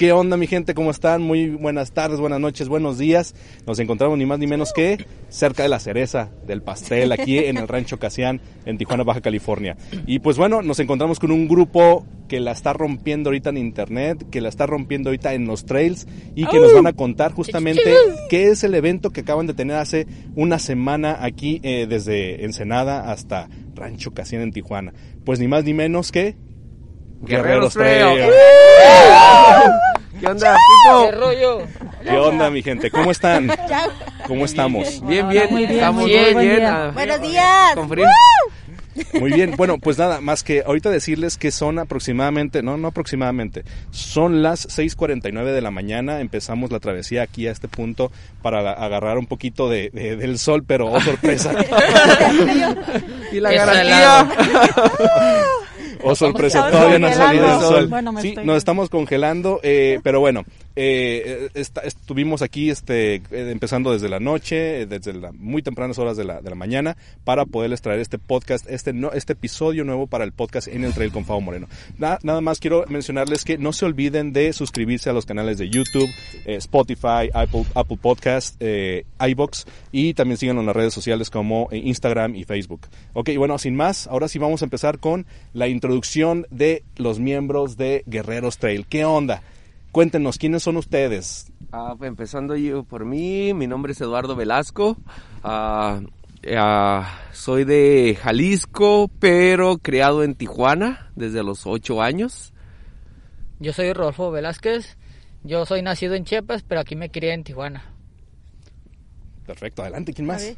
¿Qué 0.00 0.12
onda 0.12 0.38
mi 0.38 0.46
gente? 0.46 0.72
¿Cómo 0.72 0.90
están? 0.90 1.20
Muy 1.20 1.50
buenas 1.50 1.92
tardes, 1.92 2.20
buenas 2.20 2.40
noches, 2.40 2.70
buenos 2.70 2.96
días. 2.96 3.34
Nos 3.66 3.78
encontramos 3.80 4.16
ni 4.16 4.24
más 4.24 4.38
ni 4.38 4.46
menos 4.46 4.72
que 4.72 5.04
cerca 5.28 5.62
de 5.62 5.68
la 5.68 5.78
cereza 5.78 6.30
del 6.46 6.62
pastel, 6.62 7.12
aquí 7.12 7.36
en 7.36 7.58
el 7.58 7.68
Rancho 7.68 7.98
Casián, 7.98 8.40
en 8.64 8.78
Tijuana, 8.78 9.04
Baja 9.04 9.20
California. 9.20 9.76
Y 10.06 10.20
pues 10.20 10.38
bueno, 10.38 10.62
nos 10.62 10.80
encontramos 10.80 11.20
con 11.20 11.30
un 11.32 11.46
grupo 11.46 12.06
que 12.28 12.40
la 12.40 12.52
está 12.52 12.72
rompiendo 12.72 13.28
ahorita 13.28 13.50
en 13.50 13.58
internet, 13.58 14.24
que 14.30 14.40
la 14.40 14.48
está 14.48 14.64
rompiendo 14.64 15.10
ahorita 15.10 15.34
en 15.34 15.46
los 15.46 15.66
trails 15.66 16.06
y 16.34 16.46
que 16.46 16.60
nos 16.60 16.72
van 16.72 16.86
a 16.86 16.94
contar 16.94 17.32
justamente 17.32 17.92
qué 18.30 18.48
es 18.48 18.64
el 18.64 18.74
evento 18.74 19.10
que 19.10 19.20
acaban 19.20 19.46
de 19.46 19.52
tener 19.52 19.76
hace 19.76 20.06
una 20.34 20.58
semana 20.58 21.18
aquí 21.20 21.60
eh, 21.62 21.86
desde 21.86 22.46
Ensenada 22.46 23.12
hasta 23.12 23.50
Rancho 23.74 24.14
Casián 24.14 24.40
en 24.40 24.52
Tijuana. 24.52 24.94
Pues 25.26 25.40
ni 25.40 25.46
más 25.46 25.64
ni 25.64 25.74
menos 25.74 26.10
que 26.10 26.36
Guerreros 27.20 27.74
Trail. 27.74 28.30
¿Qué 30.20 30.26
onda, 30.26 30.54
Pipo? 30.56 31.04
¿Qué 31.04 31.12
rollo? 31.12 31.58
¿Qué 32.02 32.10
onda, 32.18 32.50
mi 32.50 32.62
gente? 32.62 32.90
¿Cómo 32.90 33.10
están? 33.10 33.50
¿Cómo 34.26 34.44
estamos? 34.44 35.04
Bien, 35.06 35.28
bien, 35.28 35.46
Muy 35.50 35.60
bien, 35.66 35.72
estamos 35.72 36.02
muy 36.02 36.10
bien, 36.10 36.32
buen 36.34 36.46
bien. 36.46 36.56
día. 36.58 36.84
ah, 36.86 36.90
Buenos 36.92 37.20
días. 37.22 37.74
Con 37.74 37.88
frío. 37.88 38.06
Muy 39.18 39.32
bien. 39.32 39.54
Bueno, 39.56 39.78
pues 39.78 39.98
nada, 39.98 40.20
más 40.20 40.42
que 40.42 40.62
ahorita 40.66 40.90
decirles 40.90 41.38
que 41.38 41.50
son 41.50 41.78
aproximadamente, 41.78 42.62
no, 42.62 42.76
no 42.76 42.88
aproximadamente, 42.88 43.64
son 43.90 44.42
las 44.42 44.68
6.49 44.68 45.44
de 45.52 45.60
la 45.62 45.70
mañana. 45.70 46.20
Empezamos 46.20 46.70
la 46.70 46.80
travesía 46.80 47.22
aquí 47.22 47.46
a 47.46 47.52
este 47.52 47.68
punto 47.68 48.12
para 48.42 48.60
la- 48.62 48.72
agarrar 48.72 49.16
un 49.16 49.26
poquito 49.26 49.70
de, 49.70 49.90
de- 49.92 50.16
del 50.16 50.38
sol, 50.38 50.64
pero 50.66 50.88
oh 50.88 51.00
sorpresa, 51.00 51.52
Y 53.32 53.40
la 53.40 53.52
garantía. 53.52 54.28
Oh 56.02 56.14
sorpresa, 56.14 56.70
todavía 56.70 56.98
no 56.98 57.06
ha 57.06 57.12
salido 57.14 57.46
el 57.54 57.60
sol. 57.60 57.88
Bueno, 57.88 58.12
sí, 58.20 58.28
estoy- 58.28 58.44
nos 58.46 58.56
estamos 58.56 58.88
congelando, 58.90 59.60
eh, 59.62 60.00
pero 60.02 60.20
bueno, 60.20 60.44
eh, 60.76 61.48
esta- 61.54 61.80
estuvimos 61.82 62.42
aquí 62.42 62.70
este, 62.70 63.16
eh, 63.16 63.22
empezando 63.30 63.92
desde 63.92 64.08
la 64.08 64.20
noche, 64.20 64.82
eh, 64.82 64.86
desde 64.86 65.12
las 65.14 65.34
muy 65.34 65.62
tempranas 65.62 65.98
horas 65.98 66.16
de 66.16 66.24
la, 66.24 66.40
de 66.40 66.50
la 66.50 66.56
mañana, 66.56 66.96
para 67.24 67.44
poderles 67.46 67.80
traer 67.82 68.00
este 68.00 68.18
podcast, 68.18 68.68
este, 68.70 68.92
no, 68.92 69.12
este 69.12 69.32
episodio 69.34 69.84
nuevo 69.84 70.06
para 70.06 70.24
el 70.24 70.32
podcast 70.32 70.68
en 70.68 70.84
el 70.84 70.92
Trail 70.94 71.12
con 71.12 71.24
Fabo 71.24 71.40
Moreno. 71.40 71.68
Na- 71.98 72.18
nada 72.22 72.40
más 72.40 72.60
quiero 72.60 72.84
mencionarles 72.88 73.44
que 73.44 73.58
no 73.58 73.72
se 73.72 73.84
olviden 73.84 74.32
de 74.32 74.52
suscribirse 74.52 75.10
a 75.10 75.12
los 75.12 75.26
canales 75.26 75.58
de 75.58 75.68
YouTube, 75.70 76.08
eh, 76.46 76.56
Spotify, 76.56 77.30
Apple, 77.32 77.64
Apple 77.74 77.98
Podcast, 78.00 78.56
eh, 78.60 79.04
iBox 79.20 79.66
y 79.92 80.14
también 80.14 80.38
síganos 80.38 80.60
en 80.62 80.66
las 80.66 80.76
redes 80.76 80.94
sociales 80.94 81.30
como 81.30 81.68
eh, 81.70 81.78
Instagram 81.78 82.34
y 82.36 82.44
Facebook. 82.44 82.82
Ok, 83.12 83.30
bueno, 83.36 83.58
sin 83.58 83.74
más, 83.76 84.06
ahora 84.06 84.28
sí 84.28 84.38
vamos 84.38 84.62
a 84.62 84.66
empezar 84.66 84.98
con 84.98 85.26
la 85.52 85.68
introducción 85.68 86.46
de 86.50 86.82
los 86.96 87.18
miembros 87.18 87.76
de 87.76 88.02
Guerreros 88.06 88.58
Trail. 88.58 88.86
¿Qué 88.86 89.04
onda? 89.04 89.42
Cuéntenos, 89.92 90.38
¿quiénes 90.38 90.62
son 90.62 90.76
ustedes? 90.76 91.52
Ah, 91.72 91.94
pues, 91.98 92.08
empezando 92.08 92.56
yo 92.56 92.84
por 92.84 93.04
mí, 93.04 93.52
mi 93.54 93.66
nombre 93.66 93.92
es 93.92 94.00
Eduardo 94.00 94.36
Velasco. 94.36 94.96
Ah, 95.42 96.00
ah, 96.56 97.18
soy 97.32 97.64
de 97.64 98.16
Jalisco, 98.20 99.10
pero 99.18 99.78
criado 99.78 100.22
en 100.22 100.36
Tijuana 100.36 101.10
desde 101.16 101.42
los 101.42 101.66
ocho 101.66 102.02
años. 102.02 102.52
Yo 103.58 103.72
soy 103.72 103.92
Rodolfo 103.92 104.30
Velázquez. 104.30 104.96
Yo 105.42 105.66
soy 105.66 105.82
nacido 105.82 106.14
en 106.14 106.24
Chiapas, 106.24 106.62
pero 106.62 106.80
aquí 106.80 106.94
me 106.94 107.10
crié 107.10 107.32
en 107.32 107.44
Tijuana. 107.44 107.84
Perfecto, 109.46 109.82
adelante, 109.82 110.12
¿quién 110.12 110.26
más? 110.26 110.54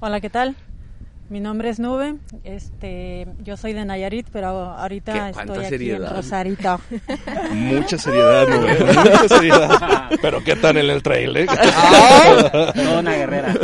Hola, 0.00 0.20
¿qué 0.20 0.30
tal? 0.30 0.56
Mi 1.30 1.38
nombre 1.38 1.68
es 1.70 1.78
Nube. 1.78 2.16
Este, 2.42 3.24
yo 3.44 3.56
soy 3.56 3.72
de 3.72 3.84
Nayarit, 3.84 4.26
pero 4.32 4.48
ahorita 4.48 5.30
estoy 5.30 5.58
aquí 5.58 5.68
seriedad. 5.68 6.10
en 6.10 6.16
Rosarito. 6.16 6.80
Mucha 7.52 7.98
seriedad, 7.98 8.46
seriedad. 9.28 10.10
Pero 10.20 10.42
¿qué 10.42 10.56
tal 10.56 10.76
en 10.78 10.90
el 10.90 11.02
trail, 11.04 11.36
eh? 11.36 11.46
Una 12.98 13.12
guerrera. 13.14 13.54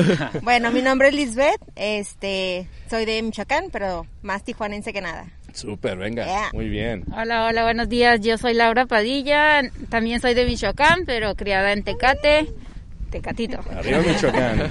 Bueno, 0.43 0.71
mi 0.71 0.81
nombre 0.81 1.09
es 1.09 1.15
Lisbeth, 1.15 1.61
este, 1.75 2.69
soy 2.89 3.05
de 3.05 3.21
Michoacán, 3.23 3.65
pero 3.73 4.07
más 4.23 4.45
tijuanense 4.45 4.93
que 4.93 5.01
nada. 5.01 5.27
Súper, 5.53 5.97
venga, 5.99 6.25
Yeah. 6.25 6.51
muy 6.53 6.69
bien. 6.69 7.03
Hola, 7.17 7.47
hola, 7.47 7.65
buenos 7.65 7.89
días. 7.89 8.21
Yo 8.21 8.39
soy 8.39 8.55
Laura 8.55 8.87
Padilla, 8.87 9.63
también 9.89 10.21
soy 10.21 10.35
de 10.35 10.45
Michoacán, 10.45 11.01
pero 11.05 11.35
criada 11.35 11.73
en 11.73 11.83
Tecate, 11.83 12.47
Tecatito. 13.11 13.59
Arriba 13.77 13.99
Michoacán. 14.07 14.71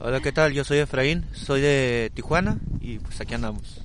Hola, 0.00 0.20
¿qué 0.20 0.32
tal? 0.32 0.52
Yo 0.52 0.64
soy 0.64 0.78
Efraín, 0.78 1.24
soy 1.32 1.60
de 1.60 2.10
Tijuana 2.14 2.58
y 2.80 2.98
pues 2.98 3.20
aquí 3.20 3.34
andamos. 3.34 3.80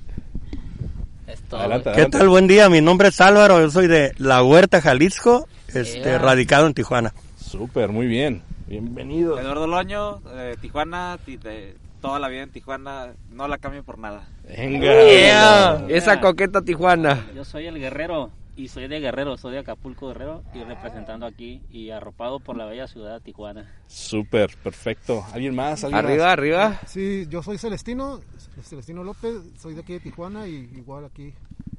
Es 1.26 1.40
todo. 1.42 1.60
Adelante, 1.60 1.84
¿Qué 1.84 1.90
adelante. 1.90 2.18
tal? 2.18 2.28
Buen 2.28 2.46
día, 2.46 2.68
mi 2.68 2.80
nombre 2.80 3.08
es 3.08 3.20
Álvaro, 3.20 3.60
yo 3.60 3.70
soy 3.70 3.88
de 3.88 4.12
La 4.18 4.42
Huerta, 4.42 4.80
Jalisco, 4.80 5.48
este, 5.68 6.00
Yeah. 6.02 6.18
radicado 6.18 6.66
en 6.66 6.74
Tijuana. 6.74 7.12
Súper, 7.36 7.90
muy 7.90 8.06
bien. 8.06 8.42
Bienvenido. 8.66 9.38
Eduardo 9.38 9.66
Loño, 9.66 10.18
de 10.20 10.56
Tijuana, 10.56 11.18
ti- 11.24 11.36
de 11.36 11.76
toda 12.00 12.18
la 12.18 12.28
vida 12.28 12.42
en 12.42 12.50
Tijuana, 12.50 13.08
no 13.32 13.48
la 13.48 13.58
cambio 13.58 13.82
por 13.82 13.98
nada. 13.98 14.28
Venga. 14.44 14.80
Yeah, 15.08 15.84
esa 15.88 16.20
coqueta 16.20 16.62
Tijuana. 16.62 17.26
Yo 17.34 17.44
soy 17.44 17.66
el 17.66 17.78
guerrero 17.78 18.30
y 18.56 18.68
soy 18.68 18.86
de 18.88 19.00
Guerrero, 19.00 19.36
soy 19.36 19.52
de 19.52 19.58
Acapulco 19.60 20.08
Guerrero 20.08 20.42
y 20.54 20.62
representando 20.62 21.26
aquí 21.26 21.60
y 21.70 21.90
arropado 21.90 22.38
por 22.40 22.56
la 22.56 22.66
bella 22.66 22.86
ciudad 22.86 23.14
de 23.14 23.20
Tijuana. 23.20 23.72
Súper, 23.86 24.56
perfecto. 24.62 25.24
¿Alguien 25.32 25.54
más? 25.54 25.82
¿Alguien 25.84 26.04
Arriba, 26.04 26.24
más? 26.24 26.32
arriba. 26.32 26.80
Sí, 26.86 27.26
yo 27.28 27.42
soy 27.42 27.58
Celestino, 27.58 28.20
Celestino 28.62 29.02
López, 29.02 29.34
soy 29.58 29.74
de 29.74 29.80
aquí 29.80 29.94
de 29.94 30.00
Tijuana 30.00 30.46
y 30.46 30.70
igual 30.76 31.04
aquí 31.04 31.32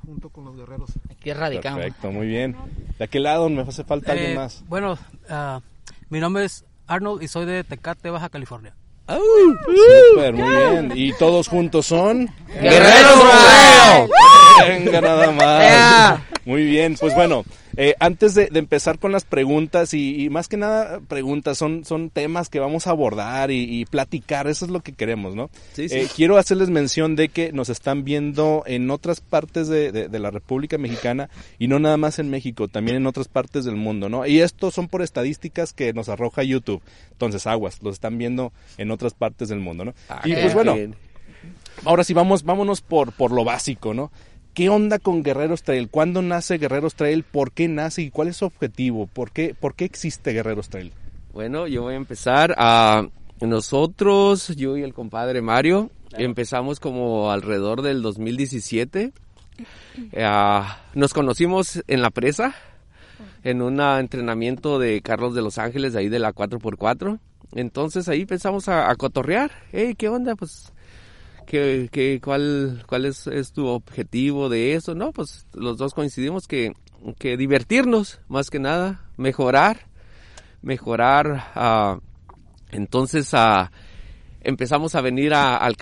junto 0.06 0.30
con 0.30 0.46
los 0.46 0.56
guerreros. 0.56 0.92
Aquí 1.10 1.32
radicamos. 1.34 1.80
Perfecto, 1.80 2.12
muy 2.12 2.28
bien. 2.28 2.56
¿De 3.00 3.06
aquel 3.06 3.24
lado 3.24 3.50
me 3.50 3.62
hace 3.62 3.84
falta 3.84 4.12
alguien 4.12 4.32
Eh, 4.32 4.36
más? 4.36 4.64
Bueno, 4.68 4.98
ah, 5.30 5.62
mi 6.10 6.20
nombre 6.20 6.46
es 6.46 6.66
Arnold 6.88 7.24
y 7.24 7.28
soy 7.28 7.46
de 7.46 7.64
Tecate, 7.64 8.10
Baja 8.10 8.30
California. 8.30 8.76
Súper, 9.08 10.34
muy 10.34 10.56
bien. 10.56 10.92
Y 10.96 11.14
todos 11.14 11.48
juntos 11.48 11.86
son... 11.86 12.30
Guerreros. 12.60 14.10
Venga, 14.68 15.02
nada 15.02 15.32
más. 15.32 16.20
Muy 16.46 16.64
bien, 16.64 16.96
pues 17.00 17.14
bueno, 17.16 17.44
eh, 17.78 17.96
antes 18.00 18.34
de, 18.36 18.48
de 18.48 18.60
empezar 18.60 19.00
con 19.00 19.12
las 19.12 19.24
preguntas 19.26 19.94
y, 19.94 20.24
y 20.24 20.30
más 20.30 20.48
que 20.48 20.58
nada 20.58 21.00
preguntas, 21.08 21.58
son, 21.58 21.86
son 21.86 22.10
temas 22.10 22.50
que 22.50 22.60
vamos 22.60 22.88
a 22.88 22.92
abordar 22.92 23.52
y, 23.52 23.82
y 23.82 23.86
platicar, 23.86 24.48
eso 24.48 24.66
es 24.66 24.72
lo 24.72 24.80
que 24.82 24.94
queremos, 24.94 25.36
¿no? 25.36 25.50
Sí, 25.74 25.90
sí. 25.90 25.96
Eh, 25.96 26.08
quiero 26.16 26.38
hacerles 26.38 26.70
mención 26.70 27.16
de 27.16 27.30
que 27.30 27.52
nos 27.52 27.70
están 27.70 28.04
viendo 28.04 28.64
en 28.66 28.90
otras 28.92 29.22
partes 29.22 29.68
de, 29.68 29.92
de- 29.92 30.08
de 30.08 30.20
la 30.20 30.32
República 30.32 30.78
Mexicana 30.78 31.30
y 31.60 31.68
no 31.68 31.80
nada 31.80 31.98
más 31.98 32.20
en 32.20 32.30
México, 32.30 32.68
también 32.68 32.98
en 32.98 33.08
otras 33.08 33.28
partes 33.28 33.66
del 33.66 33.76
mundo, 33.76 34.10
¿no? 34.10 34.26
Y 34.26 34.40
esto 34.42 34.72
son 34.72 34.88
por 34.88 35.02
estadísticas 35.02 35.74
que 35.74 35.94
nos 35.94 36.10
arroja 36.10 36.44
YouTube. 36.44 36.82
Entonces, 37.12 37.48
aguas, 37.48 37.82
los 37.82 37.94
están 37.96 38.18
viendo 38.18 38.52
en 38.78 38.92
otras 38.92 39.14
partes 39.14 39.50
del 39.50 39.60
mundo, 39.60 39.86
¿no? 39.86 39.94
Ah, 40.10 40.22
y 40.26 40.34
pues 40.34 40.54
bueno, 40.54 40.74
bien. 40.76 40.96
ahora 41.86 42.04
sí 42.04 42.14
vamos, 42.14 42.44
vámonos 42.44 42.82
por, 42.82 43.12
por 43.14 43.32
lo 43.32 43.44
básico, 43.44 43.94
¿no? 43.94 44.12
¿Qué 44.56 44.70
onda 44.70 45.00
con 45.00 45.22
Guerreros 45.22 45.64
Trail? 45.64 45.90
¿Cuándo 45.90 46.22
nace 46.22 46.58
Guerreros 46.58 46.96
Trail? 46.96 47.24
¿Por 47.24 47.52
qué 47.52 47.68
nace 47.68 48.04
y 48.04 48.10
cuál 48.10 48.30
es 48.30 48.38
su 48.38 48.46
objetivo? 48.46 49.06
¿Por 49.06 49.32
qué, 49.32 49.54
por 49.54 49.76
qué 49.76 49.84
existe 49.84 50.32
Guerreros 50.32 50.70
Trail? 50.70 50.94
Bueno, 51.34 51.68
yo 51.68 51.82
voy 51.82 51.96
a 51.96 51.98
empezar 51.98 52.56
a 52.58 53.06
nosotros, 53.42 54.56
yo 54.56 54.78
y 54.78 54.84
el 54.84 54.94
compadre 54.94 55.42
Mario, 55.42 55.92
empezamos 56.14 56.80
como 56.80 57.32
alrededor 57.32 57.82
del 57.82 58.02
2017. 58.02 59.12
Ah, 60.18 60.80
nos 60.94 61.14
conocimos 61.14 61.84
en 61.88 62.02
la 62.02 62.10
presa, 62.10 62.56
en 63.44 63.62
un 63.62 63.82
entrenamiento 63.82 64.80
de 64.80 65.02
Carlos 65.02 65.36
de 65.36 65.42
Los 65.42 65.58
Ángeles, 65.58 65.92
de 65.92 66.00
ahí 66.00 66.08
de 66.08 66.20
la 66.20 66.34
4x4. 66.34 67.20
Entonces 67.56 68.08
ahí 68.08 68.22
empezamos 68.22 68.70
a, 68.70 68.90
a 68.90 68.96
cotorrear. 68.96 69.52
Hey, 69.74 69.96
¿qué 69.98 70.08
onda? 70.08 70.38
Pues, 70.38 70.72
¿qué, 71.46 71.90
qué, 71.92 72.20
cuál, 72.24 72.84
¿cuál 72.88 73.06
es, 73.06 73.28
es 73.28 73.52
tu 73.52 73.68
objetivo 73.68 74.50
de 74.50 74.74
eso? 74.74 74.96
No, 74.96 75.12
pues 75.12 75.48
los 75.54 75.78
dos 75.78 75.94
coincidimos 75.94 76.48
que, 76.48 76.74
que 77.20 77.38
divertirnos, 77.38 78.20
más 78.28 78.50
que 78.50 78.60
nada, 78.60 79.10
mejorar 79.18 79.88
mejorar. 80.66 81.52
ah, 81.56 82.00
entonces 82.72 83.30
ah, 83.34 83.72
empezamos 84.42 84.96
a 84.96 85.02
venir 85.02 85.34
a, 85.34 85.56
al. 85.58 85.78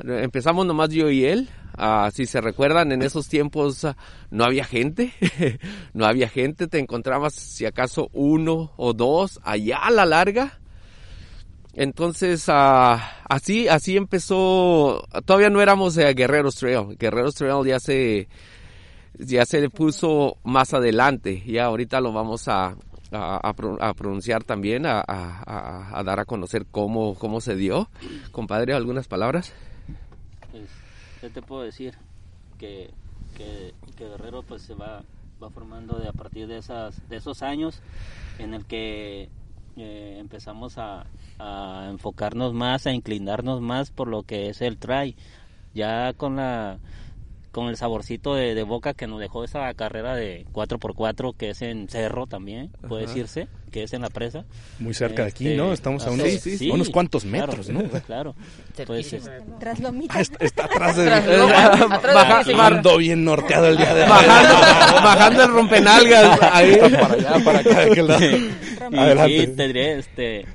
Empezamos 0.00 0.64
nomás 0.64 0.88
yo 0.90 1.10
y 1.10 1.26
él. 1.26 1.50
Ah, 1.76 2.10
si 2.12 2.26
se 2.26 2.40
recuerdan, 2.40 2.92
en 2.92 3.02
esos 3.02 3.28
tiempos 3.28 3.86
no 4.30 4.44
había 4.44 4.64
gente. 4.64 5.12
no 5.92 6.06
había 6.06 6.28
gente. 6.28 6.68
Te 6.68 6.78
encontrabas, 6.78 7.34
si 7.34 7.66
acaso, 7.66 8.08
uno 8.12 8.72
o 8.76 8.94
dos 8.94 9.40
allá 9.42 9.78
a 9.78 9.90
la 9.90 10.06
larga. 10.06 10.60
Entonces, 11.80 12.44
ah, 12.48 13.22
así, 13.28 13.68
así 13.68 13.96
empezó. 13.96 15.04
Todavía 15.24 15.48
no 15.48 15.60
éramos 15.60 15.96
eh, 15.96 16.12
Guerreros 16.12 16.56
Trail. 16.56 16.96
Guerreros 16.98 17.36
Trail 17.36 17.64
ya 17.64 17.78
se, 17.78 18.28
ya 19.16 19.46
se 19.46 19.70
puso 19.70 20.38
más 20.42 20.74
adelante. 20.74 21.42
Ya 21.46 21.66
ahorita 21.66 22.00
lo 22.00 22.12
vamos 22.12 22.48
a, 22.48 22.74
a, 23.12 23.48
a 23.48 23.52
pro- 23.54 23.80
a 23.80 23.94
pronunciar 23.94 24.42
también, 24.42 24.86
a, 24.86 25.04
dar 26.04 26.18
a 26.18 26.24
conocer 26.24 26.66
cómo, 26.68 27.14
cómo 27.14 27.40
se 27.40 27.54
dio. 27.54 27.88
Compadre, 28.32 28.74
¿algunas 28.74 29.06
palabras? 29.06 29.52
Pues, 30.50 30.68
¿qué 31.20 31.30
te 31.30 31.42
puedo 31.42 31.62
decir? 31.62 31.94
Que, 32.58 32.90
que, 33.36 33.72
que 33.96 34.08
Guerrero 34.08 34.42
pues 34.42 34.62
se 34.62 34.74
va 34.74 35.02
va 35.40 35.48
formando 35.50 35.96
de 36.00 36.08
a 36.08 36.12
partir 36.12 36.48
de 36.48 36.58
esas 36.58 37.08
de 37.08 37.14
esos 37.18 37.42
años 37.42 37.80
en 38.40 38.54
el 38.54 38.64
que 38.64 39.28
eh, 39.80 40.18
empezamos 40.18 40.78
a, 40.78 41.06
a 41.38 41.88
enfocarnos 41.90 42.54
más, 42.54 42.86
a 42.86 42.92
inclinarnos 42.92 43.60
más 43.60 43.90
por 43.90 44.08
lo 44.08 44.22
que 44.22 44.48
es 44.48 44.60
el 44.60 44.78
try, 44.78 45.16
ya 45.74 46.12
con 46.14 46.36
la 46.36 46.78
con 47.58 47.68
el 47.68 47.76
saborcito 47.76 48.34
de, 48.34 48.54
de 48.54 48.62
boca 48.62 48.94
que 48.94 49.06
nos 49.06 49.18
dejó 49.20 49.44
esa 49.44 49.72
carrera 49.74 50.14
de 50.14 50.46
4x4 50.52 51.34
que 51.36 51.50
es 51.50 51.62
en 51.62 51.88
cerro 51.88 52.26
también, 52.26 52.70
puede 52.88 53.04
Ajá. 53.04 53.12
decirse, 53.14 53.48
que 53.70 53.82
es 53.82 53.92
en 53.92 54.02
la 54.02 54.08
presa. 54.10 54.44
Muy 54.78 54.94
cerca 54.94 55.22
de 55.24 55.28
aquí, 55.30 55.46
Este, 55.48 55.56
¿no? 55.56 55.72
Estamos 55.72 56.04
a 56.06 56.08
ah, 56.08 56.12
unos- 56.12 56.28
sí, 56.40 56.70
a 56.70 56.74
unos 56.74 56.90
cuantos 56.90 57.24
claro, 57.24 57.46
metros, 57.48 57.68
¿no? 57.68 57.82
Claro. 58.06 58.34
Pues, 58.86 59.12
es- 59.12 59.30
Tras 59.58 59.80
lomita. 59.80 60.20
Está, 60.20 60.44
está 60.44 60.64
atrás 60.66 60.96
de 60.96 61.04
Tras 61.06 61.26
Loma. 61.26 61.66
Atrás 61.96 62.02
de 62.02 62.14
Baja- 62.14 62.38
mí, 62.38 62.44
sí. 62.44 62.52
Ando 62.60 62.96
bien 62.98 63.24
norteado 63.24 63.66
el 63.68 63.76
día 63.76 63.94
de 63.94 64.02
hoy. 64.04 64.08
Bajando- 64.08 65.02
bajando 65.04 65.42
el 65.44 65.50
rompenalgas, 65.50 66.38
ahí. 66.52 66.70
Está 66.72 67.00
para 67.00 67.14
allá, 67.14 67.44
para 67.44 67.58
acá, 67.58 67.80
de 67.80 67.90
aquel 67.92 68.06
lado. 68.06 68.26
Y 68.90 68.96
Adelante. 68.98 69.46
sí, 69.46 69.52
te 69.56 69.66
diré, 69.66 69.98
este, 69.98 70.46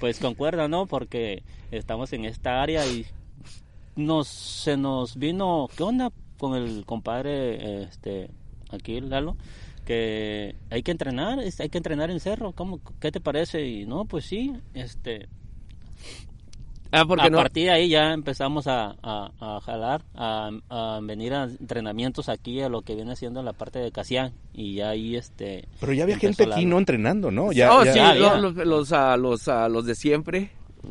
pues 0.00 0.18
concuerda, 0.18 0.68
¿no? 0.68 0.86
Porque 0.86 1.42
estamos 1.70 2.12
en 2.12 2.24
esta 2.24 2.62
área 2.62 2.86
y 2.86 3.04
nos 3.96 4.28
se 4.28 4.76
nos 4.78 5.16
vino, 5.18 5.68
¿qué 5.76 5.82
onda 5.82 6.10
con 6.42 6.56
el 6.56 6.84
compadre, 6.84 7.84
este, 7.84 8.28
aquí 8.70 9.00
Lalo? 9.00 9.36
Que 9.86 10.56
hay 10.70 10.82
que 10.82 10.90
entrenar, 10.90 11.38
hay 11.38 11.68
que 11.68 11.78
entrenar 11.78 12.10
en 12.10 12.18
cerro, 12.18 12.50
¿cómo, 12.52 12.80
qué 13.00 13.12
te 13.12 13.20
parece? 13.20 13.64
Y 13.66 13.86
no, 13.86 14.04
pues 14.06 14.24
sí, 14.26 14.52
este, 14.74 15.28
Ah, 16.94 17.04
porque 17.08 17.26
a 17.28 17.30
no. 17.30 17.38
partir 17.38 17.64
de 17.66 17.70
ahí 17.70 17.88
ya 17.88 18.12
empezamos 18.12 18.66
a, 18.66 18.94
a, 19.02 19.30
a 19.40 19.60
jalar, 19.62 20.02
a, 20.14 20.50
a 20.68 21.00
venir 21.02 21.32
a 21.32 21.44
entrenamientos 21.44 22.28
aquí 22.28 22.60
a 22.60 22.68
lo 22.68 22.82
que 22.82 22.94
viene 22.94 23.16
siendo 23.16 23.42
la 23.42 23.54
parte 23.54 23.78
de 23.78 23.90
Casián 23.92 24.34
y 24.52 24.74
ya 24.74 24.90
ahí 24.90 25.16
este 25.16 25.66
Pero 25.80 25.94
ya 25.94 26.02
había 26.02 26.18
gente 26.18 26.44
aquí, 26.44 26.66
¿no? 26.66 26.76
Entrenando, 26.78 27.30
¿no? 27.30 27.50
Ya, 27.52 27.74
oh, 27.74 27.82
ya- 27.84 27.92
sí, 27.92 27.98
ya. 27.98 28.14
lo- 28.14 28.36
los, 28.52 28.54
los, 28.66 28.92
ah, 28.92 29.16
los, 29.16 29.48
ah, 29.48 29.68
los 29.70 29.86
de 29.86 29.94
siempre, 29.94 30.50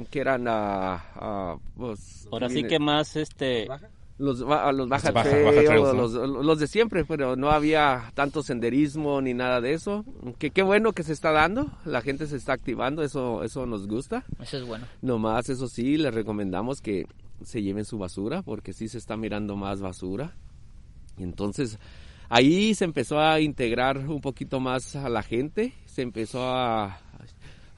que 0.09 0.21
eran, 0.21 0.45
ah, 0.48 1.57
pues, 1.77 2.27
ahora 2.31 2.48
sí 2.48 2.56
viene- 2.56 2.69
que 2.69 2.80
más 2.80 3.15
este 3.15 3.68
los, 4.17 4.41
a 4.43 4.71
los 4.71 4.87
baja, 4.87 5.11
Baja- 5.11 5.29
trail, 5.29 5.45
baja 5.45 5.63
trails, 5.65 5.87
o 5.87 5.93
¿no? 5.93 6.01
los, 6.01 6.45
los 6.45 6.59
de 6.59 6.67
siempre, 6.67 7.05
pero 7.05 7.35
no 7.35 7.49
había 7.49 8.11
tanto 8.13 8.43
senderismo 8.43 9.21
ni 9.21 9.33
nada 9.33 9.61
de 9.61 9.73
eso. 9.73 10.05
Que 10.37 10.51
qué 10.51 10.61
bueno 10.63 10.93
que 10.93 11.03
se 11.03 11.13
está 11.13 11.31
dando, 11.31 11.71
la 11.85 12.01
gente 12.01 12.27
se 12.27 12.37
está 12.37 12.53
activando, 12.53 13.03
eso, 13.03 13.43
eso 13.43 13.65
nos 13.65 13.87
gusta. 13.87 14.23
Eso 14.39 14.57
es 14.57 14.65
bueno. 14.67 14.85
Nomás, 15.01 15.49
eso 15.49 15.67
sí, 15.67 15.97
les 15.97 16.13
recomendamos 16.13 16.81
que 16.81 17.05
se 17.43 17.61
lleven 17.63 17.85
su 17.85 17.97
basura, 17.97 18.43
porque 18.43 18.73
sí 18.73 18.87
se 18.87 18.97
está 18.99 19.17
mirando 19.17 19.55
más 19.55 19.81
basura. 19.81 20.35
Y 21.17 21.23
entonces, 21.23 21.79
ahí 22.29 22.75
se 22.75 22.85
empezó 22.85 23.19
a 23.19 23.39
integrar 23.39 23.97
un 23.97 24.21
poquito 24.21 24.59
más 24.59 24.95
a 24.95 25.09
la 25.09 25.23
gente, 25.23 25.73
se 25.85 26.03
empezó 26.03 26.47
a, 26.47 26.99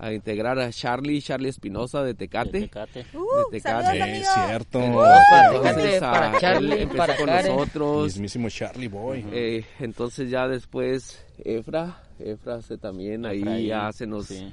a 0.04 0.12
integrar 0.12 0.60
a 0.60 0.70
Charlie, 0.70 1.22
Charlie 1.22 1.48
Espinosa 1.50 2.04
de 2.04 2.14
Tecate. 2.14 2.52
de 2.52 2.62
Tecate. 2.68 3.06
Uh, 3.14 3.52
de 3.52 3.60
Tecate. 3.60 4.20
Es 4.20 4.28
cierto. 4.34 4.80
para 4.80 5.56
Entonces, 5.56 5.76
Tecate, 5.76 6.06
ah, 6.06 6.12
para 6.12 6.40
Charlie, 6.40 6.74
él 6.74 6.82
empezó 6.82 6.98
para 6.98 7.16
con 7.16 7.26
Karen. 7.26 7.56
nosotros. 7.56 8.04
Mismísimo 8.06 8.50
Charlie 8.50 8.88
Boy. 8.90 9.26
Eh, 9.32 9.66
entonces 9.80 10.30
ya 10.30 10.48
después 10.50 11.24
Efra, 11.38 12.04
Efra 12.20 12.62
se 12.62 12.78
también 12.78 13.26
ahí 13.26 13.40
Efraín, 13.40 13.68
ya 13.68 13.92
se 13.94 14.06
nos 14.06 14.28
sí. 14.28 14.52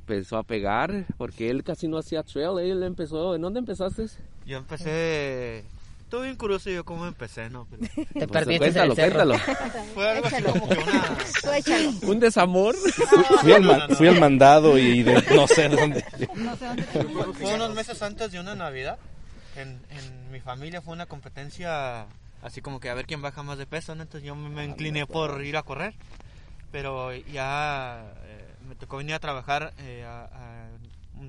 empezó 0.00 0.36
a 0.36 0.42
pegar 0.42 1.06
porque 1.16 1.48
él 1.48 1.64
casi 1.64 1.88
no 1.88 1.96
hacía 1.96 2.22
trail, 2.22 2.58
él 2.58 2.82
empezó, 2.82 3.34
¿en 3.34 3.40
dónde 3.40 3.60
empezaste? 3.60 4.04
Yo 4.44 4.58
empecé... 4.58 5.64
Estuve 6.04 6.24
bien 6.26 6.36
curioso 6.36 6.70
yo 6.70 6.84
cómo 6.84 7.06
empecé, 7.06 7.50
¿no? 7.50 7.66
Pero 7.70 7.80
Te 7.86 8.04
Pues, 8.12 8.28
perdiste 8.30 8.58
cuéntalo, 8.58 8.92
el 8.92 8.96
cerro. 8.96 9.24
cuéntalo. 9.26 9.38
fue 9.94 10.10
algo 10.10 10.26
así 10.26 10.42
como 10.42 10.68
que 10.68 10.74
una... 10.78 11.18
Tú 11.42 11.50
échalo. 11.52 11.90
Un 12.02 12.20
desamor. 12.20 12.74
Fui 13.40 13.52
al, 13.52 13.62
ma- 13.62 13.88
fui 13.88 14.06
al 14.08 14.20
mandado 14.20 14.78
y 14.78 15.02
de, 15.02 15.20
no 15.34 15.46
sé 15.48 15.68
de 15.68 15.76
dónde. 15.76 16.04
Fue 17.40 17.54
unos 17.54 17.74
meses 17.74 18.00
antes 18.02 18.30
de 18.32 18.38
una 18.40 18.54
Navidad. 18.54 18.98
En, 19.56 19.80
en 19.90 20.30
mi 20.30 20.40
familia 20.40 20.82
fue 20.82 20.92
una 20.94 21.06
competencia 21.06 22.06
así 22.42 22.60
como 22.60 22.78
que 22.80 22.90
a 22.90 22.94
ver 22.94 23.06
quién 23.06 23.22
baja 23.22 23.42
más 23.42 23.56
de 23.58 23.66
peso, 23.66 23.94
¿no? 23.94 24.02
Entonces 24.02 24.26
yo 24.26 24.34
me, 24.36 24.48
me 24.50 24.64
incliné 24.64 25.06
por 25.06 25.42
ir 25.44 25.56
a 25.56 25.62
correr. 25.62 25.94
Pero 26.70 27.12
ya 27.12 28.04
eh, 28.26 28.44
me 28.68 28.74
tocó 28.74 28.96
venir 28.98 29.14
a 29.14 29.20
trabajar, 29.20 29.72
eh, 29.78 30.04
a- 30.06 30.24
a- 30.24 30.68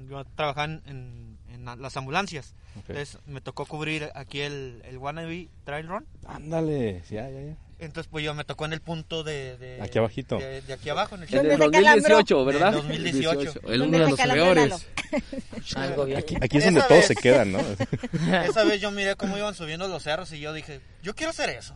yo 0.10 0.26
trabajaba 0.36 0.66
en 0.86 1.35
las 1.76 1.98
ambulancias. 1.98 2.54
Ok. 2.78 2.90
Entonces 2.90 3.18
me 3.26 3.42
tocó 3.42 3.66
cubrir 3.66 4.12
aquí 4.16 4.42
el, 4.42 4.82
el 4.86 4.98
Wannabe 4.98 5.50
Trail 5.64 5.88
Run. 5.88 6.06
Ándale, 6.28 7.02
ya, 7.10 7.30
ya, 7.30 7.42
ya. 7.42 7.56
Entonces 7.78 8.08
pues 8.10 8.24
yo 8.24 8.34
me 8.34 8.46
tocó 8.46 8.66
en 8.66 8.72
el 8.74 8.80
punto 8.82 9.24
de... 9.24 9.58
de- 9.58 9.82
Aquí 9.82 9.98
abajito. 9.98 10.38
De, 10.38 10.62
de 10.62 10.74
aquí 10.74 10.90
abajo, 10.90 11.16
en 11.16 11.24
el 11.24 11.34
En 11.34 11.52
el 11.52 11.58
¿Dónde 11.58 11.66
se 11.78 11.84
calambró? 11.84 12.16
2018, 12.18 12.46
¿verdad? 12.46 12.72
Del 12.74 12.82
2018. 12.82 13.60
Él 13.68 13.80
¿Dónde 13.80 13.98
uno 13.98 14.06
de 14.06 14.12
los 14.12 14.20
peores. 14.34 14.88
Algo 15.76 16.06
bien. 16.06 16.18
Aquí, 16.20 16.36
aquí 16.40 16.58
es 16.58 16.66
donde 16.66 16.82
todos 16.82 16.92
vez- 17.00 17.08
se 17.08 17.16
quedan, 17.16 17.52
¿no? 17.52 17.60
Esa 18.44 18.64
vez 18.64 18.80
yo 18.80 18.92
miré 18.92 19.16
cómo 19.16 19.38
iban 19.38 19.56
subiendo 19.56 19.88
los 19.88 20.04
cerros 20.04 20.32
y 20.32 20.40
yo 20.40 20.54
dije, 20.54 20.80
yo 21.04 21.16
quiero 21.16 21.32
hacer 21.32 21.50
eso. 21.50 21.76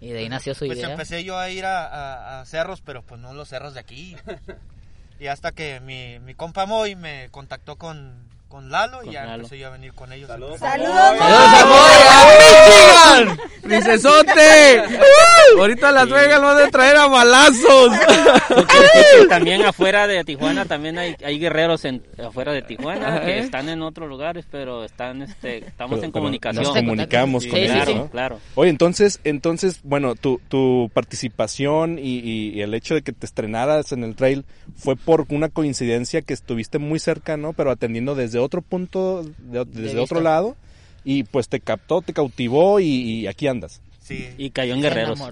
Y 0.00 0.10
de 0.10 0.20
ahí 0.20 0.28
nació 0.28 0.54
su 0.54 0.64
Pues 0.66 0.78
idea. 0.78 0.90
empecé 0.92 1.24
yo 1.24 1.36
a 1.38 1.50
ir 1.50 1.64
a, 1.66 1.86
a- 1.86 2.40
a 2.40 2.44
cerros, 2.46 2.80
pero 2.80 3.02
pues 3.02 3.20
no 3.20 3.34
los 3.34 3.48
cerros 3.48 3.74
de 3.74 3.80
aquí. 3.80 4.16
Y 5.20 5.26
hasta 5.26 5.52
que 5.52 5.80
mi, 5.80 6.20
mi 6.20 6.34
compa 6.34 6.64
Moy 6.66 6.94
me 6.96 7.28
contactó 7.30 7.76
con, 7.76 8.27
con 8.48 8.70
Lalo 8.70 8.98
Con 9.00 9.08
y 9.08 9.12
ya 9.12 9.24
Lalo. 9.24 9.34
empecé 9.36 9.58
yo 9.58 9.66
a 9.68 9.70
venir 9.70 9.92
con 9.92 10.12
ellos. 10.12 10.28
Saludos, 10.28 10.58
¡Saludos, 10.58 10.92
Moy. 10.92 11.28
amor! 11.60 11.90
¡A 12.08 13.24
Michigan! 13.26 13.38
¡Princesote! 13.62 14.82
Ahorita 15.58 15.92
Las 15.92 16.08
Vegas 16.08 16.40
lo 16.40 16.46
van 16.46 16.66
a 16.66 16.70
traer 16.70 16.96
a 16.96 17.06
balazos. 17.06 17.92
También 19.28 19.62
afuera 19.64 20.06
de 20.06 20.24
Tijuana 20.24 20.64
también 20.64 20.98
hay, 20.98 21.14
hay 21.24 21.38
guerreros 21.38 21.84
en, 21.84 22.02
afuera 22.26 22.52
de 22.52 22.62
Tijuana 22.62 23.08
Ajá. 23.16 23.20
que 23.26 23.38
están 23.40 23.68
en 23.68 23.82
otros 23.82 24.08
lugares, 24.08 24.46
pero 24.50 24.84
están 24.84 25.22
este 25.22 25.58
estamos 25.58 25.96
Pero- 25.96 26.04
en 26.06 26.12
pero 26.12 26.22
comunicación. 26.22 26.64
Nos 26.64 26.74
comunicamos 26.74 27.42
Sí, 27.44 27.50
con 27.50 27.58
sí, 27.58 27.64
ellos, 27.66 27.86
sí, 27.86 27.94
¿no? 27.94 28.10
claro. 28.10 28.40
Oye, 28.54 28.70
entonces, 28.70 29.20
entonces, 29.24 29.80
bueno, 29.82 30.14
tu, 30.14 30.40
tu 30.48 30.90
participación 30.94 31.98
y, 31.98 32.18
y- 32.18 32.50
y 32.54 32.62
el 32.62 32.74
hecho 32.74 32.94
de 32.94 33.02
que 33.02 33.12
te 33.12 33.26
estrenaras 33.26 33.92
en 33.92 34.04
el 34.04 34.14
trail 34.16 34.44
fue 34.76 34.96
por 34.96 35.26
una 35.30 35.48
coincidencia 35.48 36.22
que 36.22 36.34
estuviste 36.34 36.78
muy 36.78 36.98
cerca, 36.98 37.36
¿no? 37.36 37.52
Pero 37.52 37.70
atendiendo 37.70 38.14
desde 38.14 38.37
otro 38.38 38.62
punto, 38.62 39.22
de- 39.38 39.64
desde 39.64 39.98
otro 39.98 40.20
lado, 40.20 40.56
y 41.04 41.22
pues 41.24 41.48
te 41.48 41.60
captó, 41.60 42.02
te 42.02 42.12
cautivó 42.12 42.80
y, 42.80 42.86
y 42.86 43.26
aquí 43.26 43.46
andas. 43.46 43.80
Sí. 44.08 44.26
Y 44.38 44.50
cayó 44.50 44.72
en 44.74 44.80
guerreros. 44.80 45.20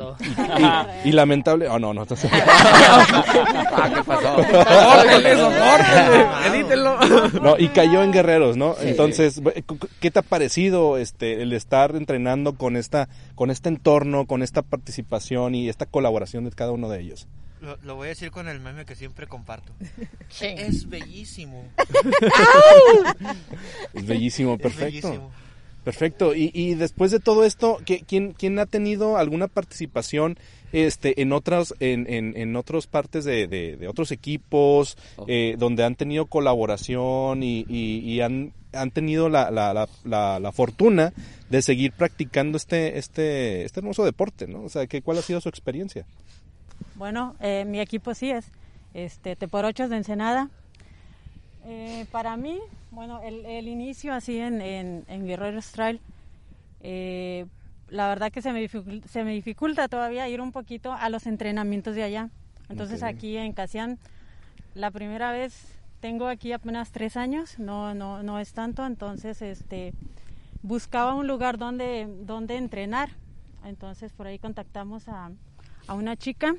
Y, 1.05 1.08
y 1.08 1.12
lamentable, 1.12 1.67
oh 1.69 1.78
no, 1.78 1.94
no, 1.94 2.02
entonces- 2.02 2.31
Ah, 2.34 3.90
¿qué 3.94 4.02
pasó? 4.05 4.37
Edítenlo. 6.54 6.99
no, 7.42 7.56
y 7.59 7.68
cayó 7.68 8.02
en 8.02 8.12
guerreros, 8.12 8.56
¿no? 8.59 8.76
Entonces, 8.80 9.40
¿qué 10.00 10.11
te 10.11 10.18
ha 10.18 10.23
parecido 10.23 10.99
este 10.99 11.40
el 11.42 11.52
estar 11.54 11.97
entrenando 11.97 12.54
con 12.54 12.76
esta, 12.76 13.09
con 13.35 13.50
este 13.50 13.68
entorno, 13.71 14.26
con 14.26 14.42
esta 14.42 14.61
participación 14.62 15.54
y 15.54 15.68
esta 15.71 15.87
colaboración 15.87 16.45
de 16.45 16.50
cada 16.50 16.73
uno 16.73 16.88
de 16.90 17.00
ellos? 17.00 17.26
Lo, 17.62 17.78
lo 17.83 17.95
voy 17.97 18.06
a 18.06 18.09
decir 18.11 18.30
con 18.30 18.47
el 18.49 18.61
meme 18.61 18.85
que 18.85 18.95
siempre 18.95 19.26
comparto. 19.26 19.73
Sí. 20.28 20.47
Es 20.56 20.87
bellísimo. 20.88 21.64
Es 23.95 24.06
bellísimo, 24.06 24.54
Es 24.54 24.61
perfecto. 24.61 25.09
bellísimo. 25.09 25.30
Perfecto. 25.87 26.35
Y, 26.35 26.50
y 26.52 26.75
después 26.75 27.12
de 27.12 27.21
todo 27.21 27.45
esto, 27.45 27.78
¿qué- 27.87 28.00
¿quién, 28.05 28.33
quién 28.33 28.59
ha 28.59 28.66
tenido 28.66 29.16
alguna 29.19 29.47
participación 29.47 30.37
este, 30.73 31.23
en 31.23 31.31
otras 31.33 31.75
en, 31.78 32.12
en, 32.12 32.37
en 32.37 32.57
otras 32.57 32.88
partes 32.88 33.25
de, 33.25 33.47
de- 33.47 33.76
de 33.76 33.87
otros 33.87 34.11
equipos 34.11 34.99
eh, 35.28 35.55
donde 35.57 35.85
han 35.85 35.95
tenido 35.95 36.26
colaboración 36.26 37.45
y, 37.45 37.64
y- 37.69 38.00
y 38.00 38.21
han, 38.21 38.52
han 38.73 38.90
tenido 38.90 39.28
la, 39.28 39.52
la, 39.52 39.73
la, 39.73 39.88
la, 40.02 40.40
la 40.40 40.50
fortuna 40.50 41.12
de 41.50 41.62
seguir 41.62 41.93
practicando 41.93 42.57
este, 42.57 42.99
este, 42.99 43.64
este 43.64 43.78
hermoso 43.78 44.05
deporte, 44.05 44.49
¿no? 44.49 44.64
O 44.64 44.69
sea, 44.69 44.88
¿qué, 44.88 45.02
¿cuál 45.02 45.19
ha 45.19 45.23
sido 45.23 45.40
su 45.40 45.49
experiencia? 45.49 46.05
Bueno, 46.97 47.37
eh, 47.40 47.64
mi 47.64 47.78
equipo 47.78 48.12
sí 48.12 48.33
es 48.33 48.47
este, 48.93 49.37
Teporochos 49.37 49.88
de 49.88 49.99
Ensenada. 49.99 50.50
Eh, 51.68 52.06
para 52.12 52.37
mí, 52.37 52.61
bueno, 52.92 53.20
el, 53.23 53.44
el 53.44 53.66
inicio 53.66 54.14
así 54.14 54.38
en, 54.38 54.61
en, 54.61 55.04
en 55.08 55.26
Guerreros 55.26 55.73
Trail, 55.73 56.00
eh, 56.80 57.46
la 57.88 58.08
verdad 58.08 58.30
que 58.30 58.40
se 58.40 58.52
me, 58.52 58.62
dificul- 58.64 59.04
se 59.06 59.25
me 59.25 59.32
dificulta 59.32 59.88
todavía 59.88 60.28
ir 60.28 60.40
un 60.40 60.52
poquito 60.52 60.92
a 60.92 61.08
los 61.11 61.26
entrenamientos 61.26 61.96
de 61.96 62.04
allá. 62.04 62.28
Entonces 62.68 63.02
aquí 63.02 63.37
en 63.37 63.52
Casián, 63.52 63.99
la 64.75 64.90
primera 64.92 65.32
vez 65.32 65.73
tengo 66.00 66.28
aquí 66.28 66.52
apenas 66.52 66.92
tres 66.92 67.16
años, 67.16 67.58
no, 67.58 67.94
no, 67.94 68.23
no 68.23 68.38
es 68.38 68.52
tanto, 68.52 68.87
entonces 68.87 69.42
este, 69.42 69.92
buscaba 70.62 71.14
un 71.14 71.26
lugar 71.26 71.58
donde, 71.58 72.06
donde 72.23 72.56
entrenar. 72.56 73.11
Entonces 73.64 74.12
por 74.12 74.28
ahí 74.28 74.38
contactamos 74.38 75.08
a, 75.08 75.30
a 75.88 75.94
una 75.94 76.16
chica, 76.16 76.54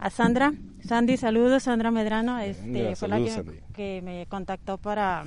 a 0.00 0.10
Sandra. 0.10 0.52
Sandy, 0.86 1.16
saludos, 1.16 1.64
Sandra 1.64 1.90
Medrano, 1.90 2.38
este, 2.40 2.96
fue 2.96 3.08
la 3.08 3.18
que, 3.18 3.30
Sandy. 3.30 3.52
que 3.74 4.00
me 4.02 4.26
contactó 4.26 4.78
para 4.78 5.24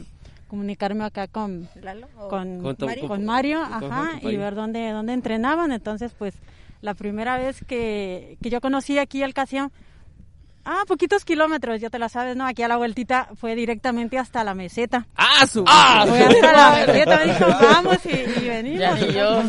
comunicarme 0.48 1.04
acá 1.04 1.28
con, 1.28 1.68
¿Lalo? 1.82 2.08
con, 2.30 2.62
Mario, 2.62 2.76
con- 3.02 3.08
con 3.08 3.26
Mario, 3.26 3.62
con- 3.80 3.92
ajá, 3.92 4.20
con 4.22 4.32
y 4.32 4.36
ver 4.38 4.56
dónde, 4.56 4.90
dónde 4.92 5.14
entrenaban. 5.14 5.72
Entonces, 5.72 6.14
pues 6.18 6.34
la 6.82 6.94
primera 6.96 7.38
vez 7.38 7.64
que, 7.66 8.38
que 8.42 8.50
yo 8.50 8.62
conocí 8.62 8.98
aquí 8.98 9.24
el 9.24 9.34
Casión, 9.34 9.72
Ah, 10.66 10.84
poquitos 10.88 11.26
kilómetros, 11.26 11.82
ya 11.82 11.90
te 11.90 12.00
la 12.00 12.08
sabes, 12.10 12.36
¿no? 12.38 12.46
Aquí 12.46 12.64
a 12.64 12.68
la 12.68 12.78
vueltita 12.78 13.28
fue 13.36 13.54
directamente 13.56 14.18
hasta 14.18 14.44
la 14.46 14.54
meseta. 14.54 15.08
¡Ah, 15.16 15.46
su 15.46 15.64
¡Ah! 15.68 16.06
Fue 16.08 16.20
hasta 16.24 16.52
la 16.54 16.86
meseta, 16.86 17.18
me 17.18 17.26
dijo, 17.34 17.46
vamos 17.62 17.98
y, 18.06 18.44
y 18.44 18.48
venimos. 18.48 18.80
Ya 18.80 18.96
ni 18.96 19.14
yo. 19.14 19.44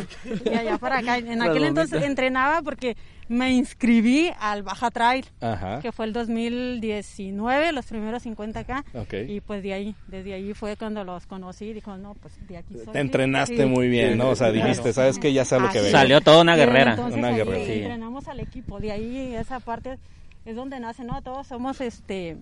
Y 0.44 0.54
allá 0.56 0.78
para 0.78 0.98
acá. 0.98 1.18
En 1.18 1.40
aquel 1.42 1.64
entonces 1.64 2.02
entrenaba 2.02 2.62
porque 2.62 2.96
me 3.28 3.52
inscribí 3.52 4.30
al 4.40 4.62
Baja 4.64 4.90
Trail, 4.90 5.24
Ajá. 5.40 5.78
que 5.80 5.92
fue 5.92 6.04
el 6.06 6.12
2019, 6.12 7.72
los 7.72 7.86
primeros 7.86 8.24
50K. 8.26 8.84
Ok. 8.94 9.14
Y 9.28 9.40
pues 9.40 9.62
de 9.62 9.72
ahí, 9.72 9.94
desde 10.08 10.34
ahí 10.34 10.52
fue 10.54 10.76
cuando 10.76 11.04
los 11.04 11.26
conocí. 11.26 11.72
Dijo, 11.72 11.96
no, 11.96 12.14
pues 12.14 12.34
de 12.48 12.56
aquí 12.58 12.74
soy. 12.84 12.92
Te 12.92 13.00
entrenaste 13.00 13.56
Sí. 13.56 13.66
muy 13.66 13.88
bien, 13.88 14.18
¿no? 14.18 14.30
O 14.30 14.36
sea, 14.36 14.50
dijiste, 14.50 14.92
¿sabes 14.92 15.18
qué? 15.18 15.32
Ya 15.32 15.44
sé 15.44 15.58
lo 15.58 15.70
que 15.70 15.78
vengo. 15.78 15.90
Salió 15.90 16.20
toda 16.20 16.42
una 16.42 16.54
y 16.54 16.58
guerrera. 16.58 16.90
entonces 16.92 17.18
Una 17.18 17.30
guerrera. 17.30 17.64
Sí. 17.64 17.72
entrenamos 17.72 18.28
al 18.28 18.40
equipo, 18.40 18.80
de 18.80 18.92
ahí 18.92 19.34
esa 19.36 19.60
parte 19.60 19.98
es 20.44 20.56
donde 20.56 20.80
nace, 20.80 21.04
¿no? 21.04 21.20
Todos 21.22 21.46
somos, 21.46 21.80
este, 21.80 22.36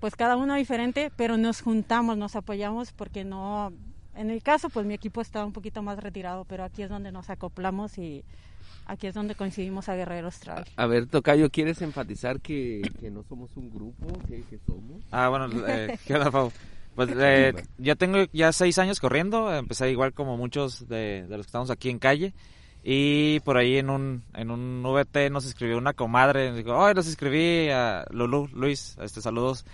pues 0.00 0.16
cada 0.16 0.36
uno 0.36 0.54
diferente, 0.54 1.12
pero 1.16 1.36
nos 1.36 1.60
juntamos, 1.60 2.16
nos 2.16 2.36
apoyamos 2.36 2.92
porque 2.92 3.24
no, 3.24 3.72
en 4.14 4.30
el 4.30 4.42
caso, 4.42 4.68
pues 4.68 4.84
mi 4.84 4.94
equipo 4.94 5.20
está 5.20 5.44
un 5.44 5.52
poquito 5.52 5.82
más 5.82 5.98
retirado, 5.98 6.44
pero 6.44 6.64
aquí 6.64 6.82
es 6.82 6.90
donde 6.90 7.12
nos 7.12 7.30
acoplamos 7.30 7.96
y 7.98 8.24
aquí 8.86 9.06
es 9.06 9.14
donde 9.14 9.34
coincidimos 9.34 9.88
a 9.88 9.94
Guerreros 9.94 10.38
Trail. 10.38 10.64
A 10.76 10.86
ver, 10.86 11.06
Tocayo, 11.06 11.50
¿quieres 11.50 11.80
enfatizar 11.82 12.40
que, 12.40 12.82
que 13.00 13.10
no 13.10 13.22
somos 13.22 13.56
un 13.56 13.70
grupo? 13.70 14.06
¿Qué, 14.28 14.42
qué 14.50 14.58
somos? 14.66 15.02
Ah, 15.10 15.28
bueno, 15.28 15.48
eh, 15.66 15.98
¿qué 16.06 16.14
onda, 16.14 16.30
Pau? 16.30 16.52
Pues 16.94 17.08
eh, 17.16 17.54
yo 17.78 17.96
tengo 17.96 18.18
ya 18.34 18.52
seis 18.52 18.78
años 18.78 19.00
corriendo, 19.00 19.54
empecé 19.54 19.90
igual 19.90 20.12
como 20.12 20.36
muchos 20.36 20.88
de, 20.88 21.26
de 21.26 21.36
los 21.36 21.46
que 21.46 21.48
estamos 21.48 21.70
aquí 21.70 21.88
en 21.88 21.98
calle. 21.98 22.34
Y 22.84 23.40
por 23.40 23.56
ahí 23.56 23.78
en 23.78 23.90
un, 23.90 24.24
en 24.34 24.50
un 24.50 24.82
VT 24.84 25.30
nos 25.30 25.44
escribió 25.46 25.78
una 25.78 25.92
comadre, 25.92 26.52
dijo, 26.52 26.76
hoy 26.76 26.94
los 26.94 27.06
escribí 27.06 27.68
a 27.70 28.04
Lulú, 28.10 28.48
Luis, 28.52 28.96
este 29.00 29.20
saludos. 29.22 29.64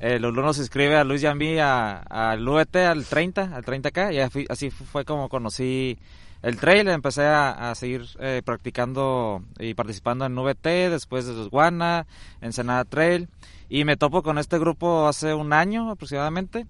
Eh, 0.00 0.18
Lulú 0.18 0.42
nos 0.42 0.58
escribe 0.58 0.96
a 0.96 1.04
Luis 1.04 1.22
y 1.22 1.26
a 1.26 1.34
mí 1.34 1.58
a- 1.58 1.96
al 1.98 2.46
VT, 2.46 2.84
al 2.86 3.04
30, 3.06 3.54
al 3.56 3.64
30K, 3.64 4.12
y 4.12 4.18
así- 4.48 4.70
fue 4.70 5.04
como 5.04 5.28
conocí 5.28 5.98
el 6.42 6.56
trail, 6.58 6.86
empecé 6.88 7.22
a, 7.24 7.70
a 7.70 7.74
seguir 7.74 8.04
eh, 8.20 8.42
practicando 8.44 9.42
y 9.58 9.74
participando 9.74 10.24
en 10.26 10.36
VT, 10.38 10.90
después 10.90 11.26
de 11.26 11.48
Guana, 11.48 12.06
Ensenada 12.42 12.84
Trail, 12.84 13.28
y 13.70 13.84
me 13.84 13.96
topo 13.96 14.22
con 14.22 14.38
este 14.38 14.58
grupo 14.58 15.08
hace 15.08 15.32
un 15.34 15.52
año 15.52 15.90
aproximadamente. 15.90 16.66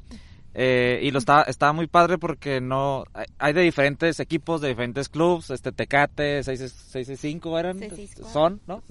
Eh, 0.55 0.99
y 1.03 1.11
lo 1.13 1.19
está, 1.19 1.43
estaba 1.43 1.73
muy 1.73 1.87
padre 1.87 2.19
porque 2.19 2.61
no 2.61 3.05
hay- 3.39 3.53
de 3.53 3.61
diferentes 3.63 4.19
equipos, 4.19 4.61
de 4.61 4.69
diferentes 4.69 5.09
clubs, 5.09 5.51
este 5.51 5.71
Tecate, 5.73 6.43
665 6.43 7.59
eran, 7.59 7.79
664. 7.79 8.33
son, 8.33 8.61
¿no? 8.67 8.83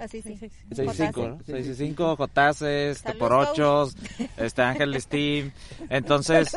Así 0.00 0.20
sí. 0.20 0.34
665, 0.38 1.28
¿no? 1.28 1.36
665, 1.46 2.16
Jotases, 2.16 2.96
este, 2.98 3.14
por 3.14 3.32
ochos, 3.32 3.96
este 4.36 4.60
Ángel 4.62 5.00
Steam. 5.00 5.52
Entonces, 5.88 6.54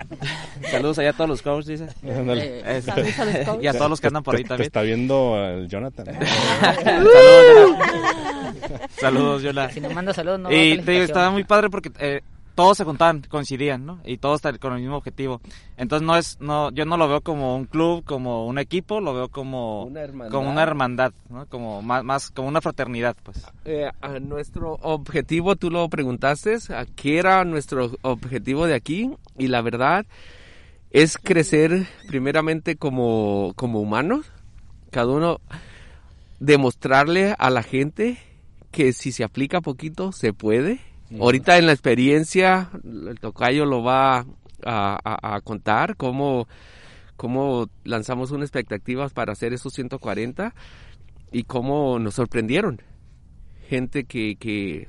saludos 0.70 0.98
allá 0.98 1.10
a 1.10 1.14
todos 1.14 1.30
los 1.30 1.40
coaches, 1.42 1.80
dice. 1.80 1.88
Ándale. 2.12 2.58
Este, 2.76 2.90
Saludos 2.92 3.18
a 3.18 3.24
los 3.24 3.34
coaches. 3.46 3.58
y 3.62 3.66
a 3.68 3.72
todos 3.72 3.90
los 3.90 4.00
que 4.00 4.06
andan 4.08 4.22
por 4.22 4.36
ahí 4.36 4.42
te 4.42 4.48
también. 4.48 4.66
está 4.66 4.82
viendo 4.82 5.36
el 5.42 5.68
Jonathan. 5.68 6.06
Saludos, 8.98 9.42
Yola. 9.42 9.70
Si 9.70 9.80
no 9.80 9.90
manda 9.90 10.12
saludos, 10.12 10.40
no 10.40 10.52
Y 10.52 10.78
te 10.82 10.92
digo, 10.92 11.04
estaba 11.04 11.30
muy 11.30 11.44
padre 11.44 11.70
porque 11.70 11.90
eh, 11.98 12.20
todos 12.54 12.76
se 12.76 12.84
juntaban, 12.84 13.22
coincidían, 13.28 13.86
¿no? 13.86 14.00
Y 14.04 14.18
todos 14.18 14.42
con 14.60 14.74
el 14.74 14.80
mismo 14.80 14.96
objetivo. 14.96 15.40
Entonces 15.76 16.06
no 16.06 16.16
es, 16.16 16.40
no, 16.40 16.70
yo 16.70 16.84
no 16.84 16.96
lo 16.96 17.08
veo 17.08 17.20
como 17.20 17.56
un 17.56 17.64
club, 17.64 18.04
como 18.04 18.46
un 18.46 18.58
equipo, 18.58 19.00
lo 19.00 19.14
veo 19.14 19.28
como 19.28 19.84
Una 19.84 20.00
hermandad. 20.02 20.32
como 20.32 20.50
una 20.50 20.62
hermandad, 20.62 21.12
¿no? 21.28 21.46
Como 21.46 21.82
más, 21.82 22.04
más 22.04 22.30
como 22.30 22.48
una 22.48 22.60
fraternidad, 22.60 23.16
pues. 23.22 23.46
Eh, 23.64 23.90
a 24.00 24.18
nuestro 24.18 24.78
objetivo, 24.82 25.56
tú 25.56 25.70
lo 25.70 25.88
preguntaste, 25.88 26.56
¿a 26.74 26.86
qué 26.86 27.18
era 27.18 27.44
nuestro 27.44 27.92
objetivo 28.02 28.66
de 28.66 28.74
aquí? 28.74 29.10
Y 29.38 29.48
la 29.48 29.62
verdad 29.62 30.06
es 30.90 31.16
crecer 31.18 31.86
primeramente 32.08 32.76
como, 32.76 33.52
como 33.56 33.80
humanos, 33.80 34.30
cada 34.90 35.12
uno 35.12 35.40
demostrarle 36.40 37.34
a 37.38 37.50
la 37.50 37.62
gente 37.62 38.18
que 38.70 38.92
si 38.92 39.12
se 39.12 39.24
aplica 39.24 39.60
poquito 39.60 40.12
se 40.12 40.32
puede. 40.32 40.80
Ahorita 41.18 41.58
en 41.58 41.66
la 41.66 41.72
experiencia, 41.72 42.70
el 42.84 43.18
tocayo 43.18 43.64
lo 43.66 43.82
va 43.82 44.18
a, 44.18 44.24
a- 44.64 45.34
a 45.36 45.40
contar 45.40 45.96
cómo, 45.96 46.46
cómo 47.16 47.68
lanzamos 47.84 48.30
unas 48.30 48.44
expectativas 48.46 49.12
para 49.12 49.32
hacer 49.32 49.52
esos 49.52 49.72
140 49.72 50.54
y 51.32 51.44
cómo 51.44 51.98
nos 51.98 52.14
sorprendieron. 52.14 52.80
Gente 53.68 54.04
que, 54.04 54.36
que, 54.36 54.88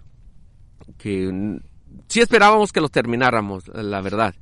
que 0.97 1.59
sí 2.07 2.19
esperábamos 2.21 2.71
que 2.71 2.81
los 2.81 2.91
termináramos, 2.91 3.67
la 3.69 4.01
verdad. 4.01 4.35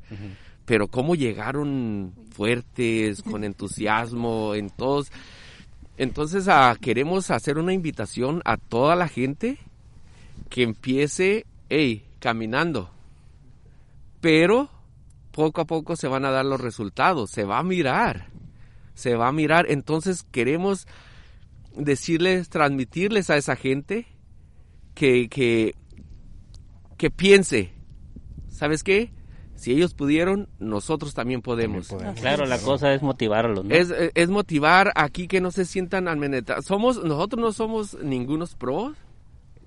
Pero 0.65 0.87
cómo 0.87 1.15
llegaron 1.15 2.13
fuertes, 2.31 3.23
con 3.23 3.43
entusiasmo, 3.43 4.53
en 4.55 4.69
todos. 4.69 5.11
Entonces 5.97 6.47
ah, 6.47 6.75
queremos 6.79 7.31
hacer 7.31 7.57
una 7.57 7.73
invitación 7.73 8.41
a 8.45 8.57
toda 8.57 8.95
la 8.95 9.07
gente 9.07 9.57
que 10.49 10.63
empiece, 10.63 11.45
hey, 11.69 12.05
caminando. 12.19 12.89
Pero 14.21 14.69
poco 15.31 15.61
a 15.61 15.65
poco 15.65 15.95
se 15.95 16.07
van 16.07 16.25
a 16.25 16.31
dar 16.31 16.45
los 16.45 16.59
resultados, 16.59 17.29
se 17.29 17.45
va 17.45 17.59
a 17.59 17.63
mirar, 17.63 18.27
se 18.93 19.15
va 19.15 19.27
a 19.27 19.31
mirar. 19.31 19.65
Entonces 19.69 20.23
queremos 20.23 20.87
decirles, 21.75 22.49
transmitirles 22.49 23.29
a 23.29 23.37
esa 23.37 23.55
gente 23.55 24.07
que, 24.95 25.29
que, 25.29 25.75
que 26.97 27.09
piense, 27.09 27.71
¿sabes 28.49 28.83
qué? 28.83 29.11
Si 29.55 29.71
ellos 29.71 29.93
pudieron, 29.93 30.47
nosotros 30.59 31.13
también 31.13 31.41
podemos. 31.41 31.89
Claro, 32.19 32.45
la 32.45 32.59
cosa 32.59 32.93
es 32.93 33.01
motivarlos, 33.01 33.65
¿no? 33.65 33.75
Es, 33.75 33.89
es- 33.89 34.11
es 34.15 34.29
motivar 34.29 34.91
aquí 34.95 35.27
que 35.27 35.41
no 35.41 35.51
se 35.51 35.65
sientan 35.65 36.07
almenetados. 36.07 36.65
Somos, 36.65 37.03
nosotros 37.03 37.41
no 37.41 37.51
somos 37.51 37.93
ningunos 38.01 38.55
pros, 38.55 38.95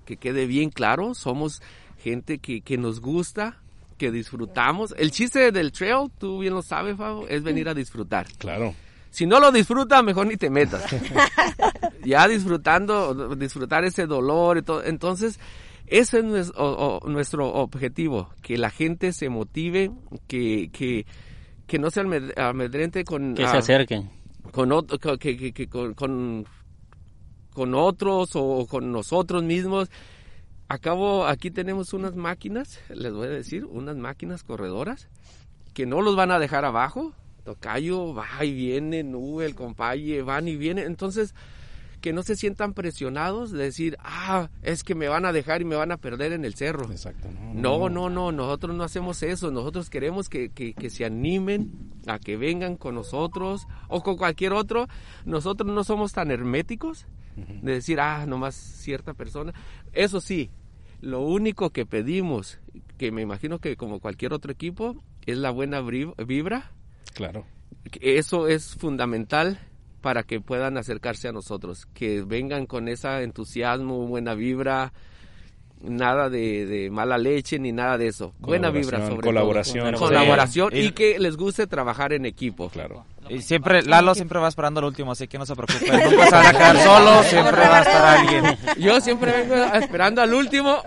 que 0.06 0.16
quede 0.16 0.46
bien 0.46 0.70
claro, 0.70 1.14
somos 1.14 1.62
gente 2.02 2.38
que, 2.38 2.60
que 2.62 2.76
nos 2.76 3.00
gusta, 3.00 3.58
que 3.98 4.10
disfrutamos. 4.10 4.94
El 4.98 5.10
chiste 5.12 5.52
del 5.52 5.70
trail, 5.72 6.10
tú 6.18 6.40
bien 6.40 6.54
lo 6.54 6.62
sabes, 6.62 6.96
Fabo, 6.96 7.28
es 7.28 7.42
venir 7.42 7.68
a 7.68 7.74
disfrutar. 7.74 8.26
Claro. 8.38 8.74
Si 9.10 9.26
no 9.26 9.38
lo 9.40 9.52
disfruta, 9.52 10.02
mejor 10.02 10.26
ni 10.26 10.36
te 10.36 10.50
metas. 10.50 10.84
ya 12.04 12.26
disfrutando, 12.28 13.34
disfrutar 13.36 13.84
ese 13.84 14.06
dolor 14.06 14.58
y 14.58 14.62
todo. 14.62 14.82
Entonces, 14.84 15.38
ese 15.86 16.18
es 16.20 16.24
nues- 16.24 16.52
o- 16.56 17.00
o- 17.02 17.08
nuestro 17.08 17.52
objetivo, 17.52 18.30
que 18.42 18.56
la 18.56 18.70
gente 18.70 19.12
se 19.12 19.28
motive, 19.28 19.90
que, 20.26 20.70
que, 20.72 21.04
que 21.66 21.78
no 21.78 21.90
se 21.90 22.00
amedrente 22.36 23.04
con... 23.04 23.34
Que 23.34 23.46
se 23.46 23.56
ah, 23.56 23.58
acerquen. 23.58 24.10
Con, 24.50 24.70
ot- 24.70 24.98
co- 24.98 25.18
que, 25.18 25.36
que- 25.36 25.52
que 25.52 25.68
con, 25.68 25.94
con, 25.94 26.46
con 27.52 27.74
otros 27.74 28.30
o 28.34 28.66
con 28.66 28.90
nosotros 28.90 29.42
mismos. 29.44 29.90
Acabo, 30.72 31.26
aquí 31.26 31.50
tenemos 31.50 31.92
unas 31.92 32.16
máquinas, 32.16 32.80
les 32.88 33.12
voy 33.12 33.26
a 33.26 33.30
decir, 33.30 33.66
unas 33.66 33.94
máquinas 33.94 34.42
corredoras 34.42 35.10
que 35.74 35.84
no 35.84 36.00
los 36.00 36.16
van 36.16 36.30
a 36.30 36.38
dejar 36.38 36.64
abajo. 36.64 37.12
Tocayo 37.44 38.14
va 38.14 38.42
y 38.42 38.54
viene, 38.54 39.02
nube, 39.02 39.44
el 39.44 39.54
compaye, 39.54 40.22
van 40.22 40.48
y 40.48 40.56
vienen. 40.56 40.86
Entonces, 40.86 41.34
que 42.00 42.14
no 42.14 42.22
se 42.22 42.36
sientan 42.36 42.72
presionados 42.72 43.50
de 43.50 43.64
decir, 43.64 43.98
ah, 44.00 44.48
es 44.62 44.82
que 44.82 44.94
me 44.94 45.08
van 45.08 45.26
a 45.26 45.32
dejar 45.32 45.60
y 45.60 45.66
me 45.66 45.76
van 45.76 45.92
a 45.92 45.98
perder 45.98 46.32
en 46.32 46.46
el 46.46 46.54
cerro. 46.54 46.90
Exacto. 46.90 47.28
No, 47.52 47.90
no, 47.90 48.08
no, 48.08 48.32
nosotros 48.32 48.74
no 48.74 48.82
hacemos 48.82 49.22
eso. 49.22 49.50
Nosotros 49.50 49.90
queremos 49.90 50.30
que, 50.30 50.48
que, 50.48 50.72
que 50.72 50.88
se 50.88 51.04
animen 51.04 51.92
a 52.06 52.18
que 52.18 52.38
vengan 52.38 52.76
con 52.78 52.94
nosotros 52.94 53.66
o 53.88 54.02
con 54.02 54.16
cualquier 54.16 54.54
otro. 54.54 54.88
Nosotros 55.26 55.70
no 55.70 55.84
somos 55.84 56.14
tan 56.14 56.30
herméticos 56.30 57.04
de 57.36 57.72
decir, 57.72 58.00
ah, 58.00 58.24
nomás 58.26 58.54
cierta 58.54 59.12
persona. 59.12 59.52
Eso 59.92 60.22
sí, 60.22 60.50
lo 61.02 61.20
único 61.20 61.68
que 61.70 61.84
pedimos, 61.84 62.58
que 62.96 63.12
me 63.12 63.20
imagino 63.20 63.58
que 63.58 63.76
como 63.76 64.00
cualquier 64.00 64.32
otro 64.32 64.50
equipo, 64.50 64.96
es 65.26 65.36
la 65.36 65.50
buena 65.50 65.80
vibra. 65.82 66.70
Claro. 67.14 67.44
Que 67.90 68.16
Eso 68.18 68.48
es 68.48 68.74
fundamental 68.76 69.58
para 70.00 70.22
que 70.22 70.40
puedan 70.40 70.78
acercarse 70.78 71.28
a 71.28 71.32
nosotros, 71.32 71.86
que 71.92 72.22
vengan 72.22 72.66
con 72.66 72.88
ese 72.88 73.22
entusiasmo, 73.22 74.06
buena 74.06 74.34
vibra, 74.34 74.92
nada 75.80 76.30
de, 76.30 76.64
de 76.66 76.90
mala 76.90 77.18
leche 77.18 77.58
ni 77.58 77.72
nada 77.72 77.98
de 77.98 78.06
eso. 78.08 78.34
Buena 78.38 78.70
vibra 78.70 78.98
Colaboración, 78.98 79.10
sobre 79.16 79.26
colaboración. 79.26 79.90
todo. 79.94 80.06
Colaboración 80.08 80.70
Sí. 80.72 80.78
y 80.78 80.92
que 80.92 81.18
les 81.18 81.36
guste 81.36 81.66
trabajar 81.66 82.12
en 82.12 82.24
equipo. 82.24 82.68
Claro. 82.70 83.04
Y 83.28 83.40
siempre, 83.40 83.82
Lalo 83.82 84.14
siempre 84.14 84.38
va 84.38 84.48
esperando 84.48 84.80
al 84.80 84.86
último, 84.86 85.12
así 85.12 85.28
que 85.28 85.38
no 85.38 85.46
se 85.46 85.54
preocupen. 85.54 85.92
Nunca 86.10 86.24
se 86.26 86.30
van 86.34 86.46
a 86.46 86.52
quedar 86.52 86.78
solos, 86.82 87.26
siempre 87.26 87.56
va 87.68 87.78
a 87.78 87.82
estar 87.82 88.04
alguien. 88.18 88.58
Yo 88.78 89.00
siempre 89.00 89.32
vengo 89.44 89.54
esperando 89.74 90.20
al 90.22 90.34
último 90.34 90.82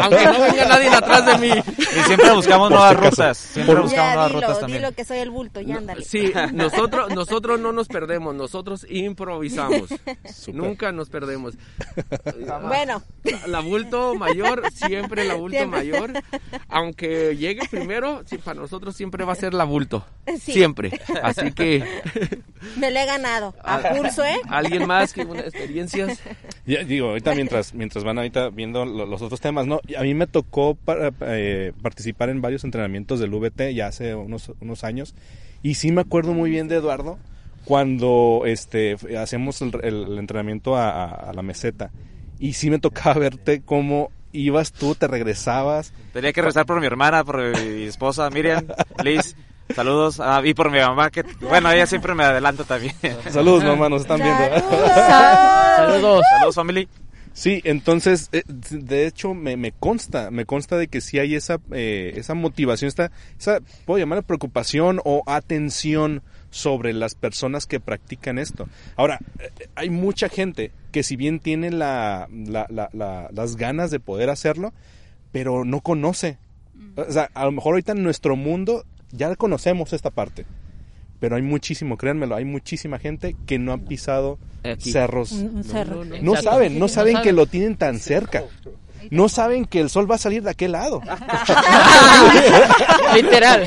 Aunque 0.00 0.24
no 0.24 0.40
venga 0.40 0.64
nadie 0.66 0.88
atrás 0.88 1.26
de 1.26 1.38
mí. 1.38 1.62
Y 1.78 2.00
siempre 2.06 2.32
buscamos 2.32 2.68
Por 2.70 2.78
nuevas 2.78 2.96
rutas. 2.96 3.36
Siempre 3.38 3.74
buscamos 3.80 4.14
nuevas 4.14 4.28
dilo, 4.28 4.40
rutas 4.40 4.60
también. 4.60 4.82
dilo 4.82 4.92
que 4.94 5.04
soy 5.04 5.18
el 5.18 5.30
bulto, 5.30 5.60
ya 5.60 5.76
ándale. 5.76 6.04
Sí, 6.04 6.32
nosotros, 6.52 7.12
nosotros 7.14 7.58
no 7.60 7.72
nos 7.72 7.88
perdemos, 7.88 8.34
nosotros 8.34 8.86
improvisamos. 8.88 9.90
Nunca 10.52 10.92
nos 10.92 11.08
perdemos. 11.10 11.54
Bueno, 12.62 13.02
La 13.46 13.60
bulto 13.60 14.14
mayor, 14.14 14.62
siempre 14.72 15.24
la 15.24 15.34
bulto 15.34 15.56
Siempre. 15.58 15.80
mayor. 15.80 16.12
Aunque 16.68 17.36
llegue 17.36 17.62
primero, 17.68 18.22
sí, 18.26 18.38
para 18.38 18.60
nosotros 18.60 18.94
siempre 18.96 19.24
va 19.24 19.32
a 19.32 19.36
ser 19.36 19.54
la 19.54 19.64
bulto. 19.64 20.04
Sí. 20.38 20.52
Siempre. 20.52 21.00
Así 21.22 21.52
que, 21.52 21.79
me 22.76 22.90
lo 22.90 22.98
he 23.00 23.06
ganado. 23.06 23.54
A 23.62 23.76
Ah. 23.76 23.90
curso, 23.96 24.24
¿eh? 24.24 24.36
¿alguien 24.48 24.86
más 24.86 25.12
que 25.12 25.24
una 25.24 25.40
experiencias? 25.40 26.20
Ya, 26.66 26.84
digo, 26.84 27.08
ahorita 27.08 27.34
mientras, 27.34 27.74
mientras 27.74 28.04
van 28.04 28.18
ahorita 28.18 28.50
viendo 28.50 28.84
lo- 28.84 29.06
los 29.06 29.22
otros 29.22 29.40
temas, 29.40 29.66
¿no? 29.66 29.80
A 29.96 30.02
mí 30.02 30.14
me 30.14 30.26
tocó 30.26 30.74
para- 30.74 31.12
eh, 31.22 31.72
participar 31.82 32.28
en 32.30 32.40
varios 32.40 32.64
entrenamientos 32.64 33.18
del 33.20 33.30
VT 33.34 33.74
ya 33.74 33.86
hace 33.88 34.14
unos, 34.14 34.52
unos 34.60 34.84
años 34.84 35.14
y 35.62 35.74
sí 35.74 35.90
me 35.92 36.00
acuerdo 36.02 36.32
muy 36.32 36.50
bien 36.50 36.68
de 36.68 36.76
Eduardo 36.76 37.18
cuando 37.64 38.42
este 38.46 38.96
hacemos 39.18 39.60
el, 39.62 39.72
el- 39.82 40.04
el 40.12 40.18
entrenamiento 40.18 40.76
a, 40.76 40.90
a- 40.90 41.30
a 41.30 41.32
la 41.32 41.42
meseta 41.42 41.90
y 42.38 42.54
sí 42.54 42.70
me 42.70 42.78
tocaba 42.78 43.18
verte 43.20 43.62
cómo 43.62 44.10
ibas 44.32 44.72
tú, 44.72 44.94
te 44.94 45.08
regresabas. 45.08 45.92
Tenía 46.12 46.32
que 46.32 46.40
rezar 46.40 46.64
por 46.64 46.78
mi 46.80 46.86
hermana, 46.86 47.24
por 47.24 47.38
mi 47.64 47.82
esposa 47.84 48.30
Miriam, 48.30 48.64
Liz. 49.04 49.34
Saludos. 49.74 50.20
Ah, 50.20 50.40
y 50.44 50.54
por 50.54 50.70
mi 50.70 50.78
mamá, 50.78 51.10
que 51.10 51.24
bueno, 51.40 51.70
ella 51.70 51.86
siempre 51.86 52.14
me 52.14 52.24
adelanta 52.24 52.64
también. 52.64 52.94
Saludos, 53.30 53.64
mamá, 53.64 53.88
nos 53.88 54.02
están 54.02 54.18
viendo. 54.20 54.42
Saludos. 55.76 56.24
Saludos, 56.30 56.54
family. 56.54 56.88
Sí, 57.32 57.60
entonces, 57.64 58.28
eh, 58.32 58.42
de 58.46 59.06
hecho, 59.06 59.34
me, 59.34 59.56
me 59.56 59.70
consta, 59.72 60.30
me 60.30 60.44
consta 60.46 60.76
de 60.76 60.88
que 60.88 61.00
sí 61.00 61.18
hay 61.18 61.36
esa, 61.36 61.58
eh, 61.70 62.12
esa 62.16 62.34
motivación, 62.34 62.88
esta, 62.88 63.12
esa, 63.38 63.60
puedo 63.86 63.98
llamarla 63.98 64.22
preocupación 64.22 65.00
o 65.04 65.22
atención 65.26 66.22
sobre 66.50 66.92
las 66.92 67.14
personas 67.14 67.66
que 67.66 67.78
practican 67.78 68.38
esto. 68.38 68.68
Ahora, 68.96 69.20
eh, 69.38 69.50
hay 69.76 69.90
mucha 69.90 70.28
gente 70.28 70.72
que 70.90 71.04
si 71.04 71.14
bien 71.14 71.38
tiene 71.38 71.70
la, 71.70 72.26
la- 72.30 72.66
la- 72.68 72.90
la- 72.92 73.28
las 73.32 73.54
ganas 73.56 73.92
de 73.92 74.00
poder 74.00 74.28
hacerlo, 74.28 74.72
pero 75.30 75.64
no 75.64 75.80
conoce. 75.80 76.36
O 76.96 77.12
sea, 77.12 77.30
a 77.34 77.44
lo 77.44 77.52
mejor 77.52 77.74
ahorita 77.74 77.92
en 77.92 78.02
nuestro 78.02 78.34
mundo 78.34 78.84
ya 79.12 79.34
conocemos 79.36 79.92
esta 79.92 80.10
parte. 80.10 80.46
Pero 81.18 81.36
hay 81.36 81.42
muchísimo, 81.42 81.98
créanmelo, 81.98 82.34
hay 82.34 82.46
muchísima 82.46 82.98
gente 82.98 83.36
que 83.46 83.58
no 83.58 83.72
ha 83.72 83.78
pisado 83.78 84.38
Aquí. 84.64 84.90
cerros. 84.90 85.32
Un, 85.32 85.56
un 85.56 85.64
cerro. 85.64 86.04
No 86.04 86.36
saben, 86.36 86.74
no 86.74 86.80
No 86.80 86.88
saben 86.88 87.12
saben. 87.14 87.24
que 87.24 87.32
lo 87.32 87.46
tienen 87.46 87.76
tan 87.76 87.98
cerca. 87.98 88.44
No 89.10 89.28
saben 89.30 89.64
que 89.64 89.80
el 89.80 89.88
sol 89.90 90.10
va 90.10 90.14
a 90.16 90.18
salir 90.18 90.42
de 90.42 90.50
aquel 90.50 90.72
lado. 90.72 91.00
Literal. 93.14 93.66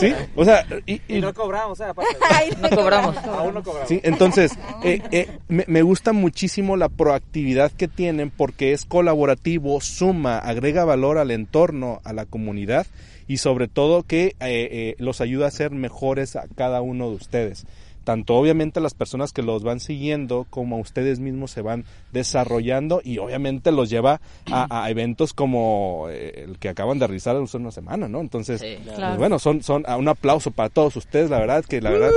¿Sí? 0.00 0.12
O 0.34 0.44
sea, 0.44 0.66
y, 0.86 1.00
y- 1.08 1.22
cobramos, 1.32 1.80
¿eh? 1.80 1.84
No 2.60 2.70
cobramos. 2.70 3.16
Aún 3.18 3.54
no 3.54 3.62
cobramos. 3.62 3.88
sí, 3.88 4.00
entonces, 4.02 4.52
eh, 4.82 5.00
eh, 5.12 5.38
me, 5.48 5.64
me 5.66 5.82
gusta 5.82 6.12
muchísimo 6.12 6.76
la 6.76 6.88
proactividad 6.88 7.72
que 7.72 7.88
tienen 7.88 8.30
porque 8.30 8.72
es 8.72 8.84
colaborativo, 8.84 9.80
suma, 9.80 10.38
agrega 10.38 10.84
valor 10.84 11.18
al 11.18 11.30
entorno, 11.30 12.00
a 12.04 12.12
la 12.12 12.26
comunidad 12.26 12.86
y 13.28 13.38
sobre 13.38 13.68
todo 13.68 14.02
que 14.02 14.26
eh, 14.26 14.34
eh, 14.40 14.94
los 14.98 15.20
ayuda 15.20 15.46
a 15.46 15.50
ser 15.50 15.70
mejores 15.72 16.36
a 16.36 16.44
cada 16.54 16.80
uno 16.82 17.08
de 17.10 17.16
ustedes. 17.16 17.66
Tanto 18.04 18.34
obviamente 18.36 18.80
a 18.80 18.82
las 18.82 18.92
personas 18.92 19.32
que 19.32 19.40
los 19.40 19.62
van 19.62 19.80
siguiendo 19.80 20.46
como 20.50 20.76
a 20.76 20.78
ustedes 20.78 21.20
mismos 21.20 21.52
se 21.52 21.62
van 21.62 21.86
desarrollando 22.12 23.00
y 23.02 23.16
obviamente 23.16 23.72
los 23.72 23.88
lleva 23.88 24.20
a, 24.52 24.84
a 24.84 24.90
eventos 24.90 25.32
como 25.32 26.08
eh, 26.10 26.44
el 26.46 26.58
que 26.58 26.68
acaban 26.68 26.98
de 26.98 27.06
realizar 27.06 27.34
hace 27.34 27.56
una 27.56 27.70
semana, 27.70 28.06
¿no? 28.06 28.20
Entonces, 28.20 28.60
Sí. 28.60 28.76
pues 28.84 29.16
bueno, 29.16 29.38
son, 29.38 29.62
son 29.62 29.84
ah, 29.86 29.96
un 29.96 30.08
aplauso 30.08 30.50
para 30.50 30.68
todos 30.68 30.96
ustedes, 30.96 31.30
la 31.30 31.38
verdad 31.38 31.64
que 31.64 31.80
la 31.80 31.90
verdad 31.90 32.10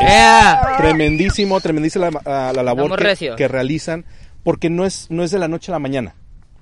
Yeah. 0.00 0.74
tremendísimo, 0.78 1.60
tremendísima 1.60 2.10
la, 2.24 2.52
la 2.52 2.62
labor 2.62 2.96
que, 2.96 3.34
que 3.36 3.48
realizan, 3.48 4.04
porque 4.42 4.70
no 4.70 4.84
es, 4.84 5.06
no 5.10 5.22
es 5.22 5.30
de 5.30 5.38
la 5.38 5.48
noche 5.48 5.70
a 5.70 5.74
la 5.74 5.78
mañana. 5.78 6.14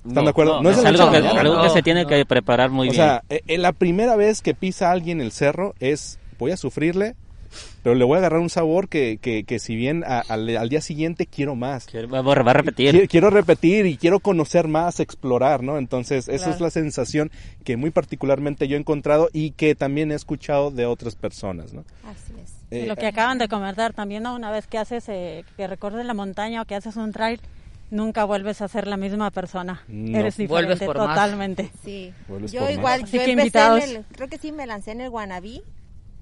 ¿Están 0.08 0.24
de 0.24 0.30
acuerdo? 0.30 0.62
No, 0.62 0.70
es 0.70 0.78
es 0.78 0.82
la 0.84 0.88
algo 0.90 1.10
que, 1.10 1.16
algo 1.18 1.56
que 1.62 1.68
No, 1.68 1.70
se 1.70 1.82
tiene 1.82 2.02
no. 2.02 2.08
que 2.08 2.24
preparar 2.26 2.70
muy 2.70 2.88
o 2.88 2.90
bien. 2.92 3.02
sea, 3.02 3.22
eh, 3.28 3.42
eh, 3.46 3.58
la 3.58 3.72
primera 3.72 4.16
vez 4.16 4.42
que 4.42 4.54
pisa 4.54 4.90
alguien 4.90 5.20
el 5.20 5.32
cerro 5.32 5.74
es, 5.80 6.18
voy 6.38 6.52
a 6.52 6.56
sufrirle, 6.56 7.14
pero 7.82 7.94
le 7.94 8.04
voy 8.04 8.16
a 8.16 8.18
agarrar 8.18 8.40
un 8.40 8.50
sabor 8.50 8.88
que, 8.88 9.18
que, 9.22 9.44
que 9.44 9.58
si 9.58 9.76
bien 9.76 10.04
a- 10.06 10.20
al, 10.28 10.54
al 10.56 10.68
día 10.68 10.80
siguiente 10.80 11.26
quiero 11.26 11.54
más. 11.54 11.86
Quiero- 11.86 12.08
va, 12.08 12.18
a 12.18 12.52
repetir. 12.52 12.94
Qui- 12.94 13.08
Quiero 13.08 13.30
repetir 13.30 13.86
y 13.86 13.96
quiero 13.96 14.20
conocer 14.20 14.66
más, 14.68 15.00
explorar, 15.00 15.62
¿no? 15.62 15.78
Entonces, 15.78 16.28
esa 16.28 16.50
es 16.50 16.60
la 16.60 16.70
sensación 16.70 17.30
que 17.64 17.76
muy 17.76 17.90
particularmente 17.90 18.68
yo 18.68 18.76
he 18.76 18.80
encontrado 18.80 19.28
y 19.32 19.52
que 19.52 19.74
también 19.74 20.10
he 20.12 20.14
escuchado 20.16 20.70
de 20.70 20.84
otras 20.86 21.14
personas, 21.14 21.72
¿no? 21.72 21.84
Así 22.04 22.32
es. 22.42 22.52
Y 22.70 22.76
Eh, 22.82 22.86
lo 22.88 22.96
que 22.96 23.06
acaban 23.06 23.38
de 23.38 23.46
comentar 23.48 23.92
también, 23.94 24.24
¿no? 24.24 24.34
una 24.34 24.50
vez 24.50 24.66
que 24.66 24.76
haces, 24.78 25.08
eh, 25.08 25.44
que 25.56 25.66
recorres 25.68 26.04
la 26.04 26.14
montaña 26.14 26.62
o 26.62 26.64
que 26.64 26.74
haces 26.74 26.96
un 26.96 27.12
trail, 27.12 27.40
nunca 27.90 28.24
vuelves 28.24 28.60
a 28.62 28.68
ser 28.68 28.86
la 28.86 28.96
misma 28.96 29.30
persona. 29.30 29.82
No. 29.88 30.18
Eres 30.18 30.36
Vuelves 30.36 30.78
diferente 30.78 30.86
por 30.86 30.98
más. 30.98 31.08
totalmente. 31.08 31.70
Sí. 31.84 32.12
Vuelves 32.28 32.52
Yo 32.52 32.68
igual, 32.70 33.04
yo 33.04 33.24
que 33.24 33.32
empecé 33.32 33.58
en 33.58 33.96
el, 33.96 34.04
creo 34.12 34.28
que 34.28 34.38
sí 34.38 34.52
me 34.52 34.66
lancé 34.66 34.92
en 34.92 35.00
el 35.00 35.10
Guanabí. 35.10 35.62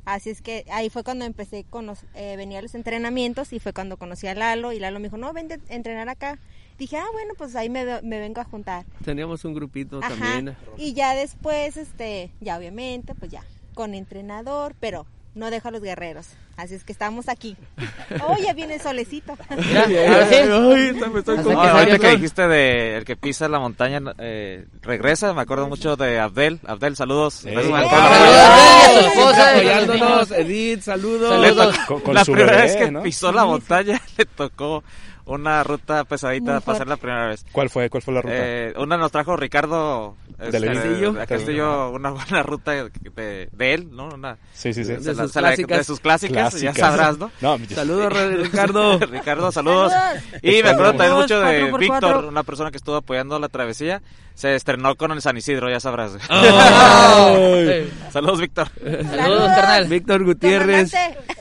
Así 0.05 0.29
es 0.29 0.43
que 0.43 0.67
ahí 0.71 0.91
fue 0.91 1.03
cuando 1.03 1.25
empecé 1.25 1.65
con 1.65 1.87
los, 1.87 2.01
eh, 2.15 2.37
venía 2.37 2.59
a 2.59 2.63
los 2.63 2.75
entrenamientos 2.75 3.55
y 3.55 3.59
fue 3.59 3.73
cuando 3.73 3.97
conocí 3.97 4.27
a 4.27 4.35
Lalo 4.35 4.73
y 4.73 4.79
Lalo 4.79 5.01
me 5.01 5.05
dijo, 5.09 5.17
no, 5.17 5.33
vente 5.33 5.61
a 5.71 5.75
entrenar 5.75 6.11
acá. 6.11 6.39
Dije, 6.79 6.99
ah, 6.99 7.07
bueno, 7.13 7.33
pues 7.39 7.57
ahí 7.57 7.71
me, 7.71 7.85
me 8.03 8.19
vengo 8.19 8.41
a 8.41 8.45
juntar. 8.45 8.85
Teníamos 9.05 9.45
un 9.47 9.55
grupito 9.55 10.01
Ajá. 10.03 10.11
también. 10.11 10.57
Y 10.77 10.93
ya 10.93 11.15
después, 11.15 11.79
este, 11.79 12.31
ya 12.41 12.59
obviamente, 12.59 13.15
pues 13.15 13.31
ya, 13.31 13.45
con 13.75 13.95
entrenador, 13.95 14.75
pero 14.79 15.07
no 15.35 15.51
dejo 15.51 15.69
a 15.69 15.71
los 15.71 15.83
guerreros. 15.83 16.27
Así 16.57 16.75
es 16.75 16.85
que 16.85 16.93
estamos 16.93 17.29
aquí. 17.29 17.57
Oh, 18.27 18.37
ya 18.41 18.53
viene 18.53 18.75
el 18.75 18.81
solecito. 18.81 19.35
Sí. 19.49 19.77
Ay, 19.77 20.93
me 21.13 21.19
estoy 21.19 21.39
No, 21.39 21.61
ahorita 21.61 21.99
que 21.99 22.11
dijiste 22.11 22.47
de 22.47 22.97
el 22.99 23.05
que 23.05 23.17
pisa 23.17 23.49
la 23.49 23.59
montaña 23.59 24.01
eh, 24.19 24.67
regresa, 24.83 25.33
me 25.35 25.41
acuerdo 25.41 25.67
mucho 25.69 25.97
de 25.97 26.21
Abdel. 26.21 26.61
Abdel, 26.67 26.95
saludos. 26.97 27.45
La- 27.45 27.63
Saludos, 27.63 29.35
Abdel, 29.39 29.69
apoyándonos, 29.71 30.31
niños. 30.31 30.31
Edith, 30.33 30.81
saludos. 30.83 31.31
Saludos. 31.31 31.79
Con- 31.89 32.01
con 32.03 32.15
la 32.15 32.25
su 32.25 32.33
primera 32.33 32.57
bebé, 32.57 32.67
vez 32.69 32.77
que 32.77 32.91
¿no? 32.91 33.03
pisó 33.03 33.33
la 33.33 33.45
montaña 33.45 34.01
le 34.19 34.25
tocó 34.27 34.85
una 35.27 35.63
ruta 35.65 36.05
pesadita 36.05 36.61
para 36.61 36.77
fuerte. 36.79 36.85
la 36.87 36.97
primera 36.97 37.27
vez. 37.29 37.45
¿Cuál 37.53 37.71
fue? 37.71 37.89
¿Cuál 37.89 38.03
fue 38.03 38.15
la 38.15 38.23
ruta? 38.23 38.35
Eh, 38.37 38.75
una 38.77 38.97
nos 38.97 39.11
trajo 39.11 39.37
Ricardo 39.37 40.17
este, 40.39 40.61
Del 40.61 40.75
Castillo. 40.75 41.13
de 41.13 41.27
Castillo, 41.27 41.91
una 41.93 42.11
buena 42.11 42.43
ruta 42.43 42.73
de, 42.73 43.49
de 43.51 43.75
él, 43.75 43.89
¿no? 43.91 44.09
Una, 44.09 44.37
sí, 44.53 44.75
sí, 44.75 44.85
sí. 44.85 44.93
de 44.93 45.15
sus 45.15 45.33
clásicas. 45.33 45.79
de 45.79 45.85
sus 45.85 46.01
clásicas, 46.01 46.61
ya 46.61 46.75
sabrás, 46.75 47.19
¿no? 47.19 47.31
No, 47.41 47.59
Saludos, 47.75 48.13
Ricardo. 48.43 48.99
Ricardo, 48.99 49.51
saludos. 49.53 49.93
Saludos. 49.93 50.23
Y 50.43 50.63
me 50.63 50.71
acuerdo 50.71 50.95
también 50.95 51.15
mucho 51.15 51.41
de 51.41 51.73
Víctor, 51.79 52.25
una 52.27 52.43
persona 52.43 52.71
que 52.71 52.77
estuvo 52.77 52.97
apoyando 52.97 53.39
la 53.39 53.49
travesía. 53.49 54.03
Se 54.35 54.57
estrenó 54.57 54.97
con 54.97 55.13
el 55.13 55.23
San 55.23 55.37
Isidro, 55.37 55.71
ya 55.71 55.79
sabrás. 55.79 56.17
Ay. 56.29 57.89
Saludos, 58.11 58.41
Víctor. 58.41 58.69
Saludos, 58.83 59.49
carnal. 59.55 59.87
Víctor 59.87 60.25
Gutiérrez. 60.25 60.93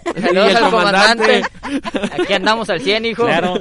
Comandante. 0.03 0.21
Saludos 0.21 0.55
al 0.55 0.69
comandante. 0.69 1.41
Aquí 2.21 2.33
andamos 2.33 2.69
al 2.69 2.81
100, 2.81 3.05
hijo. 3.05 3.25
Claro, 3.25 3.59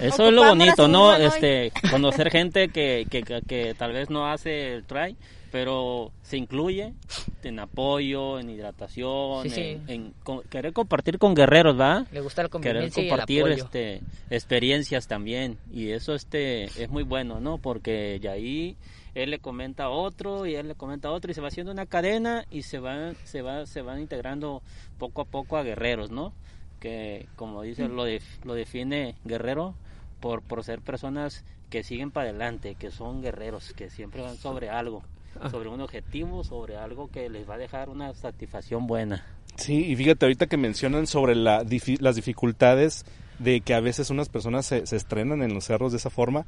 eso 0.00 0.26
es 0.26 0.32
lo 0.32 0.44
bonito, 0.44 0.88
¿no? 0.88 1.14
Este, 1.14 1.72
conocer 1.90 2.30
gente 2.30 2.68
que, 2.68 3.06
que, 3.10 3.22
que, 3.22 3.42
que 3.42 3.74
tal 3.74 3.92
vez 3.92 4.10
no 4.10 4.30
hace 4.30 4.74
el 4.74 4.84
try, 4.84 5.16
pero 5.50 6.12
se 6.22 6.36
incluye 6.36 6.94
en 7.42 7.58
apoyo, 7.58 8.38
en 8.38 8.50
hidratación, 8.50 9.44
Sí, 9.44 9.50
sí. 9.50 9.80
En, 9.88 10.14
querer 10.48 10.72
compartir 10.72 11.18
con 11.18 11.34
guerreros, 11.34 11.78
¿va? 11.78 12.06
Le 12.12 12.20
gusta 12.20 12.42
la 12.42 12.48
Querer 12.48 12.84
el 12.84 12.92
compartir 12.92 13.46
este, 13.48 14.00
experiencias 14.30 15.08
también 15.08 15.58
y 15.72 15.90
eso 15.90 16.14
este 16.14 16.64
es 16.64 16.88
muy 16.88 17.02
bueno, 17.02 17.40
¿no? 17.40 17.58
Porque 17.58 18.18
ya 18.20 18.32
ahí 18.32 18.76
él 19.14 19.30
le 19.30 19.40
comenta 19.40 19.84
a 19.84 19.88
otro 19.90 20.46
y 20.46 20.54
él 20.54 20.68
le 20.68 20.74
comenta 20.74 21.08
a 21.08 21.12
otro 21.12 21.30
y 21.30 21.34
se 21.34 21.40
va 21.40 21.48
haciendo 21.48 21.72
una 21.72 21.86
cadena 21.86 22.44
y 22.50 22.62
se 22.62 22.78
van 22.78 23.16
se 23.24 23.42
va 23.42 23.66
se 23.66 23.82
van 23.82 24.00
integrando 24.00 24.62
poco 24.98 25.22
a 25.22 25.24
poco 25.24 25.56
a 25.56 25.62
guerreros, 25.62 26.10
¿no? 26.10 26.32
Que 26.80 27.28
como 27.36 27.62
dice 27.62 27.88
lo 27.88 28.04
def- 28.04 28.44
lo 28.44 28.54
define 28.54 29.14
guerrero 29.24 29.74
por 30.20 30.42
por 30.42 30.64
ser 30.64 30.80
personas 30.80 31.44
que 31.68 31.82
siguen 31.84 32.10
para 32.10 32.30
adelante, 32.30 32.74
que 32.74 32.90
son 32.90 33.22
guerreros, 33.22 33.72
que 33.74 33.90
siempre 33.90 34.22
van 34.22 34.36
sobre 34.36 34.70
algo, 34.70 35.02
sobre 35.50 35.68
un 35.68 35.80
objetivo, 35.80 36.42
sobre 36.42 36.76
algo 36.76 37.08
que 37.10 37.28
les 37.30 37.48
va 37.48 37.54
a 37.54 37.58
dejar 37.58 37.88
una 37.90 38.12
satisfacción 38.14 38.86
buena. 38.88 39.24
Sí, 39.56 39.84
y 39.86 39.94
fíjate, 39.94 40.24
ahorita 40.26 40.46
que 40.46 40.56
mencionan 40.56 41.06
sobre 41.06 41.34
la, 41.36 41.64
las 42.00 42.16
dificultades 42.16 43.04
de 43.38 43.60
que 43.60 43.74
a 43.74 43.80
veces 43.80 44.10
unas 44.10 44.28
personas 44.28 44.66
se, 44.66 44.86
se 44.86 44.96
estrenan 44.96 45.42
en 45.42 45.54
los 45.54 45.64
cerros 45.64 45.92
de 45.92 45.98
esa 45.98 46.10
forma, 46.10 46.44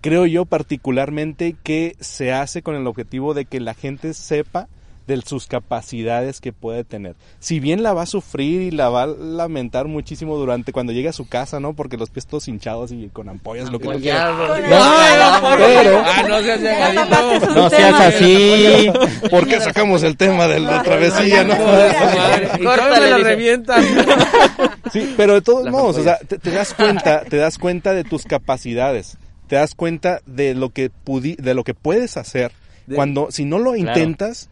creo 0.00 0.26
yo 0.26 0.44
particularmente 0.46 1.56
que 1.62 1.96
se 2.00 2.32
hace 2.32 2.62
con 2.62 2.74
el 2.74 2.86
objetivo 2.86 3.34
de 3.34 3.44
que 3.46 3.60
la 3.60 3.74
gente 3.74 4.12
sepa 4.14 4.68
de 5.06 5.20
sus 5.22 5.46
capacidades 5.46 6.40
que 6.40 6.52
puede 6.52 6.82
tener. 6.84 7.14
Si 7.38 7.60
bien 7.60 7.82
la 7.82 7.92
va 7.92 8.02
a 8.02 8.06
sufrir 8.06 8.60
y 8.62 8.70
la 8.72 8.88
va 8.88 9.04
a 9.04 9.06
lamentar 9.06 9.86
muchísimo 9.86 10.36
durante 10.36 10.72
cuando 10.72 10.92
llegue 10.92 11.08
a 11.08 11.12
su 11.12 11.28
casa, 11.28 11.60
¿no? 11.60 11.74
Porque 11.74 11.96
los 11.96 12.10
pies 12.10 12.26
todos 12.26 12.48
hinchados 12.48 12.90
y 12.92 13.08
con 13.12 13.28
ampollas, 13.28 13.70
lo 13.70 13.78
que 13.78 13.88
tú 13.88 14.00
quieras. 14.00 14.34
No, 14.36 15.56
pero- 15.56 16.02
Ah, 16.04 16.24
no 16.28 16.42
seas 16.42 16.60
llamadito. 16.60 17.54
No 17.54 17.70
seas 17.70 18.00
así. 18.00 18.90
¿Por 19.30 19.46
qué 19.46 19.60
sacamos 19.60 20.02
el 20.02 20.16
tema 20.16 20.46
de 20.48 20.60
la 20.60 20.82
travesía, 20.82 21.44
no? 21.44 21.54
Revientan. 23.22 23.84
Sí, 24.92 25.14
pero 25.16 25.34
de 25.34 25.42
todos 25.42 25.68
modos, 25.68 25.98
o 25.98 26.02
sea, 26.04 26.16
te, 26.18 26.38
te 26.38 26.50
das 26.52 26.72
cuenta, 26.72 27.22
te 27.24 27.36
das 27.38 27.58
cuenta 27.58 27.92
de 27.92 28.04
tus 28.04 28.22
capacidades, 28.24 29.18
te 29.48 29.56
das 29.56 29.74
cuenta 29.74 30.20
de 30.26 30.54
lo 30.54 30.70
que 30.70 30.90
pudi- 31.04 31.36
de 31.36 31.54
lo 31.54 31.64
que 31.64 31.74
puedes 31.74 32.16
hacer 32.16 32.52
De- 32.86 32.94
cuando 32.94 33.28
si 33.32 33.44
no 33.44 33.58
lo 33.58 33.72
Claro. 33.72 33.88
intentas 33.98 34.48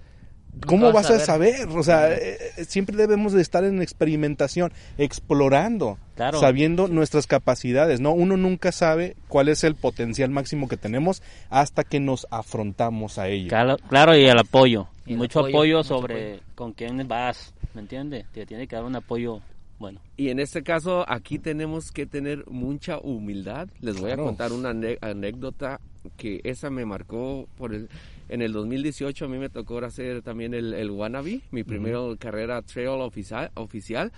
¿Cómo 0.67 0.93
vas 0.93 1.09
vas 1.09 1.23
a 1.23 1.25
saber? 1.25 1.69
O 1.69 1.83
sea, 1.83 2.13
eh, 2.13 2.39
eh, 2.57 2.65
siempre 2.65 2.97
debemos 2.97 3.33
de 3.33 3.43
estar 3.43 3.65
en 3.65 3.83
experimentación, 3.83 4.73
explorando, 4.99 5.99
Claro. 6.17 6.39
sabiendo 6.41 6.89
nuestras 6.89 7.27
capacidades, 7.27 8.01
¿no? 8.01 8.13
Uno 8.13 8.37
nunca 8.37 8.73
sabe 8.73 9.17
cuál 9.29 9.49
es 9.49 9.65
el 9.65 9.75
potencial 9.75 10.31
máximo 10.31 10.69
que 10.69 10.77
tenemos 10.77 11.23
hasta 11.51 11.85
que 11.85 12.01
nos 12.01 12.27
afrontamos 12.31 13.19
a 13.19 13.29
ello. 13.29 13.49
Claro, 13.49 13.77
claro, 13.89 14.17
y 14.17 14.25
el 14.25 14.39
apoyo. 14.39 14.87
Y 15.07 15.13
el 15.13 15.19
mucho 15.19 15.41
apoyo, 15.41 15.57
apoyo, 15.57 15.77
mucho 15.79 15.89
sobre 15.89 16.41
con 16.55 16.73
quién 16.73 17.07
vas, 17.09 17.53
¿me 17.75 17.81
entiendes? 17.81 18.27
Te 18.33 18.47
tiene 18.47 18.67
que 18.67 18.77
dar 18.77 18.85
un 18.85 18.97
apoyo 18.97 19.41
bueno. 19.79 20.01
Y 20.17 20.29
en 20.29 20.39
este 20.39 20.63
caso, 20.63 21.05
aquí 21.09 21.39
tenemos 21.39 21.91
que 21.91 22.07
tener 22.07 22.45
mucha 22.49 22.99
humildad. 22.99 23.69
Les 23.81 23.97
voy 23.97 24.07
Claro. 24.11 24.23
a 24.23 24.27
contar 24.27 24.53
una 24.53 24.71
anécdota 25.01 25.81
que 26.17 26.41
esa 26.45 26.71
me 26.71 26.85
marcó 26.85 27.49
por 27.57 27.75
el, 27.75 27.89
en 28.29 28.43
el 28.43 28.53
2018 28.53 29.25
a 29.25 29.29
mí 29.29 29.39
me 29.39 29.49
tocó 29.49 29.79
hacer 29.79 30.23
también 30.23 30.55
el, 30.55 30.75
el 30.75 30.91
wannabe, 30.91 31.41
mi 31.51 31.65
primera 31.65 31.99
carrera 32.19 32.63
trail 32.63 32.89
oficial, 33.01 33.51
oficial. 33.55 34.13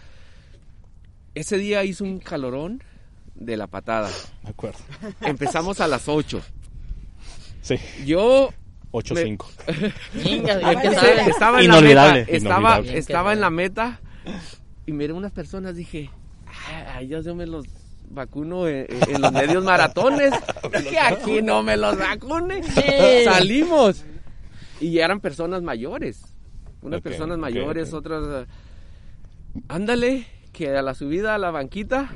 Ese 1.35 1.59
día 1.59 1.85
hizo 1.85 2.05
un 2.05 2.19
calorón 2.19 2.83
de 3.35 3.57
la 3.57 3.67
patada. 3.67 4.11
De 4.43 4.51
acuerdo. 4.51 4.79
Empezamos 5.21 5.81
a 5.81 5.89
las 5.89 6.09
8. 6.09 6.41
Sí. 7.63 7.75
Yo 8.07 8.51
8-5. 8.93 9.45
Chinga, 10.23 10.61
Empecé- 10.73 10.73
bien 10.73 10.81
que 10.83 10.95
sabe. 10.95 11.31
estaba 11.31 11.59
en 11.59 11.65
Inolvidable. 11.67 12.21
la 12.21 12.25
meta, 12.27 12.37
estaba, 12.37 12.79
estaba 12.79 13.33
en 13.33 13.41
la 13.41 13.51
meta 13.51 14.01
y 14.87 14.93
miré 14.93 15.13
unas 15.13 15.33
personas, 15.33 15.77
dije, 15.77 16.11
ay, 16.95 17.09
Dios, 17.09 17.25
yo 17.27 17.35
me 17.35 17.45
los 17.47 17.67
vacuno 18.11 18.69
en, 18.69 18.87
en 19.09 19.21
los 19.21 19.33
medios 19.33 19.65
maratones, 19.65 20.33
que 20.91 20.99
aquí 20.99 21.43
no 21.43 21.63
me 21.63 21.77
los 21.77 21.97
vacune. 21.99 22.63
Sí. 22.63 23.25
Salimos. 23.25 24.05
Y 24.81 24.99
eran 24.99 25.21
personas 25.21 25.63
mayores, 25.63 26.23
unas 26.83 27.01
personas 27.01 27.39
mayores, 27.39 27.93
otras, 27.95 28.23
eh, 28.29 28.47
ándale, 29.69 30.27
que 30.53 30.77
a 30.77 30.83
la 30.83 30.95
subida 30.95 31.35
a 31.35 31.39
la 31.39 31.51
banquita 31.51 32.11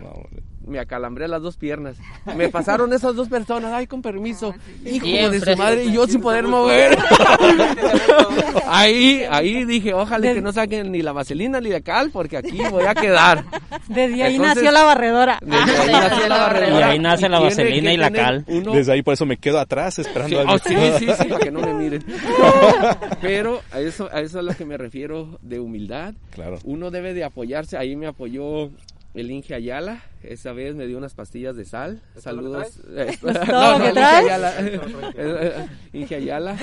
me 0.70 0.78
acalambré 0.78 1.28
las 1.28 1.42
dos 1.42 1.56
piernas. 1.56 1.96
Me 2.37 2.48
pasaron 2.48 2.92
esas 2.92 3.14
dos 3.14 3.28
personas, 3.28 3.72
ay, 3.72 3.87
con 3.87 4.00
permiso. 4.00 4.54
Hijo 4.85 5.30
de 5.30 5.40
su 5.40 5.56
madre, 5.56 5.85
y 5.85 5.92
yo 5.92 6.06
sin 6.06 6.20
poder 6.20 6.46
mover. 6.46 6.96
ahí, 8.66 9.22
ahí 9.30 9.64
dije, 9.64 9.92
ojalá 9.94 10.33
que 10.33 10.40
no 10.40 10.52
saquen 10.52 10.92
ni 10.92 11.02
la 11.02 11.12
vaselina 11.12 11.61
ni 11.61 11.70
la 11.70 11.80
cal, 11.80 12.11
porque 12.11 12.37
aquí 12.37 12.61
voy 12.70 12.85
a 12.85 12.94
quedar. 12.94 13.44
Desde 13.88 14.22
ahí 14.22 14.37
Entonces- 14.37 14.56
nació 14.56 14.70
la 14.72 14.85
barredora. 14.85 15.38
Desde 15.42 15.76
ahí 15.78 15.92
nació 15.92 16.28
la 16.28 16.38
barredora. 16.38 16.80
Y 16.80 16.83
ahí 16.92 16.98
nace 16.98 17.28
la 17.28 17.40
vaselina 17.40 17.92
y 17.92 17.96
la 17.96 18.11
cal. 18.11 18.44
uno- 18.46 18.72
Desde 18.72 18.92
ahí 18.92 19.02
por 19.02 19.14
eso 19.14 19.26
me 19.26 19.37
quedo 19.37 19.59
atrás 19.59 19.98
esperando 19.98 20.40
oh, 20.48 20.59
sí, 20.59 20.74
sí, 20.98 21.06
sí, 21.18 21.28
para 21.28 21.38
que 21.40 21.50
no 21.50 21.61
me 21.61 21.74
miren. 21.74 22.04
Pero 23.20 23.61
a 23.72 23.80
eso, 23.80 24.09
a 24.12 24.20
eso 24.20 24.26
es 24.30 24.35
a 24.37 24.42
lo 24.42 24.54
que 24.56 24.64
me 24.64 24.76
refiero 24.76 25.38
de 25.42 25.61
humildad. 25.61 26.14
Claro. 26.30 26.59
Uno 26.64 26.90
debe 26.90 27.14
de 27.14 27.24
apoyarse. 27.24 27.76
Ahí 27.76 27.96
me 27.96 28.06
apoyó 28.06 28.70
el 29.14 29.31
Inge 29.31 29.55
Ayala. 29.55 30.03
Esa 30.23 30.53
vez 30.53 30.75
me 30.75 30.87
dio 30.87 30.99
unas 30.99 31.14
pastillas 31.14 31.57
de 31.57 31.64
sal. 31.64 32.03
Saludos. 32.16 32.81
Eh, 32.90 33.07
¿Es 33.11 33.20
todo 33.20 33.33
no, 33.79 33.88
Inge? 33.88 34.01
Ayala. 34.01 34.55
Eh, 35.16 35.66
Inge 35.92 36.14
Ayala. 36.16 36.57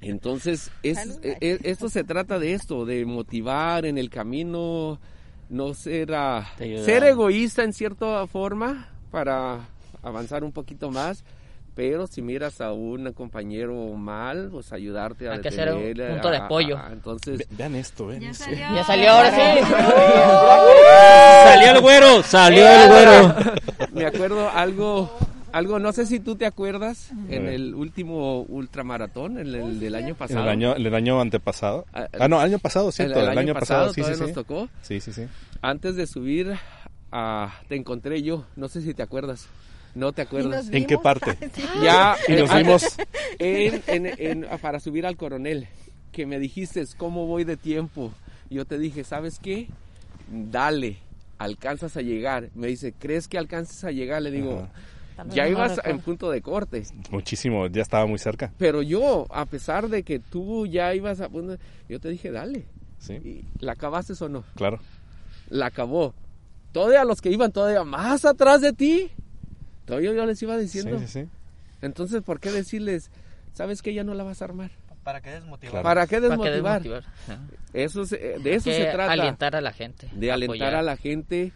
Entonces, 0.00 0.70
es, 0.82 1.18
eh, 1.22 1.36
eh, 1.40 1.58
esto 1.62 1.88
se 1.88 2.04
trata 2.04 2.38
de 2.38 2.52
esto, 2.52 2.84
de 2.84 3.04
motivar 3.06 3.86
en 3.86 3.98
el 3.98 4.10
camino, 4.10 5.00
no 5.48 5.74
ser, 5.74 6.14
ah, 6.14 6.46
ayuda. 6.60 6.84
ser 6.84 7.02
egoísta 7.04 7.64
en 7.64 7.72
cierta 7.72 8.26
forma 8.26 8.88
para 9.10 9.68
avanzar 10.02 10.44
un 10.44 10.52
poquito 10.52 10.90
más, 10.90 11.24
pero 11.76 12.06
si 12.08 12.22
miras 12.22 12.60
a 12.60 12.72
un 12.72 13.12
compañero 13.12 13.74
mal, 13.92 14.48
pues 14.50 14.72
ayudarte 14.72 15.28
a 15.28 15.34
Hay 15.34 15.40
que 15.42 15.48
hacer 15.48 15.72
un 15.72 15.82
punto 15.94 16.30
de 16.30 16.36
apoyo. 16.38 16.76
a- 16.78 16.90
entonces, 16.90 17.38
Ve- 17.38 17.46
Vean 17.50 17.76
esto, 17.76 18.06
vean 18.06 18.22
eso. 18.24 18.44
Ya 18.50 18.82
salió 18.82 19.10
ahora 19.12 19.30
sí. 19.30 19.60
Salió 21.44 21.70
el 21.72 21.80
güero, 21.80 22.22
salió 22.22 22.66
el 22.66 22.88
güero. 22.88 23.34
Me 23.92 24.04
acuerdo 24.06 24.50
algo, 24.50 25.16
algo, 25.52 25.78
no 25.78 25.92
sé 25.92 26.06
si 26.06 26.20
tú 26.20 26.36
te 26.36 26.46
acuerdas, 26.46 27.10
en 27.28 27.46
el 27.46 27.74
último 27.74 28.42
ultramaratón, 28.42 29.38
en 29.38 29.54
el 29.54 29.80
del 29.80 29.94
año 29.94 30.14
pasado. 30.14 30.42
el 30.42 30.48
año, 30.48 30.74
el 30.74 31.20
antepasado. 31.20 31.86
Ah, 31.92 32.08
Ah, 32.18 32.28
no, 32.28 32.40
año 32.40 32.58
pasado, 32.58 32.90
cierto. 32.92 33.18
el 33.18 33.24
El, 33.24 33.30
año 33.30 33.40
año 33.40 33.54
pasado 33.54 33.88
pasado, 33.88 33.94
sí, 34.08 34.14
sí, 34.14 34.20
nos 34.22 34.32
tocó. 34.32 34.68
Sí, 34.82 35.00
sí, 35.00 35.12
sí. 35.12 35.26
Antes 35.62 35.96
de 35.96 36.06
subir, 36.06 36.54
ah, 37.12 37.52
te 37.68 37.76
encontré 37.76 38.22
yo, 38.22 38.44
no 38.56 38.68
sé 38.68 38.80
si 38.82 38.94
te 38.94 39.02
acuerdas. 39.02 39.46
No 39.96 40.12
te 40.12 40.20
acuerdas. 40.22 40.68
¿En 40.70 40.84
qué 40.86 40.98
parte? 40.98 41.36
Ya. 41.82 42.16
Y 42.28 42.32
nos 42.32 42.50
eh, 42.50 42.58
vimos. 42.58 42.84
En, 43.38 43.82
en- 43.86 44.14
en- 44.44 44.46
para 44.60 44.78
subir 44.78 45.06
al 45.06 45.16
coronel, 45.16 45.68
que 46.12 46.26
me 46.26 46.38
dijiste, 46.38 46.84
¿cómo 46.98 47.26
voy 47.26 47.44
de 47.44 47.56
tiempo? 47.56 48.12
Yo 48.50 48.66
te 48.66 48.78
dije, 48.78 49.04
¿sabes 49.04 49.38
qué? 49.38 49.68
Dale, 50.30 50.98
alcanzas 51.38 51.96
a 51.96 52.02
llegar. 52.02 52.50
Me 52.54 52.66
dice, 52.66 52.92
¿crees 52.98 53.26
que 53.26 53.38
alcanzas 53.38 53.84
a 53.84 53.90
llegar? 53.90 54.20
Le 54.20 54.30
digo, 54.30 54.68
Ajá. 55.16 55.28
ya 55.30 55.48
ibas 55.48 55.80
en 55.84 56.00
punto 56.00 56.30
de 56.30 56.42
corte. 56.42 56.82
Muchísimo, 57.10 57.66
ya 57.68 57.80
estaba 57.80 58.06
muy 58.06 58.18
cerca. 58.18 58.52
Pero 58.58 58.82
yo, 58.82 59.26
a 59.30 59.46
pesar 59.46 59.88
de 59.88 60.02
que 60.02 60.18
tú 60.18 60.66
ya 60.66 60.94
ibas 60.94 61.22
a 61.22 61.30
punto, 61.30 61.56
yo 61.88 61.98
te 62.00 62.10
dije, 62.10 62.30
dale. 62.30 62.66
Sí. 62.98 63.44
¿La 63.60 63.72
acabaste 63.72 64.12
o 64.22 64.28
no? 64.28 64.44
Claro. 64.56 64.78
La 65.48 65.66
acabó. 65.66 66.14
Todavía 66.72 67.04
los 67.04 67.20
que 67.22 67.30
iban 67.30 67.50
todavía 67.52 67.84
más 67.84 68.24
atrás 68.26 68.60
de 68.60 68.72
ti, 68.74 69.10
todavía 69.86 70.12
yo 70.12 70.26
les 70.26 70.40
iba 70.42 70.56
diciendo. 70.58 70.98
Sí, 71.00 71.06
sí, 71.06 71.22
sí. 71.22 71.28
Entonces, 71.82 72.22
¿por 72.22 72.40
qué 72.40 72.50
decirles, 72.52 73.10
sabes 73.54 73.80
que 73.82 73.94
ya 73.94 74.04
no 74.04 74.14
la 74.14 74.24
vas 74.24 74.42
a 74.42 74.46
armar? 74.46 74.70
¿Para 75.02 75.20
qué 75.20 75.30
desmotivar? 75.30 75.82
¿Para 75.82 76.06
qué 76.06 76.20
¿Para 76.20 76.36
qué 76.36 76.50
desmotivar? 76.50 77.04
Eso 77.72 78.04
se- 78.04 78.34
eh, 78.34 78.38
de 78.40 78.54
eso 78.54 78.70
se 78.72 78.86
trata. 78.86 79.12
alientar 79.12 79.54
a 79.56 79.60
la 79.60 79.72
gente, 79.72 80.08
De 80.12 80.32
alentar 80.32 80.56
apoyar. 80.68 80.74
a 80.74 80.82
la 80.82 80.96
gente, 80.96 81.52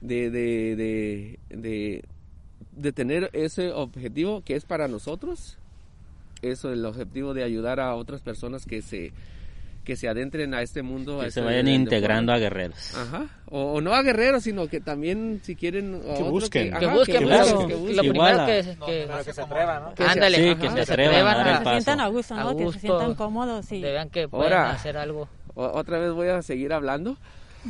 de, 0.00 0.30
de, 0.30 0.76
de, 0.76 1.38
de, 1.56 2.04
de 2.72 2.92
tener 2.92 3.30
ese 3.32 3.70
objetivo 3.72 4.42
que 4.42 4.56
es 4.56 4.64
para 4.64 4.88
nosotros. 4.88 5.56
Eso, 6.42 6.72
el 6.72 6.84
objetivo 6.84 7.34
de 7.34 7.44
ayudar 7.44 7.78
a 7.80 7.94
otras 7.94 8.20
personas 8.20 8.66
que 8.66 8.82
se 8.82 9.12
que 9.84 9.96
se 9.96 10.08
adentren 10.08 10.54
a 10.54 10.62
este 10.62 10.82
mundo. 10.82 11.20
a 11.20 11.24
Que 11.24 11.30
se 11.32 11.40
este 11.40 11.40
vayan 11.42 11.64
deporte. 11.66 11.82
integrando 11.82 12.32
a 12.32 12.38
guerreros. 12.38 12.94
Ajá. 12.96 13.26
O, 13.46 13.72
o 13.74 13.80
no 13.80 13.94
a 13.94 14.02
guerreros, 14.02 14.44
sino 14.44 14.68
que 14.68 14.80
también 14.80 15.40
si 15.42 15.56
quieren... 15.56 15.96
a 15.96 16.00
Que 16.02 16.10
otro 16.12 16.30
busquen. 16.30 16.70
ajá, 16.70 16.80
Que 16.80 16.86
busquen, 16.86 17.18
que 17.18 17.24
busquen, 17.24 17.66
que 17.68 17.74
lo 17.74 17.78
busquen. 17.80 17.96
primero 17.98 18.14
Igual 18.14 18.40
a- 18.40 18.46
que, 18.46 18.76
No, 18.78 18.86
que, 18.86 19.04
pero 19.08 19.24
que 19.24 19.32
se 19.32 19.40
atrevan, 19.42 19.82
¿no? 19.82 19.94
que 19.94 20.04
ándale, 20.04 20.36
Sí, 20.36 20.54
que 20.60 20.70
se 20.70 20.80
atrevan 20.92 21.14
a 21.26 21.34
dar 21.34 21.48
el 21.48 21.56
se 21.64 21.70
sientan 21.70 22.00
a 22.00 22.06
gusto, 22.08 22.34
¿no? 22.36 22.48
A 22.48 22.56
que 22.56 22.72
se 22.72 22.78
sientan 22.80 23.14
cómodos 23.14 23.72
y 23.72 23.82
vean 23.82 24.08
que 24.10 24.28
pueden 24.28 24.52
Ahora, 24.52 24.70
hacer 24.70 24.96
algo. 24.96 25.28
otra 25.54 25.98
vez 25.98 26.12
voy 26.12 26.28
a 26.28 26.40
seguir 26.42 26.72
hablando. 26.72 27.16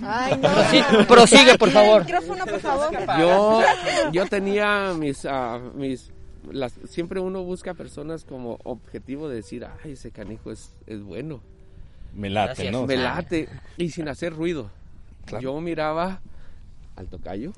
Ay, 0.02 0.34
no. 0.42 0.48
Prosi- 0.48 1.06
prosigue, 1.06 1.58
por 1.58 1.70
favor. 1.70 2.04
Micrófono, 2.04 2.44
por 2.46 2.60
favor. 2.60 2.90
Yo, 3.18 3.60
yo 4.12 4.26
tenía 4.26 4.92
mis, 4.98 5.26
ah, 5.26 5.58
mis 5.74 6.10
las, 6.50 6.72
siempre 6.88 7.20
uno 7.20 7.42
busca 7.44 7.74
personas 7.74 8.24
como 8.24 8.58
objetivo 8.64 9.28
de 9.28 9.36
decir, 9.36 9.64
ay, 9.84 9.92
ese 9.92 10.10
canijo 10.10 10.50
es, 10.50 10.74
es 10.86 11.02
bueno. 11.02 11.40
Me 12.14 12.30
late, 12.30 12.64
Gracias. 12.64 12.72
¿no? 12.72 12.86
Me 12.86 12.96
late. 12.96 13.48
Y 13.76 13.90
sin 13.90 14.08
hacer 14.08 14.32
ruido. 14.34 14.70
Claro. 15.24 15.42
Yo 15.42 15.60
miraba 15.60 16.20
al 16.96 17.08
tocayo. 17.08 17.52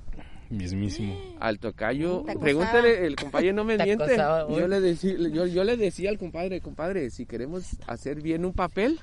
Mismísimo. 0.50 1.18
Al 1.40 1.58
tocayo, 1.58 2.24
pregúntale, 2.40 3.06
el 3.06 3.16
compadre 3.16 3.52
no 3.52 3.64
me 3.64 3.76
Te 3.76 3.84
miente. 3.84 4.16
Yo 4.16 4.68
le, 4.68 4.80
decía, 4.80 5.14
yo, 5.16 5.46
yo 5.46 5.64
le 5.64 5.76
decía 5.76 6.10
al 6.10 6.18
compadre, 6.18 6.60
compadre, 6.60 7.10
si 7.10 7.26
queremos 7.26 7.76
hacer 7.86 8.20
bien 8.20 8.44
un 8.44 8.52
papel, 8.52 9.00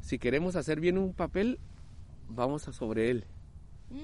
si 0.00 0.18
queremos 0.18 0.56
hacer 0.56 0.80
bien 0.80 0.98
un 0.98 1.14
papel, 1.14 1.58
vamos 2.28 2.68
a 2.68 2.72
sobre 2.72 3.10
él. 3.10 3.24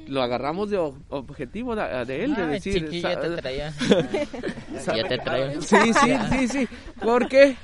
Lo 0.07 0.23
agarramos 0.23 0.71
de 0.71 0.77
objetivo 0.77 1.75
de, 1.75 2.05
de 2.05 2.25
él, 2.25 2.35
de 2.35 2.43
Ay, 2.43 2.49
decir... 2.51 2.91
te 2.91 3.37
traía. 3.37 3.73
Ya 4.87 5.09
te 5.09 5.19
traía. 5.19 5.61
Sí, 5.61 5.77
sí, 5.95 6.17
sí, 6.31 6.49
sí. 6.49 6.69
Porque 7.03 7.57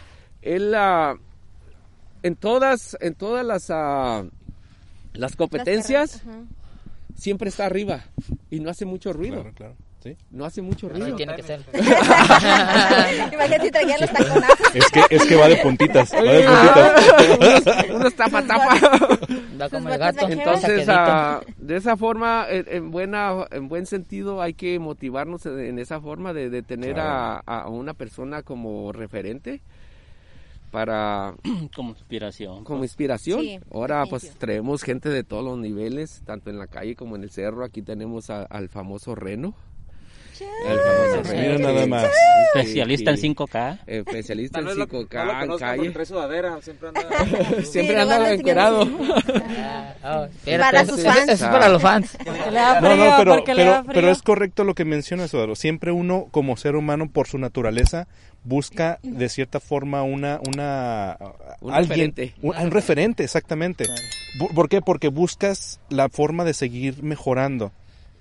él, 0.43 0.75
ah, 0.75 1.17
en 2.25 2.35
todas, 2.37 2.97
en 3.01 3.15
todas 3.15 3.45
las, 3.47 3.71
ah, 3.71 4.25
las 5.13 5.37
competencias, 5.37 6.23
siempre 7.15 7.49
está 7.51 7.67
arriba 7.67 8.05
y 8.51 8.59
no 8.61 8.71
hace 8.71 8.85
mucho 8.87 9.13
ruido. 9.13 9.43
Claro, 9.43 9.55
claro. 9.55 9.75
No 10.31 10.45
hace 10.45 10.61
mucho 10.61 10.89
Así 10.89 11.01
ruido. 11.01 11.17
tiene 11.17 11.35
que 11.35 11.43
ser. 11.43 11.63
Imagínate 11.73 13.61
si 13.65 13.71
traían 13.71 14.01
los 14.03 14.11
taconazos. 14.11 14.75
Es 14.75 14.91
que, 14.91 15.01
es 15.09 15.25
que 15.25 15.35
va 15.37 15.49
de 15.49 15.57
puntitas. 15.57 16.13
Va 16.13 16.23
de 16.23 16.45
Ah, 16.47 16.95
puntitas. 17.39 18.05
es 18.07 18.17
tapa 18.17 18.43
tapa. 18.43 18.79
Da 19.57 19.69
como 19.71 19.89
el 19.89 19.99
gato. 19.99 20.29
Entonces, 20.29 20.87
ah, 20.91 21.41
de 21.57 21.77
esa 21.77 21.97
forma, 21.97 22.45
en, 22.51 22.67
en 22.69 22.91
buena, 22.91 23.47
en 23.53 23.69
buen 23.69 23.87
sentido, 23.87 24.43
hay 24.43 24.53
que 24.55 24.79
motivarnos 24.81 25.47
en, 25.47 25.59
en 25.61 25.79
esa 25.79 26.01
forma 26.01 26.33
de, 26.33 26.51
de 26.51 26.63
tener 26.63 26.99
a, 26.99 27.37
a 27.39 27.69
una 27.69 27.95
persona 27.95 28.43
como 28.43 28.91
referente 28.93 29.63
para 30.75 31.35
Como 31.77 31.91
inspiración. 31.91 32.65
como 32.65 32.83
inspiración. 32.83 33.41
Sí, 33.43 33.61
Ahora 33.73 34.05
pues 34.11 34.29
traemos 34.39 34.83
gente 34.83 35.09
de 35.09 35.23
todos 35.23 35.45
los 35.45 35.57
niveles, 35.57 36.23
tanto 36.27 36.51
en 36.51 36.59
la 36.59 36.67
calle 36.67 36.97
como 36.97 37.15
en 37.15 37.23
el 37.23 37.31
cerro. 37.31 37.65
Aquí 37.65 37.81
tenemos 37.81 38.29
a- 38.29 38.43
al 38.43 38.69
famoso 38.69 39.15
Reno. 39.15 39.55
El 40.67 40.79
famoso 40.81 41.31
Reno, 41.33 41.59
nada 41.73 41.87
más. 41.87 42.11
Especialista 42.57 43.11
en 43.13 43.17
que- 43.17 43.23
5K. 43.23 43.79
eh, 43.87 43.99
Especialista 44.05 44.59
en 44.59 44.65
Tal 44.67 44.77
vez 44.77 44.79
lo- 44.79 44.87
5K, 45.07 45.25
no 45.25 45.47
lo 45.47 45.53
en 45.55 45.59
calle. 45.61 45.77
porque 45.77 45.91
trae 45.93 46.07
sudadera, 46.07 46.61
siempre 46.61 46.89
anda... 46.89 47.01
Siempre 47.63 47.95
Sí, 47.95 48.01
anda 48.01 48.33
encuerado. 48.33 48.85
Ah, 50.07 50.27
espérate, 50.31 50.73
Para 50.77 50.85
sus 50.87 51.03
fans. 51.03 51.29
Eso 51.31 51.45
es 51.47 51.51
para 51.51 51.69
los 51.71 51.81
fans. 51.81 52.15
Porque 52.25 52.51
le 52.51 52.57
da 52.59 52.81
No, 52.81 52.91
frío, 52.91 53.05
no, 53.07 53.17
pero, 53.17 53.35
porque 53.37 53.55
le 53.55 53.65
da 53.65 53.71
pero, 53.71 53.85
frío. 53.85 53.95
pero 53.95 54.11
es 54.11 54.21
correcto 54.23 54.65
lo 54.65 54.75
que 54.75 54.85
mencionas, 54.85 55.33
Eduardo. 55.33 55.55
Siempre 55.55 55.93
uno, 55.93 56.27
como 56.31 56.59
ser 56.59 56.77
humano, 56.77 57.09
por 57.11 57.27
su 57.27 57.39
naturaleza, 57.39 58.07
busca 58.45 58.99
de 59.03 59.29
cierta 59.29 59.59
forma 59.61 60.03
una... 60.03 60.41
una 60.47 61.17
Un 61.61 61.73
alguien, 61.73 62.11
referente. 62.15 62.35
Un, 62.43 62.57
un 62.57 62.71
referente, 62.71 63.25
exactamente. 63.25 63.87
¿Por 64.55 64.69
qué? 64.69 64.81
Porque 64.81 65.09
buscas 65.09 65.81
la 65.89 66.09
forma 66.09 66.45
de 66.45 66.55
seguir 66.55 67.03
mejorando. 67.03 67.73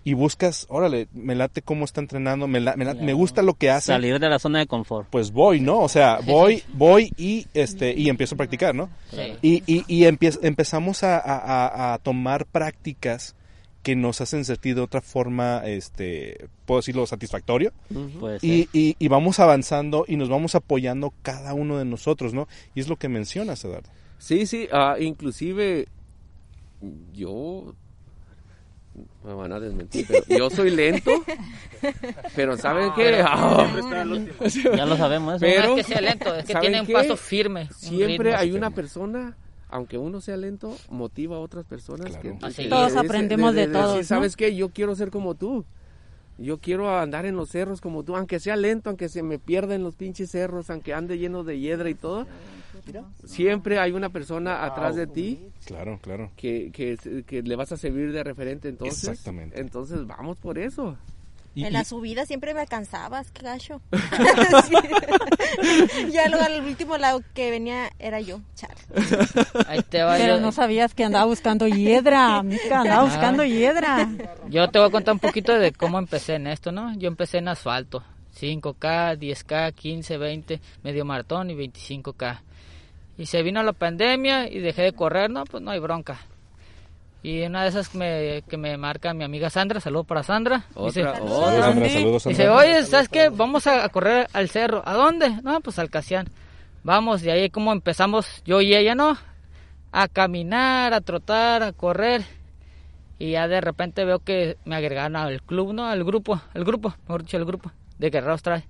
Y 0.05 0.15
buscas, 0.15 0.65
órale, 0.69 1.07
me 1.13 1.33
late 1.33 1.61
cómo 1.61 1.85
está 1.85 2.01
entrenando, 2.01 2.45
me, 2.45 2.59
la- 2.59 2.75
me, 2.75 2.83
la- 2.83 2.93
me 2.93 3.13
gusta 3.13 3.41
lo 3.41 3.53
que 3.53 3.69
hace. 3.69 3.87
Salir 3.87 4.19
de 4.19 4.27
la 4.27 4.37
zona 4.37 4.59
de 4.59 4.67
confort. 4.67 5.07
Pues 5.09 5.31
voy, 5.31 5.61
¿no? 5.61 5.79
O 5.79 5.87
sea, 5.87 6.19
voy, 6.25 6.61
voy 6.73 7.13
y 7.15 7.47
este 7.53 7.93
y 7.97 8.09
empiezo 8.09 8.35
a 8.35 8.37
practicar, 8.37 8.75
¿no? 8.75 8.89
Sí. 9.11 9.37
Y, 9.41 9.63
y, 9.65 9.85
y 9.87 10.01
empie- 10.03 10.37
empezamos 10.43 11.03
a- 11.03 11.19
a- 11.19 11.93
a 11.93 11.97
tomar 11.99 12.45
prácticas 12.45 13.33
que 13.83 13.95
nos 13.95 14.21
hacen 14.21 14.45
sentir 14.45 14.75
de 14.75 14.81
otra 14.81 15.01
forma, 15.01 15.61
este, 15.65 16.47
puedo 16.65 16.79
decirlo, 16.79 17.05
satisfactorio. 17.05 17.73
Puede 18.19 18.39
ser. 18.39 18.49
Y, 18.49 18.69
y, 18.73 18.95
y 18.97 19.07
vamos 19.09 19.39
avanzando 19.39 20.05
y 20.07 20.15
nos 20.15 20.29
vamos 20.29 20.55
apoyando 20.55 21.13
cada 21.21 21.53
uno 21.53 21.77
de 21.77 21.85
nosotros, 21.85 22.33
¿no? 22.33 22.47
Y 22.75 22.79
es 22.79 22.87
lo 22.87 22.95
que 22.95 23.09
mencionas, 23.09 23.63
Eduardo. 23.65 23.89
Sí, 24.19 24.45
sí, 24.45 24.67
ah, 24.71 24.95
inclusive 24.99 25.87
yo 27.13 27.75
me 29.25 29.33
van 29.33 29.51
a 29.51 29.59
desmentir, 29.59 30.05
pero 30.07 30.23
yo 30.37 30.49
soy 30.49 30.69
lento, 30.69 31.11
pero 32.35 32.55
¿saben 32.57 32.91
qué? 32.95 33.21
Ah, 33.25 33.67
Ya 34.75 34.85
lo 34.85 34.95
sabemos. 34.97 35.35
eso. 35.35 35.45
Pero- 35.45 35.69
No 35.73 35.77
es 35.77 35.85
que 35.87 35.93
sea 35.93 36.01
lento, 36.01 36.35
es 36.35 36.45
que 36.45 36.53
¿saben 36.53 36.61
tiene 36.69 36.81
un 36.81 36.87
qué? 36.87 36.93
paso 36.93 37.17
firme. 37.17 37.69
siempre 37.75 38.35
hay 38.35 38.51
una 38.51 38.69
persona, 38.69 39.35
aunque 39.73 39.97
uno 39.97 40.21
sea 40.21 40.37
lento, 40.37 40.75
motiva 40.89 41.35
a 41.37 41.39
otras 41.39 41.65
personas. 41.65 42.07
Claro. 42.17 42.37
que- 42.55 42.69
Todos 42.69 42.95
aprendemos 42.95 43.53
de 43.55 43.61
decir, 43.67 43.73
todos, 43.73 43.97
¿no? 43.97 44.03
¿Sabes 44.03 44.35
qué? 44.35 44.55
Yo 44.55 44.69
quiero 44.69 44.95
ser 44.95 45.09
como 45.11 45.35
tú. 45.35 45.65
Yo 46.39 46.57
quiero 46.59 46.89
andar 46.97 47.25
en 47.27 47.35
los 47.35 47.49
cerros 47.49 47.79
como 47.79 48.03
tú, 48.03 48.15
aunque 48.15 48.39
sea 48.39 48.55
lento, 48.55 48.89
aunque 48.89 49.07
se 49.07 49.21
me 49.21 49.37
pierda 49.37 49.75
en 49.75 49.83
los 49.83 49.95
pinches 49.95 50.31
cerros, 50.31 50.69
aunque 50.71 50.93
ande 50.93 51.17
lleno 51.19 51.43
de 51.43 51.59
hiedra 51.59 51.89
y 51.89 51.93
todo. 51.95 52.25
Siempre 53.25 53.77
hay 53.79 53.91
una 53.91 54.09
persona 54.09 54.65
atrás 54.65 54.95
de 54.95 55.07
ti 55.07 55.39
Claro, 55.65 55.99
claro. 56.01 56.31
que, 56.35 56.71
que, 56.71 56.97
que 57.25 57.43
le 57.43 57.55
vas 57.55 57.71
a 57.71 57.77
servir 57.77 58.11
de 58.11 58.23
referente 58.23 58.67
entonces. 58.67 59.07
Exactamente. 59.09 59.59
Entonces 59.59 60.05
vamos 60.07 60.37
por 60.37 60.57
eso. 60.57 60.97
Y- 61.55 61.63
En 61.65 61.69
y- 61.69 61.71
la 61.71 61.83
subida 61.83 62.25
siempre 62.25 62.53
me 62.53 62.61
alcanzabas, 62.61 63.31
qué 63.31 63.43
gacho. 63.43 63.81
Sí. 64.67 64.75
ya 66.11 66.27
luego 66.29 66.43
al 66.45 66.61
último 66.65 66.97
lado 66.97 67.21
que 67.33 67.51
venía 67.51 67.91
era 67.99 68.19
yo, 68.19 68.39
chale. 68.55 68.73
Ahí 69.67 69.81
te 69.83 70.01
va. 70.03 70.17
Pero 70.17 70.35
yo, 70.35 70.41
no 70.41 70.51
sabías 70.51 70.93
que 70.93 71.03
andaba 71.03 71.25
buscando 71.25 71.67
hiedra, 71.67 72.41
mica, 72.43 72.81
andaba 72.81 73.01
Ah. 73.01 73.05
buscando 73.05 73.43
hiedra. 73.43 74.09
yo 74.49 74.67
te 74.69 74.79
voy 74.79 74.87
a 74.87 74.91
contar 74.91 75.13
un 75.13 75.19
poquito 75.19 75.53
de 75.57 75.71
cómo 75.71 75.99
empecé 75.99 76.35
en 76.35 76.47
esto, 76.47 76.71
¿no? 76.71 76.95
Yo 76.97 77.07
empecé 77.07 77.37
en 77.39 77.47
asfalto. 77.47 78.03
5K, 78.39 79.15
10K, 79.19 79.73
15, 79.73 80.17
20, 80.17 80.59
medio 80.81 81.05
maratón 81.05 81.51
y 81.51 81.55
25K. 81.55 82.41
Y 83.17 83.27
se 83.27 83.43
vino 83.43 83.61
la 83.61 83.73
pandemia 83.73 84.49
y 84.49 84.59
dejé 84.59 84.81
de 84.81 84.93
correr, 84.93 85.29
no, 85.29 85.43
pues 85.45 85.61
no 85.61 85.69
hay 85.71 85.79
bronca. 85.79 86.19
Y 87.23 87.41
una 87.43 87.63
de 87.63 87.69
esas 87.69 87.95
me, 87.95 88.43
que 88.49 88.57
me 88.57 88.75
marca 88.75 89.13
mi 89.13 89.23
amiga 89.23 89.49
Sandra, 89.49 89.79
saludo 89.79 90.03
para 90.03 90.23
Sandra. 90.23 90.65
Dice, 90.75 91.03
Otra, 91.03 91.15
Saludos, 91.15 91.39
otra. 91.39 91.63
Sandra, 91.63 91.89
saludos, 91.89 92.23
Dice, 92.25 92.43
Sandra. 92.43 92.55
oye, 92.57 92.83
¿sabes 92.83 93.07
qué? 93.09 93.29
Vamos 93.29 93.65
a, 93.65 93.87
correr 93.87 94.27
al 94.33 94.49
cerro. 94.49 94.83
¿A 94.85 94.93
dónde? 94.93 95.29
No, 95.41 95.61
pues 95.61 95.79
al 95.79 95.89
Casián. 95.89 96.27
Vamos, 96.83 97.23
y 97.23 97.29
ahí 97.29 97.49
como 97.49 97.71
empezamos 97.71 98.43
yo 98.43 98.59
y 98.59 98.75
ella, 98.75 98.93
¿no? 98.93 99.17
A 99.93 100.09
caminar, 100.09 100.93
a 100.93 100.99
trotar, 100.99 101.63
a 101.63 101.71
correr. 101.71 102.25
Y 103.19 103.31
ya 103.31 103.47
de 103.47 103.61
repente 103.61 104.03
veo 104.03 104.19
que 104.19 104.57
me 104.65 104.75
agregaron 104.75 105.15
al 105.15 105.41
club, 105.41 105.71
¿no? 105.73 105.85
Al 105.87 106.03
grupo, 106.03 106.41
al 106.53 106.65
grupo, 106.65 106.93
mejor 107.03 107.21
dicho, 107.23 107.37
el 107.37 107.45
grupo 107.45 107.71
de 107.99 108.09
Guerreros 108.09 108.41
Trae. 108.41 108.67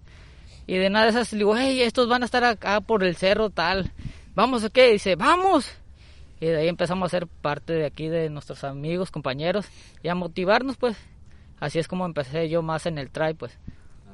Y 0.67 0.77
de 0.77 0.91
nada 0.91 1.05
de 1.05 1.11
esas 1.11 1.31
le 1.31 1.39
digo, 1.39 1.57
hey, 1.57 1.81
estos 1.81 2.07
van 2.07 2.21
a 2.21 2.25
estar 2.25 2.43
acá 2.43 2.81
por 2.81 3.03
el 3.03 3.15
cerro 3.15 3.49
tal. 3.49 3.91
¿Vamos 4.35 4.63
o 4.63 4.69
qué? 4.69 4.91
Dice, 4.91 5.15
vamos. 5.15 5.71
Y 6.39 6.47
de 6.47 6.57
ahí 6.57 6.67
empezamos 6.67 7.07
a 7.07 7.17
ser 7.17 7.27
parte 7.27 7.73
de 7.73 7.85
aquí 7.85 8.09
de 8.09 8.29
nuestros 8.29 8.63
amigos, 8.63 9.11
compañeros 9.11 9.67
y 10.01 10.09
a 10.09 10.15
motivarnos, 10.15 10.77
pues. 10.77 10.97
Así 11.59 11.79
es 11.79 11.87
como 11.87 12.05
empecé 12.05 12.49
yo 12.49 12.61
más 12.61 12.85
en 12.85 12.97
el 12.97 13.09
try, 13.09 13.33
pues. 13.33 13.57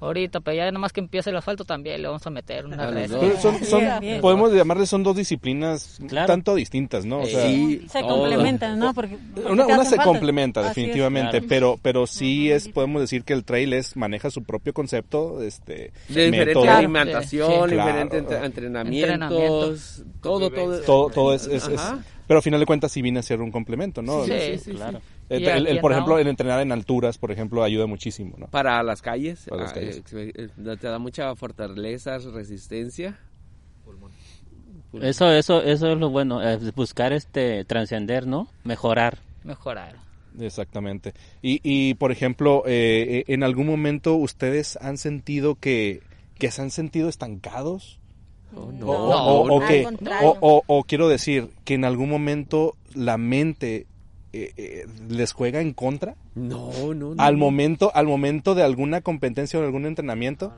Ahorita, 0.02 0.40
pero 0.40 0.56
ya 0.58 0.72
nomás 0.72 0.94
que 0.94 1.00
empiece 1.02 1.30
el 1.30 1.36
asfalto 1.36 1.66
también 1.66 2.02
le 2.02 2.08
vamos 2.08 2.26
a 2.26 2.30
meter 2.30 2.66
una 2.66 2.88
A 2.88 2.92
red. 2.92 3.12
son, 3.40 3.82
podemos 4.22 4.54
llamarle, 4.54 4.86
son 4.86 5.04
dos 5.04 5.16
disciplinas 5.16 6.00
Claro. 6.08 6.28
tanto 6.28 6.56
distintas, 6.56 7.06
¿no? 7.06 7.20
O 7.22 7.26
sea, 7.26 7.46
Sí, 7.48 7.86
Se 7.90 8.02
complementan, 8.02 8.80
¿no? 8.80 8.94
Porque, 8.94 9.18
porque 9.34 9.52
Una, 9.52 9.66
una 9.66 9.84
se 9.84 9.98
falta. 9.98 10.04
complementa 10.06 10.62
es. 10.62 10.68
definitivamente, 10.70 11.32
Claro. 11.40 11.46
pero 11.50 11.80
pero 11.82 12.08
sí 12.08 12.50
es 12.52 12.68
podemos 12.70 13.02
decir 13.02 13.24
que 13.24 13.34
el 13.34 13.44
trail 13.44 13.74
es 13.74 13.96
maneja 13.98 14.30
su 14.32 14.44
propio 14.44 14.74
concepto, 14.74 15.42
este 15.44 15.92
De 16.08 16.26
diferente 16.26 16.46
método, 16.46 16.70
alimentación, 16.72 17.70
Sí, 17.70 17.76
claro. 17.76 18.46
entrenamientos, 18.46 20.04
todo, 20.22 20.50
todo. 20.50 20.80
todo 20.82 21.10
todo 21.10 21.34
es, 21.34 21.46
es- 21.48 21.68
es- 21.68 21.80
Ajá. 21.80 22.00
pero 22.28 22.38
al 22.40 22.44
final 22.44 22.60
de 22.60 22.66
cuentas 22.66 22.92
sí 22.92 23.02
viene 23.02 23.20
a 23.20 23.24
ser 23.24 23.42
un 23.42 23.52
complemento, 23.52 24.02
¿no? 24.02 24.24
Sí, 24.26 24.32
sí, 24.64 24.72
claro. 24.72 25.02
El- 25.30 25.68
el- 25.68 25.80
por 25.80 25.92
ejemplo, 25.92 26.18
el 26.20 26.28
entrenar 26.28 26.62
en 26.62 26.72
alturas, 26.72 27.18
por 27.18 27.32
ejemplo, 27.32 27.64
ayuda 27.64 27.86
muchísimo, 27.88 28.36
¿no? 28.38 28.48
Para 28.48 28.82
las 28.84 29.02
calles, 29.02 29.46
Para 29.48 29.62
las 29.64 29.72
ah, 29.72 29.76
calles. 29.76 30.04
eh, 30.14 30.32
eh, 30.36 30.50
te 30.80 30.88
da 30.88 31.00
mucha 31.00 31.36
fortaleza, 31.36 32.18
resistencia. 32.18 33.18
Eso, 35.02 35.32
eso, 35.32 35.62
eso 35.62 35.92
es 35.92 35.98
lo 36.00 36.10
bueno, 36.10 36.42
es 36.42 36.74
buscar 36.74 37.14
este 37.14 37.64
trascender, 37.66 38.26
¿no? 38.26 38.48
Mejorar. 38.64 39.20
Mejorar. 39.44 39.96
Exactamente. 40.40 41.14
Y, 41.42 41.60
y 41.64 41.94
por 41.96 42.12
ejemplo, 42.12 42.64
eh, 42.66 43.24
eh, 43.28 43.34
¿en 43.34 43.44
algún 43.44 43.68
momento 43.68 44.16
ustedes 44.16 44.78
han 44.82 44.98
sentido 44.98 45.56
que, 45.56 46.02
que 46.40 46.50
se 46.50 46.62
han 46.64 46.72
sentido 46.72 47.08
estancados? 47.08 48.00
Oh, 48.56 48.62
O, 48.62 48.72
no. 48.72 48.88
o- 48.88 49.48
o- 49.54 49.58
o 49.58 49.68
que- 49.68 49.84
contrario. 49.84 50.30
o- 50.32 50.38
o- 50.58 50.64
o 50.66 50.84
quiero 50.84 51.08
decir 51.08 51.52
que 51.66 51.76
en 51.76 51.86
algún 51.86 52.10
momento 52.10 52.76
la 52.96 53.18
mente 53.20 53.86
eh, 54.34 54.54
eh, 54.58 54.86
les 55.10 55.32
juega 55.34 55.60
en 55.62 55.74
contra 55.74 56.16
No, 56.36 56.72
no, 56.94 57.16
no. 57.16 57.24
al 57.24 57.38
momento 57.38 57.92
al 57.96 58.06
momento 58.08 58.54
de 58.56 58.64
alguna 58.64 59.02
competencia 59.02 59.60
o 59.60 59.64
algún 59.64 59.86
entrenamiento 59.86 60.54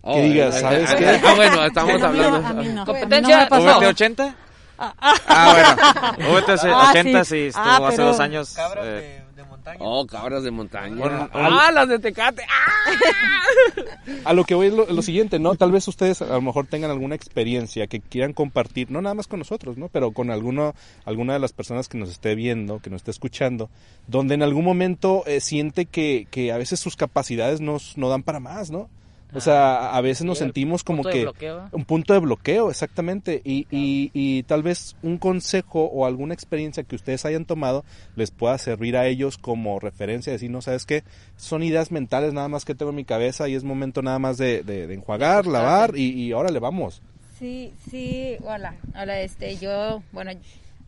Oh, 0.00 0.14
que 0.14 0.22
digas, 0.22 0.56
eh, 0.56 0.60
¿sabes 0.60 0.90
eh, 0.92 0.96
qué? 0.98 1.06
Ah, 1.24 1.34
bueno, 1.36 1.64
estamos 1.64 2.00
no, 2.00 2.06
hablando. 2.08 2.62
no. 2.64 2.84
Competencia, 2.84 3.36
no 3.36 3.42
me 3.42 3.46
pasó. 3.48 3.78
¿VT 3.80 3.86
80? 3.86 4.36
Ah, 4.78 6.14
bueno. 6.18 6.34
VT 6.40 6.48
Ah, 6.66 6.90
80 6.90 7.24
sí. 7.24 7.30
sí, 7.30 7.46
estuvo 7.46 7.64
Ah, 7.64 7.76
hace 7.86 7.96
pero- 7.98 8.08
dos 8.08 8.18
años. 8.20 8.52
Cabras 8.54 8.84
eh, 8.88 9.21
montaña. 9.62 9.78
Oh, 9.80 10.06
cabras 10.06 10.42
de 10.42 10.50
montaña. 10.50 10.96
Bueno, 10.96 11.28
ah, 11.32 11.70
las 11.72 11.88
de 11.88 11.98
Tecate. 11.98 12.42
Ah. 12.48 14.22
A 14.24 14.32
lo 14.32 14.44
que 14.44 14.54
voy 14.54 14.66
es 14.68 14.74
lo, 14.74 14.86
lo 14.86 15.02
siguiente, 15.02 15.38
¿no? 15.38 15.54
Tal 15.54 15.70
vez 15.70 15.86
ustedes 15.86 16.22
a 16.22 16.26
lo 16.26 16.42
mejor 16.42 16.66
tengan 16.66 16.90
alguna 16.90 17.14
experiencia 17.14 17.86
que 17.86 18.00
quieran 18.00 18.32
compartir, 18.32 18.90
no 18.90 19.00
nada 19.00 19.14
más 19.14 19.28
con 19.28 19.38
nosotros, 19.38 19.76
¿no? 19.76 19.88
Pero 19.88 20.12
con 20.12 20.30
alguno, 20.30 20.74
alguna 21.04 21.34
de 21.34 21.38
las 21.38 21.52
personas 21.52 21.88
que 21.88 21.98
nos 21.98 22.10
esté 22.10 22.34
viendo, 22.34 22.80
que 22.80 22.90
nos 22.90 23.00
esté 23.00 23.12
escuchando, 23.12 23.70
donde 24.08 24.34
en 24.34 24.42
algún 24.42 24.64
momento 24.64 25.22
eh, 25.26 25.40
siente 25.40 25.86
que, 25.86 26.26
que 26.30 26.52
a 26.52 26.58
veces 26.58 26.80
sus 26.80 26.96
capacidades 26.96 27.60
nos, 27.60 27.96
no 27.96 28.08
dan 28.08 28.22
para 28.22 28.40
más, 28.40 28.70
¿no? 28.70 28.88
O 29.34 29.40
sea, 29.40 29.96
a 29.96 30.00
veces 30.02 30.26
nos 30.26 30.38
sentimos 30.38 30.84
como 30.84 30.98
punto 31.02 31.08
de 31.08 31.14
que 31.14 31.22
bloqueo, 31.22 31.68
un 31.72 31.84
punto 31.86 32.12
de 32.12 32.20
bloqueo, 32.20 32.70
exactamente, 32.70 33.40
y, 33.44 33.66
y, 33.70 34.10
y 34.12 34.42
tal 34.42 34.62
vez 34.62 34.94
un 35.02 35.16
consejo 35.16 35.84
o 35.84 36.04
alguna 36.04 36.34
experiencia 36.34 36.82
que 36.84 36.96
ustedes 36.96 37.24
hayan 37.24 37.46
tomado 37.46 37.84
les 38.14 38.30
pueda 38.30 38.58
servir 38.58 38.96
a 38.96 39.06
ellos 39.06 39.38
como 39.38 39.80
referencia, 39.80 40.32
decir, 40.32 40.50
no 40.50 40.60
sabes 40.60 40.84
qué, 40.84 41.02
son 41.36 41.62
ideas 41.62 41.90
mentales 41.90 42.34
nada 42.34 42.48
más 42.48 42.64
que 42.66 42.74
tengo 42.74 42.90
en 42.90 42.96
mi 42.96 43.04
cabeza 43.04 43.48
y 43.48 43.54
es 43.54 43.64
momento 43.64 44.02
nada 44.02 44.18
más 44.18 44.36
de, 44.36 44.62
de, 44.64 44.86
de 44.86 44.94
enjuagar, 44.94 45.46
lavar 45.46 45.96
y, 45.96 46.10
y 46.10 46.32
órale, 46.34 46.58
vamos. 46.58 47.00
Sí, 47.38 47.72
sí, 47.90 48.36
hola, 48.44 48.74
hola, 48.94 49.20
este, 49.22 49.56
yo, 49.56 50.02
bueno, 50.12 50.32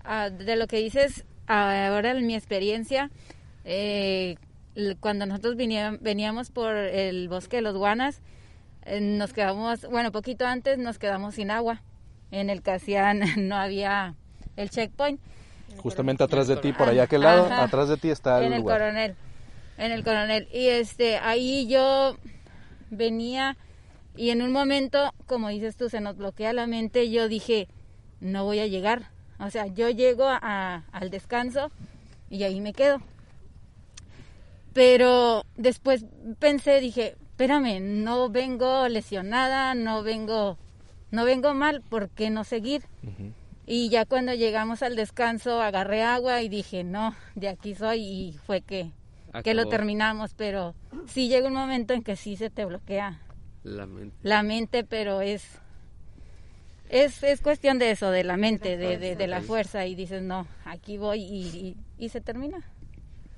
ah, 0.04 0.28
de 0.28 0.56
lo 0.56 0.66
que 0.66 0.76
dices, 0.76 1.24
ah, 1.46 1.88
ahora 1.88 2.10
en 2.10 2.26
mi 2.26 2.34
experiencia, 2.34 3.10
eh, 3.64 4.36
cuando 5.00 5.24
nosotros 5.26 5.56
venía- 5.56 5.96
veníamos 6.00 6.50
por 6.50 6.74
el 6.76 7.28
bosque 7.28 7.56
de 7.56 7.62
los 7.62 7.76
guanas, 7.76 8.20
nos 9.00 9.32
quedamos, 9.32 9.86
bueno, 9.90 10.12
poquito 10.12 10.46
antes 10.46 10.78
nos 10.78 10.98
quedamos 10.98 11.34
sin 11.36 11.50
agua. 11.50 11.82
En 12.30 12.50
el 12.50 12.62
Casián 12.62 13.20
no 13.48 13.56
había 13.56 14.14
el 14.56 14.70
checkpoint. 14.70 15.20
Justamente 15.78 16.22
atrás 16.22 16.46
de 16.46 16.56
ti, 16.56 16.72
por 16.72 16.88
allá 16.88 17.02
aquel 17.04 17.22
lado, 17.22 17.46
Ajá. 17.46 17.64
atrás 17.64 17.88
de 17.88 17.96
ti 17.96 18.08
está 18.10 18.38
el 18.38 18.46
en 18.46 18.52
el 18.54 18.60
lugar. 18.60 18.78
coronel 18.78 19.16
en 19.76 19.90
el 19.90 20.04
coronel 20.04 20.46
y 20.52 20.68
este 20.68 21.16
ahí 21.18 21.66
yo 21.66 22.16
venía 22.90 23.56
y 24.16 24.30
en 24.30 24.40
un 24.40 24.52
momento 24.52 25.12
como 25.26 25.48
dices 25.48 25.76
tú 25.76 25.88
se 25.88 26.00
nos 26.00 26.16
bloquea 26.16 26.52
la 26.52 26.68
mente 26.68 27.10
yo 27.10 27.26
dije 27.28 27.66
no 28.20 28.44
voy 28.44 28.60
a 28.60 28.68
llegar 28.68 29.10
o 29.40 29.50
sea 29.50 29.66
yo 29.66 29.90
llego 29.90 30.26
a- 30.28 30.84
al 30.92 31.10
descanso 31.10 31.72
y 32.30 32.44
ahí 32.44 32.60
me 32.60 32.72
quedo 32.72 33.00
pero 34.72 35.44
después 35.56 36.04
pensé 36.38 36.80
dije 36.80 37.16
espérame 37.34 37.80
no 37.80 38.28
vengo 38.30 38.86
lesionada 38.88 39.74
no 39.74 40.04
vengo 40.04 40.56
no 41.10 41.24
vengo 41.24 41.52
mal 41.52 41.82
por 41.82 42.08
qué 42.10 42.30
no 42.30 42.44
seguir 42.44 42.82
y 43.66 43.88
ya 43.88 44.04
cuando 44.04 44.34
llegamos 44.34 44.84
al 44.84 44.94
descanso 44.94 45.60
agarré 45.60 46.02
agua 46.02 46.42
y 46.42 46.48
dije, 46.48 46.84
no, 46.84 47.14
de 47.34 47.48
aquí 47.48 47.74
soy 47.74 48.00
y 48.02 48.32
fue 48.46 48.60
que, 48.60 48.92
que 49.42 49.54
lo 49.54 49.66
terminamos, 49.66 50.34
pero 50.34 50.74
sí 51.06 51.28
llega 51.28 51.48
un 51.48 51.54
momento 51.54 51.92
en 51.94 52.02
que 52.02 52.14
sí 52.14 52.36
se 52.36 52.50
te 52.50 52.64
bloquea 52.66 53.20
La 53.62 53.86
mente. 53.86 54.16
la 54.22 54.42
mente, 54.42 54.84
pero 54.84 55.22
es, 55.22 55.58
es, 56.90 57.22
es 57.22 57.40
cuestión 57.40 57.78
de 57.78 57.90
eso, 57.90 58.10
de 58.10 58.22
la 58.22 58.36
mente, 58.36 58.76
de, 58.76 58.98
de, 58.98 59.16
de 59.16 59.26
la 59.26 59.40
fuerza 59.40 59.86
y 59.86 59.94
dices, 59.94 60.22
no, 60.22 60.46
aquí 60.66 60.98
voy 60.98 61.22
y, 61.22 61.46
y, 61.46 61.76
y 62.04 62.08
se 62.10 62.20
termina. 62.20 62.62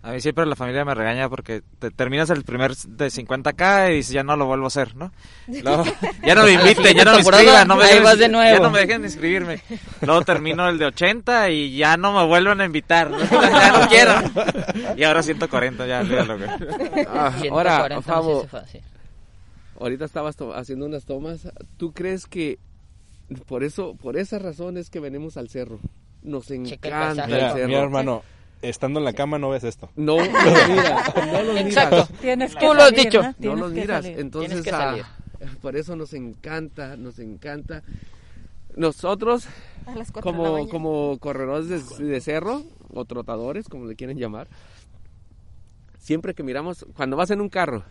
A 0.03 0.13
mí 0.13 0.21
siempre 0.21 0.47
la 0.47 0.55
familia 0.55 0.85
me 0.85 0.95
regaña 0.95 1.29
porque 1.29 1.63
te 1.81 1.91
terminas 1.91 2.31
el 2.31 2.45
primer 2.45 2.77
de 2.77 3.07
50k 3.09 3.91
y 3.91 3.97
dices, 3.97 4.13
ya 4.13 4.23
no 4.23 4.37
lo 4.37 4.47
vuelvo 4.47 4.67
a 4.67 4.69
hacer, 4.69 4.95
¿no? 4.95 5.11
Ya 5.49 5.63
no 6.37 6.45
me 6.45 6.53
inviten, 6.53 6.97
ya 6.97 7.05
no 7.05 7.13
me 7.13 7.19
inscriban, 7.19 7.67
no 7.67 7.75
me 7.77 7.85
dejen, 7.87 8.05
vas 8.05 8.19
de 8.19 8.29
nuevo. 8.29 8.57
ya 8.57 8.63
no 8.63 8.71
me 8.71 8.79
dejen 8.81 9.03
de 9.03 9.09
inscribirme. 9.09 9.61
Luego 10.03 10.23
termino 10.23 10.69
el 10.69 10.79
de 10.79 10.87
80 10.87 11.51
y 11.51 11.77
ya 11.77 11.97
no 11.97 12.13
me 12.13 12.25
vuelven 12.25 12.61
a 12.61 12.65
invitar, 12.67 13.11
¿no? 13.11 13.19
ya 13.31 13.79
no 13.81 13.89
quiero. 13.89 14.13
Y 14.97 15.03
ahora 15.03 15.25
140, 15.25 15.87
ya, 15.89 16.01
olvídalo. 16.01 16.37
Ah, 17.09 17.33
140 17.41 17.77
ahora, 17.77 18.01
Fabo, 18.03 18.47
ahorita 19.81 20.05
estabas 20.05 20.37
haciendo 20.55 20.87
unas 20.87 21.05
tomas. 21.05 21.49
¿Tú 21.79 21.93
crees 21.93 22.27
que 22.27 22.59
por 23.47 23.65
eso, 23.65 23.97
por 23.97 24.17
esa 24.17 24.39
razón 24.39 24.77
es 24.77 24.89
que 24.89 25.01
venimos 25.01 25.37
al 25.37 25.49
cerro? 25.49 25.81
Nos 26.23 26.49
encanta 26.53 27.25
el 27.25 27.31
Mira, 27.33 27.53
cerro. 27.55 27.67
mira, 27.69 27.83
hermano, 27.83 28.23
estando 28.69 28.99
en 28.99 29.05
la 29.05 29.13
cama 29.13 29.39
no 29.39 29.51
ves 29.51 29.65
esto. 29.65 29.91
No 29.97 30.17
los 30.19 30.29
miras, 30.29 31.15
no 31.33 31.43
los 31.43 31.57
Exacto. 31.57 31.97
miras. 31.97 32.21
Tienes 32.21 32.55
Tú 32.55 32.75
lo 32.75 32.83
has 32.83 32.93
dicho. 32.93 33.23
¿no? 33.23 33.35
No 33.39 33.57
los 33.57 33.73
miras. 33.73 34.05
salir. 34.05 34.21
Entonces, 34.21 34.73
ah, 34.73 34.97
por 35.61 35.77
eso 35.77 35.97
nos 35.97 36.13
encanta, 36.15 36.97
nos 36.97 37.19
encanta. 37.19 37.83
Nosotros, 38.75 39.47
como, 40.21 40.69
como 40.69 41.19
corredores 41.19 41.69
de, 41.99 42.05
de 42.05 42.21
cerro, 42.21 42.63
o 42.93 43.05
trotadores, 43.05 43.69
como 43.69 43.87
le 43.87 43.97
quieren 43.97 44.19
llamar, 44.19 44.49
siempre 45.99 46.35
que 46.35 46.43
miramos, 46.43 46.87
cuando 46.95 47.17
vas 47.17 47.31
en 47.31 47.41
un 47.41 47.49
carro, 47.49 47.85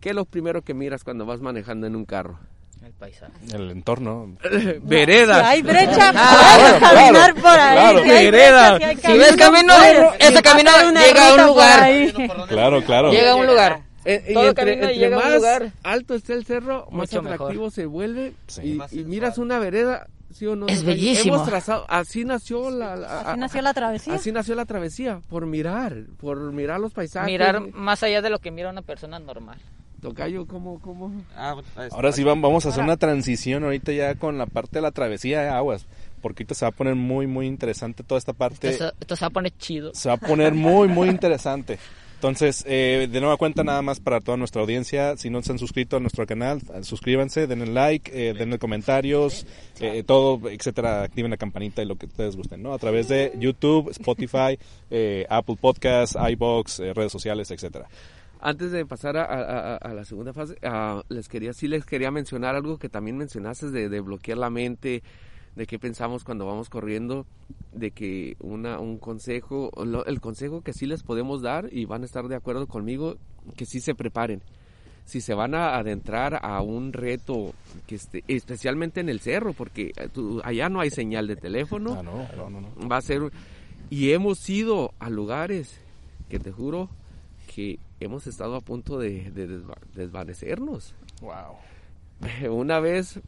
¿qué 0.00 0.10
es 0.10 0.14
lo 0.14 0.24
primero 0.24 0.62
que 0.62 0.74
miras 0.74 1.04
cuando 1.04 1.24
vas 1.26 1.40
manejando 1.40 1.86
en 1.86 1.96
un 1.96 2.04
carro? 2.04 2.38
El 2.82 2.92
paisaje. 2.92 3.32
El 3.52 3.70
entorno. 3.70 4.36
Veredas. 4.82 5.38
Si 5.40 5.46
hay 5.46 5.62
brecha, 5.62 6.12
Ah, 6.14 6.56
puedes 6.58 6.78
claro, 6.78 6.96
caminar 6.96 7.34
claro, 7.34 7.42
por 7.42 7.60
ahí. 7.60 7.74
claro. 7.76 8.02
Si 8.04 8.10
hay 8.10 8.24
Vereda. 8.30 8.74
brecha, 8.74 9.08
si 9.12 9.18
ves 9.18 9.36
camino, 9.36 9.74
ese 10.18 10.42
camino 10.42 10.70
llega 10.92 11.28
a 11.28 11.32
un 11.32 11.38
ruta 11.38 11.46
por 11.46 11.46
lugar. 11.46 11.82
ahí. 11.82 12.12
Claro, 12.48 12.84
claro. 12.84 13.10
Llega 13.10 13.30
a 13.32 13.34
un 13.36 13.46
lugar. 13.46 13.80
Eh, 14.06 14.22
y 14.28 14.34
Todo 14.34 14.48
entre, 14.50 14.64
camino 14.64 14.82
entre 14.88 14.98
llega 14.98 15.16
a 15.16 15.18
un 15.18 15.24
más 15.24 15.34
lugar 15.34 15.72
alto 15.82 16.14
esté 16.14 16.34
el 16.34 16.44
cerro, 16.44 16.86
más 16.90 17.10
mucho 17.10 17.20
atractivo 17.20 17.52
mejor. 17.52 17.70
se 17.70 17.86
vuelve. 17.86 18.34
Sí. 18.48 18.78
Y, 18.92 19.00
y 19.00 19.04
miras 19.04 19.38
una 19.38 19.58
vereda, 19.58 20.06
¿sí 20.32 20.46
o 20.46 20.56
no? 20.56 20.66
Es 20.66 20.82
bellísimo. 20.84 21.34
Hemos 21.36 21.48
trazado, 21.48 21.84
así 21.88 22.24
nació 22.24 22.70
la, 22.70 22.96
la- 22.96 23.20
Así 23.20 23.38
nació 23.40 23.62
la 23.62 23.74
travesía. 23.74 24.14
Así 24.14 24.32
nació 24.32 24.54
la 24.54 24.64
travesía, 24.66 25.20
por 25.28 25.46
mirar, 25.46 26.04
por 26.18 26.38
mirar 26.52 26.80
los 26.80 26.92
paisajes. 26.92 27.26
Mirar 27.30 27.60
más 27.72 28.02
allá 28.02 28.20
de 28.22 28.30
lo 28.30 28.38
que 28.38 28.50
mira 28.50 28.70
una 28.70 28.82
persona 28.82 29.18
normal. 29.18 29.58
Tocayo, 30.00 30.46
¿cómo, 30.46 30.80
cómo? 30.80 31.12
Ah, 31.34 31.56
pues, 31.74 31.90
Ahora 31.92 32.12
sí 32.12 32.22
vam- 32.22 32.42
vamos 32.42 32.66
a 32.66 32.68
hacer 32.68 32.84
una 32.84 32.98
transición 32.98 33.64
ahorita 33.64 33.90
ya 33.92 34.14
con 34.16 34.36
la 34.36 34.44
parte 34.44 34.72
de 34.78 34.82
la 34.82 34.90
travesía 34.90 35.40
de 35.40 35.48
aguas. 35.48 35.86
Porque 36.20 36.42
ahorita 36.42 36.54
se 36.54 36.64
va 36.66 36.68
a 36.70 36.72
poner 36.72 36.94
muy, 36.94 37.26
muy 37.26 37.46
interesante 37.46 38.02
toda 38.02 38.18
esta 38.18 38.32
parte. 38.34 38.68
Esto, 38.70 38.88
se- 38.90 38.94
esto 39.00 39.16
se 39.16 39.24
va 39.24 39.28
a 39.28 39.30
poner 39.30 39.52
chido. 39.56 39.94
Se 39.94 40.08
va 40.08 40.14
a 40.14 40.18
poner 40.18 40.52
muy, 40.54 40.88
muy 40.88 41.08
interesante. 41.10 41.78
Entonces, 42.24 42.64
eh, 42.66 43.06
de 43.12 43.20
nueva 43.20 43.36
cuenta, 43.36 43.62
nada 43.64 43.82
más 43.82 44.00
para 44.00 44.18
toda 44.22 44.38
nuestra 44.38 44.62
audiencia, 44.62 45.14
si 45.18 45.28
no 45.28 45.42
se 45.42 45.52
han 45.52 45.58
suscrito 45.58 45.98
a 45.98 46.00
nuestro 46.00 46.26
canal, 46.26 46.62
suscríbanse, 46.80 47.46
denle 47.46 47.66
like, 47.66 48.10
eh, 48.14 48.32
denle 48.32 48.58
comentarios, 48.58 49.46
eh, 49.78 50.02
todo, 50.06 50.48
etcétera, 50.48 51.02
activen 51.02 51.30
la 51.30 51.36
campanita 51.36 51.82
y 51.82 51.84
lo 51.84 51.96
que 51.96 52.06
ustedes 52.06 52.34
gusten, 52.34 52.62
¿no? 52.62 52.72
A 52.72 52.78
través 52.78 53.08
de 53.08 53.34
YouTube, 53.38 53.90
Spotify, 53.90 54.58
eh, 54.90 55.26
Apple 55.28 55.56
Podcasts, 55.60 56.16
iBox, 56.30 56.80
eh, 56.80 56.94
redes 56.94 57.12
sociales, 57.12 57.50
etcétera. 57.50 57.88
Antes 58.40 58.72
de 58.72 58.86
pasar 58.86 59.18
a, 59.18 59.24
a- 59.24 59.74
a- 59.74 59.76
a 59.76 59.92
la 59.92 60.06
segunda 60.06 60.32
fase, 60.32 60.56
ah, 60.62 61.02
les 61.10 61.28
quería, 61.28 61.52
sí 61.52 61.68
les 61.68 61.84
quería 61.84 62.10
mencionar 62.10 62.54
algo 62.54 62.78
que 62.78 62.88
también 62.88 63.18
mencionaste 63.18 63.70
de, 63.70 63.90
de 63.90 64.00
bloquear 64.00 64.38
la 64.38 64.48
mente, 64.48 65.02
de 65.56 65.66
qué 65.66 65.78
pensamos 65.78 66.24
cuando 66.24 66.46
vamos 66.46 66.68
corriendo, 66.68 67.26
de 67.72 67.90
que 67.90 68.36
una, 68.40 68.78
un 68.80 68.98
consejo, 68.98 69.70
el 70.06 70.20
consejo 70.20 70.62
que 70.62 70.72
sí 70.72 70.86
les 70.86 71.02
podemos 71.02 71.42
dar 71.42 71.68
y 71.72 71.84
van 71.84 72.02
a 72.02 72.06
estar 72.06 72.26
de 72.28 72.36
acuerdo 72.36 72.66
conmigo, 72.66 73.16
que 73.56 73.64
sí 73.66 73.80
se 73.80 73.94
preparen. 73.94 74.42
Si 75.04 75.20
se 75.20 75.34
van 75.34 75.54
a 75.54 75.76
adentrar 75.76 76.40
a 76.42 76.62
un 76.62 76.92
reto, 76.94 77.52
que 77.86 77.96
esté, 77.96 78.24
especialmente 78.26 79.00
en 79.00 79.10
el 79.10 79.20
cerro, 79.20 79.52
porque 79.52 79.92
eh, 79.96 80.08
tú- 80.10 80.40
allá 80.44 80.68
no 80.70 80.80
hay 80.80 80.90
señal 80.90 81.26
de 81.26 81.36
teléfono, 81.36 81.96
Ah, 81.98 82.02
no, 82.02 82.26
no, 82.36 82.48
no, 82.50 82.60
no. 82.62 82.88
va 82.88 82.96
a 82.96 83.02
ser 83.02 83.20
y 83.90 84.12
hemos 84.12 84.48
ido 84.48 84.94
a 84.98 85.10
lugares 85.10 85.78
que 86.30 86.38
te 86.38 86.50
juro 86.52 86.88
que 87.54 87.78
hemos 88.00 88.26
estado 88.26 88.56
a 88.56 88.60
punto 88.62 88.98
de, 88.98 89.30
de 89.30 89.46
desva- 89.46 89.76
desvanecernos 89.94 90.94
Wow. 91.20 91.54
una 92.50 92.80
vez 92.80 93.20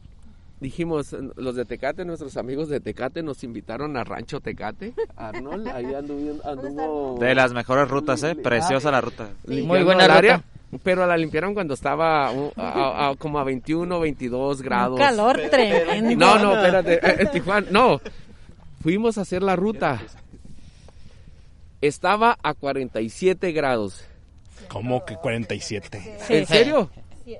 dijimos 0.59 1.15
los 1.35 1.55
de 1.55 1.65
Tecate 1.65 2.03
nuestros 2.05 2.35
amigos 2.37 2.67
de 2.69 2.79
Tecate 2.79 3.21
nos 3.23 3.43
invitaron 3.43 3.95
a 3.97 4.03
Rancho 4.03 4.39
Tecate 4.39 4.93
Arnold 5.15 5.67
ahí 5.67 5.93
anduvo, 5.93 6.41
anduvo 6.43 7.17
De 7.19 7.35
las 7.35 7.53
mejores 7.53 7.87
rutas, 7.87 8.23
¿eh? 8.23 8.35
Preciosa 8.35 8.89
la 8.91 9.01
ruta. 9.01 9.29
Muy 9.47 9.83
buena 9.83 10.03
ruta. 10.07 10.17
área, 10.17 10.43
pero 10.83 11.05
la 11.05 11.15
limpiaron 11.15 11.53
cuando 11.53 11.73
estaba 11.75 12.31
uh, 12.31 12.51
a- 12.57 13.09
a- 13.09 13.15
como 13.15 13.37
a 13.39 13.43
21 13.43 13.99
22 13.99 14.61
grados 14.61 14.99
Un 14.99 15.05
calor 15.05 15.39
tremendo. 15.51 16.15
no, 16.25 16.39
no, 16.39 16.55
espérate, 16.55 16.93
eh, 16.95 17.15
eh, 17.19 17.25
Tijuana, 17.31 17.67
no. 17.71 18.01
Fuimos 18.81 19.17
a 19.17 19.21
hacer 19.21 19.43
la 19.43 19.55
ruta. 19.55 20.01
Estaba 21.81 22.37
a 22.41 22.53
47 22.53 23.51
grados. 23.51 24.03
¿Cómo 24.67 25.05
que 25.05 25.15
47? 25.15 26.17
¿En 26.29 26.45
serio? 26.47 26.89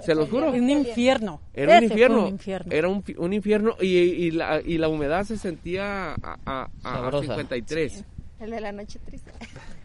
Se 0.01 0.15
los 0.15 0.29
juro. 0.29 0.51
Un 0.51 0.69
infierno. 0.69 1.41
Era 1.53 1.77
un 1.77 1.83
infierno. 1.83 2.21
un 2.23 2.27
infierno. 2.29 2.71
Era 2.73 2.87
un, 2.87 3.03
fi- 3.03 3.15
un 3.17 3.33
infierno 3.33 3.75
y, 3.79 3.87
y 3.87 4.31
la, 4.31 4.61
y 4.63 4.77
la 4.77 4.87
humedad 4.89 5.23
se 5.23 5.37
sentía 5.37 6.13
a, 6.13 6.37
a, 6.45 6.63
a 6.63 6.69
Sabrosa. 6.83 7.27
53. 7.35 8.03
El 8.39 8.51
de 8.51 8.61
la 8.61 8.71
noche 8.71 8.99
triste. 9.05 9.31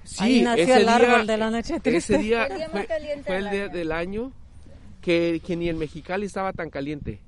Sí, 0.04 0.16
Ahí 0.24 0.42
nació 0.42 0.64
ese 0.64 0.76
el 0.76 0.82
día, 0.82 0.94
árbol 0.96 1.26
de 1.26 1.36
la 1.36 1.50
noche 1.50 1.80
triste. 1.80 1.96
Ese 2.14 2.18
día 2.22 2.44
El 2.46 2.56
día 2.56 2.68
más 2.72 2.86
fue, 3.24 3.36
el 3.38 3.50
día 3.50 3.68
del 3.68 3.92
año 3.92 4.32
que, 5.00 5.40
que 5.46 5.56
ni 5.56 5.68
en 5.68 5.78
Mexicali 5.78 6.26
estaba 6.26 6.52
tan 6.52 6.68
caliente. 6.68 7.20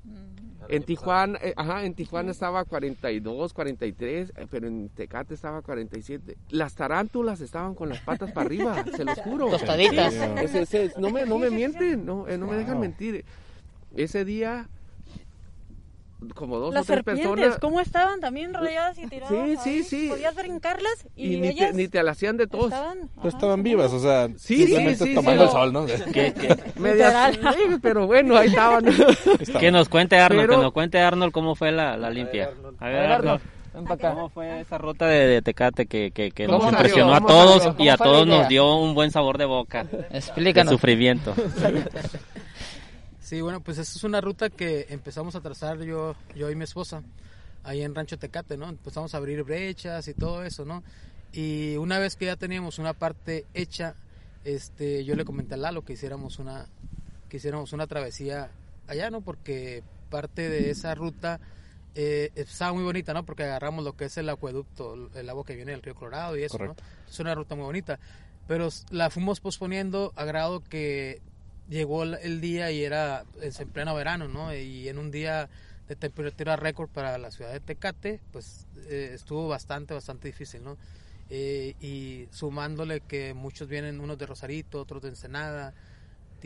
En 0.68 0.82
Tijuana, 0.82 1.38
eh, 1.42 1.52
ajá, 1.56 1.84
en 1.84 1.94
Tijuana 1.94 2.30
estaba 2.30 2.60
a 2.60 2.64
42, 2.64 3.52
43, 3.52 4.32
eh, 4.36 4.46
pero 4.50 4.66
en 4.66 4.88
Tecate 4.88 5.34
estaba 5.34 5.58
a 5.58 5.62
47. 5.62 6.36
Las 6.50 6.74
tarántulas 6.74 7.40
estaban 7.40 7.74
con 7.74 7.88
las 7.88 8.00
patas 8.00 8.32
para 8.32 8.46
arriba, 8.46 8.84
se 8.96 9.04
los 9.04 9.18
juro. 9.20 9.48
Tostaditas. 9.50 10.12
Sí, 10.14 10.20
ese- 10.42 10.62
ese- 10.62 10.92
no, 11.00 11.10
me, 11.10 11.26
no 11.26 11.38
me 11.38 11.50
mienten, 11.50 12.04
no, 12.06 12.26
eh, 12.28 12.38
no 12.38 12.46
me 12.46 12.56
dejan 12.56 12.80
mentir. 12.80 13.24
Ese 13.96 14.24
día, 14.24 14.68
como 16.34 16.58
dos 16.58 16.72
Las 16.74 16.82
o 16.82 16.86
tres 16.86 16.96
serpientes, 17.04 17.26
personas... 17.28 17.58
¿cómo 17.58 17.80
estaban 17.80 18.20
también 18.20 18.54
rodeadas 18.54 18.98
y 18.98 19.06
tiradas? 19.06 19.28
Sí, 19.30 19.56
sí, 19.62 19.70
ahí? 19.70 19.82
sí. 19.82 20.08
Podías 20.08 20.34
brincarlas 20.34 21.06
y, 21.16 21.34
Y 21.34 21.40
ni 21.40 21.54
te, 21.54 21.72
ni 21.72 21.88
te 21.88 22.02
la 22.02 22.12
hacían 22.12 22.36
de 22.36 22.46
tos. 22.46 22.64
estaban... 22.66 23.10
Ajá, 23.18 23.28
estaban 23.28 23.62
vivas, 23.62 23.92
o 23.92 24.00
sea, 24.00 24.28
Sí, 24.36 24.58
simplemente 24.58 25.04
sí, 25.04 25.10
sí, 25.10 25.14
tomando 25.14 25.44
el 25.44 25.50
sol, 25.50 25.72
¿no? 25.72 25.86
Medias- 26.78 27.34
sí, 27.54 27.76
pero 27.82 28.06
bueno, 28.06 28.36
ahí 28.36 28.48
estaban. 28.48 28.84
Que 29.58 29.70
nos 29.70 29.88
cuente 29.88 30.16
Arnold, 30.18 30.42
Pero- 30.42 30.56
que 30.58 30.62
nos 30.62 30.72
cuente 30.72 31.00
Arnold 31.00 31.32
cómo 31.32 31.54
fue 31.54 31.72
la, 31.72 31.96
la 31.96 32.10
limpia. 32.10 32.50
A 32.78 32.88
ver, 32.88 33.12
Arnold. 33.12 33.40
Ven 33.74 33.82
para 33.84 33.94
acá. 33.96 34.10
¿Cómo 34.14 34.28
fue 34.28 34.60
esa 34.60 34.78
ruta 34.78 35.06
de, 35.08 35.26
de 35.26 35.42
Tecate 35.42 35.86
que, 35.86 36.12
que, 36.12 36.30
que 36.30 36.46
¿Cómo 36.46 36.58
nos 36.58 36.64
salió? 36.66 36.78
impresionó 36.78 37.12
a 37.14 37.20
¿Cómo 37.20 37.28
todos 37.28 37.62
salió? 37.64 37.84
y 37.84 37.88
a 37.88 37.96
¿Cómo 37.96 38.04
fue 38.04 38.06
la 38.06 38.12
todos 38.24 38.26
nos 38.28 38.48
dio 38.48 38.76
un 38.76 38.94
buen 38.94 39.10
sabor 39.10 39.36
de 39.36 39.46
boca? 39.46 39.82
De 39.82 40.06
Explícanos. 40.12 40.72
sufrimiento. 40.74 41.34
Sí, 43.24 43.40
bueno, 43.40 43.62
pues 43.62 43.78
esa 43.78 43.96
es 43.96 44.04
una 44.04 44.20
ruta 44.20 44.50
que 44.50 44.86
empezamos 44.90 45.34
a 45.34 45.40
trazar 45.40 45.80
yo, 45.80 46.14
yo 46.36 46.50
y 46.50 46.54
mi 46.56 46.64
esposa 46.64 47.02
ahí 47.62 47.80
en 47.80 47.94
Rancho 47.94 48.18
Tecate, 48.18 48.58
¿no? 48.58 48.68
Empezamos 48.68 49.14
a 49.14 49.16
abrir 49.16 49.42
brechas 49.44 50.06
y 50.08 50.12
todo 50.12 50.44
eso, 50.44 50.66
¿no? 50.66 50.84
Y 51.32 51.74
una 51.76 51.98
vez 51.98 52.16
que 52.16 52.26
ya 52.26 52.36
teníamos 52.36 52.78
una 52.78 52.92
parte 52.92 53.46
hecha, 53.54 53.94
este, 54.44 55.06
yo 55.06 55.16
le 55.16 55.24
comenté 55.24 55.54
a 55.54 55.56
Lalo 55.56 55.86
que 55.86 55.94
hiciéramos 55.94 56.38
una, 56.38 56.66
que 57.30 57.38
hiciéramos 57.38 57.72
una 57.72 57.86
travesía 57.86 58.50
allá, 58.88 59.08
¿no? 59.08 59.22
Porque 59.22 59.82
parte 60.10 60.50
de 60.50 60.68
esa 60.68 60.94
ruta 60.94 61.40
eh, 61.94 62.30
estaba 62.34 62.74
muy 62.74 62.82
bonita, 62.82 63.14
¿no? 63.14 63.24
Porque 63.24 63.44
agarramos 63.44 63.86
lo 63.86 63.96
que 63.96 64.04
es 64.04 64.18
el 64.18 64.28
acueducto, 64.28 65.10
el 65.14 65.30
agua 65.30 65.46
que 65.46 65.56
viene 65.56 65.72
del 65.72 65.80
río 65.80 65.94
Colorado 65.94 66.36
y 66.36 66.42
eso, 66.42 66.58
Correcto. 66.58 66.82
¿no? 66.82 67.10
Es 67.10 67.18
una 67.20 67.34
ruta 67.34 67.54
muy 67.54 67.64
bonita. 67.64 67.98
Pero 68.46 68.68
la 68.90 69.08
fuimos 69.08 69.40
posponiendo 69.40 70.12
a 70.14 70.26
grado 70.26 70.62
que 70.62 71.22
llegó 71.68 72.02
el, 72.04 72.40
día 72.40 72.70
y 72.70 72.84
era 72.84 73.24
en 73.40 73.68
pleno 73.68 73.94
verano, 73.94 74.28
¿no? 74.28 74.54
Y 74.54 74.88
en 74.88 74.98
un 74.98 75.10
día 75.10 75.48
de 75.88 75.96
temperatura 75.96 76.56
récord 76.56 76.88
para 76.88 77.18
la 77.18 77.30
ciudad 77.30 77.52
de 77.52 77.60
Tecate, 77.60 78.20
pues 78.32 78.66
eh, 78.88 79.12
estuvo 79.14 79.48
bastante, 79.48 79.94
bastante 79.94 80.28
difícil, 80.28 80.64
¿no? 80.64 80.76
Eh, 81.30 81.74
y 81.80 82.28
sumándole 82.30 83.00
que 83.00 83.34
muchos 83.34 83.68
vienen, 83.68 84.00
unos 84.00 84.18
de 84.18 84.26
Rosarito, 84.26 84.80
otros 84.80 85.02
de 85.02 85.08
Ensenada, 85.08 85.74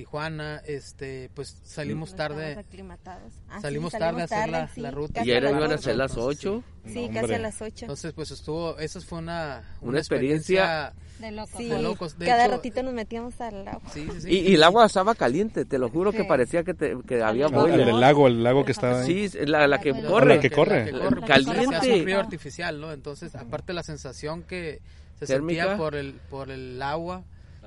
Tijuana, 0.02 0.62
este, 0.64 1.28
pues 1.34 1.56
salimos 1.64 2.12
No 2.12 2.16
tarde. 2.18 2.56
Ah, 2.56 3.56
sí, 3.56 3.62
salimos 3.62 3.90
tarde 3.90 4.20
a 4.22 4.24
hacer 4.26 4.48
la, 4.48 4.68
sí, 4.68 4.80
la 4.80 4.92
ruta. 4.92 5.24
Y 5.24 5.32
era- 5.32 5.48
a 5.48 5.50
las 5.50 5.58
iban 5.60 5.72
a 5.72 5.78
ser 5.78 5.96
las 5.96 6.16
8. 6.16 6.62
Sí, 6.86 7.10
casi 7.12 7.34
a 7.34 7.38
las 7.40 7.60
8. 7.60 7.86
Entonces, 7.86 8.12
pues 8.12 8.30
estuvo, 8.30 8.78
esa 8.78 9.00
fue 9.00 9.18
una, 9.18 9.64
Una 9.80 9.98
experiencia 9.98 10.92
De 11.18 11.32
locos. 11.32 11.50
Sí, 11.56 11.68
de 11.68 11.82
locos. 11.82 12.16
De 12.16 12.26
cada 12.26 12.44
hecho- 12.44 12.52
ratito 12.54 12.84
nos 12.84 12.94
metíamos 12.94 13.40
al 13.40 13.66
agua. 13.66 13.90
Sí, 13.92 14.06
sí, 14.12 14.20
sí. 14.20 14.30
Y, 14.30 14.50
y 14.50 14.54
el 14.54 14.62
agua 14.62 14.86
estaba 14.86 15.16
caliente, 15.16 15.64
te 15.64 15.78
lo 15.80 15.88
juro 15.88 16.12
que 16.12 16.22
parecía 16.22 16.62
que, 16.62 16.74
te- 16.74 16.96
que 17.04 17.20
había 17.20 17.46
El, 17.46 17.52
boiler. 17.54 17.88
el 17.88 17.98
lago, 17.98 18.28
el 18.28 18.44
lago 18.44 18.64
que 18.64 18.70
estaba 18.70 19.00
ahí. 19.02 19.28
Sí, 19.28 19.38
la, 19.46 19.66
la 19.66 19.80
que 19.80 19.90
La 19.94 20.08
corre. 20.08 20.36
La 20.36 20.40
que 20.40 20.50
corre. 20.50 20.92
La 20.92 20.92
que 20.92 21.04
corre, 21.06 21.26
Caliente. 21.26 21.54
porque 21.56 21.70
se 21.70 21.76
hace 21.76 21.94
un 21.96 22.02
frío 22.04 22.20
artificial, 22.20 22.80
¿no? 22.80 22.92
Entonces, 22.92 23.34
aparte 23.34 23.72
la 23.72 23.82
sensación 23.82 24.44
que 24.44 24.80
se 25.18 25.26
sentía 25.26 25.76
por 25.76 25.96
el, 25.96 26.12
por 26.30 26.52
el 26.52 26.80
agua 26.82 27.24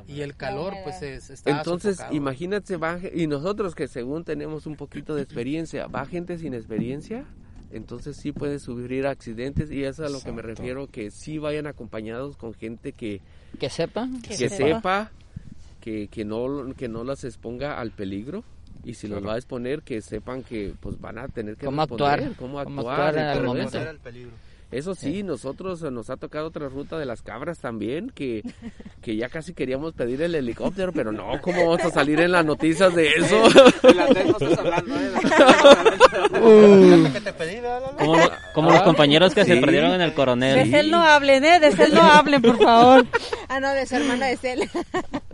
y 0.08 0.22
el 0.22 0.36
calor, 0.36 0.74
pues 0.84 1.00
se 1.00 1.16
estaba 1.16 1.58
Entonces, 1.58 1.96
sofocado. 1.98 2.16
imagínate, 2.16 2.78
va, 2.78 3.00
y 3.14 3.28
nosotros 3.28 3.76
que 3.76 3.88
según 3.88 4.24
tenemos 4.24 4.66
un 4.66 4.76
poquito 4.76 5.16
de 5.16 5.22
experiencia, 5.24 5.88
va 5.88 6.06
gente 6.06 6.38
sin 6.38 6.54
experiencia, 6.54 7.26
entonces 7.72 8.18
sí 8.18 8.32
puede 8.32 8.60
sufrir 8.60 9.08
accidentes 9.08 9.72
y 9.72 9.84
eso 9.84 10.04
es 10.04 10.10
a 10.12 10.14
lo 10.14 10.22
que 10.22 10.32
me 10.32 10.42
refiero, 10.42 10.88
que 10.88 11.10
sí 11.12 11.38
vayan 11.38 11.68
acompañados 11.68 12.38
con 12.38 12.54
gente 12.54 12.92
que, 12.94 13.22
Que 13.60 13.70
sepa. 13.70 14.08
que, 14.28 14.36
sepa. 14.36 14.56
sepa, 14.56 15.12
que, 15.80 16.08
que, 16.08 16.26
no, 16.26 16.74
que 16.76 16.88
no 16.88 17.04
las 17.04 17.24
exponga 17.24 17.80
al 17.80 17.92
peligro. 17.92 18.44
Y 18.84 18.96
si 18.96 19.08
los 19.08 19.24
va 19.24 19.34
a 19.34 19.38
exponer, 19.38 19.84
que 19.84 20.02
sepan 20.02 20.42
que 20.42 20.74
pues 20.80 21.00
van 21.00 21.20
a 21.20 21.28
tener 21.28 21.56
que 21.56 21.66
Cómo 21.68 21.82
responder, 21.84 22.08
actuar, 22.30 22.36
cómo 22.36 22.64
cómo 22.64 22.80
actuar, 22.90 23.16
en 23.16 23.26
el 23.28 23.44
momento. 23.44 23.80
peligro. 24.02 24.32
Eso 24.72 24.96
sí, 24.96 25.22
nosotros 25.24 25.84
eh, 25.84 25.92
nos 25.92 26.10
ha 26.10 26.16
tocado 26.18 26.48
otra 26.48 26.70
ruta 26.70 26.98
de 26.98 27.06
las 27.06 27.22
cabras 27.22 27.60
también, 27.60 28.10
que, 28.10 28.42
que 29.02 29.16
ya 29.18 29.28
casi 29.30 29.54
queríamos 29.54 29.94
pedir 29.94 30.22
el 30.22 30.34
helicóptero, 30.34 30.94
pero 30.94 31.12
no, 31.12 31.42
¿cómo 31.42 31.66
vamos 31.68 31.84
a 31.84 31.92
salir 31.92 32.20
en 32.22 32.32
las 32.32 32.46
noticias 32.46 32.96
de 32.96 33.10
eso? 33.10 33.44
El 33.84 34.00
Andrés 34.00 34.26
no 34.28 34.38
estás 34.48 34.58
hablando, 34.60 34.96
¿eh? 34.96 35.12
Fíjate 35.92 37.14
que 37.14 37.22
te 37.22 37.34
pedí, 37.34 37.56
¿verdad, 37.56 37.82
Lalo? 37.82 37.98
Como, 37.98 38.18
como 38.54 38.72
los 38.72 38.80
Ah, 38.82 38.84
compañeros 38.84 39.34
que 39.34 39.44
sí. 39.46 39.52
se 39.54 39.58
perdieron 39.62 39.92
en 39.94 40.02
el 40.02 40.14
coronel. 40.14 40.72
De 40.72 40.80
él 40.80 40.90
no 40.92 41.02
hablen, 41.04 41.44
¿eh? 41.46 41.60
De 41.60 41.68
él 41.68 41.94
no 41.94 42.02
hablen, 42.02 42.42
por 42.42 42.58
favor. 42.58 43.06
Ah, 43.50 43.60
no, 43.60 43.70
de 43.72 43.86
su 43.86 43.96
hermana 43.96 44.28
de 44.28 44.38
Cel. 44.38 44.70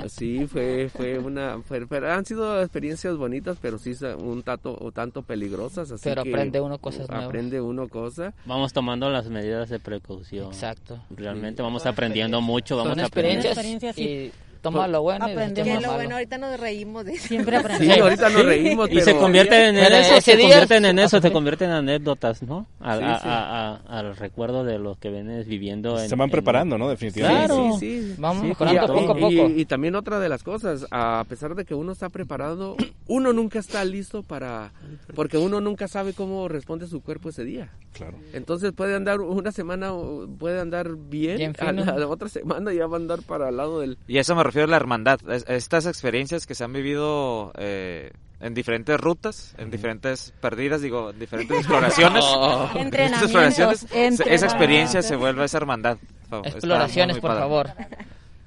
Sí, 0.07 0.47
fue, 0.47 0.89
fue 0.89 1.19
una, 1.19 1.59
fue- 1.61 1.85
pero 1.87 2.11
han 2.11 2.25
sido 2.25 2.61
experiencias 2.61 3.15
bonitas, 3.17 3.57
pero 3.61 3.77
sí 3.77 3.93
un 4.19 4.41
tanto, 4.43 4.75
o 4.79 4.91
tanto 4.91 5.21
peligrosas, 5.21 5.91
así 5.91 6.01
Pero 6.03 6.23
que 6.23 6.29
aprende 6.29 6.59
uno 6.61 6.77
cosas 6.79 7.07
nuevas. 7.09 7.25
Aprende 7.27 7.61
uno 7.61 7.87
cosas. 7.87 8.33
Vamos 8.45 8.73
tomando 8.73 9.09
las 9.09 9.26
medidas 9.29 9.69
de 9.69 9.79
precaución. 9.79 10.47
Exacto. 10.47 10.99
Realmente 11.09 11.61
vamos 11.61 11.85
aprendiendo 11.85 12.41
mucho, 12.41 12.77
vamos 12.77 12.95
Son 12.95 13.05
aprendiendo. 13.05 13.47
experiencias 13.47 13.95
Experiencias, 13.95 13.97
y 13.97 14.31
toma 14.57 14.87
lo 14.87 15.01
bueno 15.01 15.27
y 15.27 15.31
Aprendemos. 15.31 15.73
lo 15.75 15.79
lo 15.81 15.87
malo. 15.87 15.93
bueno, 15.95 16.15
ahorita 16.15 16.37
nos 16.37 16.59
reímos 16.59 17.05
de 17.05 17.13
eso. 17.13 17.27
Siempre 17.27 17.57
Sí, 17.57 17.63
aprendemos. 17.65 17.99
ahorita 18.01 18.29
nos 18.29 18.45
reímos, 18.45 18.87
Y 18.89 18.93
pero... 18.95 19.05
se 19.05 19.15
convierten 19.17 19.61
en 19.77 19.83
Pero 19.83 19.95
eso, 19.95 20.21
se 20.21 20.37
convierten 20.39 20.85
en 20.85 20.99
eso, 20.99 21.21
se 21.21 21.31
convierten 21.31 21.69
en 21.69 21.75
anécdotas, 21.75 22.43
¿no? 22.43 22.67
Al, 22.79 22.99
Sí, 22.99 23.05
a- 23.05 23.19
sí. 23.19 23.27
a- 23.27 23.69
a- 23.87 23.99
al 23.99 24.15
recuerdo 24.15 24.63
de 24.63 24.79
lo 24.79 24.95
que 24.95 25.09
vienes 25.09 25.47
viviendo. 25.47 25.99
en- 25.99 26.09
Se 26.09 26.15
van 26.15 26.27
en- 26.27 26.31
preparando, 26.31 26.77
¿no? 26.77 26.89
Definitivamente. 26.89 27.45
Claro. 27.47 27.77
Sí, 27.79 28.01
sí, 28.01 28.07
sí. 28.09 28.15
Vamos 28.17 28.41
Sí, 28.43 28.47
mejorando 28.49 28.83
y- 28.83 28.87
poco 28.87 29.13
a 29.13 29.17
y- 29.17 29.21
poco. 29.37 29.49
Y, 29.49 29.61
y 29.61 29.65
también 29.65 29.95
otra 29.95 30.19
de 30.19 30.29
las 30.29 30.43
cosas, 30.43 30.85
a 30.91 31.23
pesar 31.29 31.55
de 31.55 31.65
que 31.65 31.75
uno 31.75 31.91
está 31.91 32.09
preparado, 32.09 32.75
uno 33.07 33.33
nunca 33.33 33.59
está 33.59 33.83
listo 33.85 34.23
para... 34.23 34.71
Porque 35.15 35.37
uno 35.37 35.61
nunca 35.61 35.87
sabe 35.87 36.13
cómo 36.13 36.47
responde 36.47 36.87
su 36.87 37.01
cuerpo 37.01 37.29
ese 37.29 37.43
día. 37.43 37.69
Claro. 37.93 38.17
Entonces 38.33 38.73
puede 38.73 38.95
andar 38.95 39.21
una 39.21 39.51
semana, 39.51 39.91
puede 40.37 40.59
andar 40.59 40.89
bien, 40.95 41.37
Bien 41.37 41.55
a 41.59 41.71
la, 41.71 41.91
a 41.93 41.97
la 41.97 42.07
otra 42.07 42.29
semana 42.29 42.71
ya 42.71 42.85
va 42.85 42.97
a 42.97 42.99
andar 42.99 43.21
para 43.23 43.49
el 43.49 43.57
lado 43.57 43.79
del... 43.79 43.97
Y 44.07 44.19
eso 44.19 44.35
me 44.35 44.43
refiero 44.47 44.65
a 44.67 44.71
la 44.71 44.77
hermandad. 44.77 45.19
Es- 45.29 45.45
Estas 45.47 45.85
experiencias 45.85 46.45
que 46.47 46.55
se 46.55 46.63
han 46.63 46.73
vivido 46.73 47.51
eh, 47.57 48.11
en 48.39 48.53
diferentes 48.53 48.99
rutas, 48.99 49.53
en 49.57 49.69
diferentes 49.71 50.33
perdidas, 50.41 50.81
digo, 50.81 51.11
en 51.11 51.19
diferentes 51.19 51.57
exploraciones. 51.59 52.23
Oh. 52.27 52.69
Entrenamientos, 52.75 53.23
exploraciones, 53.23 53.85
esa 54.25 54.45
experiencia 54.45 55.01
se 55.01 55.15
vuelve 55.15 55.45
esa 55.45 55.57
hermandad. 55.57 55.97
Exploraciones, 56.43 57.17
por 57.19 57.29
padre. 57.29 57.41
favor. 57.41 57.69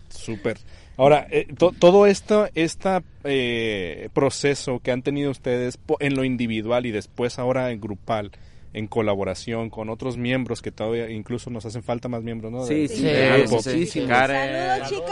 Súper. 0.08 0.58
Ahora, 0.96 1.26
eh, 1.30 1.46
to- 1.56 1.72
todo 1.78 2.06
esto, 2.06 2.48
este 2.54 4.10
proceso 4.12 4.80
que 4.80 4.92
han 4.92 5.02
tenido 5.02 5.30
ustedes 5.30 5.76
po- 5.78 5.96
en 6.00 6.14
lo 6.14 6.24
individual 6.24 6.84
y 6.86 6.90
después 6.90 7.38
ahora 7.38 7.70
en 7.70 7.80
grupal, 7.80 8.32
en 8.72 8.86
colaboración 8.86 9.68
con 9.68 9.88
otros 9.90 10.16
miembros 10.16 10.62
que 10.62 10.70
todavía 10.70 11.10
incluso 11.10 11.50
nos 11.50 11.64
hacen 11.66 11.82
falta 11.82 12.08
más 12.08 12.22
miembros, 12.22 12.52
¿no? 12.52 12.64
Sí, 12.66 12.86
sí, 12.86 13.04
sí, 13.46 13.58
sí, 13.62 13.86
sí. 13.86 14.06
Karen. 14.06 14.52
Saludos, 14.78 14.88
chicos. 14.88 15.10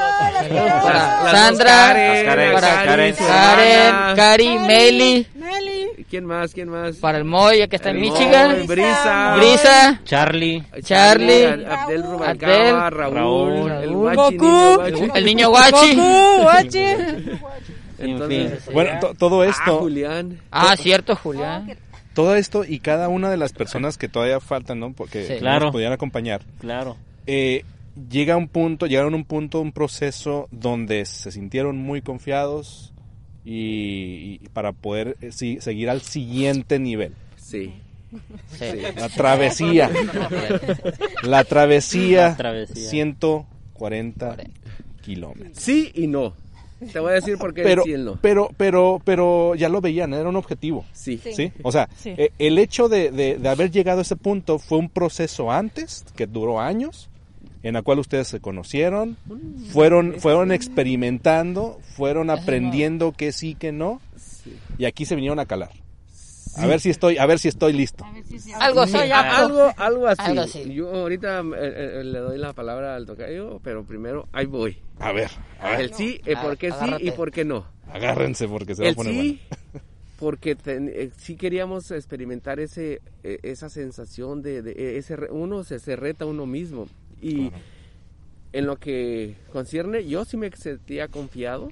Sandra, 1.30 1.66
Karen, 1.66 2.26
Karen, 2.26 3.14
Karen. 3.16 4.16
Cari, 4.16 4.58
Meli, 4.60 5.26
Meli. 5.34 6.04
¿Quién 6.08 6.24
más? 6.24 6.54
¿Quién 6.54 6.68
más? 6.68 6.96
para 6.96 7.18
el 7.18 7.24
Moya 7.24 7.66
que 7.66 7.76
está 7.76 7.90
en 7.90 8.00
Michigan, 8.00 8.58
Moy, 8.58 8.66
Brisa. 8.66 9.34
Brisa, 9.36 10.00
Charlie, 10.04 10.64
Charlie, 10.82 11.44
Abdel 11.66 12.02
Rubalcaba, 12.04 12.86
Abdel, 12.86 13.12
Raúl, 13.12 13.68
Raúl, 13.68 13.70
el 13.82 13.90
Goku, 13.92 14.74
guachi, 14.76 14.94
niño 14.94 15.00
guachi. 15.00 15.10
el, 15.18 15.24
niño 15.24 15.50
guachi. 15.50 15.96
Goku, 15.96 16.42
guachi. 16.42 16.84
Entonces, 17.98 18.64
Bueno, 18.72 19.00
to- 19.00 19.14
todo 19.14 19.42
ah, 19.42 19.46
esto, 19.46 19.78
Julián. 19.80 20.40
Ah, 20.50 20.76
cierto, 20.76 21.16
Julián. 21.16 21.76
Todo 22.18 22.34
esto 22.34 22.64
y 22.64 22.80
cada 22.80 23.08
una 23.08 23.30
de 23.30 23.36
las 23.36 23.52
personas 23.52 23.96
que 23.96 24.08
todavía 24.08 24.40
faltan, 24.40 24.80
¿no? 24.80 24.92
Porque 24.92 25.24
Sí. 25.24 25.32
no 25.34 25.38
Claro. 25.38 25.64
nos 25.66 25.72
podían 25.72 25.92
acompañar. 25.92 26.42
claro. 26.58 26.96
eh, 27.26 27.64
llega 28.10 28.36
un 28.36 28.48
punto, 28.48 28.86
llegaron 28.86 29.12
a 29.14 29.16
un 29.16 29.24
punto, 29.24 29.60
un 29.60 29.70
proceso 29.70 30.48
donde 30.50 31.04
se 31.06 31.30
sintieron 31.30 31.76
muy 31.78 32.02
confiados 32.02 32.92
y, 33.44 34.40
y 34.42 34.48
para 34.52 34.72
poder 34.72 35.16
eh, 35.20 35.30
sí, 35.30 35.58
seguir 35.60 35.90
al 35.90 36.00
siguiente 36.02 36.80
nivel. 36.80 37.12
Sí. 37.36 37.72
Sí. 38.58 38.64
La 38.96 39.08
travesía. 39.10 39.88
La 41.22 41.44
travesía. 41.44 42.28
La 42.30 42.36
travesía. 42.36 42.88
140 42.90 44.36
kilómetros. 45.02 45.56
Sí 45.56 45.90
y 45.94 46.06
no. 46.08 46.34
Te 46.92 47.00
voy 47.00 47.10
a 47.10 47.14
decir 47.14 47.36
por 47.38 47.52
qué 47.54 47.62
Pero, 47.62 47.82
pero, 48.20 48.50
pero, 48.56 49.00
pero 49.04 49.54
ya 49.54 49.68
lo 49.68 49.80
veían, 49.80 50.14
era 50.14 50.28
un 50.28 50.36
objetivo. 50.36 50.84
Sí. 50.92 51.18
¿Sí? 51.34 51.52
O 51.62 51.72
sea, 51.72 51.88
Sí. 51.96 52.14
eh, 52.16 52.30
el 52.38 52.58
hecho 52.58 52.88
de, 52.88 53.10
de- 53.10 53.36
de 53.38 53.48
haber 53.48 53.70
llegado 53.70 53.98
a 53.98 54.02
ese 54.02 54.16
punto 54.16 54.58
fue 54.58 54.78
un 54.78 54.88
proceso 54.88 55.50
antes, 55.50 56.04
que 56.16 56.26
duró 56.26 56.60
años, 56.60 57.10
en 57.64 57.74
la 57.74 57.82
cual 57.82 57.98
ustedes 57.98 58.28
se 58.28 58.38
conocieron, 58.40 59.16
fueron, 59.72 60.14
fueron 60.20 60.52
experimentando, 60.52 61.78
fueron 61.96 62.30
aprendiendo 62.30 63.12
que 63.12 63.32
sí, 63.32 63.54
que 63.56 63.72
no, 63.72 64.00
y 64.78 64.84
aquí 64.84 65.04
se 65.04 65.16
vinieron 65.16 65.38
a 65.40 65.46
calar. 65.46 65.70
A 66.58 66.66
ver 66.66 66.80
si 66.80 66.90
estoy, 66.90 67.18
a 67.18 67.26
ver 67.26 67.38
si 67.38 67.48
estoy 67.48 67.72
listo. 67.72 68.04
Algo. 68.60 68.86
Sí, 68.86 68.96
a- 68.96 69.38
algo, 69.38 69.72
algo 69.76 70.06
así. 70.06 70.20
Algo 70.22 70.40
así. 70.42 70.72
Yo 70.74 70.88
ahorita 70.94 71.40
eh, 71.40 72.00
eh, 72.00 72.04
le 72.04 72.18
doy 72.18 72.38
la 72.38 72.52
palabra 72.52 72.96
al 72.96 73.06
tocayo, 73.06 73.60
pero 73.62 73.84
primero 73.84 74.28
ahí 74.32 74.46
voy. 74.46 74.78
A 74.98 75.12
ver, 75.12 75.30
a 75.60 75.70
ver, 75.70 75.80
El 75.82 75.94
sí, 75.94 76.20
el 76.24 76.36
Ah, 76.36 76.42
por 76.42 76.56
qué 76.58 76.72
sí 76.72 76.84
y 77.00 77.10
por 77.12 77.30
qué 77.30 77.44
no. 77.44 77.66
agárrense 77.90 78.48
porque 78.48 78.74
se 78.74 78.82
va 78.82 78.86
a 78.86 78.90
El 78.90 78.96
poner 78.96 79.12
sí, 79.14 79.40
bueno. 79.50 79.84
porque 80.18 80.54
ten- 80.56 80.90
eh, 80.92 81.10
sí 81.16 81.36
queríamos 81.36 81.90
experimentar 81.92 82.58
ese 82.60 83.00
eh, 83.22 83.38
esa 83.42 83.68
sensación 83.68 84.42
de, 84.42 84.62
de- 84.62 84.72
eh, 84.72 84.98
ese 84.98 85.14
uno 85.30 85.62
se, 85.64 85.78
se 85.78 85.94
reta 85.96 86.24
a 86.24 86.26
uno 86.28 86.44
mismo 86.46 86.88
y 87.20 87.48
Claro. 87.50 87.64
en 88.52 88.66
lo 88.66 88.76
que 88.76 89.36
concierne 89.52 90.06
yo 90.08 90.24
sí 90.24 90.36
me 90.36 90.50
sentía 90.50 91.06
confiado 91.08 91.70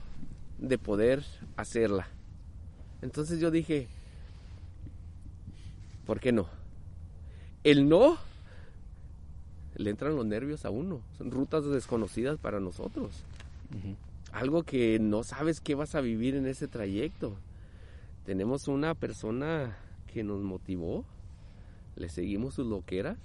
de 0.58 0.78
poder 0.78 1.24
hacerla. 1.56 2.08
Entonces 3.02 3.40
yo 3.40 3.50
dije, 3.50 3.88
¿por 6.06 6.20
qué 6.20 6.32
no? 6.32 6.46
El 7.64 7.88
no 7.88 8.16
le 9.76 9.90
entran 9.90 10.16
los 10.16 10.24
nervios 10.24 10.64
a 10.64 10.70
uno. 10.70 11.00
Son 11.18 11.30
rutas 11.30 11.64
desconocidas 11.66 12.38
para 12.38 12.60
nosotros. 12.60 13.10
Algo 14.32 14.62
que 14.62 14.98
no 14.98 15.22
sabes 15.24 15.60
qué 15.60 15.74
vas 15.74 15.94
a 15.94 16.00
vivir 16.00 16.34
en 16.36 16.46
ese 16.46 16.68
trayecto. 16.68 17.34
Tenemos 18.24 18.68
una 18.68 18.94
persona 18.94 19.76
que 20.12 20.22
nos 20.24 20.40
motivó, 20.40 21.04
le 21.96 22.08
seguimos 22.08 22.54
sus 22.54 22.66
loqueras 22.66 23.16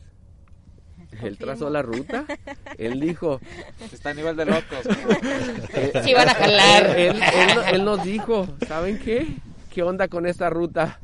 Él 1.24 1.38
trazó 1.38 1.70
la 1.70 1.82
ruta. 1.82 2.26
Él 2.78 3.00
dijo. 3.00 3.40
Está 3.92 4.12
a 4.12 4.14
nivel 4.14 4.36
de 4.36 4.46
locos. 4.46 4.62
Sí 6.04 6.14
van 6.14 6.30
a 6.30 6.34
jalar. 6.36 7.00
Él, 7.00 7.16
él- 7.16 7.60
él 7.74 7.84
nos 7.86 8.04
dijo, 8.04 8.48
¿saben 8.68 9.00
qué? 9.00 9.28
¿Qué 9.74 9.82
onda 9.84 10.08
con 10.10 10.26
esta 10.28 10.50
ruta? 10.50 11.00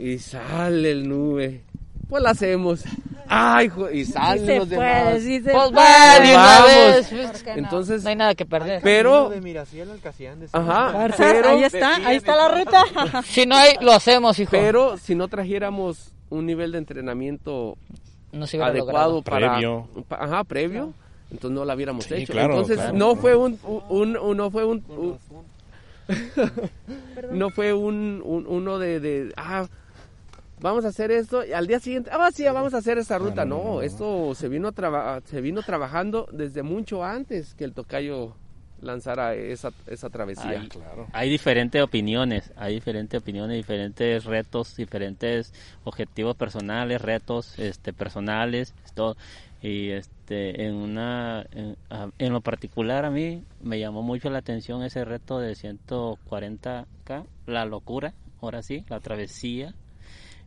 Y 0.00 0.18
sale 0.18 0.90
el 0.92 1.08
nube. 1.08 1.60
Pues 2.08 2.22
la 2.22 2.30
hacemos. 2.30 2.82
Ay, 3.28 3.70
y 3.92 4.04
salen 4.04 4.58
los 4.58 4.66
puede, 4.68 4.80
demás. 4.80 5.22
sí 5.22 5.40
se 5.40 5.52
Pues 5.52 5.70
puede. 5.70 6.32
una 6.34 6.36
Vamos. 6.36 6.66
vez. 6.66 7.06
¿Por 7.30 7.42
qué 7.44 7.50
no? 7.52 7.58
Entonces, 7.58 8.02
No 8.02 8.08
hay 8.10 8.16
nada 8.16 8.34
que 8.34 8.44
perder. 8.46 8.80
pero, 8.82 9.28
de 9.28 9.40
Miracielo 9.40 9.92
al 9.92 10.00
Casián 10.00 10.40
de 10.40 10.48
ajá, 10.50 11.08
pero, 11.16 11.48
ahí 11.50 11.62
está, 11.62 11.96
ahí 11.96 12.16
está 12.16 12.34
la 12.34 12.48
ruta. 12.48 12.82
Si 13.24 13.46
no 13.46 13.54
hay, 13.54 13.74
lo 13.80 13.92
hacemos, 13.92 14.36
hijo. 14.40 14.50
pero 14.50 14.96
si 14.98 15.14
no 15.14 15.28
trajéramos 15.28 16.12
un 16.30 16.46
nivel 16.46 16.72
de 16.72 16.78
entrenamiento 16.78 17.76
no 18.32 18.46
se 18.48 18.60
adecuado 18.62 19.22
para 19.22 19.52
Previo. 19.54 19.88
pa- 20.08 20.18
ajá 20.24 20.44
previo 20.44 20.94
entonces 21.32 21.50
no 21.56 21.64
la 21.64 21.74
hubiéramos 21.74 22.04
Sí, 22.04 22.14
hecho 22.14 22.32
claro, 22.32 22.54
entonces 22.54 22.76
claro. 22.76 22.92
no 22.96 23.16
fue 23.16 23.34
un, 23.36 23.58
un, 23.88 24.16
un- 24.16 24.36
no 24.36 24.50
fue 24.52 24.64
un, 24.64 24.84
un- 24.88 25.18
no 27.32 27.50
fue 27.50 27.72
un, 27.72 28.22
un- 28.24 28.46
uno 28.46 28.78
de, 28.78 29.00
de 29.00 29.32
ah 29.36 29.66
vamos 30.60 30.84
a 30.84 30.88
hacer 30.88 31.10
esto 31.10 31.44
y 31.44 31.52
al 31.52 31.66
día 31.66 31.80
siguiente 31.80 32.10
ah 32.12 32.30
sí 32.32 32.44
vamos 32.44 32.74
a 32.74 32.78
hacer 32.78 32.98
esa 32.98 33.18
ruta 33.18 33.44
no, 33.44 33.56
no, 33.56 33.64
no, 33.64 33.74
no. 33.76 33.82
esto 33.82 34.34
se 34.34 34.48
vino 34.48 34.72
traba- 34.72 35.20
se 35.24 35.40
vino 35.40 35.62
trabajando 35.62 36.28
desde 36.32 36.62
mucho 36.62 37.04
antes 37.04 37.54
que 37.54 37.64
el 37.64 37.72
tocayo 37.72 38.34
lanzara 38.80 39.34
esa 39.34 39.72
esa 39.86 40.08
travesía 40.10 40.60
Ay, 40.62 40.68
Claro. 40.68 41.06
Hay 41.12 41.28
diferentes 41.28 41.82
opiniones, 41.82 42.50
hay 42.56 42.74
diferentes 42.74 43.20
opiniones, 43.20 43.56
diferentes 43.56 44.24
retos, 44.24 44.74
diferentes 44.76 45.52
objetivos 45.84 46.34
personales, 46.36 47.02
retos 47.02 47.58
este 47.58 47.92
personales, 47.92 48.74
todo. 48.94 49.16
Y 49.60 49.90
este 49.90 50.64
en 50.64 50.74
una 50.76 51.44
en, 51.52 51.76
en 52.18 52.32
lo 52.32 52.40
particular 52.40 53.04
a 53.04 53.10
mí 53.10 53.44
me 53.62 53.78
llamó 53.78 54.02
mucho 54.02 54.30
la 54.30 54.38
atención 54.38 54.82
ese 54.82 55.04
reto 55.04 55.38
de 55.40 55.54
140K, 55.54 57.26
la 57.46 57.64
locura, 57.64 58.14
ahora 58.40 58.62
sí, 58.62 58.84
la 58.88 59.00
travesía, 59.00 59.74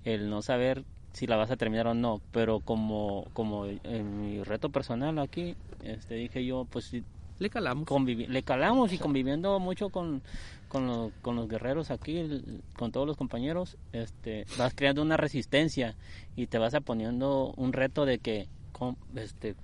el 0.06 0.30
no 0.30 0.42
saber 0.42 0.84
si 1.14 1.28
la 1.28 1.36
vas 1.36 1.52
a 1.52 1.58
terminar 1.58 1.88
o 1.88 1.94
no, 1.94 2.22
pero 2.32 2.60
como 2.60 3.26
como 3.34 3.66
en 3.68 4.22
mi 4.22 4.44
reto 4.44 4.70
personal 4.70 5.20
aquí, 5.20 5.56
este 5.84 6.16
dije 6.16 6.44
yo, 6.46 6.66
pues 6.66 6.92
le 7.40 7.50
calamos. 7.50 7.88
convivi- 7.88 8.28
le 8.28 8.44
calamos 8.44 8.94
y 8.94 8.98
conviviendo 8.98 9.60
mucho 9.60 9.90
con, 9.90 10.22
con, 10.68 10.88
lo- 10.88 11.12
con 11.22 11.36
los 11.36 11.48
guerreros 11.48 11.92
aquí, 11.92 12.18
el- 12.18 12.62
con 12.78 12.92
todos 12.92 13.06
los 13.06 13.18
compañeros, 13.18 13.78
este, 13.92 14.46
vas 14.58 14.74
creando 14.76 15.02
una 15.02 15.18
resistencia 15.18 15.96
y 16.36 16.48
te 16.48 16.58
vas 16.58 16.74
a 16.74 16.82
poniendo 16.82 17.54
un 17.58 17.74
reto 17.74 18.06
de 18.06 18.20
que 18.20 18.48
con- 18.72 18.98
este, 19.16 19.56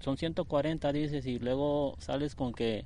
son 0.00 0.16
140 0.16 0.92
dices 0.92 1.26
y 1.26 1.38
luego 1.38 1.96
sales 1.98 2.34
con 2.34 2.52
que 2.52 2.84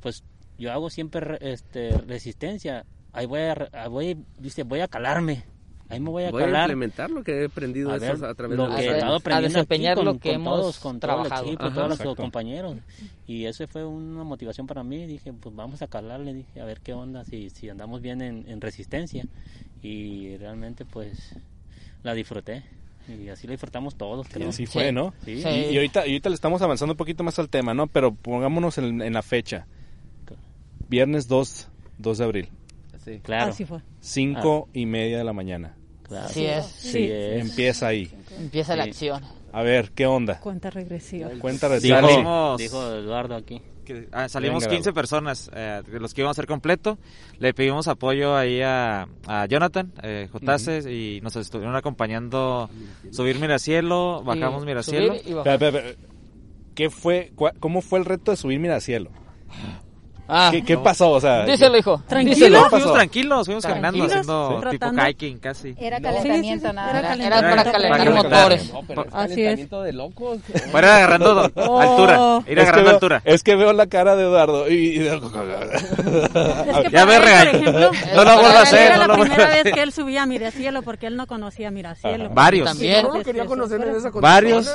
pues 0.00 0.22
yo 0.58 0.70
hago 0.72 0.90
siempre 0.90 1.20
re- 1.20 1.38
este, 1.52 1.90
resistencia, 1.98 2.84
ahí 3.12 3.26
voy 3.26 3.40
a, 3.40 3.68
ahí 3.72 3.88
voy, 3.88 4.18
dice, 4.38 4.62
voy 4.64 4.80
a 4.80 4.88
calarme, 4.88 5.44
ahí 5.92 6.00
me 6.00 6.10
voy 6.10 6.24
a 6.24 6.30
voy 6.30 6.42
a 6.42 6.46
calar. 6.46 6.62
implementar 6.70 7.10
lo 7.10 7.22
que 7.22 7.42
he 7.42 7.44
aprendido 7.46 7.90
A 7.92 7.98
ver, 7.98 8.24
a 8.24 8.34
través 8.34 8.56
lo 8.56 8.68
de 8.68 8.76
que 8.76 8.82
he 8.82 8.86
los 8.86 8.92
a- 8.92 8.96
estado 8.96 9.12
años. 9.12 9.12
a 9.12 9.16
aprendiendo 9.16 9.48
desempeñar 9.58 9.92
aquí 9.98 10.04
lo 10.04 10.10
con- 10.12 10.18
que 10.20 10.32
con 10.34 10.44
todos, 10.44 10.60
hemos 10.60 10.78
con 10.78 11.00
todo 11.00 11.10
el 11.10 11.16
trabajado. 11.22 11.46
equipo, 11.46 11.62
Ajá, 11.64 11.74
todos 11.74 11.88
los 11.88 12.00
exacto. 12.00 12.22
compañeros 12.22 12.76
y 13.26 13.44
ese 13.46 13.66
fue 13.66 13.84
una 13.84 14.24
motivación 14.24 14.66
para 14.66 14.82
mí 14.82 15.06
dije 15.06 15.32
pues 15.32 15.54
vamos 15.54 15.82
a 15.82 15.86
calarle 15.86 16.34
dije 16.34 16.60
a 16.60 16.64
ver 16.64 16.80
qué 16.80 16.92
onda 16.92 17.24
si, 17.24 17.50
si 17.50 17.68
andamos 17.68 18.00
bien 18.02 18.20
en, 18.22 18.44
en 18.48 18.60
resistencia 18.60 19.24
y 19.82 20.36
realmente 20.36 20.84
pues 20.84 21.34
la 22.02 22.14
disfruté 22.14 22.62
y 23.08 23.28
así 23.28 23.46
la 23.48 23.52
disfrutamos 23.52 23.96
todos 23.96 24.26
Y 24.28 24.32
creo 24.32 24.48
así 24.50 24.64
fue, 24.66 24.86
Sí. 24.88 24.92
¿no? 24.92 25.12
Sí. 25.24 25.42
Sí. 25.42 25.48
Y, 25.48 25.72
y 25.72 25.76
ahorita, 25.76 26.06
y 26.06 26.10
ahorita 26.10 26.28
le 26.28 26.34
estamos 26.36 26.62
avanzando 26.62 26.92
un 26.92 26.96
poquito 26.96 27.24
más 27.24 27.36
al 27.40 27.48
tema, 27.48 27.74
¿no? 27.74 27.88
Pero 27.88 28.14
pongámonos 28.14 28.78
en, 28.78 29.02
en 29.02 29.12
la 29.12 29.22
fecha. 29.22 29.66
Viernes 30.88 31.26
2, 31.26 31.68
2 31.98 32.18
de 32.18 32.24
abril, 32.24 32.48
Sí. 33.04 33.18
claro 33.22 33.50
Así 33.50 33.64
fue. 33.64 33.80
5 34.00 34.68
y 34.72 34.86
media 34.86 35.18
de 35.18 35.24
la 35.24 35.32
mañana. 35.32 35.74
Claro 36.20 36.26
Así 36.26 36.44
es. 36.46 36.66
sí 36.66 37.04
es. 37.10 37.42
Empieza 37.42 37.86
ahí. 37.88 38.10
Empieza 38.38 38.76
la 38.76 38.84
Sí. 38.84 38.90
acción. 38.90 39.22
A 39.52 39.62
ver, 39.62 39.90
¿qué 39.94 40.06
onda? 40.06 40.40
Cuenta 40.40 40.70
regresiva. 40.70 41.28
Cuenta 41.38 41.68
dijo, 41.78 41.94
Salimos- 42.00 42.56
dijo 42.58 42.92
Eduardo 42.94 43.34
aquí 43.36 43.60
Que- 43.84 44.08
ah, 44.12 44.28
salimos 44.28 44.60
Venga, 44.62 44.70
15 44.76 44.88
Eduardo. 44.90 44.94
personas, 44.94 45.50
eh, 45.54 45.82
de 45.86 45.98
los 46.00 46.14
que 46.14 46.20
íbamos 46.20 46.36
a 46.36 46.40
hacer 46.40 46.46
completo. 46.46 46.98
Le 47.40 47.52
pedimos 47.52 47.88
apoyo 47.88 48.36
ahí 48.36 48.62
a, 48.62 49.08
a 49.26 49.46
Jonathan, 49.46 49.92
eh, 50.04 50.28
Jotase, 50.32 50.88
y 50.90 51.20
nos 51.20 51.34
estuvieron 51.36 51.74
acompañando 51.74 52.70
subir 53.10 53.40
Miracielo, 53.40 54.22
bajamos 54.22 54.62
Y 54.62 54.66
Miracielo. 54.66 55.14
subir 55.16 55.28
y 55.28 55.34
bajar. 55.34 55.96
¿Qué 56.76 56.88
fue, 56.90 57.32
cua- 57.36 57.52
¿Cómo 57.58 57.82
fue 57.82 57.98
el 57.98 58.04
reto 58.04 58.30
de 58.30 58.36
subir 58.36 58.58
Miracielo? 58.60 59.10
Ah, 60.34 60.48
¿Qué, 60.50 60.64
qué 60.64 60.78
pasó? 60.78 61.10
O 61.10 61.20
sea, 61.20 61.44
díselo, 61.44 61.76
hijo. 61.76 62.02
Tranquilo. 62.08 62.34
Díselo. 62.34 62.62
¿Qué 62.64 62.70
Fuimos 62.70 62.94
tranquilos, 62.94 63.46
fuimos 63.46 63.66
caminando, 63.66 64.04
haciendo 64.04 64.60
sí. 64.64 64.70
tipo 64.78 64.90
hiking 65.08 65.38
casi. 65.38 65.74
Era 65.78 66.00
calentamiento 66.00 66.66
sí, 66.68 66.70
sí, 66.70 66.74
nada 66.76 66.90
era 66.90 67.40
para 67.40 67.72
calentar 67.72 67.98
Para 67.98 68.10
motores. 68.10 68.72
No, 68.72 68.80
pero 68.88 69.02
es 69.02 69.08
Así 69.08 69.22
es. 69.32 69.36
calentamiento 69.36 69.82
de 69.82 69.92
locos. 69.92 70.38
Fuera 70.70 70.96
agarrando 70.96 71.50
Oh. 71.56 71.78
altura, 71.80 72.40
ir 72.46 72.48
Es 72.48 72.54
que, 72.54 72.60
agarrando 72.62 72.84
veo, 72.84 72.94
altura. 72.94 73.22
es 73.24 73.42
que 73.42 73.56
veo 73.56 73.72
la 73.72 73.86
cara 73.86 74.16
de 74.16 74.22
Eduardo 74.24 74.70
y... 74.70 74.74
y- 74.74 75.06
Es 75.06 75.20
que 75.20 76.90
Ya 76.90 77.06
para 77.06 77.06
me 77.06 77.18
regañó. 77.18 77.72
No 77.72 78.24
lo 78.24 78.32
vuelvo 78.34 78.40
a 78.40 78.42
para 78.42 78.62
hacer, 78.62 78.80
Era 78.80 78.94
no 78.94 79.00
la 79.02 79.06
lo 79.08 79.16
vuelvo 79.16 79.32
a 79.32 79.36
primera 79.36 79.50
vez 79.50 79.60
hacer. 79.60 79.72
que 79.74 79.82
él 79.82 79.92
subía 79.92 80.22
a 80.22 80.26
Miracielo 80.26 80.82
porque 80.82 81.06
él 81.06 81.16
no 81.16 81.26
conocía 81.26 81.70
Miracielo. 81.70 82.30
Varios. 82.30 82.68
También. 82.68 83.02
Yo 83.02 83.12
no 83.14 83.22
quería 83.22 83.44
conocer 83.46 83.80
en 83.80 83.88
esa 83.96 84.10
condición. 84.10 84.22
Varios. 84.22 84.68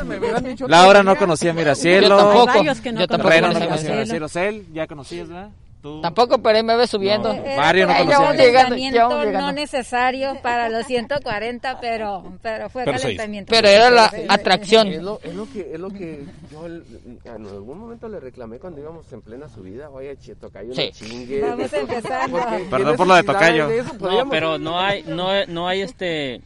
Que 0.57 0.67
Laura 0.67 1.03
no 1.03 1.15
conocía 1.15 1.51
Yo 1.51 1.55
Miracielo. 1.57 2.17
tampoco. 2.17 2.63
Que 2.83 2.91
no 2.91 2.99
Yo 3.01 3.07
tampoco 3.07 3.29
Reno 3.29 3.47
no 3.47 3.59
conocía. 3.59 3.91
Miracielo. 3.91 4.27
Cel, 4.29 4.65
ya 4.73 4.87
conocías, 4.87 5.27
¿verdad? 5.27 5.46
Tú. 5.87 6.01
Tampoco, 6.01 6.37
pero 6.39 6.57
ahí 6.57 6.63
me 6.63 6.75
ve 6.75 6.85
subiendo. 6.87 7.33
No. 7.33 7.43
Mario 7.55 7.87
no 7.87 7.95
conocía. 7.97 8.17
calentamiento 8.53 9.25
no 9.31 9.51
necesario 9.51 10.37
para 10.41 10.69
los 10.69 10.85
140, 10.85 11.79
pero, 11.79 12.23
pero 12.41 12.69
fue 12.69 12.83
Pero 12.83 12.97
calentamiento. 12.99 13.49
Pero 13.51 13.67
era 13.67 13.89
la 13.89 14.11
atracción. 14.27 14.87
Es 14.87 15.01
lo, 15.01 15.19
es 15.23 15.33
lo 15.33 15.45
que, 15.51 15.71
es 15.73 15.79
lo 15.79 15.89
que 15.89 16.25
yo 16.51 16.65
en 16.67 17.45
algún 17.47 17.79
momento 17.79 18.07
le 18.09 18.19
reclamé 18.19 18.59
cuando 18.59 18.81
íbamos 18.81 19.11
en 19.13 19.21
plena 19.21 19.47
subida. 19.49 19.89
Oye, 19.89 20.17
che, 20.17 20.35
tocayo, 20.35 20.73
Sí. 20.73 20.89
no 20.91 21.07
chingue. 21.07 21.41
Vamos 21.41 21.73
a 21.73 21.77
empezar. 21.77 22.29
Perdón 22.69 22.95
por 22.97 23.07
lo 23.07 23.15
de 23.15 23.23
tocayo. 23.23 23.69
no 23.99 24.29
pero 24.29 24.57
no 24.57 24.79
hay 24.79 25.03
no 25.03 25.29
hay- 25.29 25.47
no 25.47 25.67
hay 25.67 25.81
este 25.81 26.41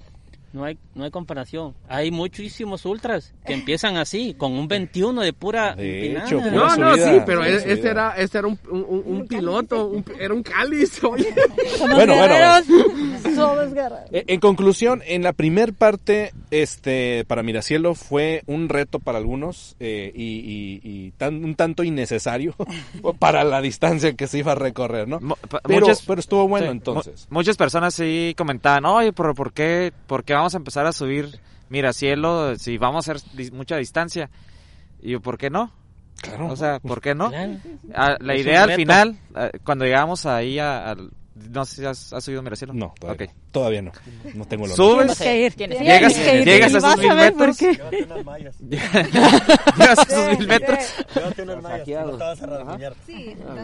no 0.54 0.66
hay 0.66 0.78
no 0.96 1.04
hay 1.06 1.12
comparación 1.12 1.74
hay 1.88 2.12
muchísimos 2.12 2.86
ultras 2.86 3.34
que 3.46 3.54
empiezan 3.54 3.98
así 3.98 4.34
con 4.38 4.52
un 4.54 4.68
21 4.68 5.22
de 5.22 5.34
pura 5.34 5.76
De 5.76 6.00
empinada. 6.08 6.26
hecho, 6.28 6.38
pura 6.40 6.52
No, 6.52 6.76
no, 6.78 6.96
sí, 6.96 7.22
pero 7.26 7.44
e- 7.46 7.56
este 7.74 7.88
era, 7.90 8.12
este 8.18 8.38
era 8.40 8.48
un, 8.48 8.60
un, 8.70 8.86
un- 8.88 9.04
un 9.06 9.28
piloto, 9.28 9.88
un- 9.88 10.06
era 10.20 10.34
un 10.34 10.44
cáliz, 10.44 11.04
oye. 11.04 11.34
Somos 11.78 11.96
Bueno, 11.96 12.16
bueno, 12.16 12.34
guerreros. 12.36 12.66
Somos 13.36 13.74
guerreros. 13.74 14.10
En 14.12 14.40
conclusión, 14.40 15.02
en 15.06 15.24
la 15.24 15.34
primer 15.34 15.74
parte, 15.74 16.34
este, 16.52 17.24
para 17.26 17.44
Miracielo 17.44 17.96
fue 17.96 18.44
un 18.46 18.68
reto 18.70 19.00
para 19.00 19.18
algunos 19.18 19.76
eh, 19.80 20.12
y, 20.14 20.24
y- 20.24 20.82
y 20.84 21.12
tan- 21.12 21.44
un 21.44 21.56
tanto 21.56 21.84
innecesario 21.84 22.56
para 23.20 23.44
la 23.44 23.62
distancia 23.62 24.14
que 24.14 24.28
se 24.28 24.40
iba 24.40 24.52
a 24.52 24.56
recorrer, 24.56 25.08
¿no? 25.08 25.20
Mo- 25.22 25.38
Pero, 25.66 25.80
muchas- 25.86 26.02
pero 26.06 26.20
estuvo 26.20 26.48
bueno 26.48 26.68
Sí, 26.68 26.72
entonces. 26.72 27.28
mu- 27.30 27.38
muchas 27.40 27.58
personas 27.58 27.94
sí 27.94 28.34
comentaban, 28.38 28.86
oye, 28.86 29.14
pero 29.14 29.34
¿por 29.34 29.54
qué, 29.54 29.92
¿por 30.08 30.24
qué 30.24 30.34
vamos 30.42 30.54
a 30.56 30.58
empezar 30.58 30.86
a 30.88 30.92
subir 30.94 31.40
Miracielo 31.70 32.56
si 32.58 32.78
vamos 32.78 33.08
a 33.08 33.14
hacer 33.14 33.24
dis- 33.36 33.52
mucha 33.52 33.78
distancia? 33.78 34.30
Y 35.02 35.12
yo, 35.12 35.22
¿por 35.22 35.38
qué 35.38 35.50
no? 35.50 35.72
Claro. 36.22 36.48
O 36.50 36.56
sea, 36.56 36.80
¿por 36.80 37.02
qué 37.02 37.16
no? 37.16 37.30
Claro. 37.30 37.58
Ah, 37.96 38.18
la 38.20 38.36
idea 38.36 38.64
al 38.64 38.70
final, 38.76 39.18
ah, 39.34 39.50
cuando 39.64 39.86
llegamos 39.86 40.26
ahí 40.26 40.60
a- 40.60 40.92
al... 40.92 41.12
No 41.50 41.66
sé 41.66 41.76
si 41.82 41.86
has, 41.86 42.14
has 42.14 42.24
subido 42.24 42.42
Miracielo. 42.42 42.74
no, 42.74 42.94
todavía, 43.00 43.28
no. 43.28 43.34
Todavía 43.52 43.82
no. 43.82 43.92
No 44.36 44.46
tengo 44.46 44.66
el 44.66 44.72
honor. 44.72 44.76
Subes, 45.08 45.22
ir. 45.22 45.56
Llegas- 45.56 46.14
que 46.14 46.40
ir. 46.40 46.46
llegas 46.46 46.74
a 46.74 46.78
esos 46.78 46.98
mil 46.98 47.14
metros. 47.16 47.58
llegas 49.78 50.00
a 50.00 50.02
esos 50.04 50.38
mil 50.40 50.48
metros. 50.48 50.80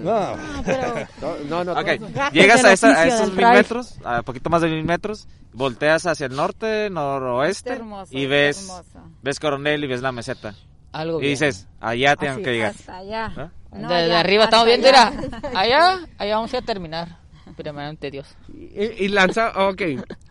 No 0.03 1.63
llegas 2.31 2.63
a, 2.65 2.73
esa- 2.73 3.01
a 3.01 3.07
esos 3.07 3.33
mil 3.33 3.45
metros, 3.45 3.95
a 4.03 4.21
poquito 4.23 4.49
más 4.49 4.61
de 4.61 4.69
mil 4.69 4.83
metros, 4.83 5.27
volteas 5.53 6.05
hacia 6.05 6.25
el 6.27 6.35
norte, 6.35 6.89
noroeste, 6.89 7.73
hermoso, 7.73 8.11
y 8.15 8.25
ves, 8.25 8.69
ves 9.21 9.39
Coronel 9.39 9.83
y 9.83 9.87
ves 9.87 10.01
la 10.01 10.11
meseta. 10.11 10.55
Algo 10.91 11.17
Y 11.19 11.21
bien. 11.21 11.33
dices, 11.33 11.67
allá 11.79 12.15
tengo 12.15 12.33
Así, 12.35 12.43
que 12.43 12.51
llegar. 12.53 12.71
Hasta 12.71 12.97
allá. 12.97 13.51
No, 13.71 13.89
Desde 13.89 13.95
allá, 14.05 14.19
arriba 14.21 14.43
estamos 14.45 14.65
viendo, 14.65 14.87
allá. 14.87 15.11
mira. 15.11 15.41
Allá, 15.59 15.99
allá 16.17 16.35
vamos 16.35 16.53
a 16.53 16.61
terminar. 16.61 17.17
Primeramente 17.55 18.11
Dios. 18.11 18.35
Y, 18.53 18.81
y 19.05 19.07
lanza, 19.07 19.67
ok, 19.69 19.81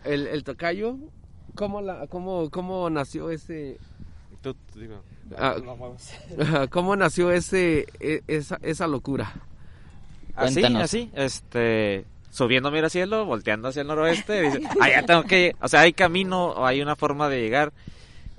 el, 0.05 0.27
el 0.27 0.43
tocayo, 0.43 0.97
¿cómo, 1.55 1.81
la, 1.81 2.07
cómo, 2.07 2.49
cómo 2.49 2.89
nació 2.89 3.29
ese, 3.31 3.77
Tú, 4.41 4.55
digo, 4.75 5.01
Ah. 5.37 5.55
cómo 6.69 6.95
nació 6.95 7.31
ese, 7.31 7.85
e- 7.99 8.21
esa, 8.27 8.59
esa 8.61 8.87
locura? 8.87 9.33
así, 10.35 10.53
Cuéntanos. 10.61 10.83
así, 10.83 11.09
este, 11.15 12.05
subiendo 12.29 12.69
mira 12.71 12.89
cielo, 12.89 13.25
volteando 13.25 13.67
hacia 13.69 13.81
el 13.81 13.87
noroeste, 13.87 14.41
dices, 14.43 14.61
allá 14.79 15.03
tengo 15.05 15.23
que, 15.23 15.55
o 15.59 15.67
sea, 15.67 15.81
hay 15.81 15.93
camino 15.93 16.47
o 16.49 16.65
hay 16.65 16.81
una 16.81 16.95
forma 16.95 17.27
de 17.29 17.41
llegar. 17.41 17.73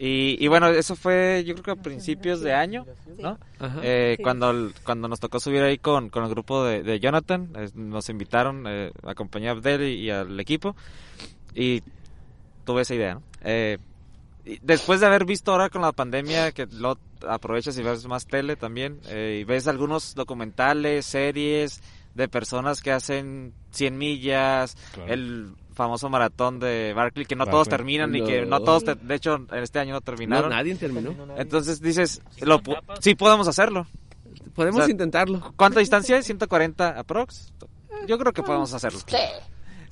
Y, 0.01 0.37
y 0.39 0.47
bueno, 0.47 0.69
eso 0.69 0.95
fue 0.95 1.43
yo 1.45 1.55
creo 1.55 1.65
que 1.65 1.71
a 1.73 1.83
principios 1.83 2.41
de 2.41 2.53
año, 2.55 2.87
¿no? 3.19 3.37
Ajá. 3.59 3.81
Eh, 3.83 4.17
cuando, 4.23 4.71
cuando 4.85 5.09
nos 5.09 5.19
tocó 5.19 5.41
subir 5.41 5.61
ahí 5.63 5.79
con, 5.79 6.09
con 6.09 6.23
el 6.23 6.31
grupo 6.31 6.65
de, 6.65 6.85
de 6.85 7.01
Jonathan, 7.01 7.49
eh, 7.57 7.69
nos 7.75 8.09
invitaron, 8.09 8.65
eh, 8.69 8.93
acompañé 9.05 9.49
a 9.49 9.53
Abdel 9.53 9.83
y, 9.83 10.05
y 10.05 10.11
al 10.11 10.39
equipo, 10.39 10.77
y 11.55 11.83
tuve 12.65 12.83
esa 12.83 12.95
idea, 12.95 13.15
¿no? 13.15 13.23
Eh, 13.43 13.79
y 14.45 14.59
después 14.63 15.01
de 15.01 15.07
haber 15.07 15.25
visto 15.25 15.51
ahora 15.53 15.69
con 15.69 15.83
la 15.83 15.93
pandemia 15.93 16.53
que 16.53 16.67
lo 16.67 16.97
aprovechas 17.29 17.77
y 17.77 17.83
ves 17.83 18.07
más 18.07 18.27
tele 18.27 18.55
también, 18.55 19.01
eh, 19.09 19.39
y 19.41 19.45
ves 19.45 19.67
algunos 19.67 20.15
documentales, 20.15 21.07
series 21.07 21.83
de 22.15 22.29
personas 22.29 22.81
que 22.81 22.93
hacen 22.93 23.53
100 23.73 23.99
millas, 23.99 24.77
Claro. 24.95 25.13
el 25.13 25.53
famoso 25.79 26.11
maratón 26.11 26.59
de 26.61 26.93
Barkley, 26.93 27.25
que 27.25 27.37
no 27.37 27.47
todos 27.47 27.69
Barkley. 27.69 27.77
terminan 27.79 28.15
y 28.15 28.23
que 28.23 28.43
No. 28.43 28.59
no 28.59 28.61
todos, 28.65 28.85
te- 28.85 28.97
de 28.97 29.15
hecho, 29.15 29.37
en 29.51 29.63
este 29.63 29.79
año 29.79 29.95
no 29.95 30.01
terminaron. 30.03 30.51
No, 30.51 30.57
nadie 30.57 30.75
terminó. 30.75 31.15
Entonces 31.39 31.81
dices, 31.81 32.21
lo, 32.41 32.61
sí 33.01 33.15
podemos 33.15 33.47
hacerlo. 33.49 33.87
Podemos 34.55 34.81
O 34.81 34.85
sea, 34.85 34.91
intentarlo. 34.93 35.53
¿Cuánta 35.57 35.79
distancia 35.81 36.19
es? 36.19 36.27
140 36.27 36.99
aprox. 36.99 37.53
Yo 38.09 38.19
creo 38.19 38.33
que 38.33 38.43
podemos 38.43 38.75
hacerlo. 38.75 38.99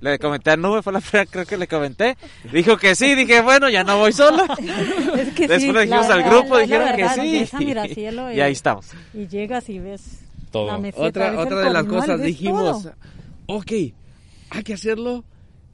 Le 0.01 0.19
comenté 0.19 0.51
a 0.51 0.57
Nube, 0.57 0.83
fue 0.83 0.93
la 0.93 1.01
primera 1.01 1.25
creo 1.25 1.47
que 1.47 1.57
le 1.57 1.67
comenté. 1.69 2.19
Dijo 2.53 2.77
que 2.77 2.95
sí, 2.95 3.15
dije, 3.15 3.41
bueno, 3.41 3.71
ya 3.71 3.83
no 3.85 3.97
voy 3.97 4.13
solo. 4.13 4.45
Es 4.59 5.33
que 5.35 5.49
Después 5.49 5.63
sí, 5.63 5.73
le 5.73 5.81
dijimos 5.83 6.09
la- 6.09 6.15
al 6.17 6.21
la- 6.21 6.29
grupo, 6.29 6.55
la 6.57 6.61
dijeron 6.63 6.85
verdad, 6.97 7.15
que 7.15 7.21
sí. 7.23 7.33
ves 7.39 7.55
a 7.55 7.59
Miracielo 7.59 8.33
y 8.33 8.41
ahí 8.41 8.53
estamos. 8.53 8.87
Y 9.15 9.27
llegas 9.29 9.69
y 9.71 9.79
ves 9.79 10.21
Todo. 10.51 10.67
la 10.67 10.79
meseta, 10.79 11.03
Otra, 11.07 11.31
ves 11.31 11.39
otra 11.41 11.61
de 11.61 11.71
las 11.71 11.85
cosas 11.85 12.21
dijimos, 12.21 12.83
todo. 12.83 12.93
ok, 13.47 13.73
hay 14.51 14.63
que 14.65 14.75
hacerlo 14.75 15.25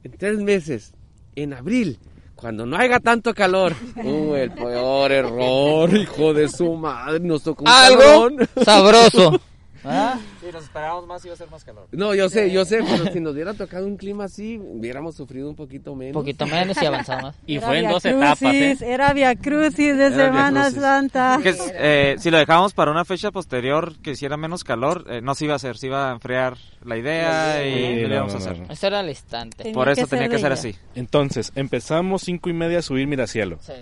en 0.03 0.11
tres 0.17 0.37
meses, 0.39 0.93
en 1.35 1.53
abril, 1.53 1.99
cuando 2.35 2.65
no 2.65 2.75
haya 2.77 2.99
tanto 2.99 3.33
calor. 3.33 3.73
Uh, 4.03 4.35
el 4.35 4.51
peor 4.51 5.11
error, 5.11 5.95
hijo 5.95 6.33
de 6.33 6.49
su 6.49 6.73
madre, 6.75 7.19
nos 7.21 7.43
tocó 7.43 7.63
un 7.63 7.69
Algo 7.69 7.99
calorón. 7.99 8.49
sabroso. 8.65 9.41
¿Ah? 9.85 10.17
Si 10.39 10.51
nos 10.51 10.63
esperábamos 10.63 11.07
más, 11.07 11.23
iba 11.25 11.33
a 11.33 11.37
ser 11.37 11.49
más 11.49 11.63
calor. 11.63 11.87
No, 11.91 12.15
yo 12.15 12.29
sé, 12.29 12.51
yo 12.51 12.65
sé, 12.65 12.79
pero 12.83 13.11
si 13.11 13.19
nos 13.19 13.33
hubiera 13.33 13.53
tocado 13.53 13.85
un 13.85 13.97
clima 13.97 14.25
así, 14.25 14.57
hubiéramos 14.57 15.15
sufrido 15.15 15.49
un 15.49 15.55
poquito 15.55 15.95
menos. 15.95 16.13
poquito 16.13 16.45
menos 16.45 16.81
y 16.81 16.85
avanzamos. 16.85 17.35
Y 17.45 17.57
Era 17.57 17.67
fue 17.67 17.79
en 17.79 17.89
dos 17.89 18.05
etapas, 18.05 18.41
¿eh? 18.43 18.77
Era 18.81 19.13
Via 19.13 19.35
Crucis 19.35 19.97
de 19.97 20.05
Era 20.05 20.15
Semana 20.15 20.61
Crucis. 20.63 20.81
Santa. 20.81 21.39
Que, 21.43 21.55
eh, 21.73 22.15
si 22.19 22.31
lo 22.31 22.37
dejábamos 22.37 22.73
para 22.73 22.91
una 22.91 23.05
fecha 23.05 23.31
posterior 23.31 23.97
que 24.01 24.11
hiciera 24.11 24.37
menos 24.37 24.63
calor, 24.63 25.05
eh, 25.09 25.21
no 25.21 25.35
se 25.35 25.45
iba 25.45 25.53
a 25.53 25.57
hacer, 25.57 25.77
se 25.77 25.87
iba 25.87 26.09
a 26.09 26.13
enfriar 26.13 26.57
la 26.83 26.97
idea 26.97 27.57
Sí, 27.61 27.69
y 27.69 28.01
no, 28.03 28.07
lo 28.07 28.13
íbamos 28.15 28.33
no, 28.33 28.39
a 28.39 28.41
hacer. 28.41 28.63
Ese 28.69 28.87
era 28.87 28.99
el 29.01 29.09
instante. 29.09 29.57
Tenía 29.57 29.73
Por 29.73 29.89
eso 29.89 30.01
que 30.01 30.07
tenía 30.07 30.25
ser 30.25 30.31
que 30.31 30.41
ser 30.41 30.51
así. 30.51 30.75
Entonces, 30.95 31.51
empezamos 31.55 32.21
cinco 32.23 32.49
y 32.49 32.53
media 32.53 32.79
a 32.79 32.81
subir 32.81 33.07
Miracielo. 33.07 33.57
Sí. 33.61 33.73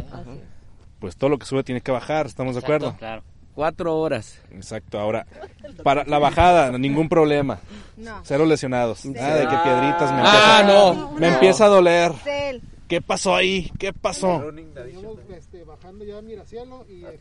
Pues 1.00 1.16
todo 1.18 1.30
lo 1.30 1.40
que 1.40 1.46
sube 1.46 1.64
tiene 1.64 1.82
que 1.82 1.92
bajar, 1.92 2.28
¿estamos 2.28 2.56
de 2.56 2.62
acuerdo? 2.62 2.96
Claro. 2.98 3.24
Cuatro 3.56 4.00
horas. 4.00 4.40
Exacto, 4.52 5.00
ahora, 5.00 5.26
para 5.84 6.04
la 6.06 6.20
bajada, 6.20 6.78
ningún 6.78 7.10
problema. 7.10 7.60
No. 7.98 8.22
Cero 8.24 8.46
lesionados. 8.46 9.06
Nada 9.06 9.36
de 9.36 9.48
que 9.48 9.58
piedritas 9.64 10.12
me 10.14 10.22
Ah, 10.24 10.60
empieza, 10.62 10.74
no. 11.04 11.12
me 11.20 11.28
empieza 11.28 11.66
a 11.66 11.68
doler. 11.70 12.14
Cel. 12.24 12.62
¿Qué 12.88 13.02
pasó 13.02 13.36
ahí? 13.36 13.72
¿Qué 13.80 13.94
pasó? 13.94 14.44
Íbamos 14.92 15.20
este, 15.38 15.64
bajando 15.64 16.04
ya 16.04 16.18
a 16.18 16.22
Miracielo 16.22 16.86
y 16.90 17.06
este, 17.06 17.20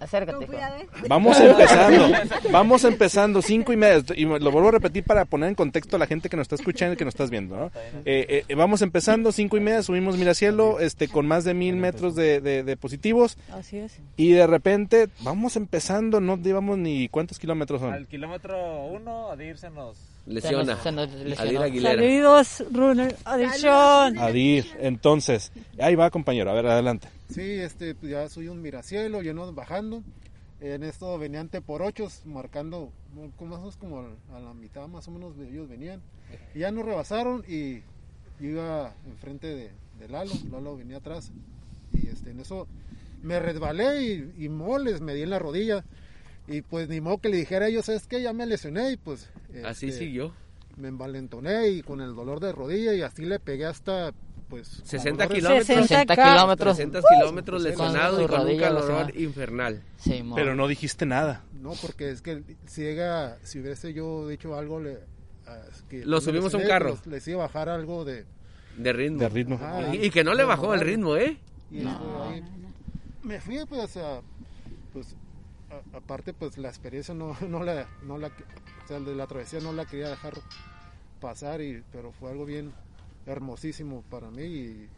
Acércate. 0.00 0.32
Con 0.34 0.42
hijo. 0.44 0.52
cuidado, 0.52 0.76
¿eh? 0.78 0.86
Vamos 1.08 1.38
empezando, 1.40 2.08
vamos 2.50 2.84
empezando, 2.84 3.42
cinco 3.42 3.72
y 3.72 3.76
media, 3.76 4.02
y 4.16 4.24
lo 4.24 4.50
vuelvo 4.50 4.68
a 4.68 4.72
repetir 4.72 5.04
para 5.04 5.24
poner 5.26 5.50
en 5.50 5.54
contexto 5.54 5.96
a 5.96 5.98
la 5.98 6.06
gente 6.06 6.28
que 6.28 6.36
nos 6.36 6.44
está 6.44 6.54
escuchando 6.56 6.94
y 6.94 6.96
que 6.96 7.04
nos 7.04 7.12
estás 7.14 7.30
viendo, 7.30 7.56
¿no? 7.56 7.66
Eh, 8.04 8.44
eh, 8.48 8.54
vamos 8.54 8.82
empezando, 8.82 9.30
cinco 9.32 9.56
y 9.56 9.60
media, 9.60 9.82
subimos 9.82 10.16
Miracielo, 10.16 10.80
este, 10.80 11.08
con 11.08 11.26
más 11.26 11.44
de 11.44 11.54
mil 11.54 11.76
metros 11.76 12.14
de, 12.14 12.40
de- 12.40 12.62
de 12.62 12.76
positivos, 12.76 13.36
Así 13.52 13.78
es. 13.78 13.98
y 14.16 14.32
de 14.32 14.46
repente, 14.46 15.08
vamos 15.20 15.56
empezando, 15.56 16.20
no 16.20 16.36
llevamos 16.38 16.78
ni 16.78 17.08
cuántos 17.08 17.38
kilómetros 17.38 17.80
son. 17.80 17.92
Al 17.92 18.06
kilómetro 18.06 18.84
uno, 18.86 19.30
a 19.30 19.42
irse 19.42 19.70
nos... 19.70 19.96
Lesiona. 20.26 20.76
Se 20.82 20.92
nos- 20.92 21.10
se 21.10 21.14
nos 21.16 21.24
lesionó. 21.24 21.40
Adil 21.42 21.62
Aguilera. 21.62 21.94
Saludos, 22.02 22.64
Runner 22.72 23.16
Addiction. 23.24 24.18
Adir, 24.18 24.66
entonces, 24.80 25.52
ahí 25.80 25.94
va 25.94 26.10
compañero, 26.10 26.50
a 26.50 26.54
ver, 26.54 26.66
adelante. 26.66 27.08
sí, 27.30 27.40
este, 27.42 27.94
pues 27.94 28.12
ya 28.12 28.28
soy 28.28 28.48
un 28.48 28.60
Miracielo, 28.62 29.22
lleno 29.22 29.52
bajando. 29.52 30.02
En 30.60 30.82
esto 30.84 31.18
venían 31.18 31.48
T 31.48 31.62
por 31.62 31.80
ochos, 31.82 32.20
marcando 32.26 32.92
como, 33.36 33.50
más 33.50 33.58
o 33.58 33.62
menos 33.62 33.76
como 33.78 34.00
a 34.34 34.40
la 34.40 34.52
mitad 34.52 34.86
más 34.88 35.08
o 35.08 35.10
menos 35.10 35.36
de 35.38 35.48
ellos 35.48 35.68
venían. 35.68 36.02
Y 36.54 36.58
ya 36.60 36.70
nos 36.70 36.84
rebasaron 36.84 37.42
y 37.48 37.76
yo 38.38 38.48
iba 38.50 38.92
enfrente 39.06 39.46
de, 39.46 39.70
de 39.98 40.08
Lalo, 40.08 40.32
Lalo 40.52 40.76
venía 40.76 40.98
atrás. 40.98 41.30
Y 41.94 42.08
este, 42.08 42.30
en 42.32 42.40
eso 42.40 42.68
me 43.22 43.40
resbalé 43.40 44.02
y, 44.02 44.44
y 44.44 44.48
moles, 44.50 45.00
me 45.00 45.14
di 45.14 45.22
en 45.22 45.30
la 45.30 45.38
rodilla. 45.38 45.82
Y 46.50 46.62
pues 46.62 46.88
ni 46.88 47.00
modo 47.00 47.18
que 47.18 47.28
le 47.28 47.36
dijera 47.36 47.66
a 47.66 47.68
ellos, 47.68 47.88
es 47.88 48.06
que 48.06 48.20
ya 48.22 48.32
me 48.32 48.44
lesioné 48.46 48.92
y 48.92 48.96
pues... 48.96 49.28
Así 49.64 49.86
este, 49.88 49.98
siguió. 50.00 50.32
me 50.76 50.88
envalentoné 50.88 51.68
y 51.68 51.82
con 51.82 52.00
el 52.00 52.14
dolor 52.14 52.40
de 52.40 52.52
rodilla 52.52 52.92
y 52.94 53.02
así 53.02 53.24
le 53.24 53.38
pegué 53.38 53.66
hasta 53.66 54.12
pues 54.48 54.80
60 54.84 55.26
dolores- 55.28 55.36
kilómetros. 55.66 55.86
60 55.88 56.16
K. 56.16 56.32
kilómetros. 56.34 56.76
300 56.76 57.04
kilómetros 57.18 57.62
Con 57.62 57.70
lesionado 57.70 58.22
y 58.24 58.26
con 58.26 58.40
un 58.40 58.46
lesionada. 58.48 59.10
infernal. 59.14 59.82
Sí, 59.98 60.22
mo. 60.24 60.34
Pero 60.34 60.56
no 60.56 60.66
dijiste 60.66 61.06
nada. 61.06 61.44
No, 61.60 61.72
porque 61.80 62.10
es 62.10 62.20
que 62.20 62.42
si 62.66 62.82
llega, 62.82 63.38
si 63.44 63.60
hubiese 63.60 63.92
yo 63.94 64.26
dicho 64.26 64.56
algo 64.56 64.80
le 64.80 64.98
que 65.88 66.04
Lo 66.04 66.20
subimos 66.20 66.52
a 66.54 66.56
un 66.58 66.64
carro. 66.66 66.90
pues, 66.96 67.06
les 67.06 67.26
iba 67.28 67.42
a 67.44 67.46
bajar 67.46 67.68
algo 67.68 68.04
de 68.04 68.24
De 68.76 68.92
ritmo. 68.92 69.18
De 69.18 69.28
ritmo. 69.28 69.58
Ah, 69.62 69.88
Y, 69.92 70.06
y 70.06 70.10
que 70.10 70.24
no 70.24 70.34
le 70.34 70.42
bajó 70.44 70.74
el 70.74 70.80
ritmo, 70.80 71.16
¿eh? 71.16 71.36
y 71.70 71.78
esto 71.78 72.22
ahí. 72.28 72.42
me 73.22 73.40
fui 73.40 73.58
pues 73.68 73.96
a, 73.96 74.20
pues 74.92 75.14
a- 75.70 75.96
aparte 75.96 76.32
pues 76.32 76.58
la 76.58 76.68
experiencia 76.68 77.14
no 77.14 77.36
no 77.48 77.62
la 77.64 77.88
no 78.02 78.18
la 78.18 78.28
o 78.28 78.88
sea, 78.88 79.00
de 79.00 79.14
la 79.14 79.26
travesía 79.26 79.60
no 79.60 79.72
la 79.72 79.86
quería 79.86 80.08
dejar 80.08 80.34
pasar 81.20 81.60
y 81.60 81.82
pero 81.92 82.12
fue 82.12 82.30
algo 82.30 82.44
bien 82.44 82.72
hermosísimo 83.26 84.02
para 84.10 84.30
mí 84.30 84.42
y 84.42 84.88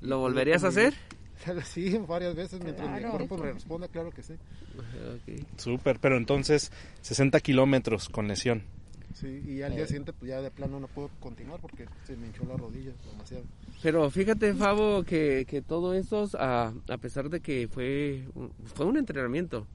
¿Lo 0.00 0.18
volverías 0.20 0.62
a 0.64 0.68
hacer? 0.68 0.94
Sí, 1.64 1.96
varias 1.98 2.34
veces 2.34 2.60
mientras 2.60 2.90
mi 2.90 3.00
cuerpo 3.10 3.38
me 3.38 3.52
responda, 3.52 3.86
claro 3.86 4.10
que 4.10 4.24
sí. 4.24 4.32
Ok. 4.34 5.44
Súper, 5.56 6.00
pero 6.00 6.16
entonces 6.16 6.72
60 7.00 7.38
kilómetros 7.38 8.08
con 8.08 8.26
lesión. 8.26 8.64
Sí, 9.14 9.40
y 9.46 9.62
al 9.62 9.76
día 9.76 9.86
siguiente 9.86 10.12
pues 10.12 10.28
ya 10.30 10.40
de 10.42 10.50
plano 10.50 10.80
no 10.80 10.88
puedo 10.88 11.10
continuar 11.20 11.60
porque 11.60 11.86
se 12.06 12.16
me 12.16 12.26
hinchó 12.26 12.44
la 12.44 12.56
rodilla 12.56 12.90
demasiado. 13.12 13.44
Pero 13.82 14.10
fíjate, 14.10 14.54
Fabo, 14.54 15.04
que, 15.04 15.46
que 15.48 15.62
todo 15.62 15.94
eso, 15.94 16.28
a, 16.38 16.72
a 16.88 16.96
pesar 16.98 17.30
de 17.30 17.40
que 17.40 17.68
fue, 17.68 18.24
un- 18.34 18.50
fue 18.74 18.86
un 18.86 18.96
entrenamiento, 18.96 19.66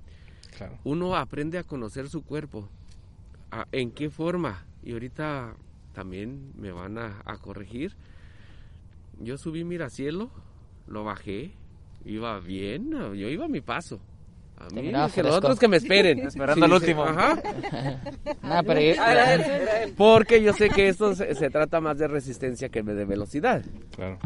Claro. 0.58 0.78
uno 0.84 1.16
aprende 1.16 1.58
a 1.58 1.64
conocer 1.64 2.10
su 2.10 2.24
cuerpo. 2.24 2.68
A- 3.52 3.66
¿En 3.72 3.92
qué 3.92 4.10
forma? 4.10 4.66
Y 4.84 4.92
ahorita 4.94 5.56
también 5.94 6.52
me 6.60 6.72
van 6.72 6.98
a, 6.98 7.22
a 7.26 7.38
corregir. 7.38 7.96
Yo 9.22 9.38
subí 9.38 9.64
Miracielo, 9.64 10.30
lo 10.88 11.04
bajé, 11.04 11.52
iba 12.06 12.38
bien, 12.40 12.92
yo 12.92 13.30
iba 13.30 13.46
a 13.46 13.50
mi 13.50 13.62
paso. 13.62 14.00
A 14.72 15.08
mí, 15.08 15.12
que 15.14 15.24
los 15.24 15.36
otros 15.36 15.60
que 15.60 15.68
me 15.68 15.78
esperen. 15.78 16.20
Esperando 16.28 16.66
al 16.66 16.74
último. 16.74 17.04
Ajá. 17.04 17.42
Nah, 18.44 18.62
pero 18.64 18.80
yo- 18.82 18.94
Porque 19.98 20.42
yo 20.44 20.54
sé 20.54 20.70
que 20.70 20.88
esto 20.90 21.16
se, 21.16 21.34
se 21.36 21.50
trata 21.50 21.80
más 21.82 21.98
de 21.98 22.08
resistencia 22.08 22.70
que 22.70 22.84
de 22.84 23.06
velocidad. 23.06 23.64
Claro. 23.96 24.20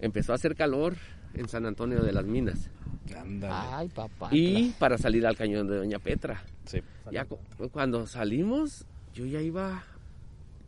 Empezó 0.00 0.32
a 0.32 0.34
hacer 0.36 0.54
calor 0.54 0.96
en 1.34 1.48
San 1.48 1.66
Antonio 1.66 2.00
de 2.02 2.12
las 2.12 2.24
Minas. 2.24 2.70
Ándale. 3.16 3.54
Ay, 3.56 3.88
papá. 3.88 4.28
Y 4.32 4.70
para 4.78 4.96
salir 4.98 5.26
al 5.26 5.36
cañón 5.36 5.66
de 5.68 5.76
Doña 5.78 5.98
Petra. 5.98 6.42
Sí. 6.66 6.80
Ya 7.10 7.24
cu- 7.24 7.38
cuando 7.72 8.06
salimos, 8.06 8.84
yo 9.14 9.26
ya 9.26 9.40
iba 9.40 9.82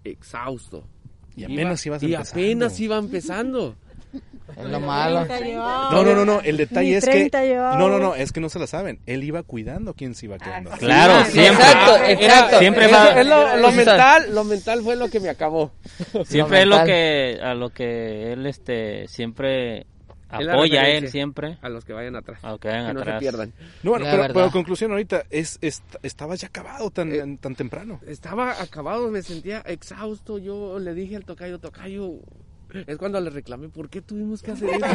exhausto. 0.04 0.84
Y 1.36 1.42
Iba- 1.44 1.52
apenas 1.52 1.86
ibas 1.86 2.02
Y 2.02 2.06
empezando. 2.14 2.30
apenas 2.40 2.80
iba 2.80 2.98
empezando. 2.98 3.76
Es 4.56 4.66
lo 4.66 4.80
malo. 4.80 5.26
No, 5.26 6.02
no, 6.04 6.14
no, 6.14 6.24
no, 6.26 6.40
el 6.42 6.56
detalle 6.58 6.96
es 6.98 7.04
que 7.06 7.10
30 7.12 7.42
llevaba. 7.44 7.78
No, 7.78 7.88
no, 7.88 7.98
no, 7.98 8.14
es 8.14 8.32
que 8.32 8.40
no 8.40 8.48
se 8.50 8.58
la 8.58 8.66
saben. 8.66 8.98
Él 9.06 9.24
iba 9.24 9.42
cuidando 9.42 9.94
quién 9.94 10.14
se 10.14 10.26
iba 10.26 10.38
quedando. 10.38 10.70
Claro, 10.72 11.24
Sí, 11.24 11.32
siempre. 11.32 11.64
Exacto, 11.64 12.04
exacto. 12.06 12.58
Siempre 12.58 12.84
Eso 12.86 12.94
va- 12.94 13.20
es 13.20 13.26
lo, 13.26 13.56
lo 13.56 13.72
mental, 13.72 14.34
lo 14.34 14.44
mental 14.44 14.82
fue 14.82 14.96
lo 14.96 15.08
que 15.08 15.20
me 15.20 15.30
acabó. 15.30 15.72
Siempre 16.26 16.60
es 16.62 16.66
lo 16.66 16.84
que 16.84 17.38
a 17.42 17.54
lo 17.54 17.70
que 17.70 18.32
él 18.34 18.46
este 18.46 19.08
siempre 19.08 19.86
apoya 20.28 20.82
a 20.82 20.88
él 20.88 21.08
siempre 21.10 21.58
A 21.60 21.68
los 21.68 21.84
que 21.84 21.92
vayan 21.92 22.16
atrás. 22.16 22.38
a 22.42 22.52
lo 22.52 22.58
que 22.58 22.68
vayan 22.68 22.86
que 22.88 22.94
no 22.94 23.00
atrás. 23.00 23.16
se 23.16 23.20
pierdan. 23.20 23.52
No, 23.82 23.90
bueno, 23.92 24.06
pero, 24.32 24.50
conclusión 24.50 24.90
ahorita, 24.90 25.24
es, 25.30 25.58
es- 25.60 25.82
estabas 26.02 26.40
ya 26.40 26.48
acabado 26.48 26.90
tan, 26.90 27.12
Eh, 27.12 27.38
tan 27.40 27.54
temprano. 27.54 28.00
Estaba 28.06 28.60
acabado, 28.62 29.10
me 29.10 29.22
sentía 29.22 29.60
exhausto. 29.66 30.38
Yo 30.38 30.78
le 30.78 30.94
dije 30.94 31.16
al 31.16 31.24
tocayo, 31.24 31.58
tocayo. 31.58 32.14
Es 32.86 32.96
cuando 32.96 33.20
le 33.20 33.30
reclamé, 33.30 33.68
¿por 33.68 33.88
qué 33.88 34.00
tuvimos 34.02 34.42
que 34.42 34.52
hacer 34.52 34.68
eso? 34.70 34.86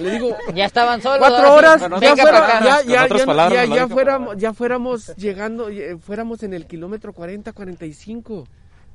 le 0.00 0.10
digo, 0.10 0.36
Ya 0.54 0.66
estaban 0.66 1.00
solos. 1.00 1.18
cuatro 1.20 1.54
horas, 1.54 1.80
ya, 1.80 1.88
Venga 1.88 2.16
fuera- 2.22 2.40
para 2.40 2.56
acá. 2.58 2.64
ya, 2.64 2.76
Con 2.82 2.92
ya, 2.92 3.04
otras 3.04 3.20
ya- 3.20 3.26
palabras, 3.26 3.54
ya- 3.54 3.60
nos 3.60 3.68
lo 3.70 3.74
ya 3.76 3.82
dijo. 3.84 3.94
fuéramos, 3.94 4.36
ya 4.36 4.52
fuéramos 4.52 5.16
llegando, 5.16 5.68
eh, 5.70 5.96
fuéramos 5.98 6.42
en 6.42 6.54
el 6.54 6.66
kilómetro 6.66 7.12
40, 7.12 7.52
45, 7.52 8.46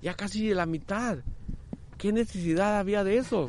ya 0.02 0.14
casi 0.14 0.54
la 0.54 0.66
mitad. 0.66 1.18
¿qué 1.98 2.12
necesidad 2.14 2.78
había 2.78 3.04
de 3.04 3.18
eso? 3.18 3.48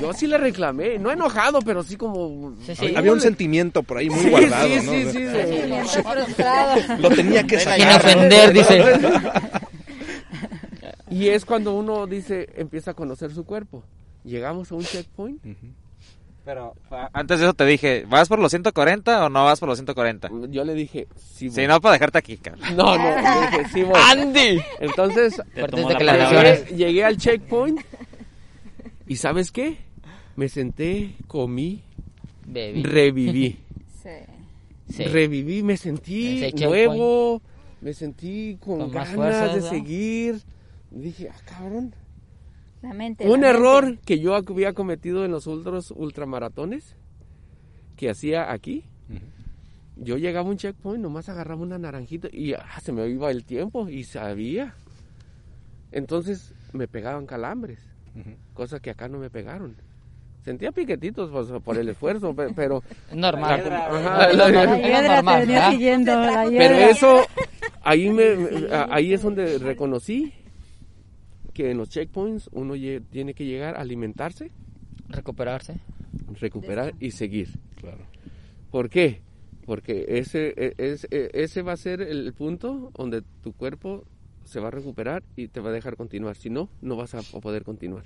Yo 0.00 0.12
sí 0.12 0.26
le 0.26 0.36
reclamé, 0.36 0.98
no 0.98 1.12
enojado, 1.12 1.60
pero 1.60 1.84
sí 1.84 1.96
como... 1.96 2.52
Había 2.96 3.12
un 3.12 3.20
sentimiento 3.20 3.84
por 3.84 3.98
ahí 3.98 4.10
muy 4.10 4.18
Sí, 4.24 4.30
guardado, 4.30 4.66
sí, 4.66 4.80
¿no? 4.84 4.92
sí, 4.92 5.06
sí, 5.12 6.02
Lo 6.98 7.08
tenía 7.10 7.44
que 7.46 7.60
sacar. 7.60 7.78
Sin 7.78 7.88
ofender, 8.18 8.52
dice. 8.52 8.82
Y 11.14 11.28
es 11.28 11.44
cuando 11.44 11.74
uno 11.74 12.06
dice, 12.06 12.48
empieza 12.56 12.92
a 12.92 12.94
conocer 12.94 13.32
su 13.32 13.44
cuerpo. 13.44 13.84
Llegamos 14.24 14.70
a 14.72 14.74
un 14.74 14.82
checkpoint. 14.84 15.42
Pero 16.44 16.74
a- 16.90 17.08
antes 17.14 17.38
de 17.38 17.46
eso 17.46 17.54
te 17.54 17.64
dije, 17.64 18.04
¿vas 18.08 18.28
por 18.28 18.38
los 18.38 18.50
140 18.52 19.24
o 19.24 19.28
no 19.30 19.44
vas 19.44 19.60
por 19.60 19.68
los 19.68 19.78
140? 19.78 20.28
Yo 20.50 20.64
le 20.64 20.74
dije, 20.74 21.08
sí. 21.16 21.48
Si 21.50 21.66
no, 21.66 21.80
para 21.80 21.94
dejarte 21.94 22.18
aquí, 22.18 22.36
cabrón. 22.36 22.76
No, 22.76 22.96
no, 22.98 23.04
le 23.04 23.58
dije, 23.58 23.68
sí 23.72 23.82
voy. 23.82 23.98
¡Andy! 24.10 24.60
Entonces, 24.80 25.40
llegué, 25.54 26.66
llegué 26.76 27.04
al 27.04 27.16
checkpoint 27.16 27.80
y 29.06 29.16
¿sabes 29.16 29.50
qué? 29.50 29.78
Me 30.36 30.48
senté, 30.48 31.14
comí, 31.28 31.82
Bebí. 32.46 32.82
reviví. 32.82 33.58
Sí. 34.90 35.04
Reviví, 35.04 35.62
me 35.62 35.76
sentí 35.78 36.42
nuevo, 36.60 37.40
me 37.80 37.94
sentí 37.94 38.58
con, 38.60 38.80
Con 38.80 38.90
ganas 38.92 39.14
fuerzas, 39.14 39.54
de 39.54 39.60
¿no? 39.62 39.68
seguir. 39.70 40.42
Dije, 40.94 41.28
ah, 41.30 41.36
cabrón. 41.44 41.94
La 42.82 42.92
mente, 42.92 43.26
Un 43.28 43.40
la 43.40 43.50
error 43.50 43.84
mente. 43.86 44.02
que 44.04 44.18
yo 44.20 44.34
había 44.34 44.72
cometido 44.74 45.24
en 45.24 45.30
los 45.32 45.46
otros 45.46 45.90
ultramaratones 45.90 46.96
que 47.96 48.10
hacía 48.10 48.52
aquí. 48.52 48.84
Yo 49.96 50.16
llegaba 50.18 50.48
a 50.48 50.50
un 50.50 50.56
checkpoint, 50.58 51.02
nomás 51.02 51.28
agarraba 51.28 51.62
una 51.62 51.78
naranjita 51.78 52.28
y 52.32 52.52
ah, 52.54 52.64
se 52.82 52.92
me 52.92 53.06
iba 53.08 53.30
el 53.30 53.44
tiempo 53.44 53.88
y 53.88 54.04
sabía. 54.04 54.74
Entonces 55.92 56.52
me 56.72 56.88
pegaban 56.88 57.26
calambres, 57.26 57.78
cosa 58.52 58.80
que 58.80 58.90
acá 58.90 59.08
no 59.08 59.18
me 59.18 59.30
pegaron. 59.30 59.76
Sentía 60.44 60.72
piquetitos 60.72 61.30
pues, 61.30 61.46
por 61.62 61.78
el 61.78 61.88
esfuerzo, 61.88 62.34
pe- 62.34 62.52
pero... 62.54 62.82
Normal. 63.14 63.62
Pero 66.58 66.74
eso, 66.74 67.20
ahí, 67.82 68.10
me, 68.10 68.36
ahí 68.90 69.14
es 69.14 69.22
donde 69.22 69.58
reconocí 69.58 70.32
que 71.54 71.70
en 71.70 71.78
los 71.78 71.88
checkpoints 71.88 72.50
uno 72.52 72.74
tiene 73.10 73.32
que 73.34 73.46
llegar 73.46 73.76
a 73.76 73.80
alimentarse, 73.80 74.50
Recuperarse. 75.08 75.80
recuperar 76.40 76.94
y 77.00 77.12
seguir. 77.12 77.48
Claro. 77.76 78.04
¿Por 78.70 78.90
qué? 78.90 79.22
Porque 79.64 80.04
ese, 80.08 80.48
e- 80.56 80.74
e- 80.78 81.30
ese 81.32 81.62
va 81.62 81.72
a 81.72 81.76
ser 81.76 82.02
el 82.02 82.32
punto 82.34 82.90
donde 82.96 83.22
tu 83.42 83.52
cuerpo 83.52 84.04
se 84.44 84.60
va 84.60 84.68
a 84.68 84.70
recuperar 84.70 85.22
y 85.36 85.48
te 85.48 85.60
va 85.60 85.70
a 85.70 85.72
dejar 85.72 85.96
continuar. 85.96 86.36
Si 86.36 86.50
no, 86.50 86.68
no 86.82 86.96
vas 86.96 87.14
a 87.14 87.22
poder 87.40 87.64
continuar. 87.64 88.04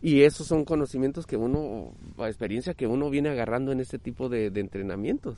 Y 0.00 0.22
esos 0.22 0.46
son 0.46 0.64
conocimientos 0.64 1.26
que 1.26 1.36
uno, 1.36 1.92
experiencia 2.20 2.72
que 2.72 2.86
uno 2.86 3.10
viene 3.10 3.28
agarrando 3.28 3.72
en 3.72 3.80
este 3.80 3.98
tipo 3.98 4.28
de, 4.30 4.50
de 4.50 4.60
entrenamientos. 4.60 5.36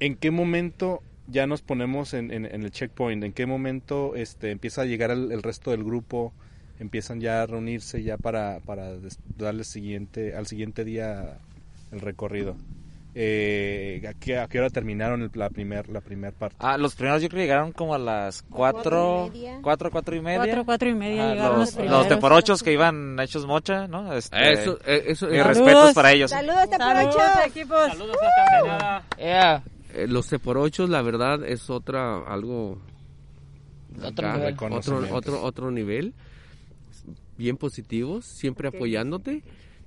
¿En 0.00 0.16
qué 0.16 0.30
momento 0.30 1.02
ya 1.28 1.46
nos 1.46 1.62
ponemos 1.62 2.14
en, 2.14 2.30
en- 2.30 2.46
en 2.46 2.62
el 2.62 2.70
checkpoint? 2.70 3.22
¿En 3.24 3.32
qué 3.32 3.46
momento 3.46 4.14
este, 4.16 4.50
empieza 4.50 4.82
a 4.82 4.84
llegar 4.84 5.10
el, 5.10 5.32
el 5.32 5.42
resto 5.42 5.70
del 5.70 5.84
grupo? 5.84 6.32
Empiezan 6.78 7.20
ya 7.20 7.42
a 7.42 7.46
reunirse 7.46 8.02
ya 8.02 8.16
para, 8.18 8.60
para 8.66 8.92
des- 8.98 9.18
darle 9.36 9.64
siguiente, 9.64 10.34
al 10.36 10.46
siguiente 10.46 10.84
día 10.84 11.38
el 11.92 12.00
recorrido. 12.00 12.56
Eh, 13.18 14.02
¿a, 14.06 14.12
qué, 14.12 14.38
a 14.38 14.46
qué 14.46 14.58
hora 14.58 14.68
terminaron 14.68 15.22
el- 15.22 15.30
la 15.32 15.48
primer, 15.48 15.88
la 15.88 16.02
primer 16.02 16.34
parte? 16.34 16.56
Ah, 16.58 16.76
los 16.76 16.94
primeros 16.94 17.22
yo 17.22 17.28
creo 17.30 17.38
que 17.38 17.44
llegaron 17.44 17.72
como 17.72 17.94
a 17.94 17.98
las 17.98 18.42
4, 18.50 19.30
4, 19.62 19.90
4 19.90 20.16
y 20.16 20.20
media. 20.20 20.38
Cuatro, 20.44 20.64
cuatro 20.66 20.88
y 20.90 20.94
media 20.94 21.24
Ah, 21.30 21.32
llegaron 21.32 21.52
los, 21.52 21.60
los 21.68 21.74
primeros. 21.76 21.98
los 22.00 22.08
de 22.10 22.16
por 22.18 22.32
ochos 22.34 22.62
que 22.62 22.72
iban 22.74 23.18
hechos 23.18 23.46
mocha, 23.46 23.88
¿no? 23.88 24.12
Este, 24.12 24.52
Eso- 24.52 24.78
eh, 24.86 25.04
eso- 25.06 25.26
Saludos. 25.28 25.46
respetos 25.46 25.94
para 25.94 26.12
ellos. 26.12 26.30
Saludos, 26.30 26.68
te 26.68 26.76
Saludos, 26.76 27.16
equipos. 27.46 27.88
Saludos 27.88 28.16
hasta. 28.20 29.16
Yeah. 29.16 29.62
Eh, 29.96 30.06
los 30.06 30.26
C 30.26 30.38
por 30.38 30.58
ochos, 30.58 30.90
la 30.90 31.00
verdad, 31.00 31.42
es 31.42 31.70
otra, 31.70 32.18
algo... 32.18 32.78
Otro 34.02 34.28
acá, 34.28 34.36
nivel. 34.36 34.72
otro, 34.72 35.14
otro, 35.14 35.42
otro 35.42 35.70
nivel. 35.70 36.12
Bien 37.38 37.56
positivos, 37.56 38.26
siempre 38.26 38.68
apoyándote. 38.68 39.42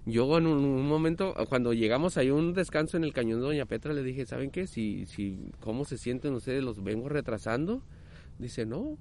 Yo 0.07 0.35
en 0.39 0.47
un, 0.47 0.65
un 0.65 0.87
momento, 0.87 1.35
cuando 1.47 1.73
llegamos 1.73 2.17
ahí 2.17 2.29
a 2.29 2.33
un 2.33 2.53
descanso 2.53 2.97
en 2.97 3.03
el 3.03 3.13
cañón 3.13 3.39
de 3.39 3.45
Doña 3.45 3.65
Petra, 3.65 3.93
le 3.93 4.01
dije, 4.01 4.25
¿saben 4.25 4.49
qué? 4.49 4.65
Si, 4.65 5.05
si, 5.05 5.51
¿Cómo 5.59 5.85
se 5.85 5.99
sienten 5.99 6.33
ustedes? 6.33 6.63
¿Los 6.63 6.83
vengo 6.83 7.07
retrasando? 7.07 7.83
Dice, 8.39 8.65
no, 8.65 8.97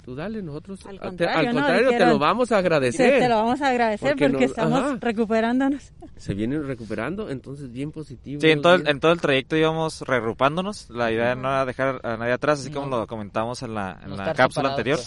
tú 0.00 0.14
dale, 0.14 0.42
nosotros... 0.42 0.84
Al 0.86 0.98
te- 0.98 1.06
contrario, 1.06 1.38
al 1.38 1.46
¿no? 1.46 1.52
contrario, 1.60 1.82
te 1.88 1.94
Dijeron, 1.94 2.08
lo 2.14 2.18
vamos 2.18 2.52
a 2.52 2.58
agradecer. 2.58 3.10
Te, 3.12 3.18
te 3.20 3.28
lo 3.28 3.36
vamos 3.36 3.60
a 3.62 3.68
agradecer 3.68 4.08
Porque 4.10 4.28
porque, 4.28 4.46
nos- 4.46 4.50
estamos 4.50 4.80
ajá. 4.80 4.98
recuperándonos. 5.00 5.92
Se 6.16 6.34
vienen 6.34 6.66
recuperando, 6.66 7.30
entonces 7.30 7.70
bien 7.72 7.92
positivo. 7.92 8.40
Sí, 8.40 8.48
en 8.50 8.60
todo, 8.62 8.74
el, 8.74 8.88
en 8.88 9.00
todo 9.00 9.12
el 9.12 9.20
trayecto 9.20 9.56
íbamos 9.56 10.00
reagrupándonos. 10.02 10.90
La 10.90 11.10
idea 11.10 11.34
no 11.34 11.48
era 11.48 11.64
dejar 11.64 12.00
a 12.04 12.16
nadie 12.16 12.32
atrás, 12.32 12.60
así 12.60 12.70
como 12.70 12.86
No. 12.88 12.98
lo 12.98 13.06
comentamos 13.06 13.62
en 13.62 13.74
la, 13.74 13.98
en 14.02 14.10
No 14.10 14.16
la 14.16 14.34
cápsula 14.34 14.70
anterior. 14.70 14.98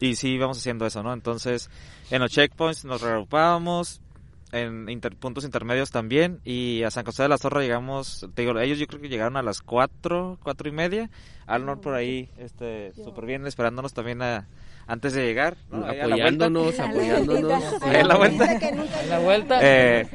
Y 0.00 0.16
sí, 0.16 0.28
íbamos 0.30 0.58
haciendo 0.58 0.84
eso, 0.86 1.02
¿no? 1.02 1.12
Entonces, 1.12 1.70
en 2.10 2.20
los 2.20 2.30
checkpoints 2.30 2.84
nos 2.84 3.00
reagrupábamos, 3.00 4.00
en 4.56 4.88
inter- 4.88 5.16
puntos 5.16 5.44
intermedios 5.44 5.90
también, 5.90 6.40
y 6.44 6.82
a 6.82 6.90
San 6.90 7.04
José 7.04 7.22
de 7.24 7.28
la 7.28 7.38
Zorra 7.38 7.60
llegamos, 7.62 8.26
te 8.34 8.42
digo, 8.42 8.58
ellos 8.58 8.78
yo 8.78 8.86
creo 8.86 9.00
que 9.00 9.08
llegaron 9.08 9.36
a 9.36 9.42
las 9.42 9.60
4, 9.62 10.38
4 10.42 10.68
y 10.68 10.72
media, 10.72 11.10
Alnor 11.46 11.80
por 11.80 11.94
ahí, 11.94 12.28
este, 12.38 12.92
súper 12.94 13.24
bien, 13.26 13.46
esperándonos 13.46 13.92
también 13.94 14.20
a, 14.22 14.48
antes 14.88 15.12
de 15.14 15.24
llegar, 15.24 15.56
apoyándonos, 15.70 16.78
apoyándonos. 16.80 17.62
En 17.92 18.08
la 18.08 18.16
vuelta. 18.16 18.46
En 18.52 19.10
la 19.10 19.18
vuelta. 19.20 19.58
Eh, 19.62 20.06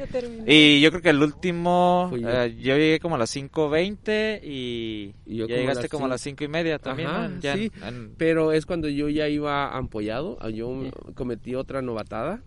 y 0.46 0.80
yo 0.80 0.90
creo 0.90 1.02
que 1.02 1.10
el 1.10 1.22
último, 1.22 2.10
yo. 2.16 2.28
eh, 2.28 2.54
yo 2.56 2.76
llegué 2.76 3.00
como 3.00 3.14
a 3.14 3.18
las 3.18 3.34
5.20 3.34 4.40
y, 4.42 5.14
Y 5.26 5.36
yo 5.36 5.46
ya 5.46 5.54
como 5.56 5.60
llegaste 5.68 5.88
como 5.88 6.04
a 6.06 6.08
las 6.08 6.20
5 6.20 6.44
y 6.44 6.48
media 6.48 6.78
también. 6.78 7.08
Ajá, 7.08 7.28
¿no? 7.28 7.40
Ya 7.40 7.54
sí, 7.54 7.70
en- 7.82 8.14
pero 8.16 8.52
es 8.52 8.66
cuando 8.66 8.88
yo 8.88 9.08
ya 9.08 9.28
iba 9.28 9.74
ampollado, 9.76 10.36
ah, 10.40 10.48
yo 10.50 10.90
cometí 11.14 11.54
otra 11.54 11.82
novatada. 11.82 12.42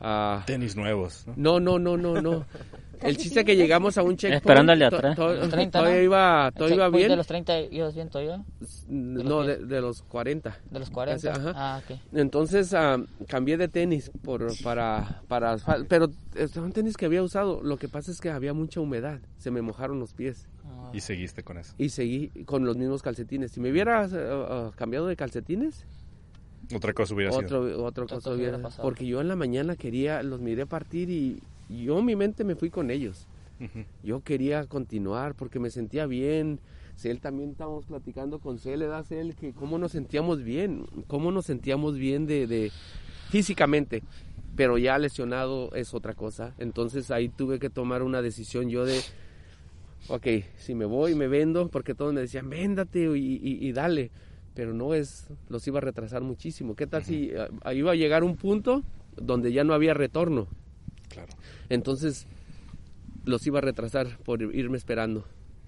Ah, 0.00 0.42
Tenis 0.46 0.76
nuevos. 0.76 1.24
¿no? 1.36 1.58
no, 1.58 1.78
no, 1.78 1.78
no, 1.78 1.96
no, 1.96 2.20
no. 2.22 2.46
El 3.00 3.16
chiste 3.16 3.44
que 3.44 3.54
llegamos 3.54 3.96
a 3.96 4.02
un 4.02 4.16
checkpoint. 4.16 4.42
Esperando 4.42 4.72
al 4.72 4.78
de 4.80 4.90
to- 4.90 4.96
atrás. 4.96 5.16
to- 5.16 5.32
Los 5.34 5.48
30, 5.50 5.78
todavía 5.78 5.98
¿no? 5.98 6.04
iba, 6.04 6.50
todavía 6.52 6.74
iba 6.76 6.88
bien. 6.88 7.08
¿De 7.10 7.16
los 7.16 7.26
30 7.28 7.60
ibas 7.70 7.94
bien 7.94 8.08
todavía? 8.08 8.44
No, 8.88 9.44
de, 9.44 9.58
los 9.58 9.68
de 9.68 9.80
los 9.80 10.02
40. 10.02 10.58
¿De 10.68 10.78
los 10.80 10.90
40? 10.90 11.30
Ajá. 11.30 11.52
Ah, 11.54 11.80
ok. 11.84 11.96
Entonces 12.12 12.74
ah, 12.74 12.96
cambié 13.28 13.56
de 13.56 13.68
tenis 13.68 14.10
por, 14.24 14.48
para, 14.64 15.22
para 15.28 15.56
pero 15.88 16.10
un 16.56 16.72
tenis 16.72 16.96
que 16.96 17.06
había 17.06 17.22
usado. 17.22 17.62
Lo 17.62 17.76
que 17.76 17.88
pasa 17.88 18.10
es 18.10 18.20
que 18.20 18.30
había 18.30 18.52
mucha 18.52 18.80
humedad, 18.80 19.20
se 19.36 19.50
me 19.52 19.62
mojaron 19.62 20.00
los 20.00 20.12
pies 20.12 20.48
Ah. 20.70 20.90
Y 20.92 21.00
seguiste 21.00 21.42
con 21.42 21.56
eso. 21.56 21.74
y 21.78 21.88
seguí 21.88 22.28
con 22.44 22.64
los 22.66 22.76
mismos 22.76 23.00
calcetines. 23.02 23.52
Si 23.52 23.60
me 23.60 23.70
hubiera 23.70 24.02
ah, 24.02 24.08
ah, 24.12 24.70
cambiado 24.76 25.06
de 25.06 25.16
calcetines, 25.16 25.86
Otra 26.74 26.92
cosa 26.92 27.14
hubiera 27.14 27.32
sido. 27.32 27.44
otro, 27.44 27.60
otra 27.84 28.04
Otra 28.04 28.04
cosa 28.04 28.14
cosa 28.16 28.30
hubiera, 28.34 28.52
hubiera 28.52 28.62
pasado. 28.62 28.82
porque 28.88 29.06
yo 29.06 29.20
en 29.20 29.28
la 29.28 29.36
mañana 29.36 29.76
quería, 29.76 30.22
los 30.22 30.40
miré 30.40 30.66
partir 30.66 31.08
y 31.10 31.40
yo 31.68 32.02
mi 32.02 32.14
mente 32.16 32.44
me 32.44 32.56
fui 32.56 32.70
con 32.70 32.90
ellos. 32.90 33.26
Ujú. 33.60 33.84
Yo 34.02 34.20
quería 34.20 34.64
continuar 34.66 35.34
porque 35.34 35.58
me 35.58 35.70
sentía 35.70 36.06
bien. 36.06 36.60
Cel 36.96 37.20
también 37.20 37.50
estábamos 37.50 37.86
platicando 37.86 38.38
con 38.40 38.58
Cel, 38.58 38.80
¿verdad, 38.80 39.04
Cel? 39.04 39.34
Que 39.34 39.52
cómo 39.52 39.78
nos 39.78 39.92
sentíamos 39.92 40.42
bien, 40.42 40.84
cómo 41.06 41.30
nos 41.32 41.46
sentíamos 41.46 41.96
bien 41.96 42.26
de, 42.26 42.46
de 42.46 42.70
físicamente. 43.30 44.02
Pero 44.56 44.78
ya 44.78 44.98
lesionado 44.98 45.72
es 45.74 45.94
otra 45.94 46.14
cosa. 46.14 46.54
Entonces 46.58 47.10
ahí 47.12 47.28
tuve 47.28 47.58
que 47.60 47.70
tomar 47.70 48.02
una 48.02 48.20
decisión 48.22 48.68
yo 48.68 48.84
de, 48.84 49.00
ok, 50.08 50.26
si 50.56 50.74
me 50.74 50.84
voy, 50.84 51.14
me 51.14 51.28
vendo, 51.28 51.68
porque 51.68 51.94
todos 51.94 52.12
me 52.12 52.20
decían, 52.20 52.48
véndate 52.50 53.00
y, 53.16 53.36
y- 53.42 53.66
y 53.68 53.72
dale. 53.72 54.10
Pero 54.58 54.74
no 54.74 54.92
es, 54.92 55.28
los 55.48 55.64
iba 55.68 55.78
a 55.78 55.80
retrasar 55.80 56.22
muchísimo. 56.22 56.74
¿Qué 56.74 56.88
tal 56.88 57.04
si 57.04 57.30
ah, 57.62 57.72
iba 57.72 57.92
a 57.92 57.94
llegar 57.94 58.24
un 58.24 58.34
punto 58.34 58.82
donde 59.16 59.52
ya 59.52 59.62
no 59.62 59.72
había 59.72 59.94
retorno? 59.94 60.48
Claro. 61.08 61.28
Entonces 61.68 62.26
los 63.24 63.46
iba 63.46 63.58
a 63.58 63.62
retrasar 63.62 64.18
por 64.24 64.42
irme 64.42 64.76
esperando. 64.76 65.24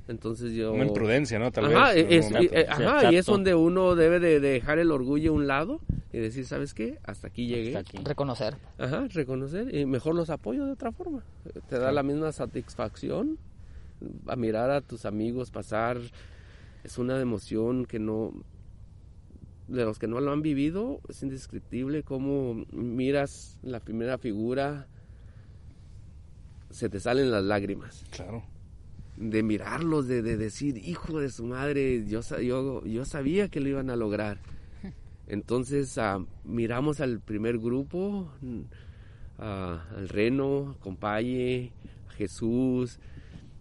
Entonces 0.08 0.54
yo... 0.54 0.72
Una 0.72 0.86
imprudencia, 0.86 1.38
¿no? 1.38 1.52
Tal 1.52 1.66
Ajá, 1.66 1.92
vez. 1.92 2.04
en 2.04 2.12
es, 2.12 2.32
eh, 2.32 2.48
Sí, 2.50 2.56
ajá, 2.68 3.12
y 3.12 3.14
es 3.14 3.26
donde 3.26 3.54
uno 3.54 3.94
debe 3.94 4.18
de 4.18 4.40
dejar 4.40 4.80
el 4.80 4.90
orgullo 4.90 5.30
a 5.30 5.34
un 5.36 5.46
lado 5.46 5.78
y 6.12 6.18
decir, 6.18 6.44
¿sabes 6.44 6.74
qué? 6.74 6.98
Hasta 7.04 7.28
aquí 7.28 7.46
llegué. 7.46 7.76
Hasta 7.76 7.96
aquí. 7.96 7.98
Reconocer. 8.02 8.56
Ajá, 8.76 9.06
reconocer 9.12 9.72
y 9.72 9.86
mejor 9.86 10.16
los 10.16 10.30
apoyo 10.30 10.66
de 10.66 10.72
otra 10.72 10.90
forma. 10.90 11.22
Te 11.68 11.78
da 11.78 11.92
la 11.92 12.02
misma 12.02 12.32
satisfacción 12.32 13.38
a 14.26 14.34
mirar 14.34 14.72
a 14.72 14.80
tus 14.80 15.06
amigos 15.06 15.52
pasar. 15.52 15.98
Es 16.82 16.98
una 16.98 17.20
emoción 17.20 17.86
que 17.86 18.00
no... 18.00 18.32
De 19.70 19.84
los 19.84 19.98
que 20.00 20.08
no 20.08 20.20
lo 20.20 20.32
han 20.32 20.42
vivido, 20.42 21.00
es 21.08 21.22
indescriptible 21.22 22.02
cómo 22.02 22.66
miras 22.72 23.58
la 23.62 23.78
primera 23.80 24.18
figura, 24.18 24.86
se 26.70 26.88
te 26.88 26.98
salen 27.00 27.30
las 27.30 27.44
lágrimas 27.44 28.04
Claro. 28.10 28.42
de 29.16 29.42
mirarlos, 29.42 30.06
de, 30.08 30.22
de 30.22 30.36
decir, 30.36 30.76
hijo 30.78 31.20
de 31.20 31.30
su 31.30 31.44
madre, 31.44 32.04
yo, 32.08 32.20
yo, 32.40 32.84
yo 32.84 33.04
sabía 33.04 33.48
que 33.48 33.60
lo 33.60 33.68
iban 33.68 33.90
a 33.90 33.96
lograr. 33.96 34.38
Entonces 35.28 35.96
ah, 35.98 36.24
miramos 36.44 37.00
al 37.00 37.20
primer 37.20 37.58
grupo, 37.58 38.28
mm, 38.40 38.60
al 39.38 40.08
Reno, 40.08 40.76
Compaye, 40.80 41.70
a 42.08 42.12
Jesús. 42.12 42.98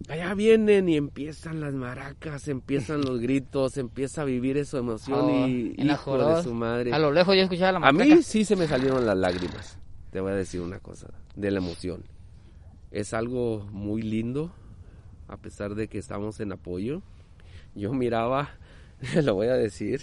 Allá 0.08 0.34
vienen 0.34 0.88
y 0.88 0.96
empiezan 0.96 1.60
las 1.60 1.74
maracas, 1.74 2.48
empiezan 2.48 3.02
los 3.02 3.20
gritos, 3.20 3.76
empieza 3.76 4.22
a 4.22 4.24
vivir 4.24 4.56
esa 4.56 4.78
emoción 4.78 5.20
Oh, 5.20 5.46
y 5.46 5.74
en 5.76 5.86
la 5.86 5.92
hijo 5.92 6.18
de 6.36 6.42
su 6.42 6.54
madre. 6.54 6.92
A 6.92 6.98
lo 6.98 7.12
lejos 7.12 7.36
yo 7.36 7.42
escuchaba 7.42 7.72
la 7.72 7.78
A 7.78 7.92
matraca. 7.92 8.16
mí 8.16 8.22
sí 8.22 8.44
se 8.44 8.56
me 8.56 8.66
salieron 8.66 9.06
las 9.06 9.16
lágrimas. 9.16 9.78
Te 10.10 10.20
voy 10.20 10.32
a 10.32 10.34
decir 10.34 10.60
una 10.62 10.80
cosa, 10.80 11.08
de 11.36 11.50
la 11.50 11.58
emoción. 11.58 12.02
Es 12.90 13.14
algo 13.14 13.68
muy 13.70 14.02
lindo, 14.02 14.50
a 15.28 15.36
pesar 15.36 15.74
de 15.76 15.86
que 15.86 15.98
estamos 15.98 16.40
en 16.40 16.52
apoyo. 16.52 17.02
Yo 17.76 17.92
miraba, 17.92 18.50
lo 19.22 19.34
voy 19.34 19.46
a 19.46 19.54
decir, 19.54 20.00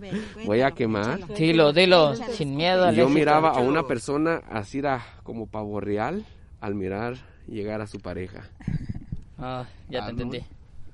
voy 0.46 0.62
a 0.62 0.70
quemar. 0.70 1.26
Dilo, 1.34 1.72
dilo, 1.74 2.14
sin 2.16 2.56
miedo. 2.56 2.90
Yo 2.92 3.08
miraba 3.10 3.50
a 3.50 3.60
una 3.60 3.86
persona 3.86 4.40
así 4.48 4.78
era 4.78 5.04
como 5.22 5.46
pavo 5.48 5.80
real 5.80 6.24
al 6.60 6.74
mirar 6.76 7.16
llegar 7.46 7.82
a 7.82 7.86
su 7.86 7.98
pareja. 7.98 8.48
Ah, 9.40 9.64
ya 9.88 10.04
te 10.04 10.10
entendí. 10.10 10.44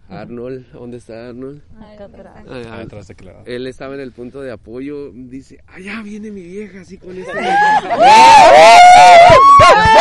Arnold, 0.08 0.70
¿dónde 0.72 0.98
está 0.98 1.30
Arnold? 1.30 1.62
Acá 1.82 2.04
atrás. 2.04 2.44
Ah, 2.48 2.62
Ah, 2.70 2.80
atrás 2.82 3.08
de. 3.08 3.16
Él 3.44 3.66
estaba 3.66 3.94
en 3.94 4.00
el 4.00 4.12
punto 4.12 4.40
de 4.40 4.52
apoyo, 4.52 5.10
dice, 5.12 5.58
allá 5.66 6.00
viene 6.02 6.30
mi 6.30 6.42
vieja 6.42 6.82
así 6.82 6.96
con 6.96 7.18
este... 7.18 7.32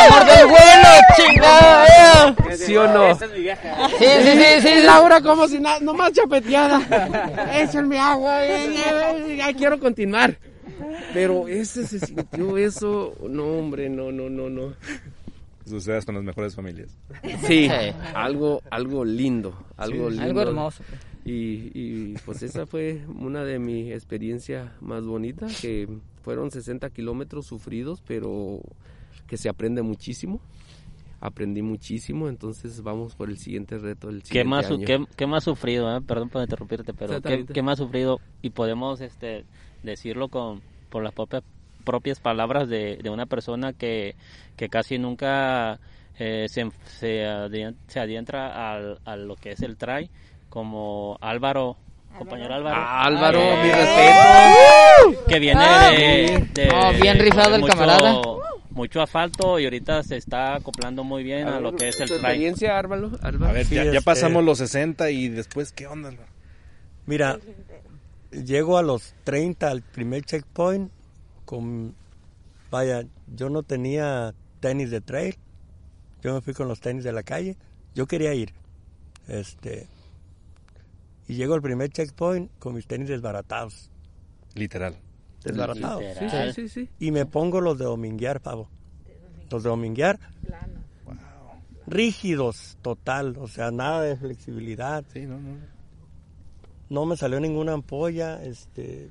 ¡Amor 0.08 0.26
del 0.28 0.46
vuelo, 0.46 0.90
chingada! 1.18 1.88
eh! 2.28 2.36
¿Sí 2.56 2.78
o 2.78 2.88
no? 2.88 3.16
Sí, 3.16 3.26
sí, 4.00 4.32
sí, 4.32 4.62
sí. 4.62 4.84
Laura 4.84 5.22
como 5.22 5.48
si 5.48 5.60
nada, 5.60 5.80
nomás 5.80 6.12
chapeteada. 6.14 6.80
Échenme 7.56 7.98
agua, 7.98 8.46
eh, 8.46 8.76
eh, 8.76 9.36
ya 9.38 9.54
quiero 9.54 9.80
continuar. 9.80 10.38
Pero 11.14 11.48
ese 11.48 11.88
se 11.88 12.00
sintió 12.00 12.58
eso, 12.58 13.16
no 13.28 13.44
hombre, 13.46 13.90
no, 13.90 14.12
no, 14.12 14.30
no, 14.30 14.50
no. 14.50 14.74
Sucede 15.66 16.02
con 16.04 16.16
las 16.16 16.24
mejores 16.24 16.56
familias. 16.56 16.96
Sí, 17.48 17.68
algo, 18.14 18.62
algo 18.70 19.04
lindo, 19.04 19.54
algo 19.78 20.10
Sí. 20.10 20.18
lindo. 20.18 20.24
Algo 20.24 20.42
hermoso. 20.42 20.84
Y, 21.26 21.72
y 21.74 22.14
pues 22.26 22.44
esa 22.44 22.68
fue 22.68 23.02
una 23.08 23.44
de 23.44 23.58
mis 23.58 23.92
experiencias 23.92 24.70
más 24.82 25.04
bonitas, 25.04 25.60
que 25.60 25.88
fueron 26.22 26.52
60 26.52 26.90
kilómetros 26.92 27.48
sufridos, 27.48 28.04
pero 28.08 28.62
que 29.26 29.38
se 29.38 29.50
aprende 29.50 29.82
muchísimo. 29.82 30.40
Aprendí 31.22 31.64
muchísimo, 31.64 32.30
entonces 32.30 32.84
vamos 32.84 33.16
por 33.16 33.30
el 33.30 33.40
siguiente 33.40 33.80
reto 33.80 34.08
del 34.08 34.20
¿Qué 34.22 34.28
siguiente 34.28 34.50
más, 34.50 34.68
su- 34.68 34.74
año. 34.76 34.86
qué, 34.86 35.04
qué 35.16 35.26
más 35.26 35.44
sufrido? 35.46 35.98
eh? 35.98 36.02
Perdón 36.02 36.30
por 36.30 36.44
interrumpirte, 36.44 36.94
pero 36.94 37.20
¿qué, 37.22 37.46
qué 37.46 37.62
más 37.64 37.80
sufrido? 37.80 38.20
Y 38.44 38.52
podemos 38.52 39.02
este, 39.02 39.46
decirlo 39.82 40.28
con 40.30 40.62
por 40.90 41.04
las 41.04 41.14
propias, 41.14 41.44
propias 41.86 42.20
palabras 42.20 42.68
de, 42.68 42.98
de 42.98 43.10
una 43.10 43.26
persona 43.28 43.72
que, 43.72 44.16
que 44.58 44.68
casi 44.68 44.98
nunca 44.98 45.80
eh, 46.20 46.48
se, 46.50 46.70
se, 47.00 47.26
se 47.88 48.00
adentra 48.00 48.74
al, 48.74 49.00
a 49.06 49.16
lo 49.16 49.36
que 49.38 49.52
es 49.52 49.62
el 49.62 49.78
try, 49.78 50.10
como 50.50 51.18
Álvaro, 51.22 51.78
compañero 52.18 52.54
Álvaro. 52.56 52.76
Ah, 52.78 53.04
Álvaro, 53.06 53.40
Eh, 53.40 53.64
mi 53.64 53.72
respeto. 53.72 55.26
Que 55.28 55.40
viene 55.40 55.62
Ah, 55.64 55.92
de, 55.92 56.48
de- 56.54 56.70
Oh, 56.74 56.92
bien 57.02 57.20
rifado 57.20 57.50
de 57.52 57.56
el 57.58 57.62
mucho- 57.62 57.74
camarada. 57.74 58.22
Mucho 58.72 59.02
asfalto 59.02 59.58
y 59.58 59.64
ahorita 59.64 60.04
se 60.04 60.18
está 60.18 60.56
acoplando 60.56 61.06
muy 61.06 61.24
bien 61.24 61.48
a, 61.48 61.62
lo 61.62 61.74
que 61.78 61.88
es 61.88 62.00
el 62.02 62.10
¿Tu 62.10 62.16
try. 62.16 62.24
experiencia, 62.26 62.78
Álvaro? 62.78 63.12
Álvaro? 63.22 63.50
A 63.50 63.54
ver, 63.54 63.66
Sí, 63.66 63.76
ya, 63.76 63.84
ya 63.86 63.90
este- 63.92 64.02
pasamos 64.02 64.44
los 64.44 64.58
60 64.58 65.12
y 65.12 65.30
después, 65.30 65.72
¿qué 65.72 65.88
onda? 65.88 66.12
Mira, 67.06 67.40
llego 68.32 68.78
a 68.78 68.82
los 68.84 69.14
30 69.24 69.70
al 69.70 69.82
primer 69.82 70.24
checkpoint 70.24 70.92
con, 71.46 71.96
vaya, 72.72 73.04
yo 73.36 73.50
no 73.50 73.64
tenía 73.64 74.34
tenis 74.60 74.92
de 74.92 75.02
trail, 75.02 75.36
yo 76.22 76.34
me 76.34 76.42
fui 76.42 76.54
con 76.54 76.68
los 76.68 76.80
tenis 76.82 77.04
de 77.04 77.12
la 77.14 77.24
calle, 77.24 77.56
yo 77.94 78.08
quería 78.08 78.34
ir, 78.34 78.54
este, 79.28 79.88
y 81.28 81.36
llego 81.36 81.54
al 81.54 81.62
primer 81.62 81.90
checkpoint 81.90 82.52
con 82.60 82.74
mis 82.76 82.88
tenis 82.88 83.08
desbaratados, 83.08 83.90
Literal. 84.56 84.96
desbaratados, 85.44 86.02
Literal. 86.22 86.54
Sí, 86.54 86.68
sí, 86.68 86.86
sí. 86.86 86.90
y 87.00 87.12
me 87.12 87.26
pongo 87.26 87.62
los 87.62 87.78
de 87.78 87.86
dominguear, 87.86 88.42
pavo, 88.42 88.70
los 89.52 89.64
de 89.64 89.70
dominguear, 89.70 90.20
rígidos, 91.88 92.78
total, 92.82 93.38
o 93.38 93.48
sea, 93.48 93.72
nada 93.72 94.02
de 94.02 94.16
flexibilidad, 94.18 95.04
Sí, 95.14 95.22
no, 95.26 95.40
no. 95.40 95.58
no 96.90 97.06
me 97.06 97.16
salió 97.18 97.40
ninguna 97.40 97.74
ampolla, 97.74 98.44
este, 98.44 99.10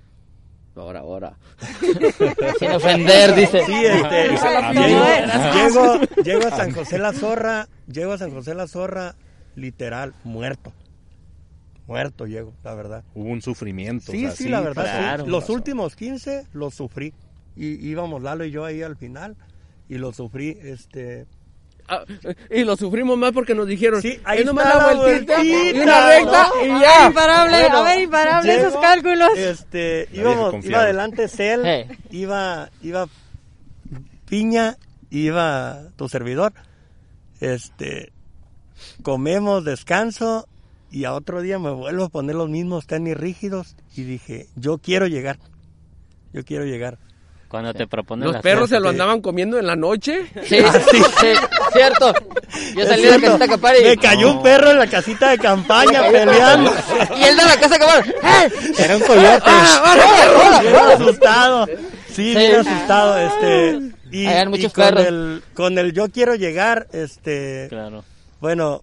Ahora, 0.77 1.01
ahora. 1.01 1.37
Sin 2.59 2.71
ofender, 2.71 3.35
dice. 3.35 3.65
Sí, 3.65 3.85
este, 3.85 4.31
llego, 4.31 5.51
llego, 5.55 6.01
llego 6.25 6.47
a 6.49 6.51
San 6.51 6.73
José 6.73 6.99
la 6.99 7.13
Zorra, 7.13 7.69
llego 7.87 8.13
a 8.13 8.19
San 8.19 8.33
José 8.33 8.55
la 8.55 8.67
Zorra, 8.67 9.15
literal, 9.55 10.15
muerto. 10.25 10.73
Muerto 11.87 12.27
llego, 12.27 12.55
la 12.65 12.75
verdad. 12.75 13.05
Hubo 13.15 13.29
un 13.29 13.43
sufrimiento. 13.43 14.11
Sí, 14.11 14.27
o 14.27 14.29
sea, 14.29 14.37
sí, 14.37 14.49
la 14.49 14.61
verdad. 14.61 14.85
sí. 14.85 14.99
claro. 14.99 15.27
Los 15.27 15.49
últimos 15.51 15.95
15 15.97 16.49
los 16.53 16.75
sufrí. 16.75 17.13
Y 17.57 17.87
íbamos 17.87 18.23
Lalo 18.23 18.45
y 18.45 18.51
yo 18.51 18.65
ahí 18.65 18.83
al 18.83 18.97
final 18.97 19.37
y 19.89 19.99
los 19.99 20.17
sufrí, 20.17 20.59
este... 20.63 21.27
Ah, 21.87 22.03
y 22.51 22.65
lo 22.65 22.77
sufrimos 22.77 23.19
más 23.19 23.33
porque 23.33 23.55
nos 23.55 23.67
dijeron, 23.67 24.01
Sí, 24.01 24.19
ahí 24.25 24.41
"Es 24.41 24.47
nomás 24.47 24.65
está 24.67 24.79
la 24.95 24.95
vueltita, 25.03 25.45
y 25.45 25.73
una 25.81 26.07
recta 26.09 26.49
¿no? 26.49 26.67
y 26.67 26.71
A 26.71 26.81
ya. 26.81 26.99
ver, 26.99 27.07
imparable, 27.09 27.61
Bueno, 27.61 27.77
a 27.77 27.83
ver, 27.83 28.03
imparable 28.03 28.53
llego, 28.55 28.69
esos 28.69 28.81
cálculos. 28.81 29.29
Este, 29.37 30.09
íbamos, 30.13 30.65
iba 30.65 30.81
adelante 30.81 31.29
Cel, 31.29 31.87
iba, 32.11 32.71
iba 32.83 33.07
Piña, 34.29 34.77
iba 35.11 35.83
tu 35.97 36.09
servidor. 36.09 36.55
Este, 37.41 38.13
comemos, 39.03 39.65
descanso 39.65 40.49
y 40.91 41.05
a 41.05 41.13
otro 41.13 41.43
día 41.43 41.59
me 41.59 41.71
vuelvo 41.71 42.05
a 42.05 42.09
poner 42.09 42.35
los 42.37 42.49
mismos 42.49 42.87
tenis 42.87 43.17
rígidos 43.17 43.77
y 43.97 44.05
dije, 44.05 44.47
yo 44.57 44.79
quiero 44.79 45.07
llegar, 45.07 45.39
yo 46.33 46.45
quiero 46.45 46.65
llegar. 46.65 46.99
Cuando 47.49 47.73
te 47.73 47.87
proponen 47.87 48.33
Los 48.33 48.43
perros 48.43 48.69
se 48.71 48.81
lo 48.81 48.89
andaban 48.89 49.21
comiendo 49.21 49.59
en 49.61 49.67
la 49.69 49.77
noche. 49.77 50.27
Sí, 50.45 50.57
sí, 50.91 51.33
cierto. 51.75 52.15
Yo 52.75 52.87
salí 52.87 53.03
de 53.03 53.11
la 53.11 53.21
casita 53.21 53.39
de 53.39 53.45
acampar 53.45 53.77
y... 53.77 53.85
Me 53.85 53.97
cayó 53.99 54.33
un 54.33 54.43
perro 54.43 54.71
en 54.71 54.79
la 54.79 54.87
casita 54.87 55.31
de 55.31 55.39
campaña 55.39 56.03
peleando. 56.11 56.73
Y 57.19 57.23
él 57.25 57.37
de 57.37 57.45
la 57.45 57.57
casa 57.57 57.77
de 57.79 57.85
acampar. 57.85 58.09
¡Eh! 58.09 58.53
Era 58.79 58.97
un 58.97 59.03
coyote. 59.03 59.43
¡Ah, 59.45 60.61
Bien 60.63 60.77
asustado. 60.77 61.67
Sí, 62.15 62.35
bien 62.35 62.57
asustado. 62.57 63.19
Este, 63.19 63.95
y, 64.11 64.27
muchos 64.47 64.73
con 64.73 64.85
perros. 64.85 65.07
el 65.07 65.43
con 65.55 65.79
el 65.79 65.93
yo 65.93 66.09
quiero 66.11 66.37
llegar, 66.37 66.87
este, 66.93 67.67
Claro. 67.69 68.05
bueno, 68.41 68.83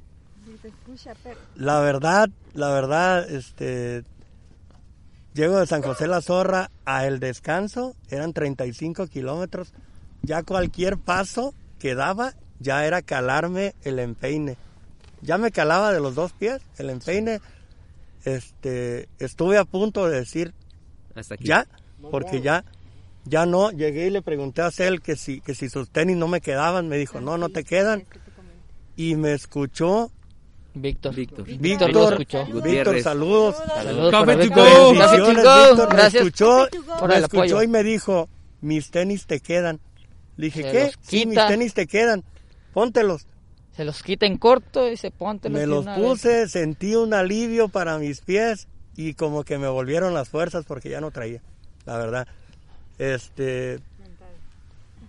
la 1.56 1.80
verdad, 1.80 2.30
la 2.54 2.70
verdad, 2.70 3.30
este, 3.30 4.04
llego 5.34 5.60
de 5.60 5.68
San 5.68 5.82
José 5.82 6.08
la 6.08 6.22
Zorra 6.22 6.70
a 6.86 7.06
El 7.06 7.20
Descanso, 7.20 7.96
eran 8.10 8.34
35 8.34 9.08
kilómetros, 9.08 9.74
ya 10.22 10.44
cualquier 10.44 10.98
paso 10.98 11.54
que 11.80 11.96
daba 11.96 12.34
ya 12.62 12.86
era 12.86 13.02
calarme 13.02 13.74
el 13.84 14.00
empeine. 14.00 14.58
Ya 15.22 15.38
me 15.38 15.52
calaba 15.52 15.94
de 15.94 16.00
los 16.00 16.16
dos 16.16 16.32
pies 16.34 16.62
el 16.78 16.90
empeine. 16.90 17.42
Este, 18.24 19.10
estuve 19.20 19.58
a 19.58 19.66
punto 19.66 20.08
de 20.08 20.20
decir 20.20 20.54
Hasta 21.16 21.36
aquí. 21.36 21.46
ya, 21.46 21.68
porque 22.12 22.42
ya, 22.42 22.64
ya 23.26 23.46
no. 23.46 23.72
Llegué 23.72 24.08
y 24.08 24.10
le 24.12 24.22
pregunté 24.22 24.62
a 24.62 24.72
Cel 24.72 25.02
que 25.02 25.16
si, 25.16 25.42
que 25.42 25.56
si 25.56 25.70
sus 25.70 25.90
tenis 25.90 26.18
no 26.18 26.28
me 26.28 26.42
quedaban. 26.42 26.88
Me 26.88 26.98
dijo, 26.98 27.20
no, 27.22 27.38
no 27.38 27.50
te 27.50 27.64
quedan. 27.64 28.06
Y 28.96 29.16
me 29.16 29.34
escuchó 29.34 30.12
Víctor. 30.74 31.14
Víctor. 31.16 31.46
Víctor. 31.46 31.92
lo 31.94 32.10
escuchó. 32.12 32.46
Víctor, 32.62 33.02
saludos. 33.02 33.56
Saludos 33.58 34.12
Café 34.12 34.36
to 34.38 34.56
go. 34.56 34.94
Café 34.98 35.18
to 35.18 35.24
Bendiciones, 35.26 35.44
go. 35.44 35.68
Víctor. 35.70 35.90
Me 35.90 35.96
Gracias 35.96 36.24
escuchó, 36.24 36.68
por 37.00 37.10
me 37.10 37.16
el 37.16 37.24
escuchó 37.24 37.42
apoyo. 37.44 37.64
y 37.64 37.68
me 37.68 37.84
dijo, 37.84 38.30
mis 38.62 38.90
tenis 38.92 39.26
te 39.26 39.40
quedan. 39.40 39.80
Le 40.38 40.46
dije, 40.46 40.62
Se 40.64 40.72
¿qué? 40.72 40.92
Sí, 41.02 41.26
mis 41.26 41.38
tenis 41.48 41.74
te 41.74 41.88
quedan. 41.88 42.24
Póntelos. 42.74 43.28
Se 43.76 43.86
los 43.86 44.04
quita 44.04 44.26
en 44.26 44.38
corto 44.38 44.90
y 44.90 44.98
se 44.98 45.12
ponte 45.12 45.50
Me 45.50 45.66
los 45.66 45.86
puse, 45.86 46.48
sentí 46.50 46.96
un 46.96 47.14
alivio 47.14 47.70
para 47.70 47.98
mis 47.98 48.22
pies 48.22 48.68
y 48.96 49.14
como 49.14 49.44
que 49.44 49.58
me 49.58 49.68
volvieron 49.68 50.14
las 50.14 50.30
fuerzas 50.30 50.66
porque 50.66 50.90
ya 50.90 51.00
no 51.00 51.12
traía, 51.12 51.42
la 51.86 51.98
verdad. 51.98 52.28
Este, 52.98 53.80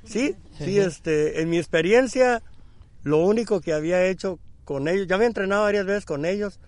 sí, 0.04 0.36
sí, 0.58 0.78
este, 0.78 1.42
en 1.42 1.50
mi 1.50 1.58
experiencia, 1.58 2.40
lo 3.02 3.18
único 3.18 3.60
que 3.60 3.72
había 3.72 4.06
hecho 4.06 4.38
con 4.64 4.86
ellos, 4.86 5.08
ya 5.08 5.16
había 5.16 5.26
entrenado 5.26 5.64
varias 5.64 5.84
veces 5.84 6.04
con 6.04 6.24
ellos, 6.24 6.60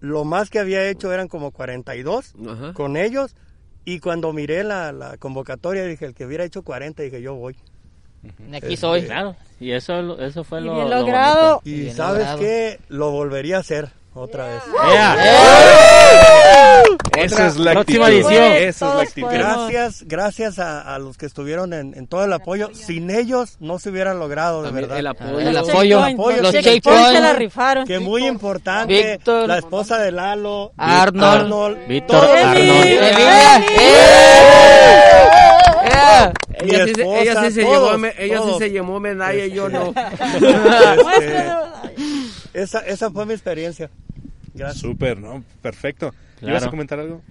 lo 0.00 0.24
más 0.24 0.50
que 0.50 0.58
había 0.58 0.86
hecho 0.88 1.12
eran 1.12 1.28
como 1.28 1.50
42 1.50 2.34
Ajá. 2.46 2.72
con 2.74 2.96
ellos 2.96 3.34
y 3.84 4.00
cuando 4.00 4.32
miré 4.32 4.64
la, 4.64 4.92
la 4.92 5.16
convocatoria 5.16 5.84
dije, 5.84 6.04
el 6.04 6.14
que 6.14 6.26
hubiera 6.26 6.44
hecho 6.44 6.62
40, 6.62 7.02
dije, 7.02 7.22
yo 7.22 7.34
voy. 7.34 7.56
Aquí 8.54 8.76
soy. 8.76 9.02
Claro. 9.04 9.34
Y 9.60 9.72
eso, 9.72 10.18
eso 10.20 10.44
fue 10.44 10.60
Y 10.60 10.64
lo, 10.64 10.74
bien 10.74 10.90
lo 10.90 10.98
logrado. 11.00 11.60
bonito. 11.62 11.62
Y 11.64 11.82
Bien 11.84 11.96
sabes 11.96 12.18
logrado. 12.20 12.38
qué, 12.40 12.80
lo 12.88 13.10
volvería 13.10 13.56
a 13.58 13.60
hacer 13.60 13.88
otra 14.14 14.46
vez. 14.48 14.62
¡Ea! 14.92 15.16
Esa 17.16 17.46
es 17.46 17.56
la 17.56 17.72
próxima 17.72 18.06
actitud. 18.06 18.26
edición. 18.30 18.52
Esa 18.52 18.68
es 18.68 18.80
la 18.80 18.88
Todos 18.90 19.02
actitud. 19.08 19.26
podemos. 19.28 19.70
Gracias, 19.70 20.02
gracias 20.08 20.58
a, 20.58 20.94
a 20.94 20.98
los 20.98 21.16
que 21.16 21.26
estuvieron 21.26 21.72
en, 21.72 21.94
en 21.96 22.06
todo 22.08 22.24
el 22.24 22.32
apoyo. 22.32 22.70
Sin 22.74 23.10
ellos 23.10 23.56
no 23.60 23.78
se 23.78 23.90
hubieran 23.90 24.18
logrado, 24.18 24.62
de 24.62 24.68
También 24.68 24.88
verdad. 24.88 24.98
el 24.98 25.06
apoyo. 25.06 25.38
El 25.40 25.54
Los 25.54 25.68
apoyo, 25.68 26.04
checkpoints, 26.06 26.42
los 26.42 26.52
checkpoints 26.52 26.82
checkpoints. 26.84 27.12
se 27.12 27.20
la 27.20 27.32
rifaron. 27.34 27.86
Que 27.86 27.98
muy 28.00 28.26
importante, 28.26 29.12
Víctor. 29.12 29.46
la 29.48 29.58
esposa 29.58 29.98
de 29.98 30.10
Lalo, 30.12 30.72
Arnold. 30.76 31.86
Víctor 31.86 32.20
todos 32.20 32.36
Arnold. 32.36 33.00
Ella 35.84 36.84
sí, 36.86 36.94
se- 36.94 37.00
esposa, 37.02 37.22
ella 37.22 37.44
sí 37.44 37.50
se 37.52 37.62
todos, 37.62 37.86
llevó, 37.86 37.98
me- 37.98 38.14
ella 38.18 38.40
sí 38.42 38.50
se 38.58 38.70
llevó 38.70 39.00
medalla 39.00 39.44
y 39.46 39.52
yo 39.52 39.68
no. 39.68 39.92
Este, 41.20 41.44
esa, 42.54 42.80
esa 42.80 43.10
fue 43.10 43.26
mi 43.26 43.32
experiencia. 43.32 43.90
Gracias. 44.54 44.80
Súper, 44.80 45.18
¿no? 45.18 45.44
Perfecto. 45.62 46.14
Claro. 46.38 46.52
¿Ibas 46.52 46.64
a 46.64 46.70
comentar 46.70 47.00
algo? 47.00 47.22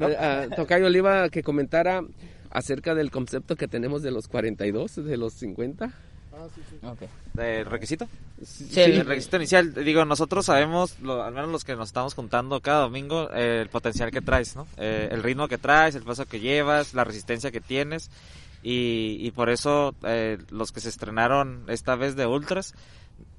Eh, 0.00 0.16
ah, 0.18 0.46
Tocayo 0.56 0.88
le 0.88 0.98
iba 0.98 1.24
a 1.24 1.28
que 1.28 1.42
comentara 1.42 2.02
acerca 2.50 2.94
del 2.94 3.10
concepto 3.10 3.56
que 3.56 3.68
tenemos 3.68 4.02
de 4.02 4.10
los 4.10 4.26
42, 4.28 4.96
de 5.04 5.16
los 5.16 5.34
50. 5.34 5.92
¿El 7.36 7.66
requisito? 7.66 8.08
Sí, 8.44 8.80
el 8.82 9.06
requisito 9.06 9.36
inicial. 9.36 9.74
Digo, 9.74 10.04
nosotros 10.04 10.46
sabemos, 10.46 10.98
lo- 11.00 11.22
al 11.22 11.32
menos 11.34 11.50
los 11.50 11.64
que 11.64 11.74
nos 11.76 11.88
estamos 11.88 12.14
juntando 12.14 12.60
cada 12.60 12.80
domingo, 12.82 13.28
eh, 13.32 13.60
el 13.62 13.68
potencial 13.68 14.10
que 14.10 14.20
traes, 14.20 14.54
¿no? 14.56 14.66
Eh, 14.76 15.08
el 15.10 15.22
ritmo 15.22 15.48
que 15.48 15.58
traes, 15.58 15.94
el 15.94 16.02
paso 16.02 16.26
que 16.26 16.40
llevas, 16.40 16.94
la 16.94 17.04
resistencia 17.04 17.50
que 17.50 17.60
tienes. 17.60 18.10
Y, 18.62 19.18
y 19.20 19.30
por 19.30 19.50
eso 19.50 19.94
eh, 20.04 20.38
los 20.50 20.72
que 20.72 20.80
se 20.80 20.88
estrenaron 20.88 21.64
esta 21.68 21.94
vez 21.94 22.16
de 22.16 22.26
Ultras 22.26 22.74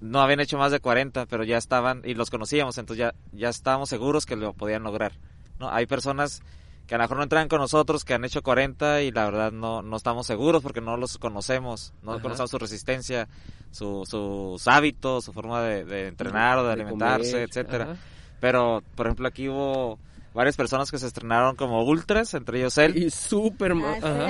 no 0.02 0.22
habían 0.22 0.40
hecho 0.40 0.58
más 0.58 0.72
de 0.72 0.80
40, 0.80 1.26
pero 1.26 1.44
ya 1.44 1.58
estaban, 1.58 2.02
y 2.06 2.14
los 2.14 2.30
conocíamos, 2.30 2.78
entonces 2.78 3.00
ya, 3.00 3.14
ya 3.34 3.50
estábamos 3.50 3.90
seguros 3.90 4.26
que 4.26 4.36
lo 4.38 4.54
podían 4.54 4.84
lograr. 4.84 5.14
¿no? 5.60 5.70
Hay 5.70 5.86
personas 5.88 6.42
que 6.90 6.96
a 6.96 6.98
lo 6.98 7.04
mejor 7.04 7.18
no 7.18 7.24
entran 7.24 7.48
con 7.48 7.60
nosotros, 7.60 8.04
que 8.04 8.16
han 8.16 8.26
hecho 8.26 8.42
40 8.42 9.04
y 9.04 9.12
la 9.12 9.26
verdad 9.26 9.52
no, 9.52 9.84
no 9.84 9.96
estamos 9.96 10.26
seguros 10.26 10.64
porque 10.64 10.82
no 10.82 10.98
los 10.98 11.20
conocemos, 11.20 11.94
no 12.02 12.14
Ajá. 12.14 12.22
conocemos 12.24 12.50
su 12.50 12.58
resistencia, 12.58 13.28
su, 13.70 14.06
sus 14.10 14.68
hábitos, 14.68 15.24
su 15.26 15.32
forma 15.32 15.62
de, 15.62 15.86
de 15.86 16.08
entrenar 16.08 16.58
o 16.58 16.64
de, 16.64 16.70
De 16.70 16.82
alimentarse, 16.82 17.32
comer, 17.34 17.48
etcétera. 17.48 17.84
ajá. 17.84 17.96
Pero, 18.40 18.82
por 18.96 19.06
ejemplo, 19.06 19.28
aquí 19.28 19.48
hubo 19.50 20.00
varias 20.34 20.56
personas 20.56 20.92
que 20.92 20.98
se 20.98 21.08
estrenaron 21.08 21.56
como 21.56 21.84
ultras, 21.84 22.34
entre 22.34 22.60
ellos 22.60 22.78
él, 22.78 22.98
Y 22.98 23.10
súper. 23.10 23.76
ma- 23.76 23.96
Ah, 24.02 24.08
ajá. 24.08 24.28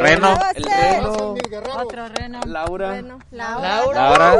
Reno, 0.00 0.38
El. 0.54 0.64
Reno, 0.64 1.34
Otro 1.82 2.08
reno. 2.08 2.40
Laura. 2.46 3.02
Laura. 3.30 3.92
Laura, 3.92 4.36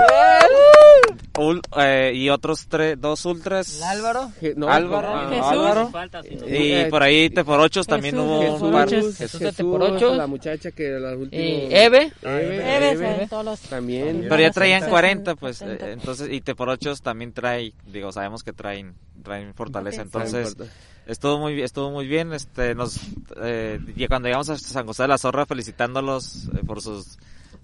Ul- 1.34 1.61
eh, 1.76 2.12
y 2.14 2.30
otros 2.30 2.66
tres, 2.66 2.99
dos 2.99 3.24
ultras. 3.26 3.82
Álvaro. 3.82 4.30
No, 4.57 4.68
Álvaro, 4.70 5.09
ah, 5.14 5.28
Jesús. 5.28 5.47
Álvaro. 5.47 5.89
Falta, 5.91 6.22
sí. 6.22 6.28
Y 6.47 6.72
Eh, 6.72 6.87
por 6.89 7.03
ahí 7.03 7.28
te 7.28 7.45
por 7.45 7.61
ocho 7.61 7.84
también 7.84 8.14
Jesús, 8.14 8.26
hubo 8.30 8.41
Jesús, 8.43 8.62
un 8.62 8.72
par. 8.72 8.89
Jesús. 8.89 9.16
Jesús, 9.18 9.41
Jesús, 9.41 9.57
te 9.57 9.64
por 9.64 9.82
ocho. 9.82 10.14
la 10.14 10.26
muchacha 10.26 10.70
que 10.70 10.89
la 10.99 11.14
última. 11.14 11.43
Y 11.43 11.68
Eve. 11.70 12.12
Eve, 12.22 12.76
Eve, 12.76 12.93
Eve, 12.93 13.28
También. 13.68 14.26
Pero 14.28 14.41
ya 14.41 14.51
traían 14.51 14.89
40, 14.89 15.34
pues, 15.34 15.61
eh, 15.62 15.78
entonces, 15.82 16.28
y 16.30 16.41
te 16.41 16.55
por 16.55 16.70
ocho 16.70 16.95
también 16.97 17.32
trae, 17.32 17.74
digo, 17.87 18.12
sabemos 18.12 18.43
que 18.43 18.53
traen, 18.55 18.95
traen 19.22 19.53
fortaleza, 19.55 20.05
Potencia. 20.05 20.20
Entonces, 20.27 20.68
estuvo 21.07 21.39
muy, 21.39 21.62
estuvo 21.62 21.91
muy 21.91 22.07
bien, 22.07 22.33
este, 22.33 22.74
nos, 22.74 22.99
eh, 23.43 23.81
y 23.97 24.07
cuando 24.09 24.29
llegamos 24.29 24.49
a 24.51 24.59
San 24.59 24.87
José 24.87 25.03
de 25.05 25.09
la 25.09 25.18
Zorra, 25.18 25.47
felicitándolos 25.47 26.49
eh, 26.55 26.62
por 26.66 26.81
su 26.83 27.05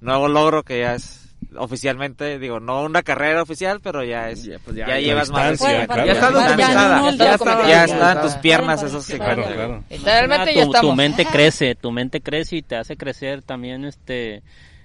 nuevo 0.00 0.28
logro 0.28 0.62
que 0.62 0.80
ya 0.80 0.94
es 0.94 1.18
oficialmente, 1.56 2.38
digo, 2.38 2.60
no 2.60 2.82
una 2.84 3.02
carrera 3.02 3.42
oficial, 3.42 3.80
pero 3.82 4.04
ya 4.04 4.30
es, 4.30 4.44
Ya, 4.44 4.52
ya, 4.52 4.58
pues 4.60 4.76
ya- 4.76 4.98
llevas 4.98 5.30
más 5.30 5.58
claro. 5.58 5.76
Ya 5.76 5.82
está 5.82 5.96
ya, 6.04 6.04
Ya, 6.04 7.24
ya 7.66 7.84
está 7.84 7.98
ya 7.98 8.12
en 8.12 8.20
tus 8.22 8.34
piernas, 8.36 8.82
eso 8.82 9.00
sí. 9.02 9.14
Claro, 9.18 9.44
claro. 9.44 9.84
Literalmente 9.90 10.52
tu, 10.52 10.58
ya 10.58 10.64
tu 10.64 10.72
estamos. 10.72 10.96
mente 10.96 11.26
crece, 11.26 11.74
tu 11.74 11.90
mente 11.90 12.20
crece 12.20 12.56
y 12.56 12.62
te 12.62 12.76
hace 12.76 12.96
crecer 12.96 13.42
también, 13.42 13.84
este, 13.84 14.42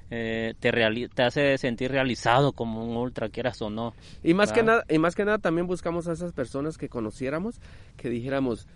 eh, 0.09 0.53
te, 0.59 0.71
reali- 0.71 1.09
te 1.13 1.23
hace 1.23 1.57
sentir 1.57 1.91
realizado 1.91 2.53
como 2.53 2.83
un 2.85 2.95
ultra, 2.95 3.29
quieras 3.29 3.61
o 3.61 3.69
no. 3.69 3.93
Y 4.23 4.33
más 4.33 4.51
que 4.53 4.63
nada, 4.63 4.83
y 4.89 4.97
más 4.99 5.15
que 5.15 5.25
nada 5.25 5.37
también 5.37 5.67
buscamos 5.67 6.07
a 6.07 6.13
esas 6.13 6.31
personas 6.33 6.77
que 6.77 6.87
conociéramos, 6.89 7.59
que 7.97 8.09
dijéramos, 8.09 8.67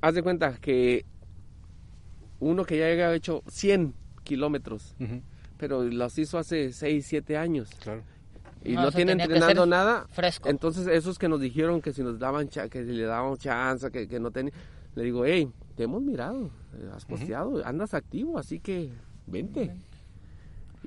haz 0.00 0.14
de 0.14 0.22
cuenta 0.22 0.58
que 0.60 1.04
uno 2.40 2.64
que 2.64 2.78
ya 2.78 2.86
haya 2.86 3.14
hecho 3.14 3.42
100 3.48 3.94
kilómetros, 4.24 4.94
pero 5.56 5.82
los 5.82 6.18
hizo 6.18 6.38
hace 6.38 6.72
6, 6.72 7.06
7 7.06 7.36
años 7.36 7.70
Claro. 7.80 8.02
y 8.64 8.72
No, 8.74 8.82
no, 8.82 8.88
eso 8.88 8.96
tiene 8.96 9.12
tenía 9.12 9.26
que 9.26 9.32
entrenando 9.34 9.66
nada, 9.66 10.06
fresco. 10.10 10.48
entonces 10.48 10.86
esos 10.86 11.18
que 11.18 11.28
nos 11.28 11.40
dijeron 11.40 11.80
que 11.80 11.92
si 11.92 12.02
nos 12.02 12.18
daban 12.18 12.48
cha- 12.48 12.68
que 12.68 12.84
si 12.84 12.92
le 12.92 13.04
daban 13.04 13.36
chance, 13.38 13.90
que, 13.90 14.06
que 14.06 14.20
no 14.20 14.30
tenían, 14.30 14.54
le 14.94 15.02
digo, 15.04 15.24
hey, 15.24 15.50
te 15.76 15.84
hemos 15.84 16.02
mirado, 16.02 16.50
eh, 16.74 16.88
has 16.94 17.04
posteado, 17.06 17.64
andas 17.66 17.94
activo, 17.94 18.38
así 18.38 18.60
que 18.60 18.90
vente. 19.26 19.74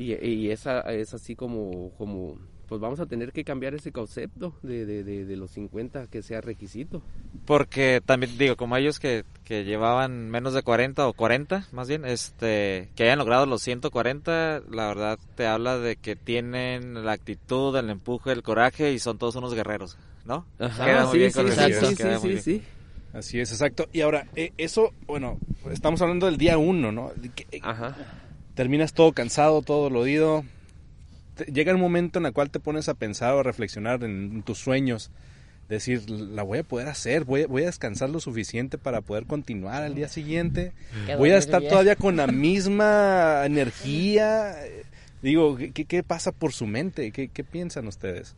Y, 0.01 0.13
y 0.25 0.49
esa 0.49 0.79
es 0.81 1.13
así 1.13 1.35
como, 1.35 1.91
como, 1.97 2.39
pues 2.67 2.81
vamos 2.81 2.99
a 2.99 3.05
tener 3.05 3.31
que 3.31 3.43
cambiar 3.43 3.75
ese 3.75 3.91
concepto 3.91 4.55
de, 4.63 4.85
de, 4.85 5.03
de, 5.03 5.25
de 5.25 5.37
los 5.37 5.51
50 5.51 6.07
que 6.07 6.23
sea 6.23 6.41
requisito. 6.41 7.03
Porque 7.45 8.01
también 8.03 8.35
digo, 8.37 8.55
como 8.55 8.75
ellos 8.77 8.99
que, 8.99 9.25
que 9.43 9.63
llevaban 9.63 10.31
menos 10.31 10.53
de 10.53 10.63
40 10.63 11.07
o 11.07 11.13
40 11.13 11.67
más 11.71 11.87
bien, 11.87 12.05
este, 12.05 12.89
que 12.95 13.03
hayan 13.03 13.19
logrado 13.19 13.45
los 13.45 13.61
140, 13.61 14.63
la 14.71 14.87
verdad 14.87 15.19
te 15.35 15.45
habla 15.45 15.77
de 15.77 15.97
que 15.97 16.15
tienen 16.15 17.05
la 17.05 17.11
actitud, 17.11 17.75
el 17.75 17.89
empuje, 17.91 18.31
el 18.31 18.41
coraje 18.41 18.93
y 18.93 18.99
son 18.99 19.19
todos 19.19 19.35
unos 19.35 19.53
guerreros, 19.53 19.99
¿no? 20.25 20.47
Queda 20.57 21.03
muy 21.05 21.11
sí, 21.11 21.17
bien 21.19 21.31
sí, 21.31 21.41
sí, 21.47 21.95
sí, 21.95 22.17
sí, 22.19 22.37
sí. 22.37 22.63
Así 23.13 23.39
es, 23.39 23.51
exacto. 23.51 23.87
Y 23.91 24.01
ahora, 24.01 24.25
eh, 24.35 24.53
eso, 24.57 24.93
bueno, 25.05 25.37
estamos 25.69 26.01
hablando 26.01 26.25
del 26.25 26.37
día 26.37 26.57
uno, 26.57 26.91
¿no? 26.91 27.11
Que, 27.35 27.45
eh, 27.51 27.59
Ajá. 27.61 27.95
Terminas 28.55 28.93
todo 28.93 29.11
cansado, 29.13 29.61
todo 29.61 29.83
dolorido. 29.83 30.43
Llega 31.51 31.71
el 31.71 31.77
momento 31.77 32.19
en 32.19 32.25
el 32.25 32.33
cual 32.33 32.49
te 32.51 32.59
pones 32.59 32.89
a 32.89 32.93
pensar 32.93 33.33
o 33.33 33.39
a 33.39 33.43
reflexionar 33.43 34.03
en 34.03 34.43
tus 34.43 34.59
sueños. 34.59 35.09
Decir, 35.69 36.09
la 36.09 36.43
voy 36.43 36.59
a 36.59 36.63
poder 36.63 36.89
hacer, 36.89 37.23
voy, 37.23 37.43
a- 37.43 37.47
voy 37.47 37.63
a 37.63 37.67
descansar 37.67 38.09
lo 38.09 38.19
suficiente 38.19 38.77
para 38.77 38.99
poder 39.01 39.25
continuar 39.25 39.83
al 39.83 39.95
día 39.95 40.09
siguiente. 40.09 40.73
Que 41.05 41.15
Voy 41.15 41.29
a 41.31 41.37
estar 41.37 41.61
todavía 41.69 41.95
con 41.95 42.17
la 42.17 42.27
misma 42.27 43.43
energía. 43.45 44.55
Digo, 45.21 45.55
¿qué, 45.57 45.71
qué 45.85 46.03
pasa 46.03 46.31
por 46.33 46.51
su 46.51 46.67
mente? 46.67 47.11
¿Qué, 47.11 47.29
qué 47.29 47.43
piensan 47.45 47.87
ustedes? 47.87 48.35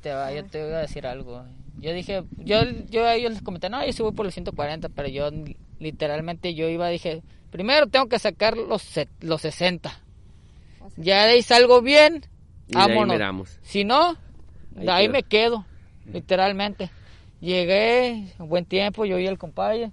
Te 0.00 0.10
va- 0.14 0.32
yo 0.32 0.44
te 0.46 0.64
voy 0.64 0.72
a 0.72 0.78
decir 0.78 1.06
algo. 1.06 1.44
Yo 1.78 1.92
dije, 1.92 2.24
yo, 2.38 2.62
yo 2.88 3.04
a 3.06 3.14
ellos 3.14 3.32
les 3.32 3.42
comenté, 3.42 3.68
no, 3.68 3.84
yo 3.84 3.92
sí 3.92 4.02
voy 4.02 4.12
por 4.12 4.24
los 4.24 4.34
140, 4.34 4.88
pero 4.88 5.08
yo 5.08 5.30
literalmente 5.78 6.54
yo 6.54 6.68
iba, 6.68 6.88
dije, 6.88 7.22
primero 7.50 7.86
tengo 7.88 8.08
que 8.08 8.18
sacar 8.18 8.56
los, 8.56 8.82
los 9.20 9.40
60. 9.40 9.92
Ya 10.96 11.24
de 11.26 11.32
ahí 11.32 11.42
salgo 11.42 11.82
bien, 11.82 12.24
Y 12.68 12.74
de 12.74 12.80
ahí. 12.80 13.42
Si 13.62 13.84
no, 13.84 14.16
Ahí 14.76 14.84
de 14.86 14.90
ahí 14.92 15.08
me 15.08 15.22
quedo, 15.22 15.64
literalmente. 16.12 16.90
Llegué, 17.40 18.32
buen 18.38 18.64
tiempo, 18.64 19.04
yo 19.04 19.18
y 19.18 19.26
el 19.26 19.38
compadre. 19.38 19.90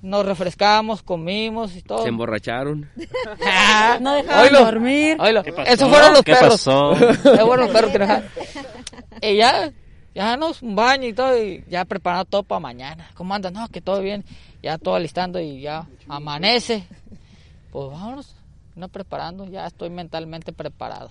Nos 0.00 0.24
refrescamos, 0.24 1.02
comimos 1.02 1.74
y 1.74 1.82
todo. 1.82 2.02
Se 2.02 2.08
emborracharon. 2.08 2.88
No 4.00 4.14
dejaban 4.14 4.44
Oílo, 4.46 4.64
dormir. 4.64 5.16
oílo. 5.20 5.42
¿Qué 5.42 5.52
pasó? 5.52 5.72
Esos 5.72 5.88
fueron 5.88 6.12
los 6.12 6.22
¿Qué 6.22 6.32
perros. 6.34 6.50
pasó? 6.52 6.92
Esos 7.10 7.40
fueron 7.40 7.60
los 7.66 7.70
perros 7.70 7.90
que 7.90 7.98
nos 7.98 8.08
Y 9.22 9.36
ya, 9.36 9.72
ya 10.18 10.36
nos 10.36 10.62
un 10.62 10.74
baño 10.74 11.06
y 11.06 11.12
todo, 11.12 11.38
y 11.40 11.64
ya 11.70 11.84
preparando 11.84 12.24
todo 12.24 12.42
para 12.42 12.58
mañana. 12.58 13.08
¿Cómo 13.14 13.34
andas? 13.34 13.52
No, 13.52 13.68
que 13.68 13.80
todo 13.80 14.00
bien. 14.00 14.24
Ya 14.62 14.76
todo 14.76 14.96
alistando 14.96 15.38
y 15.38 15.60
ya 15.60 15.86
amanece. 16.08 16.84
Pues 17.70 17.90
vámonos, 17.90 18.34
no 18.74 18.88
preparando, 18.88 19.46
ya 19.46 19.66
estoy 19.66 19.90
mentalmente 19.90 20.52
preparado. 20.52 21.10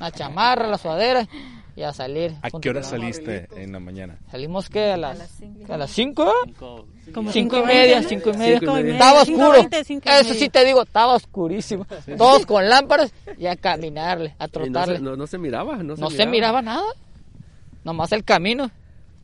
La 0.00 0.10
chamarra, 0.10 0.66
la 0.66 0.78
sudadera 0.78 1.28
y 1.76 1.82
a 1.82 1.92
salir. 1.92 2.34
¿A 2.42 2.50
qué 2.50 2.70
hora 2.70 2.82
saliste 2.82 3.48
en 3.56 3.72
la 3.72 3.78
mañana? 3.80 4.18
Salimos 4.30 4.68
que 4.68 4.90
a 4.92 4.96
las 4.96 5.20
a 5.68 5.76
las 5.76 5.90
cinco, 5.90 6.32
Cinco- 6.44 6.86
Como 7.14 7.30
cinco 7.32 7.56
y 7.56 7.60
cinco 7.60 7.66
media, 7.66 7.98
veinte, 8.00 8.08
cinco 8.08 8.30
y 8.30 8.32
¿no? 8.32 8.38
media. 8.38 8.58
Cinco 8.60 8.78
y 8.78 8.82
media. 8.82 8.92
Estaba 8.94 9.24
Cinco 9.24 9.40
oscuro. 9.42 9.58
veinte, 9.58 9.84
cinco 9.84 10.02
y 10.08 10.12
Eso 10.12 10.24
media. 10.30 10.40
sí 10.40 10.48
te 10.48 10.64
digo, 10.64 10.82
estaba 10.82 11.14
oscurísimo. 11.14 11.86
Todos 12.18 12.46
con 12.46 12.68
lámparas 12.68 13.12
y 13.38 13.46
a 13.46 13.54
caminarle, 13.56 14.34
a 14.38 14.46
no, 14.46 14.48
trotarle. 14.50 14.96
se, 14.96 15.02
no, 15.02 15.16
no 15.16 15.26
se 15.28 15.38
miraba. 15.38 15.76
No, 15.76 15.94
No 15.96 16.10
se, 16.10 16.16
se 16.18 16.26
miraba 16.26 16.62
nada. 16.62 16.86
Nomás 17.84 18.12
el 18.12 18.24
camino. 18.24 18.70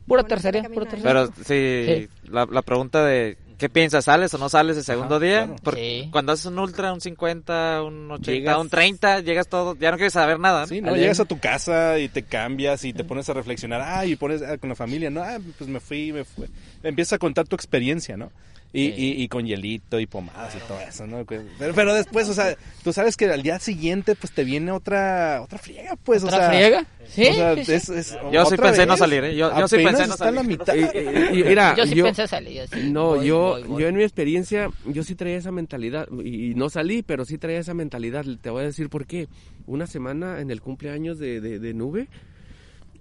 Pura 0.07 0.23
camino, 0.23 0.69
pura 0.73 0.85
tercería. 0.89 1.03
Pero 1.03 1.29
sí, 1.45 2.09
La, 2.31 2.47
la 2.49 2.61
pregunta 2.63 3.05
de 3.05 3.37
¿qué 3.59 3.69
piensas? 3.69 4.05
¿Sales 4.05 4.33
o 4.33 4.37
no 4.39 4.49
sales 4.49 4.77
el 4.77 4.83
segundo 4.83 5.17
Ajá, 5.17 5.25
día? 5.25 5.43
claro. 5.45 5.55
Porque 5.63 6.01
Sí. 6.05 6.09
cuando 6.11 6.31
haces 6.31 6.45
un 6.47 6.57
ultra, 6.57 6.93
un 6.93 7.01
50, 7.01 7.83
un 7.83 8.09
80, 8.09 8.31
Llegas- 8.31 8.57
un 8.59 8.69
30, 8.69 9.19
llegas 9.19 9.47
todo, 9.47 9.75
ya 9.75 9.91
no 9.91 9.97
quieres 9.97 10.13
saber 10.13 10.39
nada. 10.39 10.61
¿no? 10.61 10.67
Sí, 10.67 10.81
¿no? 10.81 10.95
Llegas 10.95 11.19
a 11.19 11.25
tu 11.25 11.37
casa 11.39 11.99
y 11.99 12.07
te 12.09 12.23
cambias 12.23 12.83
y 12.85 12.93
te 12.93 13.03
pones 13.03 13.29
a 13.29 13.33
reflexionar, 13.33 13.81
ah, 13.83 14.05
y 14.05 14.15
pones 14.15 14.41
ah, 14.41 14.57
con 14.57 14.69
la 14.69 14.75
familia, 14.75 15.09
no, 15.11 15.21
ah, 15.21 15.37
pues 15.57 15.69
me 15.69 15.79
fui, 15.79 16.11
me 16.11 16.23
fui. 16.23 16.47
Empiezas 16.81 17.13
a 17.13 17.17
contar 17.19 17.47
tu 17.47 17.55
experiencia, 17.55 18.17
¿no? 18.17 18.31
Y, 18.71 18.83
y, 18.89 19.23
y 19.23 19.27
con 19.29 19.47
hielito 19.47 19.99
y 19.99 20.05
pomadas 20.05 20.55
y 20.55 20.59
todo 20.67 20.79
eso, 20.79 21.07
¿no? 21.07 21.25
Pero, 21.25 21.73
pero 21.73 21.91
después, 21.95 22.29
o 22.29 22.35
sea, 22.35 22.55
tú 22.83 22.93
sabes 22.93 23.17
que 23.17 23.25
al 23.25 23.41
día 23.41 23.57
siguiente, 23.57 24.13
pues 24.13 24.31
te 24.31 24.43
viene 24.43 24.71
otra 24.71 25.41
otra 25.41 25.57
friega, 25.57 25.95
pues, 25.95 26.23
¿Otra 26.23 26.37
o 26.37 26.39
sea. 26.41 26.49
friega? 26.49 26.85
Sí, 27.07 27.27
o 27.29 27.33
sea, 27.33 27.55
sí, 27.55 27.65
sí. 27.65 27.73
es- 27.73 27.89
es 27.89 28.17
Yo 28.31 28.45
sí 28.45 28.57
pensé 28.57 28.85
no 28.85 28.91
vez. 28.93 28.99
salir, 28.99 29.23
¿eh? 29.23 29.35
Yo- 29.35 29.57
yo 29.59 29.67
sí 29.67 29.77
pensé 29.77 30.03
no 30.03 30.07
la 30.09 30.17
salir. 30.17 30.43
mitad. 30.43 30.75
Y- 31.33 31.39
y- 31.39 31.43
mira, 31.45 31.75
Yo 31.75 31.87
sí 31.87 31.99
pensé 31.99 32.27
salir, 32.27 32.67
sí. 32.71 32.91
No, 32.91 33.15
Voy, 33.15 33.25
yo, 33.25 33.39
voy, 33.39 33.63
voy. 33.63 33.81
yo 33.81 33.87
en 33.87 33.95
mi 33.95 34.03
experiencia, 34.03 34.69
yo 34.85 35.03
sí 35.03 35.15
traía 35.15 35.37
esa 35.37 35.51
mentalidad 35.51 36.07
y, 36.23 36.51
y 36.51 36.53
no 36.53 36.69
salí, 36.69 37.01
pero 37.01 37.25
sí 37.25 37.39
traía 37.39 37.57
esa 37.57 37.73
mentalidad. 37.73 38.23
Te 38.39 38.51
voy 38.51 38.61
a 38.61 38.65
decir 38.67 38.89
por 38.89 39.07
qué. 39.07 39.27
Una 39.65 39.87
semana 39.87 40.41
en 40.41 40.51
el 40.51 40.61
cumpleaños 40.61 41.17
de, 41.17 41.41
de, 41.41 41.57
de 41.57 41.73
Nube, 41.73 42.07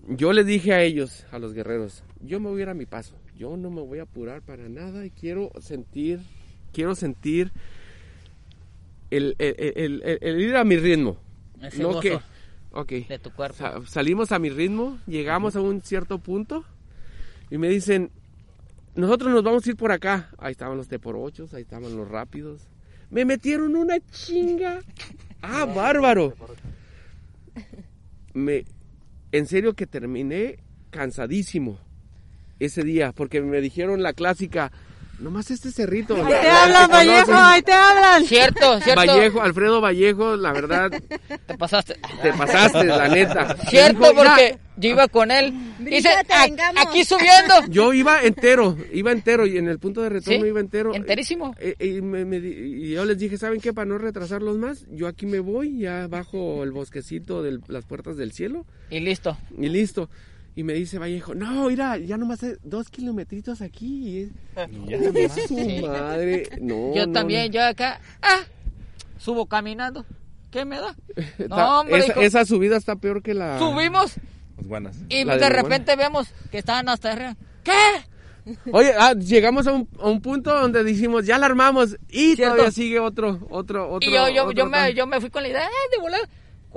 yo 0.09 0.33
les 0.33 0.47
dije 0.47 0.73
a 0.73 0.81
ellos, 0.83 1.27
a 1.31 1.39
los 1.39 1.53
guerreros, 1.53 2.03
yo 2.23 2.41
me 2.41 2.49
voy 2.49 2.61
a 2.61 2.63
ir 2.63 2.69
a 2.71 2.75
mi 2.75 2.87
paso. 2.87 3.15
Yo 3.39 3.57
no 3.57 3.71
me 3.71 3.81
voy 3.83 4.01
a 4.01 4.03
apurar 4.03 4.43
para 4.43 4.69
nada 4.69 5.07
y 5.07 5.11
quiero 5.11 5.53
sentir, 5.61 6.19
quiero 6.73 6.95
sentir 6.97 7.53
el, 9.11 9.37
el, 9.39 10.03
el- 10.21 10.41
ir 10.41 10.57
a 10.57 10.65
mi 10.65 10.77
ritmo. 10.77 11.17
Ese 11.63 11.81
no 11.81 11.89
gozo 11.89 12.01
que, 12.01 12.19
ok. 12.73 12.93
de 13.09 13.19
tu 13.21 13.31
cuerpo. 13.33 13.57
Sa- 13.57 13.81
salimos 13.87 14.33
a 14.33 14.39
mi 14.41 14.51
ritmo, 14.51 14.99
llegamos 15.07 15.55
a 15.55 15.61
un 15.61 15.81
cierto 15.83 16.19
punto 16.19 16.65
y 17.51 17.59
me 17.59 17.69
dicen, 17.69 18.11
nosotros 18.97 19.33
nos 19.33 19.45
vamos 19.45 19.65
a 19.67 19.71
ir 19.71 19.77
por 19.77 19.93
acá. 19.93 20.31
Ahí 20.39 20.51
estaban 20.53 20.77
los 20.77 20.89
T 20.89 20.99
por 20.99 21.15
ochos, 21.17 21.55
ahí 21.55 21.63
estaban 21.63 21.97
los 21.97 22.09
rápidos. 22.09 22.63
Me 23.11 23.25
metieron 23.25 23.77
una 23.77 23.99
chinga. 24.11 24.81
Ah, 25.41 25.65
bárbaro. 25.67 26.35
Me, 28.35 28.65
en 29.31 29.47
serio 29.47 29.75
que 29.75 29.87
terminé 29.87 30.59
cansadísimo 30.91 31.79
ese 32.61 32.83
día, 32.83 33.13
porque 33.13 33.41
me 33.41 33.61
dijeron 33.61 34.03
la 34.03 34.13
clásica, 34.13 34.71
nomás 35.19 35.51
este 35.51 35.73
cerrito. 35.73 36.15
Ahí 36.17 36.23
te 36.25 36.31
la 36.49 36.63
hablan, 36.65 36.91
Vallejo, 36.91 37.33
ahí 37.35 37.63
te 37.63 37.73
hablan. 37.73 38.25
Cierto, 38.25 38.81
cierto. 38.81 39.01
Vallejo, 39.07 39.41
Alfredo 39.43 39.81
Vallejo, 39.81 40.37
la 40.37 40.53
verdad, 40.53 40.91
Te 41.47 41.59
pasaste. 41.59 41.97
te 42.23 42.33
pasaste, 42.33 42.85
la 42.85 43.09
neta. 43.09 43.57
Cierto, 43.69 44.01
Me 44.01 44.09
dijo, 44.11 44.21
"Mira, 44.21 44.35
porque 44.37 44.59
yo 44.77 44.91
iba 44.91 45.09
con 45.09 45.31
él. 45.33 45.53
Dice, 45.81 46.09
aquí 46.77 47.05
subiendo. 47.05 47.55
Yo 47.69 47.93
iba 47.93 48.23
entero, 48.23 48.77
iba 48.93 49.11
entero 49.11 49.45
y 49.47 49.59
en 49.59 49.67
el 49.69 49.79
punto 49.81 50.03
de 50.03 50.09
retorno 50.09 50.41
¿Sí? 50.43 50.47
iba 50.49 50.61
entero. 50.61 50.95
Enterísimo. 50.95 51.53
Eh, 51.59 51.75
eh, 51.81 51.87
y, 51.99 52.01
me- 52.03 52.25
me 52.25 52.41
di- 52.41 52.85
y 52.87 52.91
yo 52.93 53.05
les 53.05 53.19
dije, 53.19 53.39
¿saben 53.39 53.61
qué? 53.61 53.73
Para 53.73 53.87
no 53.87 53.99
retrasarlos 53.99 54.57
más, 54.57 54.87
yo 54.91 55.09
aquí 55.09 55.27
me 55.27 55.41
voy, 55.41 55.79
ya 55.81 56.07
bajo 56.07 56.63
el 56.63 56.71
bosquecito 56.71 57.43
de 57.43 57.59
las 57.67 57.85
puertas 57.87 58.17
del 58.17 58.31
cielo 58.33 58.67
Y 58.91 59.01
listo. 59.01 59.37
y 59.57 59.69
listo. 59.69 60.09
Y 60.59 60.65
me 60.65 60.73
dice 60.73 60.99
Vallejo, 60.99 61.37
no, 61.37 61.69
mira, 61.69 61.99
ya 61.99 62.17
nomás 62.17 62.43
es 62.43 62.59
dos 62.65 62.89
kilometritos 62.89 63.61
aquí. 63.63 64.09
y 64.09 64.19
es- 64.23 64.31
Ya 64.89 65.47
su 65.47 65.55
madre. 65.87 66.49
No, 66.61 66.93
yo 66.97 67.07
no, 67.07 67.13
también, 67.13 67.47
no. 67.47 67.53
yo 67.53 67.65
acá, 67.65 68.01
ah, 68.23 68.41
subo 69.19 69.47
caminando. 69.47 70.05
¿Qué 70.51 70.65
me 70.65 70.81
da? 70.81 70.97
Está- 71.17 71.47
No, 71.47 71.81
hombre, 71.81 71.99
esa, 71.99 72.11
hijo. 72.11 72.21
esa 72.23 72.45
subida 72.45 72.77
está 72.77 72.97
peor 72.97 73.23
que 73.23 73.35
la... 73.35 73.57
Subimos 73.61 74.17
Las 74.57 74.67
guanas. 74.67 74.97
y 75.09 75.23
La 75.23 75.35
de 75.35 75.43
de 75.43 75.49
repente 75.51 75.95
vemos 75.95 76.27
que 76.51 76.59
estaban 76.59 76.89
hasta 76.89 77.13
arriba. 77.13 77.37
¿Qué? 77.63 78.57
Oye, 78.73 78.95
ah, 78.99 79.13
llegamos 79.13 79.69
a 79.69 79.73
un, 79.75 79.89
a 80.01 80.09
un 80.09 80.21
punto 80.21 80.53
donde 80.59 80.83
dijimos, 80.83 81.25
ya 81.25 81.39
la 81.39 81.47
armamos 81.47 81.97
y 82.11 82.35
Cierto. 82.35 82.55
todavía 82.57 82.73
sigue 82.73 82.99
otro, 82.99 83.47
otro, 83.49 83.89
otro. 83.93 84.11
y 84.11 84.13
yo, 84.13 84.29
yo, 84.29 84.43
otro 84.47 84.57
yo, 84.57 84.67
me, 84.67 84.93
yo 84.93 85.07
me 85.07 85.21
fui 85.21 85.31
con 85.31 85.45
la 85.45 85.51
idea 85.51 85.67
"Ah, 85.67 85.89
de 85.95 86.01
volar. 86.01 86.21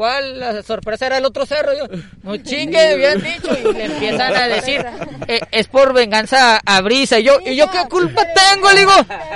¿Cuál? 0.01 0.39
La 0.39 0.63
sorpresa 0.63 1.05
era 1.05 1.19
el 1.19 1.25
otro 1.25 1.45
cerro. 1.45 1.73
Yo, 1.77 1.85
no 2.23 2.35
chingue, 2.43 2.93
habían 2.93 3.21
dicho. 3.21 3.55
Y 3.55 3.71
le 3.71 3.85
empiezan 3.85 4.35
a 4.35 4.47
decir, 4.47 4.83
"Eh, 5.27 5.39
es 5.51 5.67
por 5.67 5.93
venganza 5.93 6.59
a 6.65 6.81
Brisa. 6.81 7.19
Y 7.19 7.23
yo, 7.25 7.37
¿y 7.45 7.55
yo 7.55 7.69
qué 7.69 7.87
culpa 7.87 8.23
tengo? 8.33 8.71
Le 8.71 8.79
digo, 8.79 8.91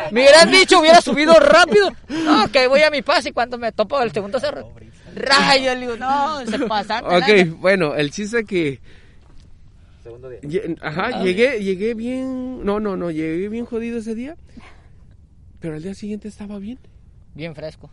me 0.09 0.22
hubieran 0.22 0.49
dicho, 0.49 0.80
hubiera 0.80 1.01
subido 1.01 1.36
rápido. 1.36 1.91
No, 2.09 2.51
que 2.51 2.66
voy 2.66 2.82
a 2.82 2.89
mi 2.89 3.03
paz 3.03 3.28
y 3.28 3.32
cuando 3.32 3.59
me 3.59 3.72
topo 3.74 4.01
el 4.01 4.11
segundo 4.11 4.39
cerro. 4.39 4.72
Rayo, 5.13 5.76
le 5.76 5.82
digo, 5.82 5.97
no, 5.97 6.43
se 6.47 6.57
pasaron. 6.57 7.11
de 7.24 7.43
Ok, 7.43 7.59
bueno, 7.59 7.93
el 7.93 8.09
chiste 8.09 8.43
que... 8.43 8.80
Segundo 10.01 10.30
día. 10.32 10.39
Ajá, 10.82 11.11
Ah. 11.13 11.22
llegué, 11.22 11.63
llegué 11.63 11.93
bien... 11.93 12.66
No, 12.66 12.80
no, 12.80 12.97
no, 12.97 13.11
llegué 13.11 13.49
bien 13.49 13.66
jodido 13.68 13.99
ese 13.99 14.16
día. 14.16 14.36
Pero 15.59 15.76
al 15.76 15.84
día 15.84 15.93
siguiente 15.93 16.28
estaba 16.28 16.57
bien. 16.57 16.80
Bien 17.36 17.54
fresco. 17.54 17.90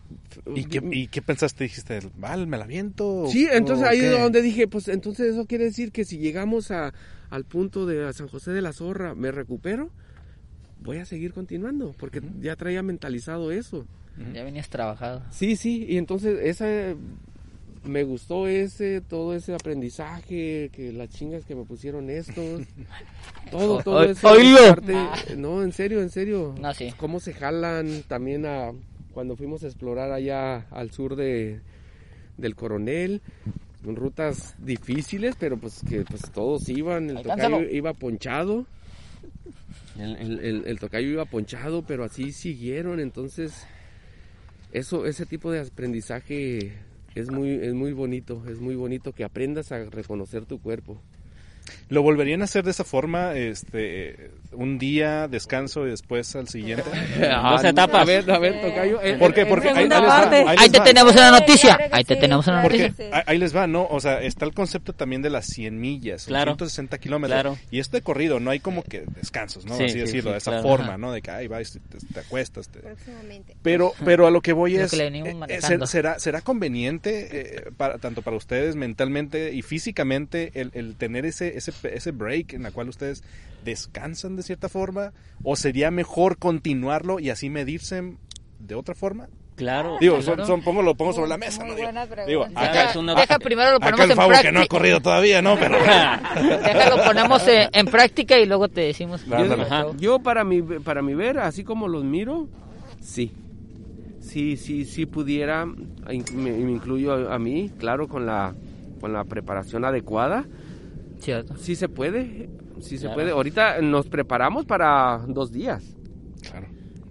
¿Y 0.55 0.65
qué, 0.67 0.81
¿Y 0.93 1.09
qué 1.09 1.21
pensaste? 1.21 1.65
Dijiste, 1.65 1.99
¿mal, 2.17 2.47
me 2.47 2.57
la 2.57 2.67
viento? 2.67 3.27
Sí, 3.29 3.49
entonces 3.53 3.85
¿O 3.87 3.91
ahí 3.91 3.99
es 3.99 4.11
donde 4.13 4.41
dije, 4.41 4.69
pues 4.69 4.87
entonces 4.89 5.33
eso 5.33 5.47
quiere 5.47 5.65
decir 5.65 5.91
que 5.91 6.05
si 6.05 6.19
llegamos 6.19 6.71
a, 6.71 6.95
al 7.29 7.45
punto 7.45 7.85
de 7.85 8.13
San 8.13 8.29
José 8.29 8.53
de 8.53 8.63
la 8.63 8.73
Zorra, 8.73 9.17
me 9.17 9.33
recupero, 9.33 9.91
voy 10.83 10.99
a 10.99 11.05
seguir 11.07 11.33
continuando, 11.33 11.93
porque 11.99 12.23
ya 12.41 12.55
traía 12.57 12.83
mentalizado 12.85 13.51
eso. 13.51 13.85
Ya 14.33 14.45
venías 14.45 14.69
trabajado. 14.69 15.23
Sí, 15.33 15.57
sí, 15.57 15.87
y 15.89 15.97
entonces 15.97 16.39
esa 16.43 16.95
me 17.85 18.05
gustó 18.05 18.47
ese, 18.47 19.01
todo 19.01 19.35
ese 19.35 19.55
aprendizaje, 19.55 20.71
que 20.73 20.93
las 20.93 21.09
chingas 21.09 21.45
que 21.45 21.57
me 21.57 21.65
pusieron 21.65 22.11
estos, 22.11 22.63
todo, 23.51 23.83
todo 23.83 24.05
eso. 24.05 24.29
parte- 24.29 25.37
no, 25.37 25.65
en 25.65 25.73
serio, 25.73 26.01
en 26.01 26.11
serio. 26.11 26.55
No, 26.61 26.73
sí. 26.75 26.93
Cómo 26.97 27.19
se 27.19 27.33
jalan 27.33 28.05
también 28.07 28.47
a 28.47 28.71
cuando 29.13 29.37
fuimos 29.37 29.63
a 29.63 29.67
explorar 29.67 30.11
allá 30.13 30.67
al 30.71 30.91
sur 30.91 31.17
de 31.17 31.61
del 32.39 32.55
Coronel, 32.57 33.21
rutas 33.85 34.55
difíciles, 34.59 35.35
pero 35.39 35.57
pues 35.59 35.83
que 35.89 36.03
pues 36.03 36.31
todos 36.33 36.69
iban, 36.69 37.11
el 37.11 37.17
tocayo 37.23 37.71
iba 37.71 37.93
ponchado. 37.95 38.67
El, 39.99 40.17
el- 40.17 40.41
el- 40.41 40.63
el 40.67 40.79
tocayo 40.79 41.09
iba 41.09 41.25
ponchado, 41.27 41.83
pero 41.83 42.05
así 42.05 42.33
siguieron, 42.33 42.99
entonces 43.01 43.67
eso 44.73 45.05
ese 45.07 45.27
tipo 45.27 45.51
de 45.53 45.61
aprendizaje 45.61 46.73
es 47.15 47.31
muy 47.31 47.51
es 47.51 47.75
muy 47.75 47.93
bonito, 47.93 48.43
es 48.49 48.59
muy 48.61 48.75
bonito 48.75 49.13
que 49.13 49.25
aprendas 49.25 49.71
a 49.73 49.85
reconocer 49.85 50.47
tu 50.47 50.59
cuerpo. 50.61 50.99
¿Lo 51.89 52.03
volverían 52.03 52.41
a 52.43 52.45
hacer 52.45 52.65
de 52.65 52.71
esa 52.71 52.85
forma? 52.85 53.35
Este, 53.35 54.31
un 54.53 54.79
día, 54.79 55.29
descanso 55.29 55.87
y 55.87 55.91
después 55.91 56.35
al 56.37 56.49
siguiente. 56.49 56.85
Dos 57.21 57.65
etapas. 57.65 58.03
A 58.03 58.05
ver, 58.05 58.31
a 58.31 58.39
ver, 58.39 58.61
tocayo. 58.61 59.01
eh, 59.03 59.17
¿Por 59.19 59.33
qué? 59.35 59.47
Porque 59.47 59.69
ahí, 59.69 59.77
ahí 59.79 59.89
les 59.89 59.99
va, 60.03 60.07
parte. 60.07 60.45
ahí 60.47 60.69
te 60.71 60.79
va. 60.79 60.85
tenemos 60.85 61.13
una 61.15 61.31
noticia. 61.31 61.79
Ahí 61.91 62.05
te 62.05 62.15
sí. 62.15 62.21
tenemos 62.21 62.47
una 62.47 62.63
Porque 62.63 62.89
noticia. 62.89 63.17
ahí- 63.17 63.23
ahí 63.27 63.39
les 63.39 63.55
va, 63.55 63.67
¿no? 63.67 63.87
O 63.91 64.01
sea, 64.01 64.21
está 64.23 64.45
el 64.45 64.55
concepto 64.55 64.93
también 64.93 65.23
de 65.23 65.31
las 65.31 65.47
100 65.47 65.81
millas, 65.81 66.27
Claro. 66.27 66.53
160 66.53 66.99
kilómetros. 66.99 67.41
Claro. 67.41 67.59
Y 67.71 67.79
esto 67.79 67.97
de 67.97 68.03
corrido, 68.03 68.41
no 68.41 68.51
hay 68.51 68.61
como 68.61 68.83
que 68.83 69.05
descansos, 69.17 69.65
¿no? 69.67 69.77
Sí, 69.77 69.85
Así 69.85 69.93
sí, 69.95 69.99
decirlo, 70.01 70.31
sí, 70.31 70.33
de 70.33 70.39
esa 70.39 70.51
claro. 70.53 70.69
forma, 70.69 70.87
Ajá. 70.89 70.99
¿no? 70.99 71.13
De 71.13 71.23
que 71.23 71.31
ahí 71.31 71.47
vas, 71.49 71.75
y 71.77 71.81
te, 71.81 71.99
te 72.13 72.21
acuestas. 72.21 72.69
te- 72.69 72.81
Próximamente. 72.81 73.57
Pero, 73.63 73.93
pero 74.05 74.27
a 74.27 74.31
lo 74.31 74.41
que 74.41 74.53
voy 74.53 74.75
Lo 74.77 74.85
es, 74.85 74.91
que 74.91 74.97
le 74.97 75.05
venimos 75.05 75.49
eh, 75.51 75.59
eh, 75.63 75.87
¿será, 75.87 76.19
será 76.19 76.41
conveniente, 76.41 77.29
eh, 77.33 77.71
para, 77.77 77.99
tanto 77.99 78.23
para 78.23 78.37
ustedes 78.37 78.77
mentalmente 78.77 79.53
y 79.53 79.63
físicamente, 79.63 80.53
el, 80.55 80.71
el 80.75 80.97
tener 80.97 81.27
ese, 81.27 81.52
ese, 81.57 81.73
ese 81.93 82.11
break 82.13 82.53
en 82.55 82.63
la 82.63 82.71
cual 82.71 82.89
ustedes 82.89 83.23
descansan 83.65 84.37
de 84.37 84.43
cierta 84.43 84.69
forma? 84.69 85.13
¿O 85.43 85.57
sería 85.57 85.91
mejor 85.91 86.39
continuarlo 86.39 87.21
y 87.21 87.31
así 87.31 87.51
medirse 87.51 88.15
de 88.59 88.75
otra 88.75 88.95
forma? 88.95 89.29
Claro. 89.55 89.99
Digo, 90.01 90.17
claro. 90.19 90.39
son, 90.39 90.47
son- 90.47 90.63
pongo, 90.63 90.83
lo 90.83 90.95
pongo 90.95 91.13
sobre 91.13 91.29
la 91.29 91.37
mesa, 91.37 91.61
Muy 91.63 91.71
¿no? 91.73 91.77
Digo, 92.27 92.41
buena 92.47 92.61
acá, 92.63 92.91
es 92.91 92.97
una- 92.97 93.15
Deja 93.15 93.39
primero 93.39 93.71
lo 93.73 93.77
acá 93.77 93.85
ponemos 93.87 94.05
el 94.07 94.11
en 94.13 94.17
Favo 94.17 94.29
que 94.31 94.35
no 94.35 94.39
ha 94.39 94.53
práctica. 94.53 94.69
corrido 94.69 95.01
todavía, 95.01 95.43
¿no? 95.43 95.57
Pero... 95.59 95.77
Déjalo 96.65 97.05
ponemos 97.05 97.47
eh, 97.49 97.69
en 97.73 97.87
práctica 97.87 98.39
y 98.39 98.47
luego 98.47 98.69
te 98.69 98.81
decimos. 98.81 99.25
Yo, 99.27 99.95
yo 99.99 100.19
para 100.21 100.43
mi 100.45 100.63
para 100.63 101.03
mi 101.03 101.15
ver, 101.15 101.39
así 101.39 101.65
como 101.65 101.87
los 101.87 102.03
miro, 102.03 102.49
sí. 103.01 103.33
Sí, 104.21 104.57
sí, 104.57 104.85
sí 104.87 105.05
pudiera, 105.05 105.67
in- 106.11 106.25
me, 106.35 106.53
me 106.53 106.73
incluyo 106.73 107.13
a, 107.31 107.35
a 107.35 107.39
mí, 107.39 107.71
claro, 107.79 108.09
con 108.09 108.25
la 108.25 108.55
con 109.01 109.13
la 109.13 109.25
preparación 109.25 109.85
adecuada. 109.85 110.47
Cierto. 111.23 111.57
Sí 111.57 111.77
se 111.77 111.89
puede, 111.89 112.51
sí 112.81 112.97
se 112.99 113.03
Claro. 113.05 113.15
puede. 113.15 113.31
Ahorita 113.31 113.81
nos 113.81 114.09
preparamos 114.09 114.65
para 114.67 115.19
dos 115.29 115.53
días. 115.53 115.97
Claro. 116.51 116.67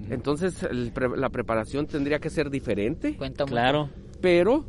Entonces 0.10 0.62
el 0.64 0.92
pre- 0.92 1.16
la 1.18 1.30
preparación 1.30 1.88
tendría 1.88 2.20
que 2.20 2.30
ser 2.30 2.50
diferente, 2.50 3.16
Cuenta. 3.16 3.46
Claro. 3.46 3.90
pero 4.22 4.66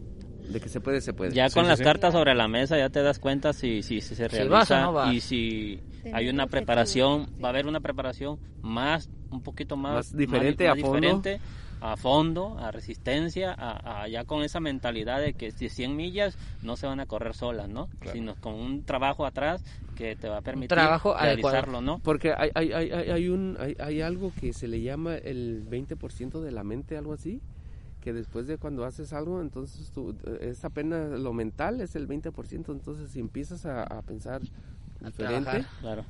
de 0.48 0.60
que 0.60 0.68
se 0.68 0.80
puede, 0.80 1.00
se 1.00 1.12
puede. 1.12 1.32
Ya 1.34 1.48
Sí, 1.48 1.54
con 1.54 1.64
sí, 1.64 1.68
las 1.70 1.78
sí. 1.78 1.84
cartas 1.84 2.12
sobre 2.12 2.34
la 2.34 2.46
mesa 2.46 2.76
ya 2.78 2.90
te 2.90 3.02
das 3.02 3.18
cuenta 3.18 3.52
si, 3.52 3.82
si, 3.82 4.00
si 4.00 4.14
se 4.14 4.28
Si 4.28 4.36
realiza 4.36 4.48
vas 4.54 4.70
o 4.70 4.80
no 4.80 4.92
vas. 4.92 5.12
y 5.14 5.20
si 5.20 5.80
hay 6.12 6.28
un 6.28 6.34
una 6.36 6.46
preparación, 6.46 7.26
va 7.42 7.48
a 7.48 7.50
haber 7.50 7.66
una 7.66 7.80
preparación 7.80 8.38
más, 8.60 9.08
un 9.30 9.42
poquito 9.42 9.76
más, 9.76 9.94
Más 9.94 10.16
diferente, 10.16 10.68
a 10.68 10.76
fondo. 10.76 10.92
diferente, 10.94 11.40
a 11.82 11.96
fondo, 11.96 12.58
a 12.58 12.70
resistencia, 12.70 13.52
a, 13.58 14.02
a- 14.02 14.08
ya 14.08 14.24
con 14.24 14.42
esa 14.44 14.60
mentalidad 14.60 15.20
de 15.20 15.34
que 15.34 15.50
si 15.50 15.68
100 15.68 15.96
millas 15.96 16.38
no 16.62 16.76
se 16.76 16.86
van 16.86 17.00
a 17.00 17.06
correr 17.06 17.34
solas, 17.34 17.68
¿no? 17.68 17.88
Claro. 17.98 18.12
Sino 18.16 18.36
con 18.36 18.54
un 18.54 18.84
trabajo 18.84 19.26
atrás 19.26 19.64
que 19.96 20.14
te 20.14 20.28
va 20.28 20.38
a 20.38 20.40
permitir 20.42 20.68
trabajo 20.68 21.14
realizarlo, 21.20 21.80
¿no? 21.80 21.98
Porque 21.98 22.32
hay, 22.36 22.50
hay, 22.54 22.72
hay, 22.72 22.90
hay, 22.92 23.10
hay 23.10 23.28
un, 23.28 23.56
hay, 23.58 23.76
hay 23.80 24.00
algo 24.00 24.32
que 24.40 24.52
se 24.52 24.68
le 24.68 24.80
llama 24.80 25.16
el 25.16 25.64
20% 25.68 26.40
de 26.40 26.52
la 26.52 26.62
mente, 26.62 26.96
algo 26.96 27.12
así, 27.14 27.40
que 28.00 28.12
después 28.12 28.46
de 28.46 28.58
cuando 28.58 28.84
haces 28.84 29.12
algo, 29.12 29.40
entonces 29.40 29.90
tú, 29.90 30.14
es 30.40 30.64
apenas 30.64 31.18
lo 31.18 31.32
mental, 31.32 31.80
es 31.80 31.96
el 31.96 32.06
20%, 32.06 32.72
entonces 32.72 33.10
si 33.10 33.18
empiezas 33.20 33.66
a, 33.66 33.82
a 33.82 34.02
pensar 34.02 34.40
A 35.02 35.06
diferente, 35.06 35.50
trabajar. 35.50 35.66
Claro. 35.80 36.04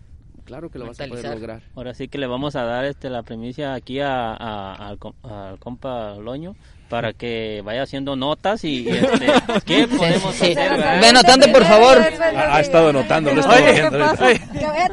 Claro 0.44 0.70
que 0.70 0.78
lo 0.78 0.86
vas 0.88 1.00
a 1.00 1.06
poder 1.06 1.24
lograr. 1.34 1.62
Ahora 1.76 1.94
sí 1.94 2.08
que 2.08 2.18
le 2.18 2.26
vamos 2.26 2.56
a 2.56 2.64
dar 2.64 2.84
este 2.84 3.08
la 3.10 3.22
primicia 3.22 3.74
aquí 3.74 4.00
a, 4.00 4.32
a- 4.34 4.74
al, 4.88 4.98
al 5.22 5.58
compa 5.58 6.14
Loño 6.16 6.54
para 6.88 7.14
que 7.14 7.62
vaya 7.64 7.84
haciendo 7.84 8.16
notas 8.16 8.64
y, 8.64 8.82
y, 8.82 8.88
este, 8.90 9.26
qué 9.64 9.88
podemos 9.88 10.34
sí. 10.34 10.52
hacer. 10.52 10.70
¿verdad? 10.72 11.00
Ve 11.00 11.06
anotando, 11.08 11.46
por 11.50 11.64
favor. 11.64 11.98
Ha, 11.98 12.56
ha 12.56 12.60
estado 12.60 12.90
anotando, 12.90 13.32
lo 13.34 13.40
está 13.40 13.56
viendo 13.60 13.98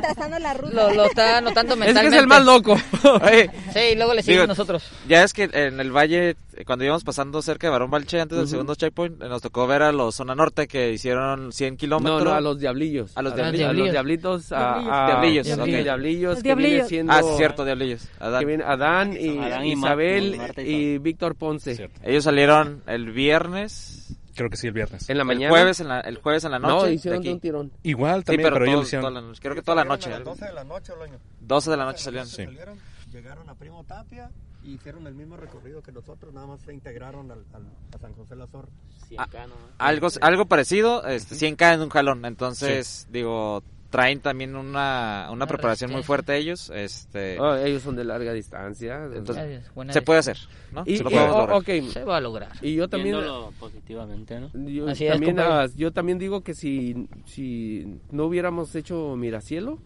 trazando 0.02 0.40
la 0.40 0.54
ruta. 0.54 0.74
Lo, 0.76 0.94
lo 0.94 1.06
está 1.06 1.38
anotando 1.40 1.74
Es 1.74 1.80
que 1.80 1.86
mentalmente. 1.88 2.16
es 2.16 2.22
el 2.22 2.28
más 2.28 2.46
loco. 2.46 2.78
Sí, 3.74 3.80
y 3.92 3.96
luego 3.96 4.14
le 4.14 4.24
seguimos 4.24 4.44
Digo, 4.44 4.48
nosotros. 4.48 4.84
Ya 5.10 5.24
es 5.24 5.34
que 5.34 5.50
en 5.52 5.80
el 5.80 5.92
valle, 5.92 6.30
eh, 6.30 6.36
cuando 6.66 6.84
íbamos 6.86 7.04
pasando 7.04 7.42
cerca 7.42 7.68
de 7.68 7.72
Barón 7.72 7.90
Balche, 7.90 8.20
antes 8.20 8.38
del 8.38 8.48
segundo 8.48 8.76
checkpoint, 8.76 9.22
eh, 9.22 9.30
nos 9.30 9.42
tocó 9.42 9.66
ver 9.68 9.82
a 9.82 9.92
los 9.92 10.16
Zona 10.16 10.36
Norte 10.36 10.68
que 10.68 10.92
hicieron 10.92 11.52
100 11.54 11.78
kilómetros. 11.78 12.24
No, 12.24 12.30
no, 12.32 12.36
a 12.36 12.42
los 12.42 12.60
diablillos. 12.60 13.16
A 13.16 13.22
los 13.22 13.36
diablillos. 13.36 13.70
a 13.70 13.74
los 13.74 13.92
diablitos. 13.92 14.52
A, 14.52 14.76
a- 14.76 15.08
Diablillos, 15.08 15.48
sí, 15.48 15.54
diablillos, 15.84 16.34
Los 16.36 16.44
que 16.44 16.50
viene 16.56 16.62
diablillos. 16.62 16.88
siendo... 16.90 17.14
Ah, 17.14 17.24
sí, 17.24 17.30
cierto, 17.38 17.64
diablillos. 17.66 18.08
Adán. 18.20 18.40
Que 18.42 18.46
viene 18.46 18.64
Adán 18.64 19.14
y 19.20 19.38
Adán 19.40 19.66
y 19.66 19.72
Isabel 19.74 20.42
y, 20.58 20.62
y 20.62 20.98
Víctor 20.98 21.36
Ponce. 21.36 21.76
Cierto. 21.76 22.00
Ellos 22.04 22.24
salieron 22.24 22.84
el 22.88 23.12
viernes, 23.12 24.16
Creo 24.36 24.50
que 24.50 24.56
sí, 24.56 24.68
el 24.68 24.74
viernes. 24.74 25.10
En 25.10 25.18
la 25.18 25.26
mañana. 25.26 25.48
el 25.48 25.52
jueves 25.52 25.80
en 25.82 25.88
la, 25.90 26.00
el 26.00 26.18
jueves 26.18 26.44
en 26.46 26.52
la 26.52 26.60
noche. 26.60 26.86
No, 26.88 26.90
hicieron 26.90 27.22
de 27.22 27.34
un 27.34 27.40
tirón. 27.42 27.72
Igual 27.84 28.20
Sí, 28.22 28.26
también, 28.28 28.44
pero, 28.44 28.56
pero, 28.56 28.66
ellos 28.66 28.74
todo- 28.76 28.82
lo 28.82 28.88
hicieron. 28.88 29.04
toda 29.04 29.22
la 29.22 29.28
noche, 29.28 29.40
creo 29.42 29.56
que 29.56 29.62
toda 29.62 29.76
la 29.76 29.84
noche. 29.84 30.08
A 30.08 30.16
las 30.20 30.24
12 30.24 30.46
de 30.46 30.54
la 30.54 30.64
noche, 30.64 30.94
Loño. 30.98 31.20
12 31.42 31.72
de 31.72 31.78
la 31.78 31.86
noche 31.86 31.98
salieron. 32.04 32.28
Sí. 32.28 32.46
Salieron, 32.46 32.78
llegaron 33.12 33.50
a 33.50 33.56
Primo 33.56 33.84
Tapia 33.84 34.30
hicieron 34.74 35.06
el 35.08 35.14
mismo 35.16 35.38
recorrido 35.38 35.82
que 35.82 35.92
nosotros, 35.92 36.34
nada 36.34 36.48
más 36.48 36.62
se 36.62 36.74
integraron 36.74 37.30
al, 37.32 37.44
al- 37.54 37.72
a 37.94 37.98
San 37.98 38.14
José 38.14 38.36
La 38.36 38.48
Zorra. 38.48 38.70
Cien 39.08 39.20
Ah, 39.20 39.28
K 39.30 39.48
nomás. 39.48 39.64
Algo, 39.78 40.08
algo 40.22 40.46
parecido, 40.46 41.06
este, 41.08 41.36
100k 41.36 41.74
en 41.76 41.82
un 41.82 41.90
jalón. 41.90 42.26
Entonces, 42.26 43.08
digo, 43.12 43.64
traen 43.90 44.20
también 44.22 44.56
una, 44.56 45.30
una 45.32 45.48
preparación 45.48 45.92
muy 45.92 46.04
fuerte 46.04 46.38
ellos. 46.38 46.70
Este, 46.74 47.40
Oh, 47.40 47.56
ellos 47.56 47.82
son 47.82 47.96
de 47.96 48.04
larga 48.04 48.32
distancia. 48.34 49.06
entonces, 49.06 49.64
Es 49.66 49.74
buena 49.74 49.94
se 49.94 50.02
puede 50.04 50.20
hacer, 50.20 50.38
¿no? 50.72 50.84
Y, 50.86 50.98
Se 50.98 51.04
lo 51.04 51.10
y- 51.10 51.16
oh, 51.16 51.28
lograr. 51.28 51.52
ok. 51.54 51.90
Se 51.92 52.04
va 52.04 52.18
a 52.18 52.22
lograr. 52.22 52.52
Y 52.62 52.76
yo 52.76 52.88
también... 52.88 53.16
Viéndolo 53.16 53.52
positivamente, 53.60 54.40
¿no? 54.40 54.50
Yo 54.70 54.88
Así 54.90 55.06
es, 55.06 55.12
también, 55.14 55.40
ah, 55.40 55.66
yo 55.76 55.92
también 55.92 56.20
digo 56.20 56.42
que 56.42 56.54
si, 56.54 57.08
si 57.26 58.00
no 58.12 58.26
hubiéramos 58.26 58.76
hecho 58.76 59.16
Miracielo, 59.16 59.80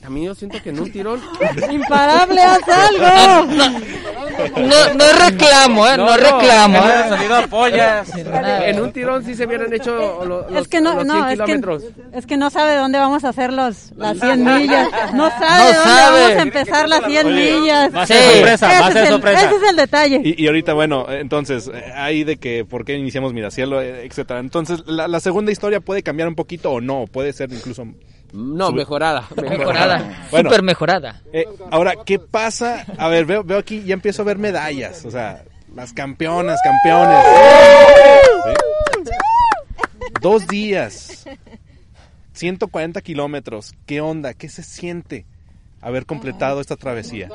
también 0.00 0.26
yo 0.26 0.34
siento 0.34 0.62
que 0.62 0.70
en 0.70 0.78
un 0.80 0.92
tirón... 0.92 1.20
Imparable, 1.70 2.40
haz 2.40 2.60
algo. 2.68 3.52
No, 4.56 4.94
no 4.94 5.04
reclamo, 5.26 5.86
¿eh? 5.88 5.96
No, 5.96 6.04
No, 6.04 6.10
no, 6.10 6.16
reclamo. 6.16 6.72
Me 6.72 6.78
¿eh? 6.78 6.82
hubieran 6.82 7.08
salido 7.08 7.34
ampollas. 7.36 8.08
en 8.16 8.80
un 8.80 8.92
tirón 8.92 9.24
sí 9.24 9.34
se 9.34 9.46
hubieran 9.46 9.72
hecho 9.72 9.94
lo- 10.24 10.24
los, 10.50 10.62
es 10.62 10.68
que 10.68 10.80
no, 10.80 10.94
los 10.94 11.04
100 11.04 11.08
no, 11.08 11.26
es 11.28 11.32
kilómetros. 11.32 11.82
que, 11.82 12.18
es 12.18 12.26
que 12.26 12.36
no 12.36 12.50
sabe 12.50 12.76
dónde 12.76 12.98
vamos 12.98 13.24
a 13.24 13.30
hacer 13.30 13.52
los, 13.52 13.92
las 13.96 14.18
100 14.18 14.44
millas. 14.44 14.88
No 15.14 15.28
sabe 15.30 15.72
No 15.72 15.78
dónde 15.78 15.90
sabe. 15.90 16.20
vamos 16.22 16.36
a 16.38 16.42
empezar 16.42 16.88
las 16.88 17.04
100 17.06 17.26
Oye, 17.26 17.52
millas. 17.60 17.94
Va 17.94 18.02
a 18.02 18.06
ser 18.06 18.16
Sí. 18.22 18.32
sorpresa, 18.38 18.66
va 18.68 18.86
a 18.86 18.92
ser 18.92 18.96
es 18.96 19.02
el- 19.04 19.12
sorpresa. 19.14 19.46
ese 19.46 19.56
es 19.56 19.70
el 19.70 19.76
detalle. 19.76 20.20
Y, 20.24 20.42
y 20.42 20.46
ahorita, 20.46 20.72
bueno, 20.74 21.06
entonces, 21.10 21.70
ahí 21.94 22.22
de 22.24 22.36
que 22.36 22.64
por 22.64 22.84
qué 22.84 22.94
iniciamos 22.96 23.32
Miracielo, 23.32 23.80
eh, 23.80 24.04
etcétera. 24.06 24.40
Entonces, 24.40 24.82
la, 24.86 25.08
la 25.08 25.20
segunda 25.20 25.50
historia 25.52 25.80
puede 25.80 26.02
cambiar 26.02 26.28
un 26.28 26.34
poquito 26.34 26.70
o 26.72 26.80
no, 26.80 27.06
puede 27.10 27.32
ser 27.32 27.52
incluso... 27.52 27.84
No, 28.36 28.70
mejorada. 28.72 29.26
Mejorada. 29.36 30.26
Bueno. 30.30 30.50
Súper 30.50 30.62
mejorada. 30.62 31.22
Eh, 31.32 31.46
ahora, 31.70 31.94
¿qué 32.04 32.18
pasa? 32.18 32.84
A 32.98 33.08
ver, 33.08 33.24
veo, 33.24 33.42
veo 33.42 33.58
aquí, 33.58 33.82
ya 33.82 33.94
empiezo 33.94 34.22
a 34.22 34.24
ver 34.26 34.38
medallas, 34.38 35.04
o 35.06 35.10
sea, 35.10 35.42
las 35.74 35.92
campeonas, 35.94 36.60
campeones. 36.62 37.24
¿Sí? 38.44 39.10
Dos 40.20 40.46
días, 40.46 41.26
140 42.32 43.00
kilómetros, 43.00 43.74
¿qué 43.86 44.00
onda? 44.00 44.34
¿Qué 44.34 44.48
se 44.48 44.62
siente 44.62 45.24
haber 45.86 46.04
completado 46.06 46.60
esta 46.60 46.76
travesía? 46.76 47.28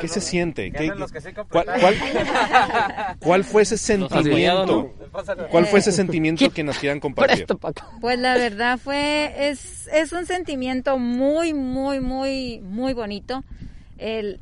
¿Qué 0.00 0.08
se 0.08 0.20
siente? 0.20 0.70
¿Qué- 0.72 0.84
Ganan 0.86 0.98
los 1.00 1.12
que 1.12 1.20
sí 1.20 1.28
cuál, 1.34 1.66
cuál- 1.80 1.96
cuál 3.20 3.44
fue 3.44 3.62
ese 3.62 3.76
sentimiento? 3.76 4.94
¿Cuál 5.50 5.66
fue 5.66 5.78
ese 5.80 5.92
sentimiento 5.92 6.50
que 6.50 6.64
nos 6.64 6.78
quieran 6.78 7.00
compartir? 7.00 7.46
Pues 8.00 8.18
la 8.18 8.34
verdad 8.34 8.78
fue, 8.78 9.50
es, 9.50 9.88
es 9.92 10.12
un 10.12 10.26
sentimiento 10.26 10.98
muy, 10.98 11.52
muy, 11.54 12.00
muy, 12.00 12.60
muy 12.62 12.94
bonito. 12.94 13.44
El, 13.98 14.40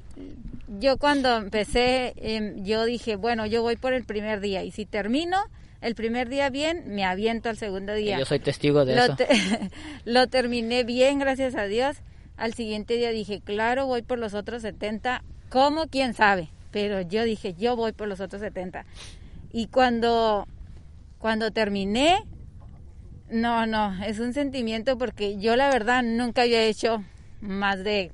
yo 0.79 0.97
cuando 0.99 1.37
empecé, 1.37 2.15
em, 2.17 2.65
yo 2.65 2.85
dije, 2.85 3.17
bueno, 3.17 3.47
yo 3.47 3.63
voy 3.63 3.77
por 3.77 3.93
el 3.93 4.05
primer 4.05 4.41
día 4.41 4.63
y 4.63 4.71
si 4.71 4.85
termino 4.87 5.39
el 5.81 5.95
primer 5.95 6.29
día 6.29 6.49
bien, 6.51 6.85
me 6.87 7.05
aviento 7.05 7.49
al 7.49 7.57
segundo 7.57 7.93
día. 7.95 8.19
Yo 8.19 8.25
soy 8.25 8.39
testigo 8.41 8.85
de 8.85 8.97
lo, 8.97 9.03
eso. 9.05 9.17
te- 9.17 9.27
lo 10.05 10.27
terminé 10.29 10.85
bien, 10.85 11.19
gracias 11.19 11.55
a 11.55 11.65
Dios. 11.65 11.97
Al 12.37 12.55
siguiente 12.55 12.97
día 12.97 13.11
dije, 13.11 13.41
claro, 13.41 13.87
voy 13.87 14.03
por 14.03 14.19
los 14.19 14.35
otros 14.35 14.63
70. 14.63 15.23
¿Cómo? 15.49 15.87
¿Quién 15.87 16.15
sabe? 16.15 16.51
Pero 16.71 17.01
yo 17.01 17.25
dije, 17.25 17.55
yo 17.55 17.77
voy 17.77 17.93
por 17.93 18.09
los 18.09 18.21
otros 18.21 18.43
70. 18.43 18.85
Y 19.53 19.69
cuando, 19.69 20.47
cuando 21.19 21.51
terminé, 21.51 22.19
no, 23.31 23.67
no, 23.67 24.03
es 24.05 24.19
un 24.19 24.33
sentimiento 24.33 24.99
porque 24.99 25.39
yo 25.39 25.57
la 25.57 25.69
verdad 25.71 26.03
nunca 26.03 26.43
había 26.43 26.63
hecho 26.63 27.03
más 27.41 27.83
de 27.83 28.13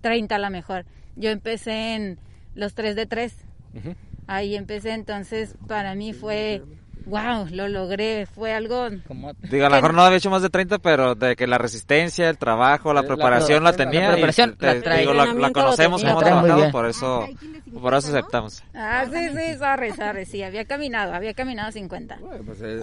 30 0.00 0.36
a 0.36 0.38
la 0.38 0.50
mejor. 0.50 0.84
Yo 1.16 1.30
empecé 1.30 1.94
en 1.94 2.18
los 2.54 2.74
3 2.74 2.96
de 2.96 3.06
3. 3.06 3.34
Ujú. 3.74 3.94
Ahí 4.26 4.56
empecé, 4.56 4.92
entonces 4.92 5.56
para 5.66 5.94
mí 5.94 6.12
fue, 6.12 6.62
wow, 7.06 7.46
lo 7.50 7.68
logré, 7.68 8.26
fue 8.26 8.52
algo... 8.52 8.88
Como- 9.06 9.32
Digo, 9.50 9.66
a 9.66 9.68
lo 9.68 9.74
mejor 9.76 9.94
no 9.94 10.02
había 10.02 10.18
hecho 10.18 10.30
más 10.30 10.42
de 10.42 10.50
30, 10.50 10.78
pero 10.78 11.14
de 11.14 11.36
que 11.36 11.46
la 11.46 11.58
resistencia, 11.58 12.28
el 12.28 12.38
trabajo, 12.38 12.92
la 12.92 13.02
La 13.02 13.06
preparación 13.08 13.64
la, 13.64 13.72
preparación, 13.72 13.90
tenía. 13.92 14.08
la 14.08 14.12
preparación 14.14 14.56
te- 14.56 14.66
la 14.66 14.72
te 14.74 14.80
trae. 14.82 15.00
digo, 15.00 15.14
la, 15.14 15.26
la 15.34 15.50
conocemos, 15.50 16.02
hemos 16.02 16.14
La 16.22 16.28
trabajado, 16.28 16.56
bien. 16.56 16.70
por 16.72 16.86
eso, 16.86 17.24
Ay, 17.26 17.36
¿quién 17.36 17.52
les 17.52 17.62
por 17.80 17.94
eso 17.94 18.08
aceptamos. 18.08 18.62
Ah, 18.74 19.04
sí, 19.12 19.28
sí, 19.30 19.58
sorry, 19.58 19.92
sorry, 19.92 20.26
sí, 20.26 20.42
había 20.42 20.64
caminado, 20.64 21.12
había 21.14 21.34
caminado 21.34 21.70
50. 21.72 22.16
Bueno, 22.20 22.44
pues, 22.46 22.58
eh, 22.62 22.80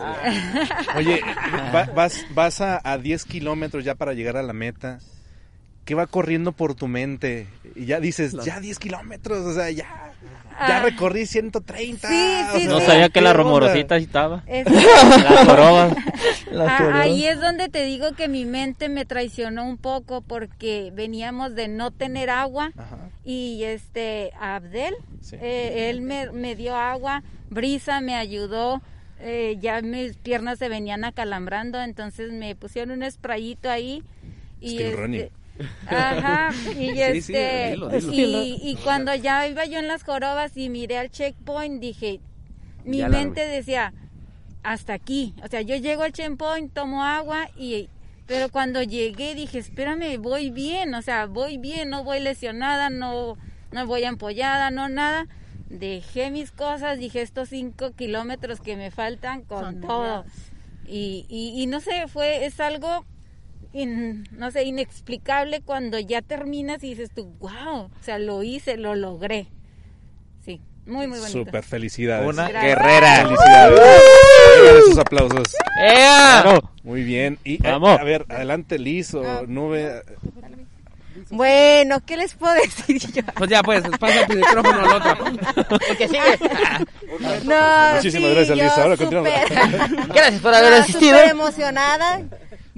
Oye, 0.95 1.21
va- 1.75 1.89
vas, 1.95 2.25
vas 2.33 2.61
a, 2.61 2.79
a 2.83 2.97
10 2.97 3.25
kilómetros 3.25 3.83
ya 3.83 3.95
para 3.95 4.13
llegar 4.13 4.37
a 4.37 4.43
la 4.43 4.53
meta. 4.53 4.99
¿Qué 5.85 5.95
va 5.95 6.07
corriendo 6.07 6.51
por 6.51 6.75
tu 6.75 6.87
mente? 6.87 7.47
Y 7.75 7.85
ya 7.85 7.99
dices, 7.99 8.33
ya 8.45 8.59
10 8.59 8.77
kilómetros, 8.79 9.39
o 9.39 9.53
sea, 9.53 9.69
ya, 9.71 9.85
ya 10.59 10.77
Ah. 10.77 10.81
recorrí 10.83 11.25
130. 11.25 12.07
Sí, 12.07 12.13
sí, 12.53 12.59
sea, 12.61 12.69
No 12.69 12.79
sí. 12.79 12.85
sabía 12.85 13.07
que 13.07 13.13
¿qué 13.13 13.21
la 13.21 13.31
onda? 13.31 13.43
rumorosita 13.43 13.97
estaba. 13.97 14.43
Es- 14.45 14.65
La 15.23 15.45
joroba. 15.45 15.95
Ah, 16.67 16.99
ahí 17.01 17.25
es 17.25 17.39
donde 17.41 17.67
te 17.69 17.83
digo 17.83 18.11
que 18.13 18.27
mi 18.27 18.45
mente 18.45 18.89
me 18.89 19.05
traicionó 19.05 19.63
un 19.65 19.77
poco 19.77 20.21
porque 20.21 20.91
veníamos 20.93 21.55
de 21.55 21.67
no 21.67 21.89
tener 21.91 22.29
agua 22.29 22.71
Ajá. 22.77 22.97
y 23.25 23.63
este 23.63 24.31
Abdel, 24.39 24.93
Sí. 25.21 25.37
eh, 25.41 25.89
él 25.89 26.01
me, 26.01 26.31
me 26.31 26.55
dio 26.55 26.75
agua, 26.75 27.23
Brisa 27.49 28.01
me 28.01 28.15
ayudó, 28.15 28.81
eh, 29.19 29.57
ya 29.59 29.81
mis 29.81 30.15
piernas 30.17 30.59
se 30.59 30.69
venían 30.69 31.05
acalambrando, 31.05 31.81
entonces 31.81 32.31
me 32.31 32.55
pusieron 32.55 33.01
un 33.01 33.09
sprayito 33.11 33.69
ahí 33.69 34.03
y 34.59 34.77
este, 34.81 34.95
running. 34.95 35.29
Ajá, 35.87 36.49
y 36.71 36.73
Sí, 36.73 36.93
sí, 36.95 37.01
este, 37.01 37.71
dilo, 37.71 37.89
dilo. 37.89 38.43
y, 38.43 38.59
y 38.63 38.75
cuando 38.83 39.13
ya 39.15 39.47
iba 39.47 39.65
yo 39.65 39.79
en 39.79 39.87
las 39.87 40.03
jorobas 40.03 40.55
y 40.57 40.69
miré 40.69 40.97
al 40.97 41.11
checkpoint, 41.11 41.79
dije, 41.81 42.19
mi 42.83 42.97
Ya 42.97 43.09
mente 43.09 43.45
decía, 43.45 43.93
hasta 44.63 44.93
aquí, 44.93 45.33
o 45.43 45.47
sea, 45.47 45.61
yo 45.61 45.75
llego 45.75 46.03
al 46.03 46.13
checkpoint, 46.13 46.73
tomo 46.73 47.03
agua 47.03 47.49
y, 47.57 47.89
pero 48.27 48.49
cuando 48.49 48.81
llegué 48.81 49.35
dije, 49.35 49.59
espérame, 49.59 50.17
voy 50.19 50.49
bien, 50.51 50.93
o 50.95 51.01
sea, 51.01 51.25
voy 51.25 51.57
bien, 51.57 51.89
no 51.89 52.03
voy 52.03 52.19
lesionada, 52.21 52.89
no, 52.89 53.37
no 53.71 53.87
voy 53.87 54.03
ampollada, 54.03 54.71
no 54.71 54.89
nada. 54.89 55.27
Dejé 55.69 56.31
mis 56.31 56.51
cosas, 56.51 56.99
dije, 56.99 57.21
estos 57.21 57.49
cinco 57.49 57.91
kilómetros 57.91 58.59
que 58.59 58.75
me 58.75 58.91
faltan 58.91 59.43
con 59.43 59.63
Son 59.63 59.81
todo. 59.81 60.25
Y, 60.85 61.25
y, 61.29 61.61
y 61.61 61.65
no 61.67 61.79
sé, 61.79 62.07
fue, 62.07 62.45
es 62.45 62.59
algo 62.59 63.05
in- 63.73 64.27
no 64.31 64.51
sé, 64.51 64.63
inexplicable 64.63 65.61
cuando 65.61 65.99
ya 65.99 66.21
terminas 66.21 66.83
y 66.83 66.89
dices 66.89 67.09
tú, 67.15 67.33
wow, 67.39 67.83
o 67.85 67.89
sea, 68.01 68.19
lo 68.19 68.43
hice, 68.43 68.77
lo 68.77 68.95
logré. 68.95 69.47
Sí, 70.45 70.59
muy, 70.85 71.07
muy 71.07 71.19
bonito. 71.19 71.39
Súper 71.39 71.63
felicidades. 71.63 72.27
Una 72.27 72.47
Gracias. 72.49 72.63
guerrera. 72.77 73.15
Felicidades. 73.27 73.79
Esos 74.79 74.97
aplausos. 74.97 75.55
¡Ea! 75.83 76.59
Muy 76.83 77.03
bien. 77.03 77.37
Y 77.43 77.55
eh, 77.55 77.59
Vamos. 77.71 77.99
a 77.99 78.03
ver, 78.03 78.25
adelante 78.29 78.77
Liz 78.79 79.13
o 79.13 79.45
Nube. 79.47 80.01
Bueno, 81.29 81.99
¿qué 82.05 82.17
les 82.17 82.33
puedo 82.33 82.53
decir 82.61 82.99
yo? 83.13 83.21
pues 83.35 83.49
ya, 83.49 83.61
pues, 83.63 83.83
pasa 83.99 84.25
tu 84.27 84.33
micrófono 84.33 84.79
al 84.81 84.93
otro. 84.93 85.25
Porque 85.87 86.07
sigue. 86.07 86.21
No, 87.45 87.95
Muchísimas 87.95 88.29
sí, 88.29 88.35
gracias, 88.35 88.47
yo 88.57 88.63
Liz. 88.63 88.71
Ahora 88.77 88.97
continuamos. 88.97 89.31
súper- 89.31 90.07
Gracias 90.13 90.41
por 90.41 90.53
haber 90.55 90.69
No, 90.71 90.77
asistido. 90.77 91.17
súper 91.17 91.29
emocionada. 91.31 92.21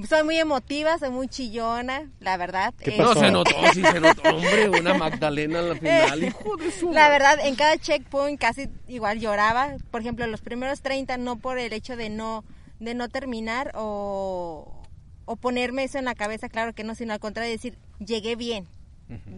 Soy 0.08 0.24
muy 0.24 0.38
emotiva, 0.38 0.98
soy 0.98 1.12
muy 1.12 1.28
chillona, 1.28 2.10
la 2.20 2.38
verdad. 2.38 2.74
¿Qué 2.80 2.96
Eh, 2.96 2.98
No, 2.98 3.14
se 3.14 3.30
notó, 3.30 3.52
sí 3.74 3.84
se 3.84 4.00
notó. 4.00 4.22
Hombre, 4.36 4.70
una 4.70 4.96
Magdalena 4.96 5.60
al 5.60 5.78
final, 5.80 6.24
hijo 6.24 6.58
de 6.58 6.72
su... 6.72 6.92
La 6.92 7.10
verdad, 7.10 7.38
en 7.46 7.56
cada 7.56 7.78
checkpoint 7.78 8.40
casi 8.40 8.70
igual 8.88 9.20
lloraba. 9.20 9.76
Por 9.92 10.02
ejemplo, 10.02 10.26
los 10.28 10.42
primeros 10.42 10.82
30 10.82 11.18
no 11.18 11.38
por 11.38 11.60
el 11.60 11.74
hecho 11.74 11.96
de 11.96 12.10
no 12.10 12.44
de 12.80 12.96
no 12.96 13.08
terminar 13.08 13.72
o 13.76 14.84
o 15.26 15.36
ponerme 15.36 15.84
eso 15.84 15.98
en 16.00 16.06
la 16.06 16.16
cabeza, 16.16 16.50
claro 16.50 16.74
que 16.74 16.84
no, 16.84 16.96
sino 16.96 17.14
al 17.14 17.20
contrario, 17.20 17.52
decir, 17.52 17.78
llegué 18.00 18.36
bien, 18.36 18.68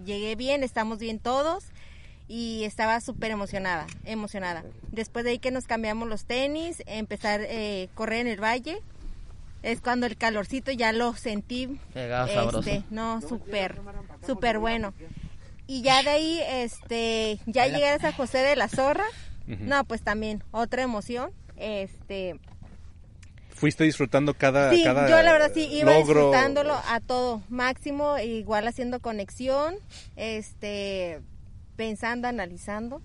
llegué 0.04 0.36
bien, 0.36 0.64
estamos 0.64 0.98
bien 1.00 1.20
todos 1.20 1.66
y 2.28 2.64
estaba 2.64 3.00
súper 3.02 3.32
emocionada, 3.32 3.86
emocionada. 4.04 4.64
Después 4.92 5.26
de 5.26 5.32
ahí 5.32 5.40
que 5.40 5.52
nos 5.52 5.66
cambiamos 5.66 6.08
los 6.08 6.26
tenis, 6.26 6.82
empezar 6.88 7.42
a 7.42 7.44
eh, 7.44 7.90
correr 7.94 8.22
en 8.22 8.28
el 8.28 8.42
valle, 8.44 8.80
es 9.66 9.82
cuando 9.82 10.06
el 10.06 10.16
calorcito 10.16 10.72
ya 10.72 10.92
lo 10.94 11.16
sentí. 11.16 11.80
Pegado 11.94 12.28
sabroso. 12.28 12.60
Este, 12.70 12.84
no, 12.92 13.20
súper, 13.22 13.82
súper 14.26 14.60
bueno. 14.60 14.94
Y 15.68 15.82
ya 15.82 16.04
de 16.04 16.10
ahí, 16.10 16.42
este, 16.48 17.40
ya 17.48 17.66
llegué 17.68 17.90
a 17.90 18.00
San 18.00 18.14
José 18.14 18.38
de 18.38 18.56
la 18.56 18.68
Zorra. 18.68 19.06
No, 19.48 19.84
pues 19.86 20.04
también 20.04 20.44
otra 20.52 20.84
emoción. 20.84 21.32
Este, 21.58 22.40
Fuiste 23.50 23.86
disfrutando 23.86 24.34
cada, 24.34 24.70
sí, 24.72 24.84
cada 24.84 25.10
yo 25.10 25.22
la 25.22 25.32
verdad 25.32 25.52
sí 25.54 25.68
iba 25.72 25.94
logro. 25.94 26.26
disfrutándolo 26.26 26.76
a 26.88 27.00
todo 27.00 27.42
máximo, 27.50 28.20
igual 28.20 28.68
haciendo 28.68 29.00
conexión, 29.00 29.76
este, 30.18 31.22
pensando, 31.76 32.28
analizando. 32.28 33.02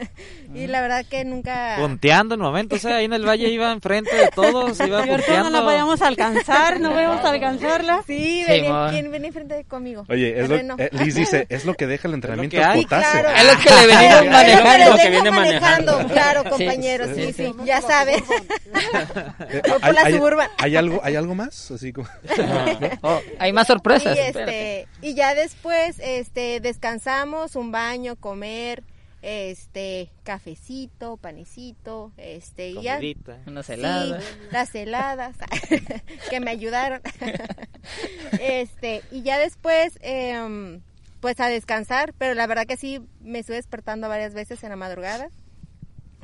y 0.54 0.66
la 0.66 0.80
verdad 0.80 1.04
que 1.08 1.24
nunca... 1.24 1.76
Punteando 1.78 2.34
en 2.34 2.40
momentos, 2.40 2.78
o 2.84 2.88
sea, 2.88 2.96
ahí 2.96 3.04
en 3.04 3.12
el 3.12 3.26
valle 3.26 3.48
iba 3.48 3.70
enfrente 3.72 4.14
de 4.14 4.28
todos, 4.28 4.78
iba 4.80 4.98
ahorita 4.98 5.16
punteando. 5.16 5.50
no 5.50 5.58
la 5.58 5.60
vayamos 5.62 6.02
a 6.02 6.06
alcanzar, 6.08 6.80
no 6.80 6.90
a 7.24 7.30
alcanzarla. 7.30 8.02
Sí, 8.06 8.14
Sí, 8.14 8.44
venía, 8.48 8.70
ma. 8.72 8.90
¿quién 8.90 9.10
venía 9.10 9.28
enfrente 9.28 9.54
de 9.54 9.64
conmigo? 9.64 10.04
Oye, 10.08 10.40
es 10.40 10.48
lo, 10.48 10.56
reno. 10.56 10.76
eh, 10.78 10.88
Liz 10.92 11.14
dice, 11.14 11.46
es 11.50 11.64
lo 11.64 11.74
que 11.74 11.86
deja 11.86 12.08
el 12.08 12.14
entrenamiento 12.14 12.56
hay. 12.64 12.80
Sí, 12.80 12.86
claro. 12.86 13.28
Es 13.30 13.44
lo 13.44 13.58
que 13.60 13.70
le 13.70 13.86
venimos 13.86 14.22
Es 14.24 14.30
manejando. 14.30 14.78
les 14.78 14.88
Lo 14.90 14.96
que 14.96 15.10
viene 15.10 15.30
manejando, 15.30 15.92
manejando. 15.92 16.14
claro, 16.14 16.44
compañeros, 16.50 17.08
sí, 17.14 17.32
sí, 17.32 17.32
sí. 17.32 17.54
ya 17.64 17.80
por 19.62 19.78
¿hay, 19.84 19.92
la 19.92 20.00
hay- 20.02 20.14
Suburban. 20.14 20.48
hay 20.58 20.76
algo, 20.76 21.00
¿Hay 21.04 21.16
algo 21.16 21.34
más? 21.34 21.70
Así 21.70 21.92
como... 21.92 22.08
Oh, 23.02 23.20
hay 23.38 23.52
más 23.52 23.66
sorpresas. 23.66 24.16
Y, 24.16 24.20
este, 24.20 24.88
y 25.02 25.14
ya 25.14 25.34
después 25.34 25.96
este, 26.00 26.60
descansamos, 26.60 27.56
un 27.56 27.70
baño, 27.72 28.13
comer, 28.16 28.82
este, 29.22 30.10
cafecito, 30.22 31.16
panecito, 31.16 32.12
este, 32.18 32.70
y 32.70 32.82
ya. 32.82 32.96
Comidita. 32.96 33.38
Unas 33.46 33.66
Sí, 33.66 33.72
heladas. 33.72 34.24
las 34.50 34.74
heladas 34.74 35.36
que 36.30 36.40
me 36.40 36.50
ayudaron. 36.50 37.00
este, 38.40 39.02
y 39.10 39.22
ya 39.22 39.38
después, 39.38 39.98
em, 40.02 40.80
pues 41.20 41.40
a 41.40 41.48
descansar, 41.48 42.12
pero 42.18 42.34
la 42.34 42.46
verdad 42.46 42.66
que 42.66 42.76
sí 42.76 43.00
me 43.20 43.38
estuve 43.38 43.56
despertando 43.56 44.08
varias 44.08 44.34
veces 44.34 44.62
en 44.62 44.70
la 44.70 44.76
madrugada. 44.76 45.28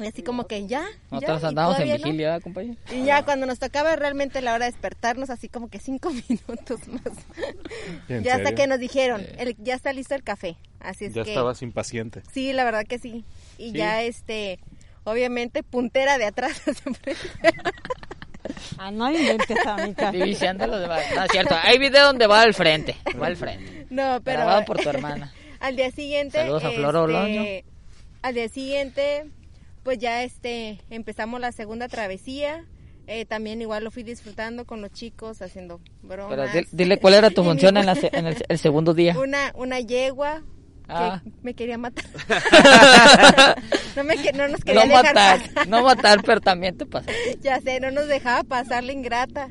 Y 0.03 0.07
así 0.07 0.23
como 0.23 0.47
que 0.47 0.67
ya. 0.67 0.83
ya, 0.83 0.89
Nosotros 1.11 1.43
y 1.43 1.47
andamos 1.47 1.79
en 1.81 1.89
no. 1.89 1.95
vigilia, 1.97 2.27
¿verdad, 2.31 2.43
compañero. 2.43 2.77
Y 2.93 3.05
ya 3.05 3.25
cuando 3.25 3.47
nos 3.47 3.59
tocaba 3.59 3.95
realmente 3.97 4.41
la 4.41 4.55
hora 4.55 4.65
de 4.67 4.71
despertarnos, 4.73 5.31
así 5.31 5.49
como 5.49 5.69
que 5.69 5.79
cinco 5.79 6.11
minutos 6.29 6.81
más. 6.89 7.03
¿En 8.09 8.23
ya 8.23 8.37
hasta 8.37 8.55
que 8.55 8.67
nos 8.67 8.79
dijeron, 8.79 9.27
el, 9.39 9.57
ya 9.59 9.75
está 9.75 9.93
listo 9.93 10.15
el 10.15 10.23
café. 10.23 10.57
Así 10.81 11.05
es 11.07 11.15
Ya 11.15 11.25
que. 11.25 11.31
estabas 11.31 11.61
impaciente. 11.63 12.23
Sí, 12.33 12.53
la 12.53 12.65
verdad 12.65 12.85
que 12.87 12.99
sí. 12.99 13.25
Y 13.59 13.73
Sí. 13.73 13.77
ya 13.79 14.03
este, 14.03 14.59
obviamente 15.05 15.63
puntera 15.63 16.17
de 16.19 16.25
atrás. 16.25 16.63
siempre. 16.83 17.15
Ah, 18.79 18.91
no 18.91 19.11
inventes, 19.13 19.57
amiga. 19.67 20.11
Divisiando 20.13 20.67
los 20.67 20.81
demás. 20.81 21.03
No, 21.15 21.25
es 21.25 21.31
cierto. 21.31 21.55
Hay 21.63 21.79
video 21.79 22.07
donde 22.07 22.27
va 22.27 22.41
al 22.41 22.55
frente. 22.55 22.97
Va 23.21 23.27
al 23.27 23.37
frente. 23.37 23.87
no, 23.91 24.21
pero. 24.25 24.39
Grabado 24.39 24.65
por 24.65 24.79
tu 24.79 24.89
hermana. 24.89 25.33
al 25.61 25.77
día 25.77 25.91
siguiente. 25.91 26.39
Saludos 26.39 26.65
a 26.65 26.71
Flor 26.71 26.97
Oloño. 26.97 27.43
Al 28.23 28.35
día 28.35 28.49
siguiente, 28.49 29.27
pues 29.83 29.99
ya 29.99 30.23
este, 30.23 30.81
empezamos 30.91 31.41
la 31.41 31.53
segunda 31.53 31.89
travesía. 31.89 32.65
Eh, 33.07 33.25
también 33.25 33.61
igual 33.61 33.83
lo 33.83 33.91
fui 33.91 34.03
disfrutando 34.05 34.65
con 34.67 34.81
los 34.81 34.93
chicos, 34.93 35.43
haciendo 35.43 35.81
bromas. 36.03 36.37
Pero 36.53 36.61
di- 36.63 36.69
dile 36.71 36.99
cuál 37.01 37.15
era 37.15 37.31
tu 37.31 37.43
función 37.45 37.77
en, 37.77 37.87
la 37.87 37.95
se- 37.97 38.11
en 38.13 38.27
el, 38.27 38.37
el 38.49 38.59
segundo 38.59 38.95
día. 38.95 39.19
Una, 39.19 39.53
una 39.57 39.81
yegua 39.81 40.43
que 40.87 40.93
Ah. 40.97 41.23
me 41.43 41.55
quería 41.55 41.79
matar. 41.79 42.05
no, 43.97 44.05
me, 44.05 44.17
que- 44.17 44.33
no 44.33 44.49
nos 44.49 44.63
quería 44.63 44.83
No 44.85 44.89
dejar 44.89 45.05
matar, 45.15 45.41
pasar. 45.49 45.69
no 45.69 45.83
matar, 45.83 46.23
pero 46.25 46.41
también 46.41 46.77
te 46.77 46.87
pasa. 46.87 47.11
ya 47.41 47.61
sé, 47.61 47.81
no 47.81 47.91
nos 47.91 48.07
dejaba 48.09 48.43
pasar 48.45 48.85
la 48.85 48.93
ingrata. 48.93 49.51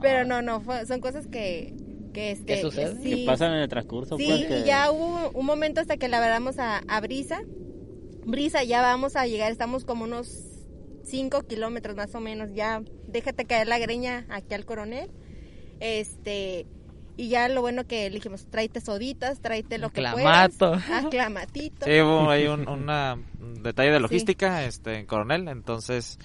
Pero 0.00 0.24
no, 0.24 0.42
no, 0.42 0.60
fue- 0.60 0.86
son 0.86 1.00
cosas 1.00 1.26
que... 1.26 1.74
que 2.14 2.30
este, 2.32 2.54
¿Qué 2.54 2.60
sucede? 2.60 3.02
Sí, 3.02 3.20
Que 3.20 3.26
pasan 3.26 3.52
en 3.54 3.58
el 3.60 3.68
transcurso. 3.68 4.16
sí, 4.16 4.26
pues, 4.28 4.46
que- 4.46 4.58
y 4.60 4.64
ya 4.64 4.90
hubo 4.92 5.30
un 5.34 5.44
momento 5.46 5.80
hasta 5.80 5.96
que 5.96 6.06
la 6.08 6.20
a, 6.60 6.82
a 6.86 7.00
Brisa. 7.00 7.40
Brisa, 8.28 8.62
ya 8.62 8.82
vamos 8.82 9.16
a 9.16 9.26
llegar, 9.26 9.50
estamos 9.50 9.84
como 9.84 10.04
unos 10.04 10.28
5 11.04 11.46
kilómetros 11.46 11.96
más 11.96 12.14
o 12.14 12.20
menos, 12.20 12.50
ya 12.54 12.82
déjate 13.06 13.46
caer 13.46 13.66
la 13.68 13.78
greña 13.78 14.26
aquí 14.28 14.54
al 14.54 14.66
coronel. 14.66 15.10
Este, 15.80 16.66
y 17.16 17.28
ya 17.30 17.48
lo 17.48 17.62
bueno 17.62 17.86
que 17.86 18.08
le 18.10 18.16
dijimos, 18.16 18.46
tráete 18.50 18.80
soditas, 18.82 19.40
tráete 19.40 19.78
lo 19.78 19.88
que 19.90 20.00
Clamato. 20.02 20.70
puedas. 20.72 20.84
Ah, 20.90 21.06
clamatito. 21.10 21.86
Sí, 21.86 22.00
hubo 22.02 22.30
ahí 22.30 22.46
un, 22.46 22.68
una- 22.68 23.16
un 23.40 23.62
detalle 23.62 23.90
de 23.92 24.00
logística 24.00 24.64
este, 24.64 24.98
en 24.98 25.06
Coronel, 25.06 25.48
entonces 25.48 26.18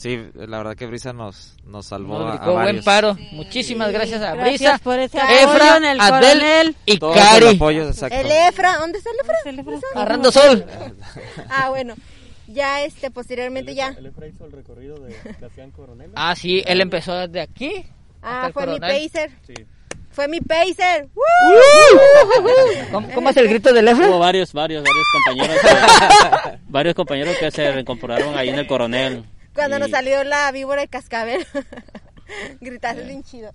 sí, 0.00 0.18
la 0.34 0.58
verdad 0.58 0.74
que 0.76 0.86
Brisa 0.86 1.12
nos, 1.12 1.56
nos 1.64 1.86
salvó 1.86 2.18
Nos 2.18 2.26
a, 2.26 2.28
a 2.28 2.30
brincó 2.36 2.52
buen 2.52 2.64
varios. 2.64 2.84
paro. 2.84 3.16
Muchísimas 3.32 3.92
gracias 3.92 4.22
a 4.22 4.34
Gracias 4.34 4.58
Brisa, 4.60 4.78
por 4.82 4.98
ese 4.98 5.20
apoyo 5.20 5.38
Efra, 5.52 5.76
en 5.76 5.84
el 5.84 6.00
Adel 6.00 6.38
coronel. 6.38 6.76
y 6.86 6.98
Todo 6.98 7.12
el 7.14 7.18
Cari. 7.20 7.58
El 8.12 8.30
Efra, 8.48 8.76
¿dónde 8.78 8.98
está 8.98 9.10
el 9.10 9.58
Efra? 9.60 9.74
Agarrando 9.94 10.32
sol. 10.32 10.64
Ah, 11.48 11.68
bueno. 11.70 11.94
Ya 12.48 12.82
este 12.82 13.10
posteriormente 13.12 13.74
ya. 13.76 13.94
El 13.96 14.06
Efra 14.06 14.26
hizo 14.26 14.44
el 14.44 14.50
recorrido 14.52 14.98
de 14.98 15.14
Gracián 15.40 15.70
Coronel. 15.70 16.10
Ah, 16.16 16.34
sí, 16.34 16.62
él 16.66 16.80
empezó 16.80 17.14
desde 17.14 17.40
aquí. 17.42 17.84
Ah, 18.22 18.50
fue 18.52 18.66
mi 18.66 18.80
pacer. 18.80 19.30
Sí. 19.46 19.54
Fue 20.10 20.26
mi 20.26 20.40
pacer. 20.40 21.06
¿Cómo, 22.90 23.08
cómo 23.14 23.30
es 23.30 23.36
el 23.36 23.48
grito 23.48 23.72
del 23.72 23.86
Efra? 23.88 24.08
Hubo 24.08 24.18
varios, 24.18 24.52
varios, 24.52 24.82
varios 24.82 25.06
compañeros. 25.12 25.56
que- 25.62 26.58
varios 26.68 26.94
compañeros 26.96 27.36
que 27.38 27.50
se 27.52 27.70
reincorporaron 27.72 28.36
ahí 28.36 28.48
en 28.48 28.58
el 28.58 28.66
coronel. 28.66 29.24
Cuando 29.54 29.76
Y- 29.76 29.80
nos 29.80 29.90
salió 29.90 30.22
la 30.24 30.50
víbora 30.52 30.80
de 30.82 30.88
cascabel. 30.88 31.46
Gritaste 32.60 33.02
bien 33.02 33.24
chido. 33.24 33.50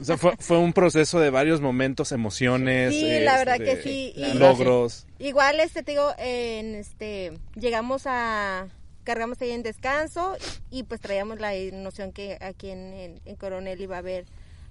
O 0.00 0.04
sea, 0.04 0.16
fue, 0.16 0.36
fue 0.38 0.58
un 0.58 0.72
proceso 0.72 1.20
de 1.20 1.30
varios 1.30 1.60
momentos, 1.60 2.10
emociones. 2.10 2.92
Sí, 2.92 3.20
la 3.20 3.36
verdad 3.36 3.56
este, 3.60 3.76
que 3.76 3.82
sí. 3.82 4.12
Y- 4.16 4.34
Logros. 4.34 5.06
Igual 5.20 5.60
este 5.60 5.82
te 5.84 5.92
digo, 5.92 6.12
en 6.18 6.74
este 6.74 7.32
llegamos 7.54 8.02
a 8.06 8.66
cargamos 9.04 9.40
ahí 9.40 9.52
en 9.52 9.62
descanso 9.62 10.36
y 10.70 10.82
pues 10.82 11.00
traíamos 11.00 11.38
la 11.40 11.52
noción 11.72 12.12
que 12.12 12.36
aquí 12.40 12.70
en, 12.70 12.92
en- 12.92 13.20
en 13.24 13.36
Coronel 13.36 13.80
iba 13.80 13.96
a 13.96 14.00
haber 14.00 14.26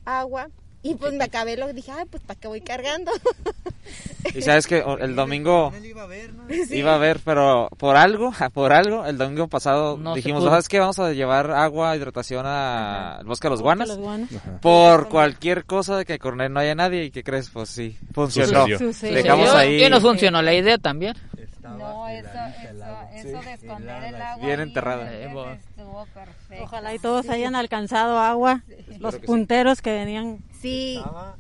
agua 0.05 0.49
y 0.83 0.95
pues 0.95 1.13
me 1.13 1.23
acabé 1.23 1.57
lo 1.57 1.71
dije, 1.73 1.91
ay, 1.91 2.05
pues 2.09 2.23
para 2.23 2.39
qué 2.39 2.47
voy 2.47 2.61
cargando. 2.61 3.11
Y 4.35 4.41
sabes 4.41 4.67
que 4.67 4.83
el 4.99 5.15
domingo 5.15 5.71
Él 5.73 5.85
iba 5.85 6.03
a 6.03 6.07
ver, 6.07 6.33
¿no? 6.33 6.43
Sí. 6.49 6.75
iba 6.75 6.93
a 6.95 6.97
ver, 6.97 7.21
pero 7.23 7.69
por 7.77 7.95
algo, 7.95 8.33
por 8.53 8.73
algo, 8.73 9.05
el 9.05 9.17
domingo 9.17 9.47
pasado 9.47 9.97
No 9.97 10.15
dijimos. 10.15 10.43
¿sabes 10.43 10.67
qué? 10.67 10.79
Vamos 10.79 10.99
a 10.99 11.13
llevar 11.13 11.49
agua, 11.51 11.95
hidratación 11.95 12.45
a- 12.45 13.19
al 13.19 13.25
Bosque 13.25 13.47
de 13.47 13.51
los 13.51 13.61
Guanas. 13.61 13.87
Los 13.87 13.97
guanas. 13.99 14.29
Por 14.61 15.07
cualquier 15.07 15.63
cosa 15.63 15.95
de 15.97 16.03
que 16.03 16.19
Coronel 16.19 16.51
no 16.51 16.59
haya 16.59 16.75
nadie 16.75 17.05
y 17.05 17.11
que 17.11 17.23
crees, 17.23 17.49
pues 17.49 17.69
sí, 17.69 17.97
funcionó. 18.13 18.63
Sucedió. 18.63 18.77
Sucedió. 18.79 19.15
Dejamos 19.15 19.49
ahí 19.53 19.81
Y 19.81 19.89
nos 19.89 20.01
funcionó 20.03 20.41
la 20.41 20.53
idea 20.53 20.77
también. 20.77 21.13
No, 21.75 22.07
eso, 22.07 22.29
eso, 22.63 22.97
eso 23.13 23.41
de 23.41 23.53
esconder 23.53 24.03
el 24.03 24.21
agua. 24.21 24.45
Bien 24.45 24.59
enterrada. 24.59 25.11
Eh, 25.13 25.25
estuvo 25.25 26.05
perfecto. 26.13 26.63
Ojalá 26.63 26.93
y 26.93 26.99
todos 26.99 27.29
hayan 27.29 27.55
alcanzado 27.55 28.19
agua. 28.19 28.61
Los 28.99 29.17
punteros 29.17 29.81
que 29.81 29.91
venían. 29.91 30.39
Sí, 30.61 30.97
Estaba. 30.97 31.37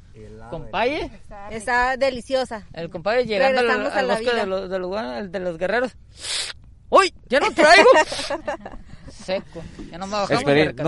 Compaye, 0.49 1.11
está 1.51 1.97
deliciosa. 1.97 2.63
el 2.73 2.89
compadre 2.89 3.25
llegando 3.25 3.59
al, 3.59 3.69
al 3.91 4.07
la 4.07 4.13
bosque 4.15 4.33
de 4.33 4.45
los, 4.45 4.69
de, 4.69 4.79
los, 4.79 5.31
de 5.31 5.57
guerreros. 5.57 5.95
¡Uy! 6.89 7.13
¡Ya 7.27 7.39
no 7.39 7.51
traigo! 7.51 7.87
Seco. 9.11 9.61
Ya 9.91 9.97
no 9.97 10.07
me 10.07 10.13
bajamos. 10.13 10.43
Esperi- 10.43 10.53
de 10.55 10.65
recarga. 10.65 10.83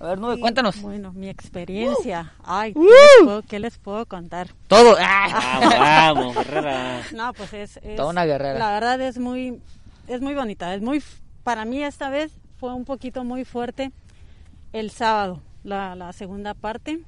A 0.00 0.06
ver, 0.06 0.18
Nube, 0.20 0.38
cuéntanos. 0.38 0.80
Bueno, 0.80 1.12
mi 1.12 1.28
experiencia. 1.28 2.32
Ay, 2.44 2.72
¿qué, 2.72 2.78
Uh. 2.78 2.84
les 2.84 3.24
puedo, 3.24 3.42
qué 3.42 3.58
les 3.58 3.78
puedo 3.78 4.06
contar? 4.06 4.48
Todo. 4.68 4.96
¡Ah! 5.00 5.58
Vamos, 6.14 6.34
vamos, 6.34 6.46
Herrera. 6.46 7.02
No, 7.14 7.32
pues 7.32 7.52
es, 7.52 7.76
es- 7.82 7.96
Toda 7.96 8.10
una 8.10 8.24
guerrera. 8.24 8.58
La 8.58 8.70
verdad 8.72 9.00
es 9.00 9.18
muy, 9.18 9.60
es 10.06 10.20
muy 10.20 10.34
bonita. 10.34 10.72
Es 10.74 10.82
muy, 10.82 11.02
para 11.42 11.64
mí 11.64 11.82
esta 11.82 12.10
vez 12.10 12.32
fue 12.58 12.72
un 12.74 12.84
poquito 12.84 13.24
muy 13.24 13.44
fuerte 13.44 13.90
el 14.72 14.90
sábado, 14.90 15.40
la, 15.64 15.96
la 15.96 16.12
segunda 16.12 16.54
parte. 16.54 17.00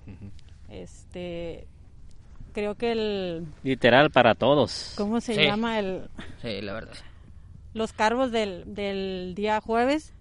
Este, 0.69 1.67
creo 2.53 2.75
que 2.75 2.93
el, 2.93 3.47
Literal 3.63 4.11
para 4.11 4.35
todos. 4.35 4.95
¿cómo 4.97 5.21
se 5.21 5.35
Sí. 5.35 5.43
llama 5.45 5.79
el, 5.79 6.09
Sí, 6.43 6.61
la 6.61 6.73
verdad. 6.73 6.95
los 7.75 7.93
cargos 7.93 8.33
del, 8.33 8.75
del 8.75 9.35
día 9.37 9.61
jueves? 9.61 10.13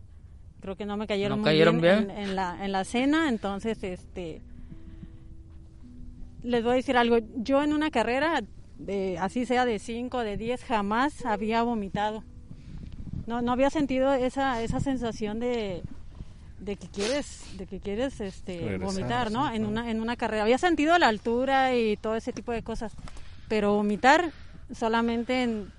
Creo 0.62 0.76
que 0.76 0.86
no 0.86 0.98
me 0.98 1.08
cayeron, 1.08 1.38
¿No 1.38 1.44
muy 1.44 1.52
cayeron 1.52 1.80
bien, 1.80 2.08
bien? 2.08 2.18
En, 2.18 2.30
en 2.30 2.36
la, 2.36 2.58
en 2.66 2.72
la 2.72 2.84
cena, 2.84 3.30
entonces, 3.30 3.82
este, 3.84 4.42
les 6.44 6.64
voy 6.64 6.74
a 6.74 6.76
decir 6.76 6.98
algo. 6.98 7.18
Yo 7.38 7.64
en 7.64 7.74
una 7.74 7.92
carrera, 7.92 8.44
de, 8.78 9.18
así 9.20 9.46
sea 9.46 9.66
de 9.66 9.80
5, 9.80 10.20
de 10.20 10.38
10, 10.38 10.64
jamás 10.64 11.26
había 11.26 11.64
vomitado. 11.64 12.24
No, 13.28 13.42
no 13.42 13.52
había 13.52 13.70
sentido 13.70 14.14
esa, 14.14 14.62
esa 14.62 14.80
sensación 14.80 15.40
de, 15.40 15.84
de 16.60 16.76
que 16.76 16.88
quieres, 16.88 17.46
de 17.58 17.66
que 17.66 17.80
quieres 17.80 18.20
este, 18.22 18.60
Regresar, 18.60 18.80
vomitar, 18.80 19.32
¿no? 19.32 19.48
sí, 19.50 19.56
En 19.56 19.62
claro. 19.64 19.70
una, 19.72 19.92
en 19.92 20.02
una 20.02 20.16
carrera. 20.18 20.44
Había 20.44 20.58
sentido 20.58 20.98
la 20.98 21.08
altura 21.08 21.76
y 21.76 21.96
todo 21.98 22.16
ese 22.16 22.34
tipo 22.34 22.52
de 22.52 22.64
cosas, 22.64 22.94
pero 23.48 23.74
vomitar 23.74 24.32
solamente 24.74 25.44
en, 25.44 25.72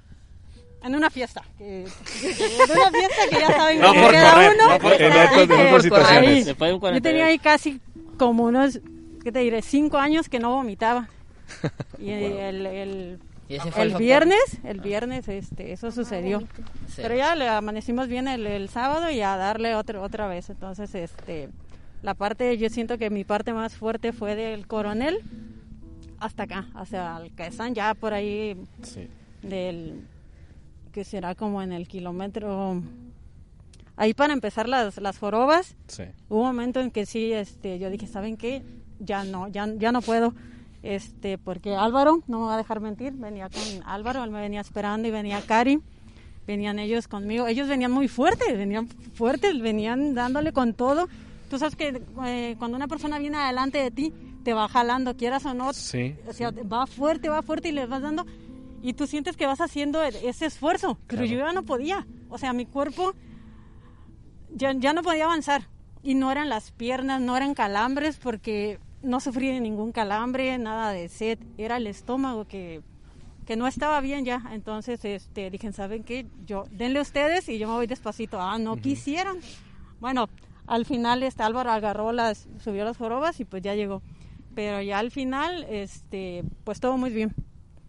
en 0.82 0.94
una 0.94 1.10
fiesta. 1.10 1.42
Que, 1.58 1.80
en 2.22 2.70
una 2.70 2.90
fiesta 2.90 3.22
que 3.30 3.40
ya 3.40 3.46
saben 3.56 3.80
No 3.80 3.92
que 3.92 4.00
por 4.00 4.10
queda 4.10 4.32
correr, 4.32 4.52
uno. 4.56 4.68
no 4.72 4.78
por 4.78 4.92
En 4.92 4.98
correr. 4.98 5.10
otras- 5.26 5.42
en 5.42 5.52
Ahí, 5.52 5.66
otras 5.66 5.82
situaciones. 5.82 6.28
ahí. 6.30 6.44
Después 6.44 6.68
de 6.68 6.74
un 6.74 6.78
Yo 6.78 6.80
48. 6.80 7.02
tenía 7.02 7.26
ahí 7.26 7.38
casi 7.38 7.80
como 8.18 8.44
unos, 8.44 8.80
¿qué 9.22 9.32
te 9.32 9.38
diré? 9.40 9.62
Cinco 9.62 9.98
años 9.98 10.28
que 10.28 10.38
no 10.38 10.50
vomitaba. 10.54 11.08
Y 11.98 12.10
el, 12.10 12.64
el, 12.66 13.18
Y 13.48 13.56
ese 13.56 13.70
fue 13.72 13.82
el 13.82 13.88
el 13.88 13.92
factor. 13.92 13.98
viernes, 14.02 14.40
el 14.64 14.80
viernes, 14.80 15.28
este, 15.28 15.72
eso 15.72 15.90
sucedió. 15.90 16.40
Sí. 16.88 17.02
Pero 17.02 17.14
ya 17.14 17.34
le 17.34 17.46
amanecimos 17.48 18.08
bien 18.08 18.26
el, 18.28 18.46
el 18.46 18.68
sábado 18.70 19.10
y 19.10 19.20
a 19.20 19.36
darle 19.36 19.74
otra 19.74 20.00
otra 20.00 20.28
vez. 20.28 20.48
Entonces, 20.48 20.94
este, 20.94 21.50
la 22.02 22.14
parte, 22.14 22.56
yo 22.56 22.70
siento 22.70 22.96
que 22.96 23.10
mi 23.10 23.24
parte 23.24 23.52
más 23.52 23.74
fuerte 23.74 24.12
fue 24.14 24.34
del 24.34 24.66
coronel 24.66 25.18
hasta 26.20 26.44
acá, 26.44 26.68
hacia 26.74 27.16
Alcaezán, 27.16 27.74
ya 27.74 27.92
por 27.94 28.14
ahí 28.14 28.56
Sí. 28.82 29.08
del, 29.42 30.06
que 30.92 31.04
será 31.04 31.34
como 31.34 31.62
en 31.62 31.72
el 31.72 31.86
kilómetro, 31.88 32.82
ahí 33.96 34.14
para 34.14 34.32
empezar 34.32 34.68
las, 34.68 34.96
las 34.98 35.18
jorobas, 35.18 35.76
Sí. 35.86 36.04
hubo 36.28 36.40
un 36.40 36.46
momento 36.46 36.80
en 36.80 36.90
que 36.90 37.06
sí, 37.06 37.32
este, 37.32 37.78
yo 37.78 37.90
dije, 37.90 38.06
¿saben 38.06 38.36
qué? 38.36 38.62
Ya 38.98 39.24
no, 39.24 39.48
ya, 39.48 39.66
ya 39.78 39.92
no 39.92 40.02
puedo, 40.02 40.34
este, 40.82 41.38
porque 41.38 41.74
Álvaro, 41.74 42.22
no 42.26 42.40
me 42.40 42.46
va 42.46 42.54
a 42.54 42.58
dejar 42.58 42.80
mentir, 42.80 43.12
venía 43.12 43.48
con 43.48 43.62
Álvaro, 43.86 44.24
él 44.24 44.30
me 44.30 44.40
venía 44.40 44.60
esperando 44.60 45.06
y 45.08 45.10
venía 45.10 45.40
Cari, 45.42 45.80
venían 46.46 46.78
ellos 46.78 47.08
conmigo, 47.08 47.46
ellos 47.46 47.68
venían 47.68 47.92
muy 47.92 48.08
fuertes, 48.08 48.56
venían 48.56 48.88
fuertes, 49.14 49.60
venían 49.60 50.14
dándole 50.14 50.52
con 50.52 50.74
todo. 50.74 51.08
Tú 51.48 51.58
sabes 51.58 51.76
que 51.76 52.02
eh, 52.26 52.56
cuando 52.58 52.76
una 52.76 52.88
persona 52.88 53.18
viene 53.18 53.36
adelante 53.36 53.78
de 53.78 53.90
ti, 53.90 54.12
te 54.44 54.54
va 54.54 54.68
jalando, 54.68 55.16
quieras 55.16 55.44
o 55.46 55.52
no, 55.54 55.72
Sí. 55.74 56.14
o 56.26 56.32
sea, 56.32 56.50
va 56.50 56.86
fuerte, 56.86 57.28
va 57.28 57.42
fuerte 57.42 57.68
y 57.68 57.72
le 57.72 57.86
vas 57.86 58.00
dando 58.02 58.24
y 58.82 58.94
tú 58.94 59.06
sientes 59.06 59.36
que 59.36 59.46
vas 59.46 59.60
haciendo 59.60 60.02
e- 60.02 60.28
ese 60.28 60.46
esfuerzo, 60.46 60.98
pero 61.06 61.24
yo 61.24 61.38
ya 61.38 61.52
no 61.52 61.64
podía, 61.64 62.06
o 62.28 62.38
sea, 62.38 62.52
mi 62.52 62.66
cuerpo 62.66 63.14
ya, 64.54 64.72
ya 64.72 64.92
no 64.92 65.02
podía 65.02 65.24
avanzar. 65.24 65.68
Y 66.02 66.14
no 66.14 66.32
eran 66.32 66.48
las 66.48 66.70
piernas, 66.70 67.20
no 67.20 67.36
eran 67.36 67.52
calambres 67.52 68.16
porque 68.16 68.78
no 69.02 69.20
sufrí 69.20 69.48
de 69.48 69.60
ningún 69.60 69.92
calambre, 69.92 70.56
nada 70.58 70.92
de 70.92 71.08
sed, 71.08 71.38
era 71.58 71.76
el 71.76 71.86
estómago 71.86 72.46
que, 72.46 72.82
que 73.46 73.56
no 73.56 73.66
estaba 73.66 74.00
bien 74.00 74.24
ya, 74.24 74.42
entonces 74.52 75.04
este, 75.04 75.50
dije, 75.50 75.72
¿saben 75.72 76.04
qué? 76.04 76.26
Yo, 76.46 76.64
denle 76.70 77.00
ustedes 77.00 77.48
y 77.48 77.58
yo 77.58 77.68
me 77.68 77.74
voy 77.74 77.86
despacito, 77.86 78.40
ah, 78.40 78.58
no 78.58 78.76
quisieron, 78.76 79.38
bueno, 80.00 80.28
al 80.66 80.84
final 80.84 81.22
este 81.22 81.42
Álvaro 81.42 81.70
agarró 81.70 82.12
las, 82.12 82.48
subió 82.62 82.84
las 82.84 82.96
jorobas 82.96 83.40
y 83.40 83.44
pues 83.44 83.62
ya 83.62 83.74
llegó, 83.74 84.02
pero 84.54 84.80
ya 84.82 84.98
al 84.98 85.10
final, 85.10 85.66
este, 85.68 86.44
pues 86.64 86.80
todo 86.80 86.96
muy 86.96 87.10
bien, 87.10 87.34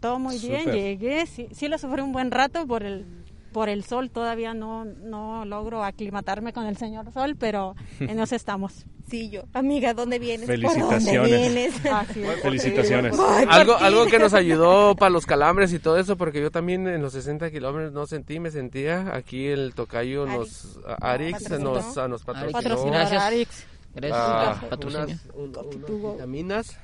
todo 0.01 0.19
muy 0.19 0.37
bien, 0.39 0.69
llegué, 0.71 1.25
sí, 1.27 1.47
sí 1.53 1.69
lo 1.69 1.77
sufrí 1.77 2.01
un 2.01 2.11
buen 2.11 2.31
rato 2.31 2.67
por 2.67 2.83
el 2.83 3.05
por 3.53 3.67
el 3.67 3.83
sol, 3.83 4.09
todavía 4.09 4.53
no, 4.53 4.85
no 4.85 5.43
logro 5.43 5.83
aclimatarme 5.83 6.53
con 6.53 6.65
el 6.67 6.77
señor 6.77 7.11
sol, 7.11 7.35
pero 7.37 7.75
en 7.99 8.19
eso 8.19 8.33
estamos. 8.35 8.85
Sí, 9.09 9.29
yo. 9.29 9.41
Amiga, 9.53 9.93
¿dónde 9.93 10.19
vienes? 10.19 10.47
¿Por 10.47 10.55
Felicitaciones. 10.55 11.05
dónde 11.13 11.37
vienes? 11.37 11.85
Así 11.91 12.23
es. 12.23 12.41
Felicitaciones. 12.41 13.17
Por 13.17 13.27
Algo, 13.51 13.75
algo 13.75 14.05
que 14.05 14.19
nos 14.19 14.33
ayudó 14.43 14.95
para 14.95 15.09
los 15.09 15.25
calambres 15.25 15.73
y 15.73 15.79
todo 15.79 15.97
eso, 15.97 16.15
porque 16.15 16.39
yo 16.41 16.49
también 16.49 16.87
en 16.87 17.01
los 17.01 17.11
60 17.11 17.51
kilómetros 17.51 17.91
no 17.91 18.07
sentí, 18.07 18.39
me 18.39 18.51
sentía. 18.51 19.13
Aquí 19.13 19.47
el 19.47 19.73
tocayo 19.75 20.25
nos, 20.25 20.79
a- 20.87 21.11
Arix 21.11 21.49
nos, 21.59 21.97
a- 21.97 22.07
nos 22.07 22.25
Arix, 22.29 22.53
patrocinó 22.53 22.91
Gracias. 22.93 23.21
Arix. 23.21 23.65
Gracias 23.93 24.17
ah, 24.17 24.57
por 24.61 24.69
patrocinio. 24.69 25.17
unas, 25.33 25.57
un- 25.57 25.83
unas 25.83 26.13
vitaminas. 26.13 26.77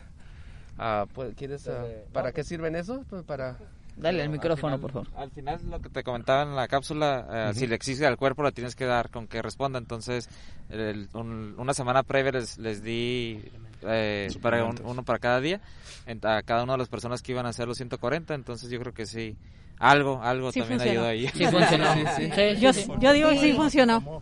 Ah, 0.77 1.05
pues, 1.13 1.33
¿quieres, 1.35 1.67
ah, 1.67 1.85
¿Para 2.13 2.31
qué 2.31 2.43
sirven 2.43 2.75
eso? 2.75 3.03
Pues 3.09 3.23
para... 3.23 3.57
Dale 3.95 4.21
el 4.21 4.29
micrófono, 4.29 4.77
por 4.79 4.91
favor. 4.91 5.07
Al 5.15 5.31
final, 5.31 5.59
lo 5.71 5.79
que 5.81 5.89
te 5.89 6.03
comentaba 6.03 6.43
en 6.43 6.55
la 6.55 6.67
cápsula, 6.67 7.49
eh, 7.49 7.53
si 7.55 7.65
le 7.65 7.73
exige 7.73 8.05
al 8.05 8.15
cuerpo, 8.15 8.43
le 8.43 8.51
tienes 8.51 8.75
que 8.75 8.85
dar 8.85 9.09
con 9.09 9.27
que 9.27 9.41
responda. 9.41 9.79
Entonces, 9.79 10.29
el- 10.69 11.09
un- 11.13 11.55
una 11.57 11.73
semana 11.73 12.03
previa 12.03 12.33
les, 12.33 12.59
les 12.59 12.83
di 12.83 13.43
eh, 13.81 14.29
para 14.41 14.63
un- 14.65 14.79
uno 14.83 15.03
para 15.03 15.17
cada 15.19 15.39
día 15.41 15.61
en- 16.05 16.19
a 16.27 16.43
cada 16.43 16.63
una 16.63 16.73
de 16.73 16.77
las 16.79 16.89
personas 16.89 17.21
que 17.23 17.31
iban 17.31 17.47
a 17.47 17.49
hacer 17.49 17.67
los 17.67 17.77
140. 17.77 18.35
Entonces, 18.35 18.69
yo 18.69 18.79
creo 18.79 18.93
que 18.93 19.07
sí, 19.07 19.35
algo, 19.79 20.19
algo 20.23 20.51
Sí 20.51 20.59
también 20.59 20.79
funcionó. 20.79 21.05
ayudó 21.07 21.11
ahí. 21.11 21.27
Sí 21.35 21.45
funcionó. 21.45 21.93
Sí, 21.93 22.03
sí. 22.15 22.31
Sí, 22.35 22.59
Yo, 22.59 22.99
yo 22.99 23.13
digo 23.13 23.29
que 23.29 23.39
sí 23.39 23.53
funcionó. 23.53 24.21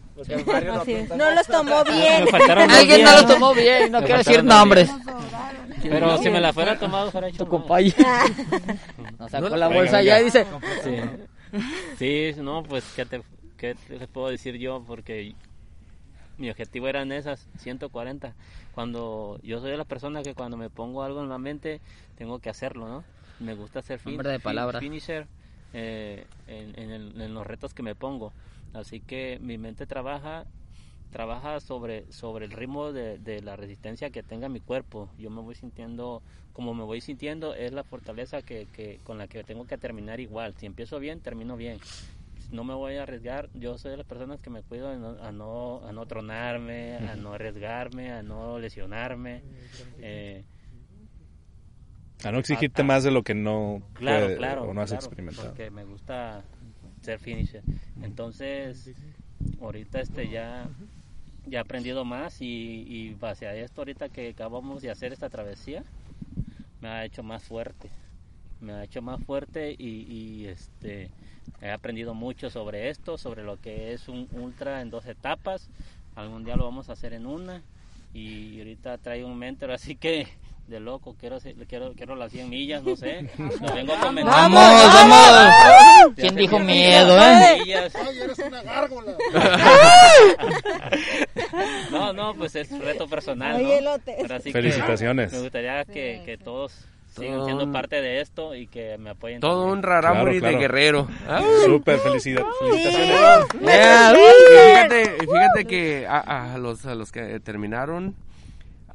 Así 0.82 0.94
es. 0.94 1.10
No 1.15 1.32
los 1.32 1.48
tomó 1.48 1.84
bien. 1.86 2.26
Alguien 2.72 3.03
no 3.03 3.11
días, 3.11 3.22
lo 3.22 3.27
tomó 3.27 3.53
bien, 3.53 3.91
no 3.91 3.99
Me 4.02 4.06
quiero 4.06 4.18
decir 4.23 4.44
nombres. 4.44 4.90
Pero 5.82 6.18
si 6.18 6.30
me 6.30 6.41
la 6.41 6.52
fuera 6.52 6.77
tomado, 6.80 7.11
fuera 7.11 7.27
hecho 7.27 7.45
Tu 7.45 7.45
más. 7.45 7.52
compañero. 7.52 7.95
Nos 9.19 9.32
sacó 9.32 9.49
No, 9.49 9.56
la 9.56 9.68
bolsa 9.68 10.02
ya 10.02 10.19
y 10.19 10.26
dice, 10.26 10.45
Sí. 10.84 10.95
Sí, 12.34 12.41
no, 12.41 12.64
pues, 12.64 12.84
¿qué 12.95 13.06
te, 13.06 13.22
¿qué 13.57 13.76
te 13.76 14.07
puedo 14.07 14.27
decir 14.30 14.56
yo? 14.57 14.84
Porque 14.86 15.36
mi 16.38 16.49
objetivo 16.49 16.88
eran 16.88 17.11
esas 17.11 17.48
140. 17.60 18.34
Cuando 18.73 19.40
yo 19.41 19.60
soy 19.61 19.72
de 19.72 19.77
la 19.77 19.86
persona 19.86 20.22
que 20.22 20.34
cuando 20.34 20.57
me 20.57 20.69
pongo 20.69 21.03
algo 21.03 21.22
en 21.22 21.30
la 21.30 21.38
mente, 21.38 21.80
tengo 22.18 22.40
que 22.40 22.49
hacerlo, 22.49 22.88
¿no? 22.90 23.03
Me 23.40 23.53
gusta 23.53 23.80
hacer 23.80 23.99
fin, 23.99 24.14
Hombre 24.14 24.30
de 24.32 24.40
fin- 24.40 24.44
palabras. 24.44 24.82
finisher 24.82 25.27
eh, 25.76 26.26
en, 26.47 26.80
en 26.80 26.91
el- 26.91 27.22
en 27.22 27.34
los 27.34 27.45
retos 27.45 27.73
que 27.73 27.84
me 27.84 27.95
pongo. 27.95 28.34
Así 28.73 29.02
que 29.02 29.38
mi 29.41 29.57
mente 29.57 29.85
trabaja 29.85 30.47
trabaja 31.11 31.61
sobre, 31.61 32.11
sobre 32.11 32.43
el 32.45 32.52
ritmo 32.52 32.91
de, 32.91 33.18
de 33.19 33.41
la 33.41 33.56
resistencia 33.56 34.10
que 34.10 34.22
tenga 34.22 34.49
mi 34.49 34.60
cuerpo. 34.60 35.10
Yo 35.18 35.30
me 35.30 35.39
voy 35.41 35.56
sintiendo, 35.56 36.22
como 36.52 36.73
me 36.73 36.84
voy 36.84 36.99
sintiendo, 36.99 37.53
es 37.56 37.72
la 37.72 37.85
fortaleza 37.85 38.41
que, 38.41 38.65
que, 38.73 38.99
con 39.03 39.18
la 39.18 39.27
que 39.30 39.45
tengo 39.45 39.65
que 39.65 39.77
terminar 39.77 40.19
igual. 40.19 40.56
Si 40.57 40.65
empiezo 40.65 40.99
bien, 40.99 41.22
termino 41.22 41.56
bien. 41.56 41.80
No 42.52 42.65
me 42.65 42.73
voy 42.73 42.95
a 42.97 43.03
arriesgar. 43.03 43.49
Yo 43.53 43.77
soy 43.77 43.91
de 43.91 43.97
las 43.97 44.06
personas 44.06 44.41
que 44.41 44.49
me 44.49 44.61
cuido 44.61 44.89
de 44.89 44.97
no- 44.97 45.18
a, 45.23 45.31
no, 45.31 45.85
a 45.88 45.93
no 45.93 46.06
tronarme, 46.06 46.97
a 46.97 47.15
no 47.15 47.34
arriesgarme, 47.34 48.11
a 48.11 48.22
no 48.22 48.60
lesionarme. 48.60 49.41
Eh, 49.99 50.43
A 52.26 52.31
no 52.31 52.39
exigirte 52.39 52.84
más 52.84 53.03
de 53.03 53.11
lo 53.11 53.23
que 53.23 53.35
no 53.35 53.81
Claro, 53.93 54.26
puede- 54.26 54.38
claro. 54.38 54.64
o 54.64 54.73
no 54.73 54.81
has 54.81 54.89
claro, 54.89 55.06
experimentado. 55.06 55.47
Porque 55.49 55.69
me 55.69 55.84
gusta 55.85 56.43
ser 57.02 57.19
finisher. 57.19 57.61
Entonces, 58.02 58.89
ahorita 59.61 59.99
este 60.02 60.30
ya, 60.30 60.68
ya 61.45 61.60
he 61.60 61.61
aprendido 61.61 62.03
más 62.03 62.41
y, 62.41 62.85
y 62.88 63.14
base 63.14 63.47
a 63.47 63.56
esto 63.56 63.81
ahorita 63.81 64.10
que 64.10 64.30
acabamos 64.30 64.81
de 64.81 64.89
hacer 64.89 65.14
esta 65.14 65.30
travesía, 65.30 65.84
me 66.81 66.89
ha 66.89 67.06
hecho 67.06 67.22
más 67.22 67.43
fuerte. 67.43 67.89
Me 68.60 68.73
ha 68.73 68.84
hecho 68.84 69.02
más 69.02 69.23
fuerte 69.23 69.76
y, 69.77 69.85
y, 70.11 70.47
este 70.47 71.11
he 71.61 71.69
aprendido 71.69 72.14
mucho 72.15 72.49
sobre 72.49 72.89
esto, 72.89 73.18
sobre 73.19 73.43
lo 73.43 73.57
que 73.61 73.93
es 73.93 74.07
un 74.07 74.27
ultra 74.31 74.81
en 74.81 74.89
dos 74.89 75.06
etapas. 75.06 75.69
Algún 76.15 76.43
día 76.43 76.56
lo 76.56 76.64
vamos 76.64 76.89
a 76.89 76.93
hacer 76.93 77.14
en 77.14 77.27
una 77.27 77.61
y 78.14 78.57
ahorita 78.60 78.97
traigo 78.97 79.27
un 79.27 79.38
mentor, 79.38 79.72
así 79.72 79.95
que 79.95 80.27
de 80.68 80.80
loco, 80.80 81.16
quiero, 81.20 81.38
quiero, 81.68 81.94
quiero 81.94 82.16
las 82.16 82.32
100 82.32 82.50
millas, 82.50 82.84
no 82.84 82.96
sé. 82.96 83.30
Lo 83.38 83.74
vengo 83.74 83.94
comentando. 84.02 84.58
¡Vamos, 84.58 84.94
vamos! 84.94 86.14
¿Quién 86.16 86.36
dijo 86.36 86.56
100 86.56 86.66
miedo, 86.66 87.18
eh? 87.18 87.22
¡Ay, 87.22 87.72
eres 87.72 87.94
una 88.40 88.64
gárgola! 88.64 89.16
No, 91.92 92.12
no, 92.14 92.34
pues 92.36 92.56
es 92.56 92.70
reto 92.80 93.08
personal, 93.08 93.62
Felicitaciones. 94.52 95.32
me 95.32 95.40
gustaría 95.40 95.86
que, 95.86 96.22
que 96.26 96.38
todos 96.38 96.86
sigan 97.16 97.46
siendo 97.46 97.72
parte 97.72 98.02
de 98.02 98.20
esto 98.22 98.56
y 98.56 98.68
que 98.68 98.98
me 98.98 99.12
apoyen. 99.12 99.40
Todo 99.40 99.62
también. 99.62 99.78
un 99.78 99.84
rarámuri 99.84 100.40
Claro, 100.40 100.42
claro. 100.42 100.56
de 100.58 100.62
guerrero. 100.62 101.08
Ah. 101.28 101.42
Súper 101.66 102.00
felicidad, 102.00 102.44
felicitaciones. 102.60 103.10
Yeah, 103.62 104.12
¡Me 104.14 104.20
y 104.20 104.68
fíjate, 104.68 105.18
fíjate 105.22 105.66
que 105.66 106.08
a, 106.08 106.54
a 106.54 106.58
los, 106.58 106.86
a 106.86 106.96
los 106.96 107.12
que 107.12 107.40
terminaron 107.40 108.16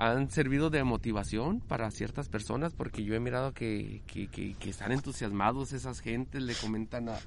han 0.03 0.31
servido 0.31 0.71
de 0.71 0.83
motivación 0.83 1.61
para 1.61 1.91
ciertas 1.91 2.29
personas 2.29 2.73
porque 2.73 3.05
yo 3.05 3.15
he 3.15 3.21
mirado 3.21 3.53
que, 3.53 4.03
que, 4.07 4.29
que- 4.29 4.55
que 4.55 4.71
están 4.71 4.93
entusiasmados 4.93 5.73
esas 5.75 6.01
gentes, 6.01 6.43
le 6.43 6.55
comentan 6.55 7.09
a, 7.11 7.19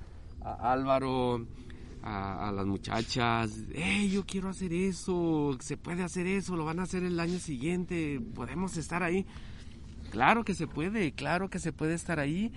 a 0.41 0.73
Álvaro, 0.73 1.45
a, 2.01 2.49
a 2.49 2.51
las 2.51 2.65
muchachas, 2.65 3.51
hey, 3.75 4.09
yo 4.11 4.25
quiero 4.25 4.49
hacer 4.49 4.73
eso, 4.73 5.55
se 5.59 5.77
puede 5.77 6.01
hacer 6.03 6.25
eso, 6.25 6.55
lo 6.55 6.65
van 6.65 6.79
a 6.79 6.83
hacer 6.83 7.03
el 7.03 7.19
año 7.19 7.37
siguiente, 7.39 8.19
podemos 8.33 8.75
estar 8.77 9.03
ahí. 9.03 9.25
Claro 10.09 10.43
que 10.43 10.53
se 10.55 10.65
puede, 10.67 11.11
claro 11.13 11.49
que 11.49 11.59
se 11.59 11.71
puede 11.73 11.93
estar 11.93 12.19
ahí. 12.19 12.51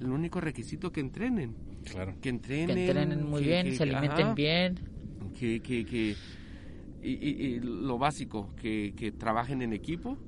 El 0.00 0.08
único 0.10 0.40
requisito 0.40 0.92
que 0.92 1.00
entrenen. 1.00 1.54
Claro. 1.90 2.14
Que 2.20 2.28
entrenen. 2.28 2.76
Que 2.76 2.86
entrenen 2.88 3.26
muy 3.28 3.40
que- 3.42 3.48
bien, 3.48 3.66
que- 3.66 3.76
se 3.76 3.82
alimenten 3.84 4.26
ajá, 4.26 4.34
bien. 4.34 4.74
Que, 5.38 5.60
que, 5.60 5.84
que- 5.86 6.16
y, 7.02 7.10
y- 7.12 7.46
y 7.54 7.60
lo 7.60 7.98
básico, 7.98 8.54
que, 8.56 8.94
que 8.96 9.12
trabajen 9.12 9.62
en 9.62 9.72
equipo, 9.72 10.18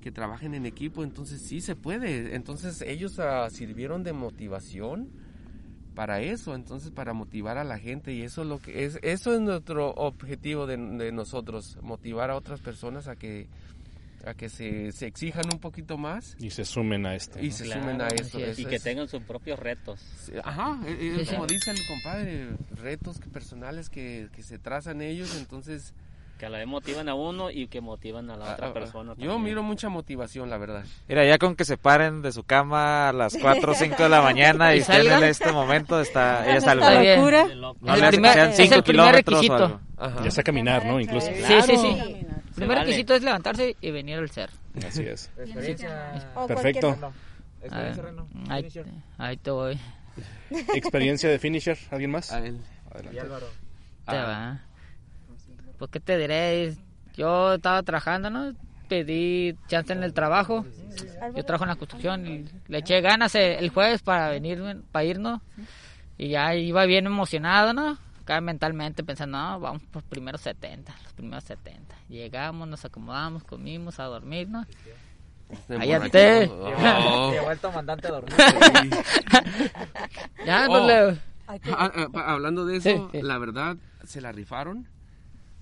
que 0.00 0.10
trabajen 0.10 0.54
en 0.54 0.66
equipo, 0.66 1.04
entonces 1.04 1.42
sí 1.42 1.60
se 1.60 1.76
puede. 1.76 2.34
Entonces 2.34 2.80
ellos 2.82 3.18
ah, 3.18 3.48
sirvieron 3.50 4.02
de 4.02 4.12
motivación 4.12 5.08
para 5.94 6.20
eso, 6.22 6.54
entonces 6.54 6.90
para 6.90 7.12
motivar 7.12 7.58
a 7.58 7.64
la 7.64 7.78
gente 7.78 8.12
y 8.14 8.22
eso 8.22 8.42
es 8.42 8.48
lo 8.48 8.58
que 8.60 8.84
es 8.86 8.98
eso 9.02 9.34
es 9.34 9.40
nuestro 9.42 9.90
objetivo 9.90 10.66
de, 10.66 10.76
de 10.78 11.12
nosotros, 11.12 11.76
motivar 11.82 12.30
a 12.30 12.36
otras 12.36 12.60
personas 12.60 13.08
a 13.08 13.16
que 13.16 13.46
a 14.24 14.32
que 14.34 14.48
se, 14.48 14.92
se 14.92 15.06
exijan 15.06 15.44
un 15.52 15.58
poquito 15.58 15.98
más 15.98 16.36
Y 16.40 16.50
se 16.50 16.64
sumen 16.64 17.04
a 17.06 17.14
esto. 17.16 17.38
y 17.40 17.48
¿no? 17.48 17.52
se 17.54 17.64
Claro, 17.64 17.82
sumen 17.82 18.00
a 18.00 18.08
eso. 18.08 18.38
y 18.38 18.42
eso 18.44 18.68
que 18.68 18.76
es- 18.76 18.82
tengan 18.82 19.08
sus 19.08 19.20
propios 19.24 19.58
retos. 19.58 20.00
Ajá, 20.44 20.80
eh, 20.86 20.96
eh, 21.20 21.24
sí. 21.26 21.34
como 21.34 21.46
dice 21.46 21.72
el 21.72 21.86
compadre, 21.88 22.48
retos 22.80 23.18
que- 23.18 23.28
personales 23.28 23.90
que, 23.90 24.28
que 24.32 24.42
se 24.42 24.58
trazan 24.58 25.02
ellos, 25.02 25.36
entonces... 25.38 25.92
Que 26.42 26.46
a 26.46 26.50
la 26.50 26.58
vez 26.58 26.66
motivan 26.66 27.08
a 27.08 27.14
uno 27.14 27.52
y 27.52 27.68
que 27.68 27.80
motivan 27.80 28.28
a 28.28 28.36
la 28.36 28.50
Ah, 28.50 28.54
otra 28.54 28.66
ah, 28.66 28.72
persona. 28.72 29.12
Yo 29.16 29.26
también. 29.28 29.44
miro 29.44 29.62
mucha 29.62 29.88
motivación, 29.88 30.50
la 30.50 30.58
verdad. 30.58 30.84
Mira, 31.06 31.24
ya 31.24 31.38
con 31.38 31.54
que 31.54 31.64
se 31.64 31.76
paren 31.76 32.20
de 32.20 32.32
su 32.32 32.42
cama 32.42 33.10
a 33.10 33.12
las 33.12 33.36
4 33.40 33.70
o 33.70 33.74
5 33.76 34.02
de 34.02 34.08
la 34.08 34.22
mañana 34.22 34.74
y, 34.74 34.78
Y 34.78 34.80
estén 34.80 35.06
en 35.06 35.22
este 35.22 35.52
momento, 35.52 36.00
está, 36.00 36.44
ya 36.44 36.56
es 36.56 36.64
Está 36.66 37.00
bien. 37.00 37.20
No 37.20 37.94
Es 37.94 38.02
el 38.02 38.08
primer- 38.08 38.32
sean 38.32 38.50
es 38.50 38.56
cinco 38.56 38.74
el 38.74 38.82
primer 38.82 39.22
kilómetros 39.22 39.50
o 39.50 39.58
requisito. 40.00 40.24
Ya 40.24 40.30
sea 40.32 40.42
caminar, 40.42 40.84
¿no? 40.84 40.98
Incluso. 40.98 41.28
Sí, 41.28 41.62
sí, 41.62 41.76
sí. 41.76 41.76
Se 41.76 42.10
El 42.10 42.26
primer 42.56 42.68
vale. 42.70 42.80
requisito 42.80 43.14
es 43.14 43.22
levantarse 43.22 43.76
y 43.80 43.90
venir 43.92 44.18
al 44.18 44.28
cerro. 44.28 44.52
Así 44.84 45.04
es. 45.04 45.30
Perfecto. 46.48 46.98
Ah, 47.70 47.92
ahí, 48.48 48.68
ahí 49.16 49.36
te 49.36 49.52
voy. 49.52 49.78
Experiencia 50.74 51.30
de 51.30 51.38
finisher, 51.38 51.78
¿alguien 51.92 52.10
más? 52.10 52.32
A 52.32 52.44
él. 52.44 52.58
Adelante. 52.90 53.14
Y 53.16 53.18
Álvaro. 53.20 53.46
Te 54.08 54.16
va. 54.16 54.60
Pues 55.82 55.90
qué 55.90 55.98
te 55.98 56.16
diré, 56.16 56.76
yo 57.16 57.54
estaba 57.54 57.82
trabajando, 57.82 58.30
¿no? 58.30 58.52
Pedí 58.88 59.56
chance 59.66 59.92
en 59.92 60.04
el 60.04 60.12
trabajo. 60.14 60.64
Yo 61.34 61.44
trabajo 61.44 61.64
en 61.64 61.70
la 61.70 61.74
construcción 61.74 62.24
y 62.24 62.44
le 62.68 62.78
eché 62.78 63.00
ganas 63.00 63.34
el 63.34 63.68
jueves 63.70 64.00
para 64.00 64.28
venir, 64.28 64.62
para 64.92 65.04
irnos. 65.04 65.40
Y 66.18 66.28
ya 66.28 66.54
iba 66.54 66.84
bien 66.86 67.06
emocionado, 67.06 67.72
¿no? 67.72 67.98
Acá 68.20 68.40
mentalmente 68.40 69.02
pensando, 69.02 69.38
no, 69.38 69.58
vamos 69.58 69.82
por 69.90 70.04
primeros 70.04 70.40
70, 70.42 70.94
los 71.02 71.12
primeros 71.14 71.42
70. 71.42 71.96
Llegamos, 72.08 72.68
nos 72.68 72.84
acomodamos, 72.84 73.42
comimos 73.42 73.98
a 73.98 74.04
dormir, 74.04 74.48
¿no? 74.48 74.64
Cállate. 75.66 76.48
Oh. 76.48 77.32
Llegó 77.32 77.50
el 77.50 77.58
comandante 77.58 78.06
a 78.06 78.10
dormir. 78.12 78.34
Ya, 80.46 80.66
Oh. 80.68 80.78
no 80.78 80.86
le... 80.86 81.18
Ah, 81.48 81.58
ah, 81.96 82.06
pa- 82.12 82.32
hablando 82.32 82.64
de 82.66 82.76
eso, 82.76 82.88
Sí, 82.88 83.18
sí. 83.18 83.22
la 83.22 83.36
verdad, 83.38 83.76
se 84.04 84.20
la 84.20 84.30
rifaron. 84.30 84.86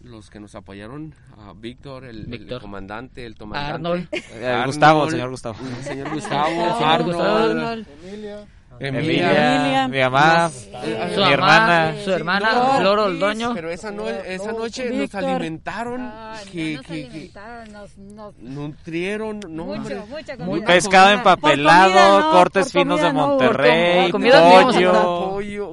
Los 0.03 0.31
que 0.31 0.41
nos 0.41 0.55
apoyaron, 0.55 1.15
a 1.39 1.53
Víctor, 1.53 2.07
el, 2.07 2.49
comandante, 2.61 3.27
el 3.27 3.35
comandante. 3.37 3.75
Arnold. 3.75 4.09
Eh, 4.13 4.63
Gustavo, 4.65 5.05
el 5.05 5.11
señor 5.11 5.31
Gustavo. 5.31 5.57
El 5.79 5.85
señor 5.85 6.11
Gustavo, 6.15 6.77
Arnold, 6.85 7.21
Arnold. 7.21 7.87
Emilia. 8.03 8.47
Emilia, 8.83 9.89
mi 9.89 9.99
mamá, 9.99 10.49
Su 10.49 10.71
mi 10.71 10.73
mamá, 10.95 11.31
hermana. 11.33 11.95
su 12.03 12.11
hermana, 12.13 12.55
No, 12.55 12.79
Flor 12.79 12.99
Oldoño. 13.01 13.53
Pero 13.53 13.69
esa, 13.71 13.91
no- 13.91 14.09
esa 14.09 14.53
noche 14.53 14.91
nos 14.91 15.15
alimentaron, 15.15 16.11
que, 16.51 16.77
nos 16.77 16.87
que- 16.87 17.31
nos, 17.71 17.99
nos- 17.99 18.35
nutrieron, 18.39 19.41
no, 19.51 19.65
mucho, 19.67 19.97
comida. 20.39 20.65
Pescado 20.67 21.11
empapelado, 21.11 22.21
no, 22.21 22.31
cortes 22.31 22.73
finos 22.73 23.03
de 23.03 23.13
Monterrey, 23.13 24.11
pollo, 24.13 25.30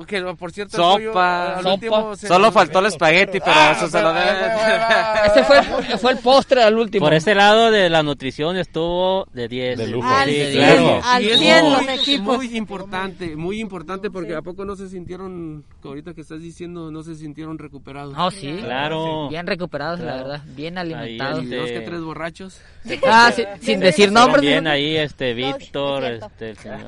que 0.07 0.21
por 0.35 0.51
cierto, 0.51 0.77
el 0.97 1.11
pollo, 1.11 1.13
sopa. 1.13 2.15
se 2.15 2.27
Solo 2.27 2.51
faltó 2.51 2.79
el 2.79 2.87
espagueti, 2.87 3.39
pero 3.39 3.51
Ah, 3.55 3.73
eso 3.75 3.87
se 3.87 4.01
lo 4.01 4.13
pero- 4.13 4.25
debe. 4.25 5.27
Ese 5.27 5.43
fue, 5.43 5.97
fue 5.97 6.11
el 6.13 6.17
postre 6.19 6.63
al 6.63 6.77
último. 6.77 7.05
Por 7.05 7.13
ese 7.13 7.35
lado 7.35 7.69
de 7.69 7.89
la 7.89 8.01
nutrición 8.01 8.57
estuvo 8.57 9.25
de 9.33 9.47
10. 9.47 9.77
De 9.77 9.87
lujo. 9.87 10.07
Al 10.07 10.29
Sí, 10.29 10.49
claro. 10.53 11.01
al 11.03 11.23
Y 11.23 11.29
es 11.29 11.39
cien 11.39 11.65
muy- 11.65 11.71
los 11.85 11.87
equipos. 11.99 12.37
Muy 12.37 12.57
importante, 12.57 13.35
muy 13.35 13.59
importante 13.59 14.09
porque 14.09 14.33
a 14.35 14.41
poco 14.41 14.65
no 14.65 14.75
se 14.75 14.89
sintieron, 14.89 15.63
que 15.81 15.87
ahorita 15.87 16.13
que 16.13 16.21
estás 16.21 16.41
diciendo, 16.41 16.89
no 16.91 17.03
se 17.03 17.15
sintieron 17.15 17.57
recuperados. 17.59 18.15
No, 18.15 18.31
sí. 18.31 18.57
Claro. 18.63 19.27
Bien 19.29 19.45
recuperados, 19.45 19.99
la 19.99 20.15
verdad. 20.15 20.41
Bien 20.55 20.77
Ahí 20.77 20.93
alimentados. 20.93 21.39
el- 21.43 21.49
Dos 21.51 21.67
que 21.69 21.79
tres 21.81 22.01
borrachos. 22.01 22.61
Ah, 23.05 23.31
sí, 23.35 23.43
sin 23.61 23.79
decir 23.81 24.11
nombres. 24.11 24.41
bien 24.41 24.65
ahí 24.67 24.95
este 24.95 25.33
Víctor, 25.33 26.05
este 26.05 26.51
el 26.51 26.57
señor. 26.57 26.79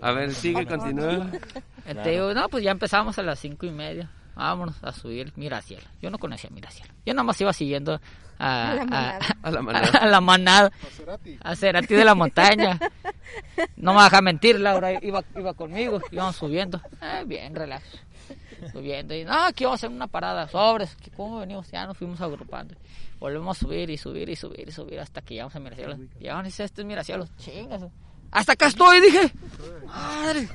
A 0.00 0.12
ver, 0.12 0.32
sigue, 0.34 0.64
continúa. 0.66 1.26
Te 1.94 2.10
digo, 2.10 2.34
no, 2.34 2.48
pues 2.48 2.62
ya 2.64 2.70
empezamos 2.72 3.18
a 3.18 3.22
las 3.22 3.38
cinco 3.38 3.66
y 3.66 3.70
media. 3.70 4.10
Vámonos 4.34 4.76
a 4.82 4.92
subir 4.92 5.32
Miracielo. 5.36 5.86
Yo 6.02 6.10
no 6.10 6.18
conocía 6.18 6.50
Miracielo. 6.50 6.92
Yo 7.06 7.14
nada 7.14 7.24
más 7.24 7.40
iba 7.40 7.52
siguiendo 7.54 7.98
a, 8.38 8.72
A 8.72 8.74
la 8.74 8.82
a- 8.82 8.84
manada. 8.84 9.18
A 9.42 9.50
la 9.50 9.62
manada. 9.62 9.88
a 10.00 10.06
la 10.06 10.20
manada. 10.20 10.72
A 11.42 11.56
Cerati 11.56 11.94
de 11.94 12.04
la 12.04 12.14
montaña. 12.14 12.78
No 13.76 13.92
me 13.94 14.02
deja 14.02 14.20
mentir, 14.22 14.60
Laura. 14.60 14.92
Iba, 15.04 15.22
iba 15.36 15.52
conmigo. 15.54 16.00
Íbamos 16.12 16.36
subiendo. 16.36 16.80
Eh, 17.02 17.24
bien, 17.26 17.54
relax. 17.54 17.84
Subiendo. 18.72 19.14
Y 19.14 19.24
no, 19.24 19.32
aquí 19.46 19.64
vamos 19.64 19.82
a 19.82 19.86
hacer 19.86 19.94
una 19.96 20.06
parada. 20.06 20.46
Sobres. 20.48 20.96
¿Cómo 21.16 21.40
venimos? 21.40 21.68
Ya 21.70 21.86
nos 21.86 21.96
fuimos 21.98 22.20
agrupando. 22.20 22.74
Volvemos 23.18 23.56
a 23.56 23.60
subir 23.60 23.90
y 23.90 23.96
subir 23.98 24.28
y 24.28 24.36
subir 24.36 24.68
y 24.68 24.72
subir 24.72 25.00
hasta 25.00 25.22
que 25.22 25.34
llegamos 25.34 25.56
a 25.56 25.60
Miracielo. 25.60 25.96
Llegamos 26.20 26.44
y 26.44 26.46
dice, 26.46 26.64
este 26.64 26.82
es 26.82 26.86
Miracielo. 26.86 27.26
Chingas. 27.38 27.82
Hasta 28.30 28.52
acá 28.52 28.66
estoy, 28.66 29.00
dije. 29.00 29.32
Madre. 29.86 30.48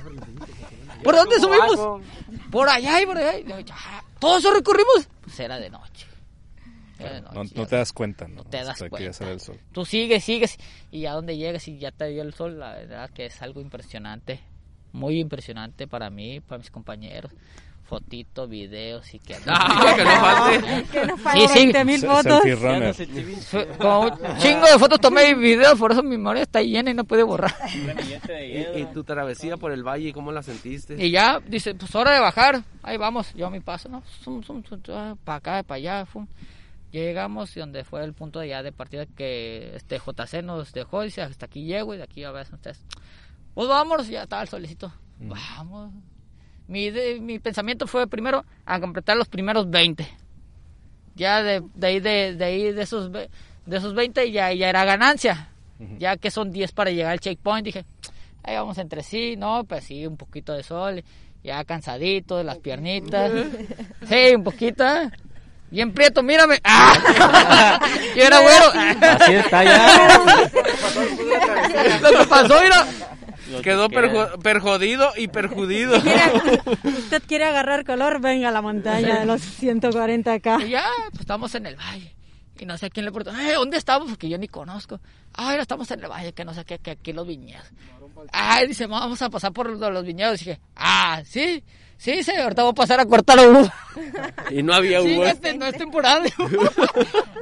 ¿Por 1.02 1.16
dónde 1.16 1.36
subimos? 1.40 2.02
Por 2.50 2.68
allá 2.68 3.02
y 3.02 3.06
por 3.06 3.16
allá. 3.18 3.38
Y 3.38 3.44
yo, 3.44 3.58
ya, 3.60 3.76
¿Todo 4.18 4.38
eso 4.38 4.52
recorrimos? 4.52 5.08
Pues 5.22 5.40
era 5.40 5.58
de 5.58 5.68
noche. 5.70 6.06
Era 6.98 7.14
de 7.14 7.20
No, 7.22 7.32
noche. 7.32 7.54
no 7.56 7.66
te 7.66 7.76
das 7.76 7.92
cuenta, 7.92 8.28
¿no? 8.28 8.44
te 8.44 8.58
das 8.58 8.68
Hasta 8.68 8.88
cuenta. 8.88 9.30
el 9.30 9.40
sol. 9.40 9.58
Tú 9.72 9.84
sigues, 9.84 10.22
sigues. 10.22 10.56
Y 10.92 11.06
a 11.06 11.12
donde 11.12 11.36
llegas 11.36 11.66
y 11.66 11.78
ya 11.78 11.90
te 11.90 12.06
dio 12.08 12.22
el 12.22 12.34
sol, 12.34 12.60
la 12.60 12.72
verdad 12.74 13.10
que 13.10 13.26
es 13.26 13.42
algo 13.42 13.60
impresionante. 13.60 14.40
Muy 14.92 15.18
impresionante 15.18 15.88
para 15.88 16.10
mí, 16.10 16.40
para 16.40 16.58
mis 16.58 16.70
compañeros. 16.70 17.32
Fotitos, 17.92 18.48
videos 18.48 19.12
y 19.12 19.18
que... 19.18 19.36
Ah, 19.46 19.92
que 19.94 20.02
no 20.02 20.10
falte. 20.16 20.84
Que 20.92 21.06
no 21.06 21.16
Sí, 21.18 21.22
falten 21.22 21.48
sí. 21.48 21.54
20 21.58 21.84
mil 21.84 22.00
Se- 22.00 22.06
fotos. 22.06 22.40
Como 23.78 24.00
un 24.00 24.38
chingo 24.38 24.66
de 24.66 24.78
fotos 24.78 24.98
tomé 24.98 25.28
y 25.28 25.34
videos, 25.34 25.78
por 25.78 25.92
eso 25.92 26.02
mi 26.02 26.16
memoria 26.16 26.42
está 26.42 26.62
llena 26.62 26.90
y 26.90 26.94
no 26.94 27.04
puede 27.04 27.22
borrar. 27.22 27.54
¿Y, 27.74 28.80
y 28.80 28.88
tu 28.94 29.04
travesía 29.04 29.58
por 29.58 29.72
el 29.72 29.86
valle, 29.86 30.10
cómo 30.14 30.32
la 30.32 30.42
sentiste? 30.42 30.96
Y 31.04 31.10
ya, 31.10 31.38
dice, 31.46 31.74
pues 31.74 31.94
hora 31.94 32.14
de 32.14 32.20
bajar. 32.20 32.62
Ahí 32.82 32.96
vamos, 32.96 33.34
yo 33.34 33.48
a 33.48 33.50
mi 33.50 33.60
paso, 33.60 33.90
¿no? 33.90 34.02
para 35.24 35.36
acá, 35.36 35.62
para 35.62 35.76
allá. 35.76 36.06
Fum. 36.06 36.26
Llegamos 36.92 37.54
y 37.58 37.60
donde 37.60 37.84
fue 37.84 38.02
el 38.04 38.14
punto 38.14 38.40
de 38.40 38.48
ya 38.48 38.62
de 38.62 38.72
partida 38.72 39.04
que 39.04 39.72
este 39.76 39.98
JC 39.98 40.42
nos 40.42 40.72
dejó. 40.72 41.02
Dice, 41.02 41.20
hasta 41.20 41.44
aquí 41.44 41.64
llego 41.64 41.92
y 41.92 41.98
de 41.98 42.04
aquí 42.04 42.24
a 42.24 42.30
ver 42.30 42.46
ustedes. 42.50 42.82
Pues 43.52 43.68
vámonos, 43.68 44.08
ya 44.08 44.22
estaba 44.22 44.40
el 44.40 44.48
solecito. 44.48 44.90
Vamos. 45.18 45.92
Mi, 46.72 46.90
de- 46.90 47.20
mi 47.20 47.38
pensamiento 47.38 47.86
fue 47.86 48.06
primero 48.06 48.44
a 48.64 48.80
completar 48.80 49.14
los 49.16 49.28
primeros 49.28 49.68
20. 49.68 50.08
Ya 51.14 51.42
de, 51.42 51.62
de 51.74 51.86
ahí, 51.86 52.00
de, 52.00 52.34
de 52.34 52.44
ahí, 52.46 52.72
de 52.72 52.82
esos, 52.82 53.12
de 53.12 53.28
esos 53.66 53.94
20 53.94 54.30
ya, 54.32 54.50
ya 54.54 54.70
era 54.70 54.84
ganancia. 54.86 55.50
Ya 55.98 56.16
que 56.16 56.30
son 56.30 56.50
10 56.50 56.72
para 56.72 56.90
llegar 56.92 57.12
al 57.12 57.20
checkpoint, 57.20 57.66
dije, 57.66 57.84
ahí 58.44 58.54
vamos 58.56 58.78
entre 58.78 59.02
sí, 59.02 59.36
¿no? 59.36 59.64
Pues 59.64 59.84
sí, 59.84 60.06
un 60.06 60.16
poquito 60.16 60.52
de 60.54 60.62
sol, 60.62 61.02
ya 61.44 61.62
cansadito 61.64 62.38
de 62.38 62.44
las 62.44 62.58
piernitas. 62.58 63.30
Sí, 64.08 64.34
un 64.34 64.42
poquito. 64.44 64.84
Bien 65.70 65.92
prieto, 65.92 66.22
mírame. 66.22 66.58
¡Ah! 66.64 67.80
Yo 68.16 68.22
era 68.24 68.40
güero. 68.40 68.66
Así 69.00 69.34
está 69.34 69.64
ya. 69.64 70.18
Lo 72.02 72.18
que 72.18 72.26
pasó, 72.28 72.60
mira. 72.62 72.86
Lo 73.50 73.58
que 73.58 73.62
Quedó 73.64 73.88
queda. 73.88 74.00
perju- 74.02 74.42
perjodido 74.42 75.10
y 75.16 75.28
perjudido. 75.28 75.96
Usted 76.84 77.22
quiere 77.26 77.44
agarrar 77.44 77.84
color, 77.84 78.20
venga 78.20 78.48
a 78.48 78.52
la 78.52 78.62
montaña 78.62 79.20
de 79.20 79.26
los 79.26 79.40
140K. 79.60 80.66
Y 80.66 80.70
ya, 80.70 80.84
pues 81.10 81.20
estamos 81.20 81.54
en 81.54 81.66
el 81.66 81.76
valle. 81.76 82.14
Y 82.58 82.64
no 82.66 82.78
sé 82.78 82.86
a 82.86 82.90
quién 82.90 83.04
le 83.06 83.10
preguntó, 83.10 83.40
"Eh, 83.40 83.54
¿dónde 83.54 83.76
estamos? 83.76 84.08
Porque 84.08 84.28
yo 84.28 84.38
ni 84.38 84.46
conozco. 84.46 85.00
Ah, 85.34 85.50
mira, 85.50 85.62
estamos 85.62 85.90
en 85.90 86.00
el 86.04 86.08
valle, 86.10 86.32
que 86.32 86.44
no 86.44 86.54
sé 86.54 86.64
qué, 86.64 86.78
que 86.78 86.92
aquí 86.92 87.12
los 87.12 87.26
viñedos. 87.26 87.66
Ay, 88.30 88.68
dice, 88.68 88.86
vamos 88.86 89.20
a 89.20 89.30
pasar 89.30 89.52
por 89.52 89.68
los 89.68 89.80
los 89.92 90.04
viñedos. 90.04 90.40
Y 90.42 90.44
dije, 90.44 90.60
ah, 90.76 91.22
sí, 91.24 91.64
sí, 91.96 92.22
sí, 92.22 92.30
ahorita 92.30 92.62
voy 92.62 92.70
a 92.70 92.74
pasar 92.74 93.00
a 93.00 93.06
cortar 93.06 93.36
la 93.38 93.48
uva. 93.48 93.74
Y 94.50 94.62
no 94.62 94.74
había 94.74 95.00
Sí, 95.02 95.16
uvas. 95.16 95.32
este 95.32 95.54
no 95.54 95.66
es 95.66 95.76
temporada 95.76 96.20
uva. 96.38 96.70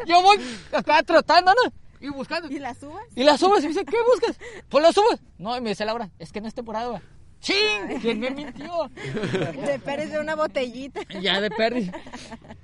Yo 0.07 0.23
voy 0.23 0.39
acá 0.73 1.03
tratando, 1.03 1.53
¿no? 1.65 1.73
Y 2.01 2.09
buscando. 2.09 2.49
¿Y 2.49 2.59
las 2.59 2.83
uvas? 2.83 3.05
¿Y 3.15 3.23
las 3.25 3.43
uvas? 3.43 3.61
Y 3.61 3.63
me 3.65 3.69
dice, 3.69 3.85
¿qué 3.85 3.97
buscas? 4.11 4.39
Pues 4.69 4.83
las 4.83 4.97
uvas. 4.97 5.21
No, 5.39 5.57
y 5.57 5.61
me 5.61 5.71
dice 5.71 5.85
Laura, 5.85 6.11
es 6.19 6.33
que 6.33 6.41
no 6.41 6.49
es 6.49 6.55
temporada, 6.55 6.89
güey. 6.89 7.03
¡Ching! 7.41 8.01
¿Quién 8.03 8.21
me 8.21 8.31
mintió? 8.31 8.91
De 8.95 9.81
Pérez 9.83 10.11
de 10.11 10.21
una 10.21 10.35
botellita. 10.35 11.01
Ya 11.21 11.41
de 11.41 11.51
perdi. 11.51 11.91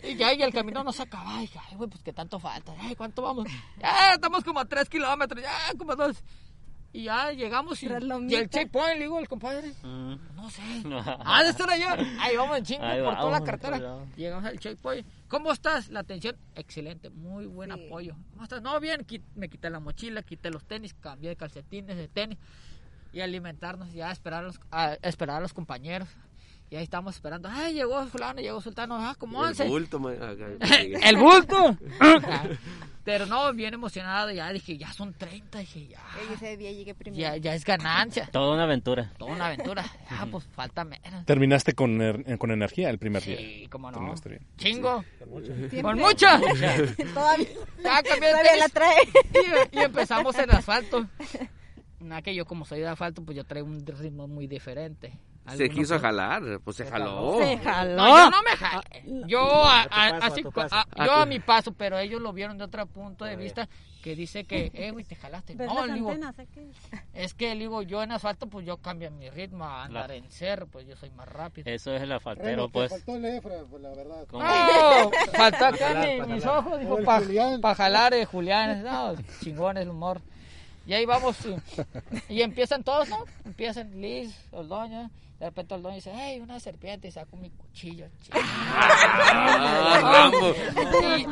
Y 0.03 0.17
ya, 0.17 0.35
y 0.35 0.43
el 0.43 0.53
camino 0.53 0.85
no 0.85 0.93
se 0.93 1.03
acaba. 1.03 1.43
Y 1.43 1.51
ay, 1.71 1.77
güey, 1.77 1.89
pues 1.89 2.03
qué 2.03 2.13
tanto 2.13 2.39
falta. 2.39 2.75
Ay, 2.79 2.95
¿cuánto 2.95 3.23
vamos? 3.23 3.47
Ya, 3.81 4.15
estamos 4.15 4.45
como 4.45 4.61
a 4.61 4.67
tres 4.67 4.89
kilómetros, 4.89 5.43
ya, 5.43 5.73
como 5.79 5.93
a 5.93 5.97
dos. 5.97 6.23
Y 6.97 7.03
ya 7.05 7.31
llegamos 7.31 7.83
y, 7.83 7.87
y 7.87 8.35
el 8.35 8.49
checkpoint, 8.49 8.95
le 8.97 9.01
digo 9.01 9.19
al 9.19 9.29
compadre, 9.29 9.75
Mm. 9.83 10.15
no 10.35 10.49
sé. 10.49 10.63
Ah, 11.25 11.43
de 11.43 11.51
estar 11.51 11.69
allá. 11.69 11.95
Ahí 12.21 12.35
vamos 12.37 12.57
en 12.57 12.65
chingo 12.65 12.81
por 13.05 13.17
toda 13.19 13.31
la 13.41 13.77
allá. 13.77 13.97
Llegamos 14.17 14.45
al 14.47 14.59
checkpoint. 14.59 15.07
¿Cómo 15.29 15.53
estás? 15.53 15.91
La 15.91 16.01
atención, 16.01 16.37
excelente. 16.55 17.11
Muy 17.11 17.45
buen 17.45 17.71
Sí. 17.71 17.85
apoyo. 17.87 18.17
¿Cómo 18.31 18.45
estás? 18.45 18.63
No, 18.63 18.81
bien. 18.81 19.05
Me 19.35 19.51
quité 19.51 19.69
la 19.69 19.79
mochila, 19.79 20.23
quité 20.23 20.51
los 20.51 20.65
tenis, 20.65 20.95
cambié 20.95 21.29
de 21.29 21.37
calcetines, 21.37 21.97
de 21.99 22.09
tenis. 22.09 22.39
y 23.13 23.21
alimentarnos, 23.23 23.93
ya 23.95 24.11
esperar 24.11 24.45
a 24.45 24.47
los, 24.47 24.61
a 24.71 24.95
esperar 25.03 25.37
a 25.39 25.41
los 25.41 25.55
compañeros. 25.55 26.07
Y 26.69 26.77
ahí 26.77 26.83
estamos 26.83 27.15
esperando. 27.15 27.49
¡Ay, 27.51 27.75
llegó 27.75 28.05
fulano, 28.07 28.41
llegó 28.41 28.61
sultano! 28.61 28.97
¡Ah, 28.99 29.15
como 29.19 29.43
El 29.45 29.51
once! 29.51 29.65
bulto, 29.69 30.01
ma- 30.01 30.13
acá. 30.13 30.47
¡El 31.03 31.17
bulto! 31.17 31.77
Pero 33.05 33.25
no, 33.27 33.53
bien 33.53 33.73
emocionado, 33.73 34.33
ya 34.33 34.53
dije, 34.53 34.77
ya 34.77 34.93
son 34.93 35.15
30, 35.15 35.61
dije, 35.61 35.87
ya, 35.87 36.01
ese 36.35 36.57
día 36.57 36.73
llegué 36.73 36.93
primero. 36.93 37.21
ya, 37.23 37.37
ya 37.37 37.55
es 37.55 37.65
ganancia. 37.65 38.27
Toda 38.33 38.53
una 38.55 38.65
aventura. 38.65 39.13
Toda 39.17 39.31
una 39.33 39.47
aventura. 39.47 39.85
Ah, 40.11 40.27
pues 40.29 40.45
falta 40.57 40.83
menos. 40.85 41.25
Terminaste 41.25 41.73
con, 41.75 42.01
er- 42.01 42.37
con 42.37 42.51
energía 42.51 42.91
el 42.91 42.99
primer 42.99 43.23
día. 43.23 43.37
Sí, 43.37 43.69
cómo 43.71 43.93
no. 43.93 43.99
Terminaste 43.99 44.29
bien. 44.31 44.43
Chingo. 44.57 45.05
Siempre. 45.45 45.83
Con 45.83 45.99
mucha. 46.01 46.41
Todavía, 46.41 47.47
Ya 47.85 48.03
cambié 48.03 48.31
todavía 48.31 48.57
la 48.57 48.69
trae. 48.71 49.03
Y, 49.73 49.77
y 49.79 49.81
empezamos 49.83 50.37
en 50.41 50.51
asfalto. 50.51 51.07
Nada 52.01 52.23
que 52.23 52.35
yo 52.35 52.45
como 52.45 52.65
soy 52.65 52.81
de 52.81 52.89
asfalto, 52.89 53.23
pues 53.23 53.37
yo 53.37 53.45
traigo 53.45 53.69
un 53.69 53.87
ritmo 53.87 54.27
muy 54.27 54.49
diferente. 54.49 55.13
Se 55.55 55.69
quiso 55.71 55.99
jalar, 55.99 56.43
pues 56.65 56.77
se 56.77 56.87
jaló. 56.87 57.39
Se 57.39 57.57
No, 57.57 58.09
yo 58.19 58.31
no 58.31 58.43
me 58.43 58.51
jalé. 58.57 59.03
Yo 59.27 59.41
a, 59.65 59.83
A 59.83 59.85
tu 59.89 59.95
a- 59.95 60.11
paso, 60.11 60.15
a 60.25 60.27
así, 60.27 60.43
tu 60.43 60.53
paso. 60.53 60.75
a- 60.75 61.05
yo 61.07 61.13
a 61.13 61.27
mi 61.27 61.39
paso, 61.41 61.73
pero 61.73 61.99
ellos 61.99 62.21
lo 62.21 62.33
vieron 62.33 62.57
de 62.59 62.65
otro 62.65 62.87
punto 62.87 63.25
de 63.25 63.37
vista 63.37 63.69
que 64.03 64.15
dice 64.15 64.45
que, 64.45 64.71
eh, 64.75 64.91
güey, 64.93 65.05
te 65.05 65.17
jalaste. 65.17 65.55
¿Ves 65.55 65.67
No, 65.69 65.87
digo, 65.93 66.11
antenas 66.11 66.35
es 67.15 67.35
que 67.35 67.55
le 67.55 67.61
digo, 67.61 67.83
yo 67.83 68.03
en 68.03 68.13
asfalto, 68.13 68.47
pues 68.47 68.65
yo 68.67 68.77
cambio 68.79 69.11
mi 69.11 69.29
ritmo 69.31 69.65
a 69.65 69.85
andar 69.85 70.11
en 70.13 70.31
cerro, 70.31 70.67
pues 70.67 70.87
yo 70.87 70.97
soy 70.97 71.11
más 71.11 71.29
rápido. 71.29 71.71
Eso 71.71 71.95
es 71.95 72.03
el 72.03 72.13
asfaltero, 72.13 72.67
te 72.67 72.73
pues. 72.73 72.91
faltó 72.91 73.17
el 73.17 73.25
Efra, 73.25 73.55
pues, 73.69 73.83
la 73.83 73.91
verdad. 73.91 74.27
¿Cómo? 74.31 74.45
No, 74.45 75.11
faltó 75.35 75.65
acá 75.67 75.77
jalar, 75.77 76.27
mis 76.29 76.45
jalar. 76.45 76.59
ojos, 76.59 76.81
dijo, 76.81 76.99
para 77.05 77.25
Julián. 77.25 77.61
jalar 77.63 78.13
de 78.13 78.25
Julián, 78.27 78.83
no, 78.85 79.15
chingón 79.43 79.77
el 79.77 79.89
humor. 79.91 80.21
Y 80.87 80.93
ahí 80.95 81.05
vamos, 81.05 81.37
y, 82.29 82.35
y 82.35 82.43
empiezan 82.43 82.85
todos, 82.85 83.09
¿no? 83.09 83.25
Empiezan 83.45 84.01
Liz, 84.01 84.33
Oldoño, 84.53 85.11
de 85.39 85.47
repente 85.47 85.75
Oldoño 85.75 85.95
dice, 85.97 86.13
hey, 86.15 86.41
una 86.41 86.59
serpiente, 86.61 87.09
y 87.09 87.13
saco 87.13 87.37
mi 87.37 87.51
cuchillo. 87.51 88.07
Ah. 90.09 90.31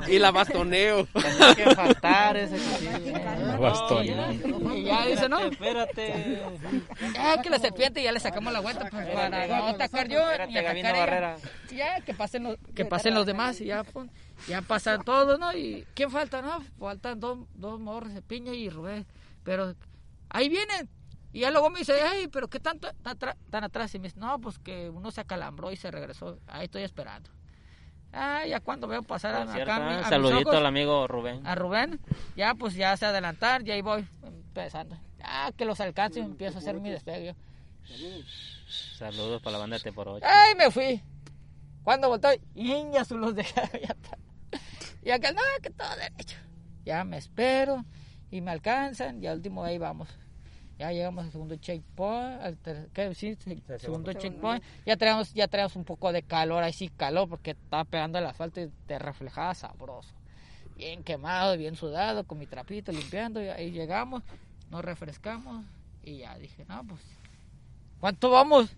Y, 0.07 0.15
y 0.15 0.19
la 0.19 0.31
bastoneo. 0.31 1.07
Tenía 1.13 1.55
que 1.55 1.75
faltar 1.75 2.37
ese 2.37 2.57
cuchillo. 2.57 3.19
La 3.19 3.57
bastoneo. 3.57 4.75
Y 4.75 4.85
ya 4.85 5.07
dice, 5.07 5.29
no, 5.29 5.41
Espérate. 5.41 6.43
ya 7.15 7.43
que 7.43 7.51
la 7.51 7.59
serpiente 7.59 8.03
ya 8.03 8.13
le 8.13 8.21
sacamos 8.21 8.53
la 8.53 8.61
vuelta 8.61 8.89
pues, 8.91 9.07
para 9.09 9.47
no 9.47 9.67
atacar 9.69 10.09
yo 10.09 10.21
ni 10.49 10.59
atacar 10.59 11.39
ya 11.75 12.01
que 12.01 12.15
pasen 12.15 12.45
los, 12.45 12.57
que 12.75 12.85
pasen 12.85 13.15
los 13.15 13.27
demás 13.27 13.61
y 13.61 13.67
ya 13.67 13.85
pum, 13.85 14.09
ya 14.49 14.63
pasan 14.63 15.03
todos, 15.03 15.39
¿no? 15.39 15.53
Y 15.57 15.87
quién 15.95 16.11
falta, 16.11 16.43
no, 16.43 16.63
faltan 16.79 17.21
dos 17.21 17.39
dos 17.55 17.81
morros, 17.81 18.13
Piña 18.27 18.53
y 18.53 18.69
Rubén, 18.69 19.07
pero 19.43 19.75
ahí 20.31 20.49
vienen. 20.49 20.89
Y 21.35 21.41
ya 21.41 21.51
luego 21.51 21.69
me 21.69 21.81
dice, 21.81 22.01
ay, 22.01 22.29
pero 22.29 22.49
qué 22.49 22.61
tanto 22.61 22.89
tan, 23.03 23.65
atrás 23.65 23.93
y 23.95 23.99
me 23.99 24.05
dice, 24.09 24.19
no, 24.21 24.41
pues 24.41 24.59
que 24.61 24.89
uno 24.89 25.11
se 25.11 25.21
acalambró 25.21 25.73
y 25.73 25.77
se 25.77 25.91
regresó. 25.91 26.39
Ahí 26.47 26.65
estoy 26.67 26.83
esperando. 26.85 27.29
Ah, 28.13 28.47
ya 28.47 28.61
cuando 28.61 28.87
veo 28.87 29.03
pasar 29.03 29.35
a, 29.35 29.43
acá 29.43 29.53
cierto, 29.53 29.73
a 29.73 29.79
mi- 29.81 29.85
a 29.87 29.95
¿eh? 29.95 29.99
mis 29.99 30.07
Saludito 30.07 30.49
ojos, 30.51 30.55
al 30.61 30.67
amigo 30.67 31.09
Rubén. 31.09 31.45
a 31.45 31.57
Rubén, 31.57 32.01
ya 32.37 32.55
pues 32.55 32.75
ya 32.75 32.97
se 32.97 33.07
adelantar, 33.07 33.65
ya 33.65 33.75
ahí 33.75 33.83
voy 33.83 34.07
empezando. 34.23 34.97
Ya 35.19 35.51
que 35.53 35.65
los 35.65 35.81
alcance 35.81 36.21
y 36.21 36.23
empiezo 36.23 36.59
a 36.59 36.61
hacer 36.61 36.77
mi 36.81 36.91
despegue. 36.91 37.35
Saludos 38.97 39.43
para 39.43 39.55
la 39.55 39.59
banda 39.59 39.79
de 39.79 39.93
por 39.93 40.09
8. 40.09 40.25
¡Ay, 40.29 40.55
me 40.55 40.71
fui! 40.71 41.03
Cuando 41.83 42.09
volteé, 42.09 42.41
¡Iña, 42.55 43.05
su 43.05 43.19
los 43.19 43.35
dejé 43.35 43.61
allá 43.73 43.91
atrás! 43.91 44.21
Y 45.03 45.11
acá, 45.11 45.33
no, 45.33 45.41
que 45.61 45.71
todo 45.71 45.89
derecho. 45.97 46.37
Ya 46.85 47.03
me 47.05 47.17
espero 47.19 47.85
y 48.31 48.41
me 48.41 48.53
alcanzan 48.53 49.23
y 49.23 49.27
al 49.27 49.39
último 49.39 49.65
ahí 49.65 49.79
vamos. 49.79 50.09
Ya 50.79 50.91
llegamos 50.91 51.25
al 51.25 51.31
segundo 51.31 51.57
checkpoint, 51.57 52.43
al 52.43 52.57
ter- 52.59 52.89
¿qué? 52.93 53.15
Sí, 53.15 53.37
sí, 53.37 53.63
segundo 53.79 54.13
checkpoint. 54.13 54.65
Ya 54.85 54.97
traemos, 54.97 55.33
ya 55.33 55.47
traemos 55.47 55.77
un 55.77 55.85
poco 55.85 56.13
de 56.13 56.23
calor, 56.23 56.63
ahí 56.65 56.73
sí 56.73 56.89
calor, 56.97 57.29
porque 57.29 57.53
estaba 57.53 57.85
pegando 57.85 58.19
el 58.19 58.27
asfalto 58.27 58.61
y 58.61 58.71
te 58.87 58.99
reflejaba 58.99 59.55
sabroso. 59.55 60.13
Bien 60.77 61.05
quemado, 61.05 61.57
bien 61.57 61.77
sudado, 61.77 62.25
con 62.25 62.39
mi 62.39 62.47
trapito 62.47 62.91
limpiando, 62.91 63.41
y 63.41 63.49
ahí 63.49 63.71
llegamos, 63.71 64.23
nos 64.71 64.85
refrescamos 64.85 65.65
y 66.03 66.19
ya 66.19 66.37
dije, 66.39 66.65
no, 66.69 66.85
pues, 66.85 67.01
¿cuánto 68.01 68.31
vamos? 68.31 68.75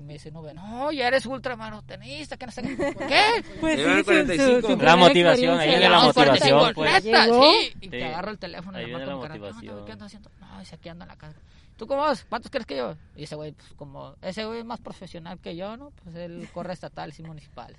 Y 0.00 0.02
me 0.02 0.14
dice, 0.14 0.30
no, 0.30 0.40
ve, 0.40 0.54
no, 0.54 0.90
ya 0.92 1.08
eres 1.08 1.26
ultramaratonista, 1.26 2.38
que 2.38 2.46
no 2.46 2.52
sé 2.52 2.62
qué. 2.62 2.76
¿Qué? 3.08 3.44
Pues 3.60 3.78
sí, 3.78 3.84
su- 3.98 4.04
45. 4.04 4.60
su- 4.62 4.66
su 4.78 4.82
La 4.82 4.96
motivación, 4.96 5.58
ahí 5.60 5.68
viene 5.68 5.88
la 5.90 6.00
motivación, 6.00 6.58
45, 6.58 6.74
pues. 6.74 7.04
neta, 7.04 7.24
¿Llegó? 7.26 7.42
sí. 7.52 7.72
Y 7.80 7.84
Sí. 7.84 7.90
te 7.90 8.04
agarro 8.06 8.30
el 8.30 8.38
teléfono 8.38 8.78
y 8.78 8.80
Ahí 8.80 8.86
le 8.90 8.96
viene 8.96 9.04
marco 9.14 9.28
la 9.28 9.34
a 9.34 9.36
mi 9.36 9.42
carnal, 9.44 9.76
"No. 9.80 9.84
¿Qué 9.84 9.92
andas 9.92 10.06
haciendo? 10.06 10.30
No, 10.40 10.58
dice 10.60 10.74
aquí 10.74 10.88
anda 10.88 11.04
en 11.04 11.08
la 11.08 11.16
casa. 11.16 11.38
¿Tú 11.76 11.86
cómo 11.86 12.00
vas? 12.02 12.24
¿Cuántos 12.28 12.50
crees 12.50 12.66
que 12.66 12.76
yo? 12.76 12.94
Y 13.16 13.24
ese 13.24 13.36
güey, 13.36 13.52
pues 13.52 13.72
como, 13.74 14.14
ese 14.22 14.44
güey 14.46 14.60
es 14.60 14.64
más 14.64 14.80
profesional 14.80 15.38
que 15.38 15.54
yo, 15.56 15.76
¿no? 15.76 15.90
Pues 16.02 16.14
él 16.16 16.48
corre 16.52 16.72
estatales 16.72 17.18
y 17.20 17.22
municipales. 17.22 17.78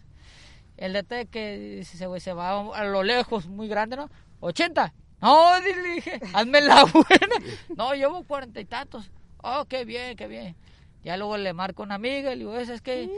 El 0.78 0.94
DT 0.94 1.28
que 1.30 1.58
dice 1.80 1.96
ese 1.98 2.06
güey 2.08 2.22
se 2.22 2.34
va 2.34 2.60
a 2.76 2.84
lo 2.86 3.04
lejos, 3.04 3.48
muy 3.48 3.68
grande, 3.68 3.96
¿no? 3.98 4.10
80. 4.40 4.94
No, 5.22 5.60
le 5.60 5.94
dije, 5.96 6.20
hazme 6.34 6.62
la 6.62 6.84
buena. 6.94 7.36
No, 7.76 7.94
llevo 7.94 8.24
cuarenta 8.24 8.60
y 8.60 8.66
tantos. 8.66 9.12
Oh, 9.44 9.66
qué 9.66 9.86
bien, 9.86 10.16
qué 10.16 10.28
bien. 10.28 10.56
Ya 11.04 11.18
luego 11.18 11.36
le 11.36 11.52
marco 11.54 11.82
a 11.82 11.86
una 11.86 11.96
amiga 11.96 12.32
y 12.32 12.36
le 12.36 12.40
digo, 12.40 12.56
"Esa 12.58 12.76
es 12.76 12.82
que 12.82 13.10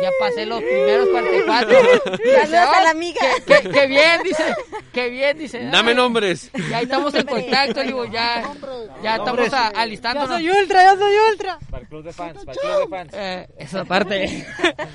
ya 0.00 0.10
pasé 0.20 0.46
los 0.46 0.60
primeros 0.62 1.08
44. 1.08 1.76
Saludos 2.04 2.52
a 2.76 2.82
la 2.84 2.90
amiga. 2.90 3.20
Qué, 3.44 3.54
qué- 3.64 3.70
qué 3.70 3.86
bien, 3.88 4.22
dice. 4.22 4.54
Qué 4.92 5.10
bien, 5.10 5.38
dice. 5.38 5.64
Dame 5.66 5.92
nombres. 5.94 6.52
Ya 6.70 6.82
estamos 6.82 7.12
en 7.14 7.26
contacto, 7.26 7.80
le 7.80 7.86
digo, 7.86 8.04
ya, 8.04 8.44
ya 9.02 9.16
estamos 9.16 9.52
a- 9.54 9.72
Ya 9.72 9.80
alistándonos. 9.80 10.28
soy 10.36 10.50
ultra, 10.50 10.82
ya 10.84 10.96
soy 10.96 11.14
ultra. 11.32 11.58
Para 11.68 11.82
el 11.82 11.88
club 11.88 12.04
de 12.04 12.12
fans, 12.12 12.44
para 12.44 12.52
el 12.52 12.58
club 12.58 12.80
de 12.82 12.88
fans. 12.96 13.12
Eh, 13.14 13.48
esa 13.58 13.84
parte. 13.84 14.46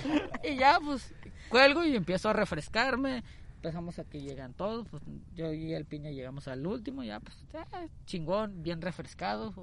y 0.43 0.55
ya, 0.55 0.79
pues, 0.83 1.13
cuelgo 1.49 1.83
y 1.83 1.95
empiezo 1.97 2.29
a 2.29 2.33
refrescarme. 2.33 3.23
Empezamos 3.55 3.99
a 3.99 4.05
que 4.05 4.21
llegan 4.21 4.53
todos. 4.53 4.87
Pues 4.89 5.03
yo 5.35 5.51
y 5.51 5.73
el 5.73 5.83
piña 5.85 6.11
llegamos 6.11 6.47
al 6.47 6.65
último. 6.65 7.03
Ya, 7.03 7.19
pues, 7.19 7.35
ya, 7.51 7.67
chingón, 8.05 8.63
bien 8.63 8.81
refrescados, 8.81 9.53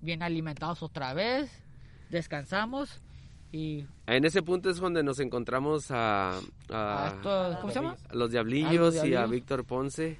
bien 0.00 0.24
alimentados 0.24 0.82
otra 0.82 1.14
vez. 1.14 1.50
Descansamos 2.10 3.00
y 3.52 3.86
En 4.06 4.24
ese 4.24 4.42
punto 4.42 4.70
es 4.70 4.76
donde 4.78 5.02
nos 5.02 5.18
encontramos 5.20 5.90
a, 5.90 6.30
a 6.30 6.40
a- 6.70 7.06
estos, 7.08 7.56
¿cómo 7.58 7.72
se 7.72 7.78
llama? 7.80 7.96
a 8.08 8.14
los 8.14 8.30
Diablillos 8.30 9.04
y 9.04 9.14
a. 9.14 9.26
Víctor 9.26 9.64
Ponce. 9.64 10.18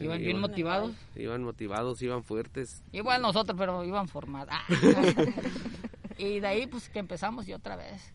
Iban 0.00 0.16
Eh, 0.20 0.24
bien 0.24 0.36
iban- 0.36 0.40
motivados. 0.40 0.92
Iban 1.16 1.44
motivados, 1.44 2.00
iban 2.02 2.24
fuertes. 2.24 2.82
Igual 2.92 3.20
nosotros, 3.20 3.56
pero 3.58 3.84
iban 3.84 4.08
formados. 4.08 4.48
Ah. 4.50 4.64
y 6.18 6.40
de 6.40 6.46
ahí, 6.46 6.66
pues, 6.66 6.88
que 6.88 6.98
empezamos 6.98 7.46
y 7.48 7.52
otra 7.52 7.76
vez. 7.76 8.14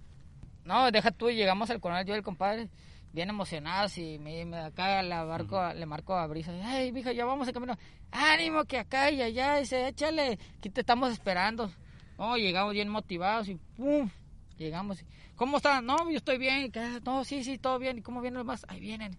No, 0.63 0.89
deja 0.91 1.11
tú, 1.11 1.29
y 1.29 1.35
llegamos 1.35 1.69
al 1.69 1.79
coronel, 1.79 2.05
yo 2.07 2.15
y 2.15 2.17
el 2.17 2.23
compadre, 2.23 2.69
bien 3.13 3.29
emocionados, 3.29 3.95
y 3.99 4.17
me, 4.17 4.43
me- 4.45 4.57
acá 4.57 5.03
le 5.03 5.15
marco, 5.23 5.59
a- 5.59 5.73
le 5.75 5.85
marco 5.85 6.15
a 6.15 6.25
Brisa, 6.25 6.51
ay, 6.63 6.91
mija, 6.91 7.11
ya 7.13 7.25
vamos 7.25 7.47
en 7.47 7.53
camino. 7.53 7.77
Ánimo, 8.11 8.65
que 8.65 8.79
acá 8.79 9.11
y 9.11 9.21
allá, 9.21 9.57
dice, 9.59 9.87
échale, 9.87 10.39
aquí 10.57 10.69
te 10.71 10.81
estamos 10.81 11.11
esperando. 11.11 11.71
No, 12.17 12.37
llegamos 12.37 12.73
bien 12.73 12.89
motivados 12.89 13.47
y 13.49 13.55
pum, 13.75 14.09
llegamos. 14.57 15.03
¿Cómo 15.35 15.57
están? 15.57 15.85
No, 15.85 16.09
yo 16.09 16.17
estoy 16.17 16.37
bien. 16.37 16.71
¿Qué? 16.71 16.99
No, 17.05 17.23
sí, 17.25 17.43
sí, 17.43 17.57
todo 17.57 17.77
bien. 17.79 17.97
¿Y 17.97 18.01
cómo 18.01 18.21
vienen 18.21 18.37
los 18.37 18.45
más? 18.45 18.65
Ahí 18.69 18.79
vienen. 18.79 19.17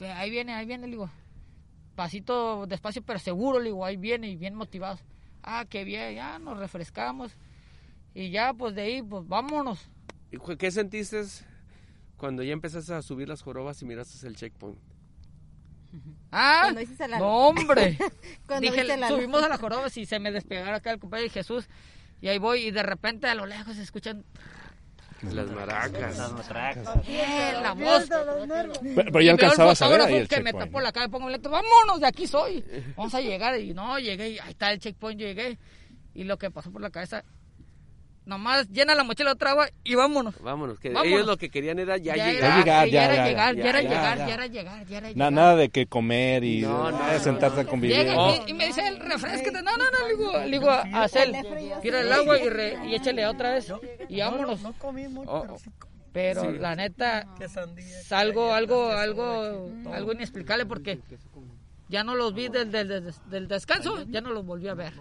Ahí 0.00 0.30
vienen, 0.30 0.56
ahí 0.56 0.66
vienen, 0.66 0.90
le 0.90 0.96
digo 0.96 1.10
pasito 1.94 2.66
despacio 2.66 3.02
pero 3.02 3.18
seguro, 3.18 3.58
le 3.58 3.66
digo, 3.66 3.84
ahí 3.84 3.96
viene 3.96 4.28
y 4.28 4.36
bien 4.36 4.54
motivados. 4.54 5.00
Ah, 5.42 5.66
qué 5.68 5.84
bien, 5.84 6.14
ya 6.14 6.38
nos 6.38 6.58
refrescamos. 6.58 7.36
Y 8.14 8.30
ya, 8.30 8.52
pues 8.54 8.74
de 8.74 8.82
ahí, 8.82 9.02
pues 9.02 9.26
vámonos. 9.26 9.88
¿Y 10.30 10.38
¿Qué 10.56 10.70
sentiste 10.70 11.22
cuando 12.16 12.42
ya 12.42 12.52
empezaste 12.52 12.94
a 12.94 13.02
subir 13.02 13.28
las 13.28 13.42
jorobas 13.42 13.80
y 13.82 13.84
miraste 13.84 14.26
el 14.26 14.36
checkpoint? 14.36 14.78
Ah, 16.34 16.72
la- 17.06 17.18
no, 17.18 17.48
hombre. 17.48 17.98
Cuando 18.46 18.70
Dije, 18.72 19.06
subimos 19.06 19.42
a 19.42 19.48
las 19.50 19.60
jorobas 19.60 19.94
y 19.98 20.06
se 20.06 20.18
me 20.18 20.32
despegaron 20.32 20.72
acá 20.72 20.90
el 20.90 20.98
compadre 20.98 21.28
Jesús. 21.28 21.68
Y 22.22 22.28
ahí 22.28 22.38
voy 22.38 22.68
y 22.68 22.70
de 22.70 22.82
repente 22.82 23.26
a 23.26 23.34
lo 23.34 23.44
lejos 23.44 23.76
se 23.76 23.82
escuchan 23.82 24.24
Las 25.22 25.50
maracas. 25.50 26.16
Las 26.16 26.32
matracas. 26.32 26.88
eh, 27.06 27.52
la 27.60 27.72
voz. 27.74 28.08
Pero, 28.08 29.20
ya 29.20 29.32
el 29.32 29.40
alcanzabas 29.40 29.82
a 29.82 29.88
ver 29.88 30.00
ahí 30.00 30.14
el 30.14 30.28
que 30.28 30.36
me 30.40 30.44
checkpoint. 30.52 30.68
tapó 30.70 30.80
la 30.80 30.92
cara 30.92 31.06
y 31.06 31.08
pongo 31.10 31.28
lento, 31.28 31.50
vámonos, 31.50 32.00
de 32.00 32.06
aquí 32.06 32.26
soy. 32.26 32.64
Vamos 32.96 33.14
a 33.14 33.20
llegar. 33.20 33.58
Y 33.60 33.74
no, 33.74 33.98
llegué 33.98 34.30
y 34.30 34.38
ahí 34.38 34.50
está 34.50 34.72
el 34.72 34.78
checkpoint, 34.78 35.20
yo 35.20 35.26
llegué. 35.26 35.58
Y 36.14 36.24
lo 36.24 36.38
que 36.38 36.50
pasó 36.50 36.70
por 36.72 36.80
la 36.80 36.90
cabeza, 36.90 37.24
nomás 38.24 38.68
llena 38.70 38.94
la 38.94 39.02
mochila 39.04 39.30
de 39.30 39.34
otra 39.34 39.50
agua 39.50 39.68
y 39.84 39.94
vámonos. 39.94 40.34
Vámonos, 40.40 40.78
que 40.78 40.90
Vámonos. 40.90 41.12
ellos 41.12 41.26
lo 41.26 41.36
que 41.36 41.50
querían 41.50 41.78
era 41.78 41.96
ya, 41.96 42.14
Ya 42.16 42.26
llegar. 42.30 42.34
era, 42.62 42.86
ya 42.86 43.04
era 43.04 43.26
llegar, 43.26 43.54
ya, 43.56 43.62
ya 43.62 43.68
era 43.70 43.80
llegar, 43.82 44.18
ya. 44.18 44.34
era 44.34 44.46
llegar, 44.46 44.86
ya 44.86 44.98
era 44.98 45.08
llegar. 45.10 45.32
nada 45.32 45.56
de 45.56 45.68
que 45.70 45.86
comer 45.86 46.44
y 46.44 46.60
No, 46.62 46.90
no, 46.90 47.18
sentarte 47.18 47.62
a 47.62 47.64
convivir. 47.64 47.96
Llega 47.96 48.14
Oh. 48.16 48.44
y, 48.46 48.50
y 48.50 48.54
me 48.54 48.66
dice 48.66 48.86
él, 48.86 48.98
refrescate. 49.00 49.62
No, 49.62 49.76
no, 49.76 49.84
no, 49.84 50.06
le 50.08 50.14
digo, 50.16 50.38
le 50.38 50.50
digo 50.58 50.70
a 50.70 51.08
Cel, 51.08 51.34
tira 51.82 52.00
el 52.00 52.12
agua 52.12 52.38
y, 52.40 52.48
re- 52.48 52.78
y 52.86 52.94
échale 52.94 53.26
otra 53.26 53.54
vez. 53.54 53.72
Y 54.08 54.20
vámonos. 54.20 54.60
No 54.62 54.72
comí 54.78 55.08
mucho, 55.08 55.30
Oh, 55.30 55.42
pero 55.42 55.58
sí 55.58 55.70
Pero 56.12 56.42
Sí. 56.42 56.58
la 56.58 56.74
neta, 56.76 57.26
sandía. 57.48 58.00
es 58.00 58.12
algo, 58.12 58.52
algo, 58.52 58.90
algo, 58.90 59.70
algo 59.92 60.12
inexplicable 60.12 60.66
porque 60.66 61.00
ya 61.88 62.04
no 62.04 62.14
los 62.14 62.34
vi 62.34 62.48
del, 62.48 62.70
del, 62.70 62.86
del- 62.88 63.14
del 63.30 63.48
descanso, 63.48 64.04
ya 64.08 64.20
no 64.20 64.30
los 64.30 64.44
volví 64.44 64.68
a 64.68 64.74
ver. 64.74 64.92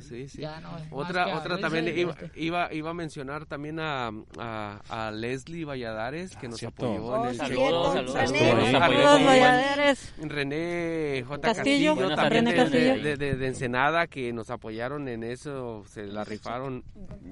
Sí, 0.00 0.28
sí. 0.28 0.42
Ya 0.42 0.60
no, 0.60 0.70
otra 0.90 1.36
otra 1.38 1.58
también 1.58 1.86
iba, 1.96 2.12
este. 2.12 2.30
iba, 2.40 2.72
iba 2.72 2.90
a 2.90 2.94
mencionar 2.94 3.46
también 3.46 3.78
a, 3.80 4.10
a, 4.38 4.80
a 4.88 5.10
Leslie 5.10 5.64
Valladares, 5.64 6.36
que 6.36 6.48
nos 6.48 6.58
cierto. 6.58 6.86
apoyó 6.86 7.04
Oh, 7.06 7.24
en 7.24 7.30
el 7.30 7.36
cierto. 7.36 7.54
show. 7.54 7.92
Saludos, 7.94 8.12
Saludos. 8.14 8.70
Saludos, 8.70 9.18
René. 9.18 9.24
Valladares. 9.26 10.14
René 10.20 11.24
J. 11.26 11.40
Castillo. 11.40 11.54
Castillo, 11.54 11.94
Buenas 11.96 12.16
también 12.16 12.44
René 12.46 12.56
de, 12.56 12.62
Castillo. 12.64 13.02
de, 13.02 13.16
de- 13.16 13.34
de 13.36 13.46
Ensenada, 13.46 14.06
que 14.06 14.32
nos 14.32 14.50
apoyaron 14.50 15.08
en 15.08 15.22
eso, 15.24 15.82
se 15.86 16.04
la 16.06 16.24
rifaron 16.24 16.84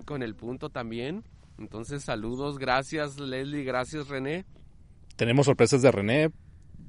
con 0.05 0.23
el 0.23 0.35
punto 0.35 0.69
también. 0.70 1.24
Entonces, 1.59 2.02
saludos, 2.05 2.59
gracias 2.59 3.19
Leslie, 3.19 3.64
gracias 3.64 4.09
René. 4.09 4.44
Tenemos 5.16 5.47
sorpresas 5.47 5.82
de 5.82 5.93
René. 5.93 6.31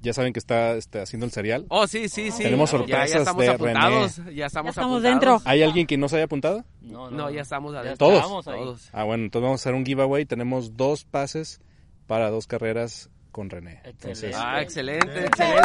Ya 0.03 0.13
saben 0.13 0.33
que 0.33 0.39
está 0.39 0.73
este, 0.75 0.99
haciendo 0.99 1.25
el 1.25 1.31
cereal. 1.31 1.65
Oh, 1.69 1.87
sí, 1.87 2.09
sí, 2.09 2.29
sí. 2.29 2.43
Tenemos 2.43 2.69
Ya- 2.71 2.77
sorpresas 2.77 3.09
ya, 3.11 3.17
estamos 3.19 3.41
de 3.45 3.49
apuntados, 3.49 4.17
René. 4.17 4.35
Ya 4.35 4.45
estamos, 4.47 4.65
Ya 4.65 4.69
estamos 4.81 4.97
apuntados. 4.97 5.03
dentro. 5.03 5.41
¿Hay 5.45 5.63
alguien 5.63 5.87
que 5.87 5.97
no 5.97 6.09
se 6.09 6.17
haya 6.17 6.25
apuntado? 6.25 6.65
No, 6.81 7.09
No, 7.09 7.29
ya 7.31 7.41
estamos 7.41 7.73
Ya 7.73 7.79
adentro. 7.79 8.07
¿Todos? 8.09 8.47
ahí. 8.47 8.59
Todos. 8.59 8.89
Ah, 8.91 9.03
bueno, 9.05 9.23
entonces 9.23 9.43
vamos 9.45 9.61
a 9.61 9.63
hacer 9.63 9.73
un 9.75 9.85
giveaway. 9.85 10.25
Tenemos 10.25 10.75
dos 10.75 11.05
pases 11.05 11.61
para 12.05 12.29
dos 12.29 12.47
carreras 12.47 13.09
con 13.33 13.49
René. 13.49 13.81
Entonces, 13.83 14.23
Excelente. 14.31 14.37
Ah, 14.41 14.61
excelente, 14.61 15.25
excelente. 15.25 15.61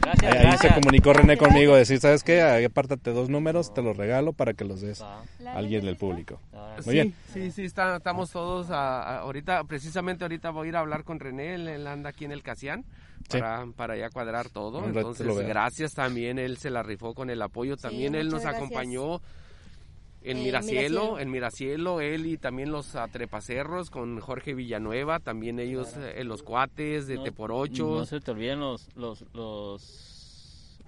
Gracias, 0.00 0.32
ahí, 0.32 0.46
ahí 0.46 0.58
se 0.58 0.68
comunicó 0.72 1.12
René 1.12 1.36
conmigo, 1.36 1.76
decir, 1.76 1.98
¿sabes 2.00 2.22
qué? 2.24 2.40
Ahí 2.42 2.64
apártate 2.64 3.10
dos 3.12 3.28
números, 3.28 3.74
te 3.74 3.82
los 3.82 3.96
regalo 3.96 4.32
para 4.32 4.54
que 4.54 4.64
los 4.64 4.80
des 4.80 5.02
a 5.02 5.22
alguien 5.54 5.84
del 5.84 5.96
público. 5.96 6.40
Muy 6.76 6.82
sí, 6.84 6.90
bien. 6.90 7.14
sí, 7.32 7.50
sí, 7.50 7.64
está- 7.64 7.96
estamos 7.96 8.30
todos 8.30 8.70
a- 8.70 9.02
a- 9.02 9.18
ahorita, 9.20 9.64
precisamente 9.64 10.24
ahorita 10.24 10.50
voy 10.50 10.66
a 10.66 10.70
ir 10.70 10.76
a 10.76 10.80
hablar 10.80 11.04
con 11.04 11.20
René, 11.20 11.54
él, 11.54 11.68
él 11.68 11.86
anda 11.86 12.10
aquí 12.10 12.24
en 12.24 12.32
el 12.32 12.42
Casián 12.42 12.84
Sí. 13.28 13.38
para, 13.38 13.66
para 13.76 13.96
ya 13.96 14.08
cuadrar 14.10 14.48
todo. 14.48 14.84
Entonces, 14.84 15.26
gracias 15.46 15.92
también, 15.94 16.38
él 16.38 16.56
se 16.56 16.70
la 16.70 16.82
rifó 16.82 17.14
con 17.14 17.30
el 17.30 17.40
apoyo. 17.42 17.76
También 17.76 18.14
él 18.14 18.28
nos 18.28 18.42
gracias. 18.42 18.56
acompañó 18.62 19.20
en 20.24 20.38
Eh, 20.38 20.42
Miracielo, 20.44 20.80
Miracielo. 20.80 21.18
en 21.18 21.30
Miracielo, 21.30 22.00
él 22.00 22.26
y 22.26 22.38
también 22.38 22.70
los 22.72 22.94
atrepacerros 22.96 23.90
con 23.90 24.20
Jorge 24.20 24.54
Villanueva, 24.54 25.18
también 25.18 25.58
ellos, 25.58 25.94
eh, 25.96 26.22
los 26.24 26.42
cuates 26.42 27.06
de 27.06 27.16
No- 27.16 27.22
Te 27.24 27.32
por 27.32 27.52
Ocho. 27.52 27.86
No 27.98 28.04
se 28.06 28.20
te 28.20 28.30
olviden 28.30 28.60
los, 28.60 28.88
los, 28.96 29.24
los, 29.34 29.82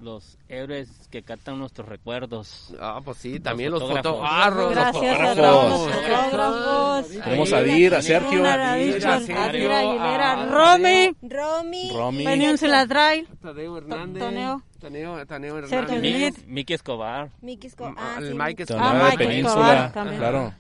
los 0.01 0.37
héroes 0.49 0.89
que 1.11 1.23
cantan 1.23 1.59
nuestros 1.59 1.89
recuerdos. 1.89 2.75
Ah, 2.81 3.01
pues 3.05 3.19
sí, 3.19 3.41
también 3.41 3.71
los 3.71 3.81
fotógrafos. 3.83 4.21
fotógrafos. 4.21 4.57
los 4.57 4.71
Gracias 4.75 5.21
a 5.21 5.27
fotógrafos. 5.27 5.71
los 5.71 6.07
fotógrafos. 6.07 7.09
Tenemos 7.25 7.53
a 7.53 7.63
Dir, 7.63 7.95
a 7.95 8.03
Sergio, 8.03 8.45
Sergio, 8.45 9.39
Aguilera, 9.43 10.33
a- 10.33 10.47
Romy. 10.47 11.17
Romy. 11.23 11.91
Romy. 11.95 12.57
Se 12.59 12.69
la 12.69 12.87
trae. 12.87 13.27
Tadeo 13.43 13.79
Hernández. 13.79 14.23
Toneo. 14.23 14.63
Taneo, 14.81 15.27
Taneo 15.27 15.59
Hernández. 15.59 16.45
Miki 16.47 16.75
Escobar. 16.75 17.31
Miki 17.41 17.69
Esco- 17.69 17.91
Mm, 17.91 17.97
ah, 17.99 18.17
el 18.19 18.29
sí, 18.29 18.35
Mike 18.35 18.65
Ah, 18.77 19.09
de 19.13 19.17
Península, 19.17 19.87
Escobar 19.87 20.17
claro. 20.17 20.55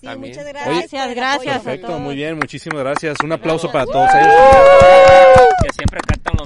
Sí, 0.00 0.06
También. 0.06 0.30
muchas 0.30 0.44
Oye, 0.44 0.52
gracias. 0.52 0.68
el 0.68 0.80
Gracias, 0.80 1.14
gracias 1.16 1.56
a 1.56 1.60
Perfecto, 1.64 1.86
todos. 1.88 2.00
muy 2.00 2.14
bien, 2.14 2.36
muchísimas 2.38 2.80
gracias. 2.80 3.16
Un 3.22 3.32
aplauso 3.32 3.70
para 3.70 3.84
todos 3.84 4.08
ellos. 4.14 4.32
Que 5.64 5.72
siempre 5.74 6.00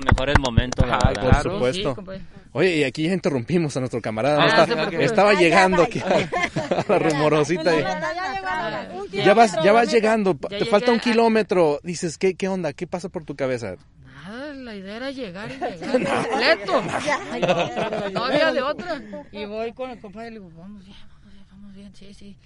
mejores 0.04 0.36
momentos, 0.38 0.86
la 0.88 0.96
Ah. 0.96 1.12
Por 1.20 1.52
supuesto. 1.52 1.96
Sí. 1.98 2.22
Oye, 2.52 2.76
y 2.78 2.84
aquí 2.84 3.04
ya 3.06 3.12
interrumpimos 3.14 3.76
a 3.76 3.80
nuestro 3.80 4.00
camarada. 4.00 4.36
Ah, 4.36 4.40
¿no? 4.40 4.46
Está- 4.46 4.60
no 4.60 4.66
se 4.66 4.74
preocupe. 4.88 5.04
estaba 5.04 5.34
llegando 5.34 5.82
aquí 5.82 6.00
a 6.00 6.08
la 6.88 6.98
rumorosita. 6.98 7.80
y- 7.80 7.82
Ah, 7.84 8.86
Ya 9.12 9.34
vas, 9.34 9.56
ya 9.62 9.72
vas 9.72 9.90
llegando, 9.92 10.36
Ya 10.50 10.58
te 10.58 10.64
falta 10.66 10.92
un 10.92 10.98
a- 10.98 11.02
kilómetro. 11.02 11.80
Dices, 11.82 12.18
¿qué, 12.18 12.34
¿qué 12.34 12.48
onda? 12.48 12.72
¿Qué 12.72 12.86
pasa 12.86 13.08
por 13.08 13.24
tu 13.24 13.34
cabeza? 13.36 13.74
Nada, 14.04 14.54
la 14.54 14.74
idea 14.76 14.96
era 14.96 15.10
llegar 15.10 15.50
y 15.50 15.54
llegar 15.80 16.24
completo. 16.24 16.82
No 18.12 18.24
había 18.24 18.52
de 18.52 18.62
otra. 18.62 19.02
Y 19.32 19.44
voy 19.46 19.72
con 19.72 19.90
el 19.90 20.00
compadre 20.00 20.28
y 20.28 20.30
le 20.32 20.40
digo, 20.40 20.50
vamos 20.56 20.84
bien, 20.84 20.96
vamos 21.08 21.32
bien, 21.32 21.46
vamos 21.50 21.74
bien, 21.74 21.94
sí, 21.94 22.14
sí. 22.14 22.36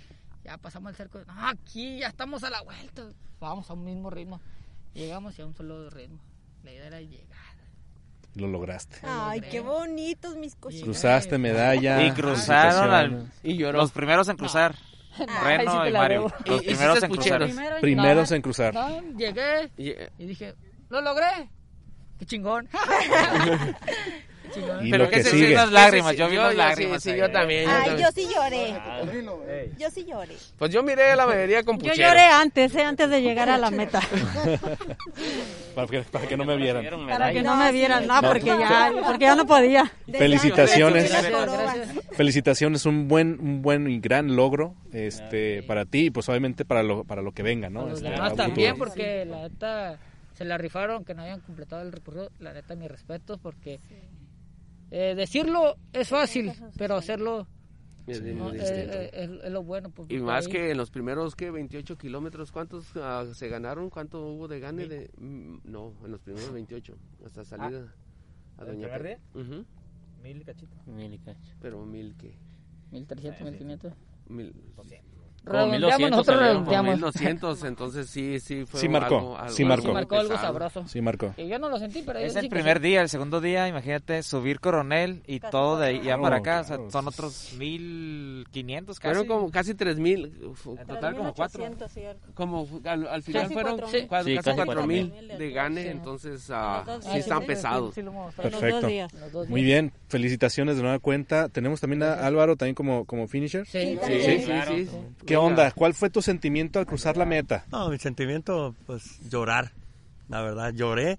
Ya 0.45 0.57
pasamos 0.59 0.91
el 0.91 0.97
cerco. 0.97 1.19
No, 1.27 1.49
aquí 1.49 1.99
ya 1.99 2.09
estamos 2.09 2.45
a 2.45 2.51
la 2.51 2.63
vuelta. 2.63 3.03
Vamos 3.41 3.69
a 3.69 3.75
un 3.75 3.85
mismo 3.85 4.11
ritmo. 4.11 4.41
Llegamos 4.95 5.39
y 5.39 5.43
a 5.43 5.47
un 5.47 5.55
solo 5.55 5.91
ritmo. 5.91 6.19
La 6.67 6.73
idea 6.73 6.87
era 6.89 7.01
llegar. 7.01 7.37
Lo 8.35 8.49
lograste. 8.49 8.99
Ay, 9.03 9.41
qué 9.41 9.61
bonitos 9.61 10.37
mis 10.37 10.55
cositas. 10.57 10.85
Cruzaste 10.85 11.39
medalla. 11.39 12.03
Y 12.03 12.11
cruzaron 12.13 12.91
al-. 12.93 13.33
Y 13.43 13.57
lloró. 13.57 13.79
Los 13.79 13.93
primeros 13.93 14.29
en 14.29 14.37
cruzar. 14.37 14.75
Ay, 15.19 15.27
sí 15.27 15.33
Reno 15.43 15.89
y 15.89 15.93
Mario. 15.93 16.19
debo. 16.21 16.33
Los 16.45 16.61
Y- 16.63 16.65
y 16.65 16.69
primeros 16.69 17.03
en 17.03 17.11
cruzar. 17.11 17.43
escucharon. 17.43 17.81
Primeros 17.81 18.31
No, 18.31 18.37
en 18.37 18.43
cruzar. 18.43 18.75
No, 18.75 19.03
llegué 19.17 19.71
Y, 19.79 19.91
y 20.23 20.27
dije, 20.27 20.55
lo 20.91 21.01
logré. 21.01 21.49
Qué 22.19 22.27
chingón. 22.27 22.69
Y 24.83 24.91
Pero 24.91 25.05
lo 25.05 25.11
que 25.11 25.17
que 25.17 25.23
se 25.25 25.31
sigue. 25.31 25.55
las 25.55 25.71
lágrimas, 25.73 26.17
yo 26.17 26.29
vi 26.29 26.37
las 26.37 26.51
sí, 26.53 26.57
lágrimas 26.57 27.03
Sí, 27.03 27.11
ahí. 27.11 27.19
yo 27.19 27.31
también. 27.31 27.65
yo 27.65 27.71
Ay, 27.71 27.85
también. 27.89 28.07
yo 28.07 28.13
sí 28.13 28.29
lloré. 28.35 28.75
Yo 29.79 29.91
sí 29.91 30.05
lloré. 30.09 30.35
Pues 30.59 30.71
yo 30.73 30.83
miré 30.83 31.15
la 31.17 31.27
mayoría 31.27 31.63
con 31.63 31.79
Yo 31.79 31.91
puchero. 31.91 32.09
lloré 32.09 32.23
antes, 32.23 32.75
eh, 32.75 32.83
antes 32.83 33.11
de 33.11 33.23
llegar 33.23 33.49
a 33.49 33.59
la 33.59 33.71
meta. 33.71 34.01
Para 35.75 35.89
que, 35.89 36.01
para 36.05 36.27
que 36.27 36.37
no 36.39 36.45
me 36.47 36.57
vieran. 36.57 36.87
Para 37.07 37.33
que 37.33 37.43
no 37.43 37.55
me 37.57 37.71
vieran, 37.71 38.07
no, 38.07 38.23
porque 38.23 38.47
ya, 38.47 38.91
porque 39.05 39.25
ya 39.25 39.35
no 39.35 39.47
podía. 39.47 39.93
Felicitaciones. 40.11 41.13
Felicitaciones, 42.13 42.87
un 42.87 43.09
buen, 43.09 43.39
un 43.41 43.61
buen 43.63 43.87
y 43.91 44.01
gran 44.01 44.37
logro 44.37 44.75
este, 44.93 45.63
para 45.65 45.85
ti 45.85 46.07
y 46.07 46.11
pues 46.11 46.29
obviamente 46.31 46.65
para 46.65 46.83
lo, 46.83 47.05
para 47.05 47.21
lo 47.21 47.33
que 47.33 47.43
venga, 47.43 47.69
¿no? 47.69 47.89
Este, 47.89 48.11
también, 48.37 48.79
porque 48.79 49.25
la 49.27 49.43
neta 49.43 49.99
se 50.35 50.45
la 50.45 50.57
rifaron 50.59 51.05
que 51.05 51.15
no 51.15 51.23
hayan 51.23 51.41
completado 51.41 51.83
el 51.83 51.93
recorrido. 51.93 52.31
La 52.41 52.53
neta, 52.55 52.75
mis 52.75 52.91
respetos, 52.91 53.39
porque 53.43 53.79
eh, 54.91 55.15
decirlo 55.15 55.77
es 55.93 56.09
fácil, 56.09 56.53
pero 56.77 56.97
hacerlo 56.97 57.47
Es 58.07 58.23
bien 58.23 58.39
no, 58.39 58.51
eh, 58.51 58.59
distinto. 58.59 58.99
eh, 58.99 59.11
es, 59.13 59.31
es 59.45 59.51
lo 59.53 59.63
bueno. 59.65 59.91
pues, 59.91 60.09
Y 60.11 60.19
más 60.19 60.47
ahí. 60.47 60.53
que 60.53 60.71
en 60.71 60.77
los 60.77 60.91
primeros, 60.91 61.35
¿qué? 61.35 61.51
28 61.51 61.97
kilómetros, 61.99 62.53
¿cuántos 62.53 62.87
ah, 62.97 63.25
se 63.35 63.49
ganaron? 63.49 63.91
¿Cuánto 63.91 64.25
hubo 64.27 64.47
de 64.49 64.61
gane? 64.61 64.87
De, 64.87 65.11
mm, 65.19 65.59
no, 65.65 65.93
en 66.05 66.11
los 66.13 66.21
primeros 66.21 66.53
28, 66.53 66.97
hasta 67.25 67.45
salida 67.45 67.93
a 68.59 68.63
¿el 68.63 68.69
Doña 68.69 68.89
Pe- 68.97 69.03
día? 69.03 69.21
Ujú, 69.35 69.65
Mil 70.23 70.45
cachito. 70.45 70.77
Mil 70.87 71.13
y 71.15 71.19
cacho. 71.19 71.53
Pero 71.61 71.85
mil 71.85 72.15
que... 72.17 72.35
1300, 72.93 73.43
1500. 73.43 73.93
Mil, 74.29 74.55
Como 75.47 75.59
Redondeamos, 75.59 75.81
1200 76.01 76.11
nosotros 76.11 76.41
redondeamos. 76.41 76.95
1200, 76.97 77.65
entonces 77.65 78.11
sí, 78.11 78.41
sí 78.41 78.65
fue 78.67 78.81
Sí 78.81 78.89
marcó, 78.89 79.15
algo, 79.17 79.39
algo- 79.39 79.53
sí 79.55 79.65
marcó. 79.65 79.87
Sí 79.87 79.93
marcó 79.93 80.17
algo 80.17 80.37
sabroso. 80.39 80.85
Sí, 80.89 81.01
Marco. 81.01 81.35
Y 81.37 81.47
yo 81.47 81.59
no 81.61 81.69
lo 81.69 81.79
sentí, 81.79 82.03
pero 82.05 82.19
Es 82.19 82.35
el 82.35 82.43
sí 82.43 82.49
primer 82.49 82.79
sí. 82.79 82.83
día, 82.83 83.01
el 83.03 83.09
segundo 83.09 83.41
día, 83.41 83.69
imagínate, 83.69 84.23
subir 84.25 84.59
Coronel 84.59 85.23
y 85.27 85.39
todo 85.39 85.79
de 85.79 85.87
allá 85.89 86.03
Claro, 86.03 86.23
para 86.23 86.37
acá, 86.39 86.61
o 86.61 86.65
sea, 86.65 86.77
claro. 86.77 86.91
son 86.91 87.07
otros 87.09 87.53
1500 87.57 88.99
casi. 88.99 89.15
Fueron 89.15 89.27
como 89.29 89.51
casi 89.51 89.75
3000, 89.75 90.25
En 90.79 90.87
total 90.87 91.17
como 91.17 91.33
cuatro. 91.35 91.65
como 92.35 92.67
al, 92.85 93.07
al 93.07 93.23
final 93.23 93.43
Casi 93.43 93.55
fueron 93.55 93.73
cuatro 93.79 93.89
cua- 93.89 93.93
mil. 94.01 94.09
casi 94.09 94.31
Sí, 94.31 94.37
casi 94.37 94.57
4000 94.57 95.11
cuatro 95.11 95.39
de 95.39 95.51
gane, 95.53 95.83
Sí. 95.83 95.89
entonces 95.89 96.47
dos 96.49 97.05
sí 97.05 97.19
están 97.19 97.41
Sí, 97.41 97.47
pesados. 97.47 97.95
sí, 97.95 98.03
sí. 98.03 98.09
Perfecto. 98.43 98.89
Muy 99.49 99.63
bien, 99.63 99.93
felicitaciones 100.09 100.77
de 100.77 100.83
nueva 100.83 100.99
cuenta. 100.99 101.49
Tenemos 101.49 101.81
también 101.81 102.03
a 102.03 102.15
Álvaro 102.27 102.57
también 102.57 102.75
como, 102.75 103.05
como 103.05 103.29
finisher. 103.29 103.67
Sí, 103.67 103.99
Sí, 104.07 104.21
sí. 104.45 104.89
¿Qué 105.41 105.47
onda? 105.47 105.71
¿Cuál 105.73 105.95
fue 105.95 106.11
tu 106.11 106.23
sentimiento 106.23 106.79
al 106.79 106.87
cruzar 106.87 107.17
la 107.17 107.27
meta? 107.27 107.65
No, 107.71 107.89
mi 107.91 107.99
sentimiento, 107.99 108.75
pues 108.87 109.21
llorar. 109.29 109.73
La 110.29 110.41
verdad, 110.41 110.73
lloré. 110.73 111.19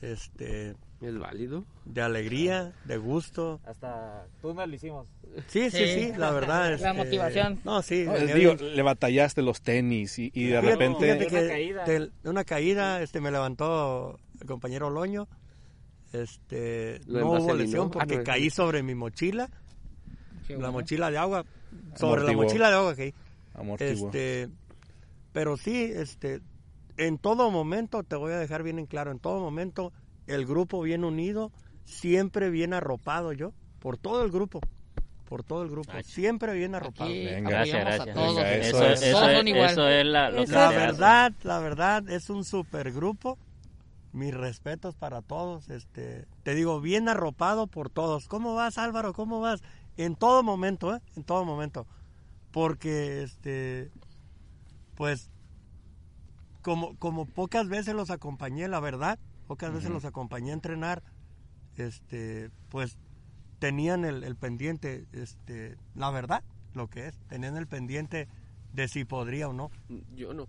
Este, 0.00 0.74
Es 1.00 1.18
válido. 1.18 1.64
de 1.84 2.02
alegría, 2.02 2.72
de 2.84 2.96
gusto. 2.96 3.60
Hasta 3.64 4.26
túnel 4.40 4.70
lo 4.70 4.76
hicimos. 4.76 5.06
Sí, 5.46 5.70
sí, 5.70 5.76
Sí. 5.78 5.86
sí, 5.86 6.12
la 6.16 6.30
verdad. 6.32 6.70
La 6.70 6.90
este, 6.90 6.92
motivación. 6.92 7.60
No, 7.64 7.82
sí. 7.82 8.04
No, 8.04 8.12
venía 8.14 8.34
digo, 8.34 8.54
le 8.54 8.82
batallaste 8.82 9.42
los 9.42 9.62
tenis 9.62 10.18
y, 10.18 10.30
y 10.34 10.46
de 10.48 10.60
Fíjate- 10.60 10.66
repente... 10.72 11.00
fíjate 11.00 11.18
De 11.24 11.26
que 11.28 11.36
una 11.38 11.48
caída. 11.48 11.84
de- 11.84 12.10
de 12.22 12.30
una 12.30 12.44
caída 12.44 13.02
este, 13.02 13.20
me 13.20 13.30
levantó 13.30 14.18
el 14.40 14.46
compañero 14.46 14.90
Loño. 14.90 15.28
Este, 16.12 17.00
Lo 17.06 17.20
no 17.20 17.30
hubo 17.30 17.54
lesión 17.54 17.86
Ah, 17.88 17.90
porque 17.92 18.18
no, 18.18 18.24
caí 18.24 18.50
sobre 18.50 18.82
mi 18.82 18.94
mochila, 18.94 19.48
Qué 20.46 20.56
la 20.58 20.70
mochila 20.70 21.10
de 21.10 21.16
agua, 21.18 21.44
sobre 21.96 22.22
la 22.24 22.32
mochila 22.32 22.68
de 22.68 22.76
agua 22.76 22.94
que 22.94 23.14
Amortiguó. 23.54 24.06
este, 24.06 24.48
pero 25.32 25.56
sí, 25.56 25.90
este, 25.94 26.40
en 26.96 27.18
todo 27.18 27.50
momento 27.50 28.02
te 28.02 28.16
voy 28.16 28.32
a 28.32 28.38
dejar 28.38 28.62
bien 28.62 28.78
en 28.78 28.86
claro, 28.86 29.10
en 29.10 29.18
todo 29.18 29.40
momento 29.40 29.92
el 30.26 30.46
grupo 30.46 30.80
bien 30.82 31.04
unido, 31.04 31.50
siempre 31.84 32.50
bien 32.50 32.74
arropado 32.74 33.32
yo, 33.32 33.52
por 33.80 33.96
todo 33.98 34.22
el 34.24 34.30
grupo, 34.30 34.60
por 35.24 35.42
todo 35.42 35.62
el 35.62 35.70
grupo, 35.70 35.90
Ay. 35.94 36.04
siempre 36.04 36.54
bien 36.54 36.74
arropado. 36.74 37.10
Venga. 37.10 37.50
Gracias, 37.50 37.74
apoyamos 37.74 37.92
a 37.92 37.96
gracias. 37.96 38.14
todos. 38.14 38.36
Venga, 38.36 38.54
eso 38.54 38.76
Eso, 38.76 38.86
es. 38.86 39.02
eso, 39.02 39.28
es, 39.28 39.36
son 39.36 39.48
igual. 39.48 39.70
eso 39.70 39.88
es 39.88 40.06
la, 40.06 40.30
lo 40.30 40.44
que 40.44 40.52
La 40.52 40.68
verdad, 40.70 41.32
la 41.42 41.58
verdad 41.58 42.08
es 42.10 42.30
un 42.30 42.44
super 42.44 42.92
grupo. 42.92 43.38
Mis 44.12 44.34
respetos 44.34 44.94
para 44.94 45.22
todos. 45.22 45.70
Este, 45.70 46.26
te 46.42 46.54
digo, 46.54 46.82
bien 46.82 47.08
arropado 47.08 47.66
por 47.66 47.88
todos. 47.88 48.28
¿Cómo 48.28 48.54
vas, 48.54 48.76
Álvaro? 48.76 49.14
¿Cómo 49.14 49.40
vas? 49.40 49.62
En 49.96 50.16
todo 50.16 50.42
momento, 50.42 50.94
¿eh? 50.94 51.00
En 51.16 51.24
todo 51.24 51.46
momento. 51.46 51.86
Porque, 52.52 53.22
este, 53.22 53.90
pues, 54.94 55.30
como, 56.62 56.96
como 56.98 57.26
pocas 57.26 57.68
veces 57.68 57.94
los 57.94 58.10
acompañé, 58.10 58.68
la 58.68 58.80
verdad, 58.80 59.18
pocas 59.46 59.72
veces 59.72 59.90
los 59.90 60.04
acompañé 60.04 60.50
a 60.50 60.54
entrenar, 60.54 61.02
este, 61.76 62.50
pues, 62.68 62.98
tenían 63.58 64.04
el, 64.04 64.22
el 64.24 64.36
pendiente, 64.36 65.06
este, 65.12 65.76
la 65.94 66.10
verdad, 66.10 66.42
lo 66.74 66.88
que 66.88 67.08
es, 67.08 67.18
tenían 67.28 67.56
el 67.56 67.66
pendiente 67.66 68.28
de 68.72 68.88
si 68.88 69.04
podría 69.04 69.48
o 69.48 69.52
no. 69.52 69.70
Yo 70.14 70.34
no, 70.34 70.46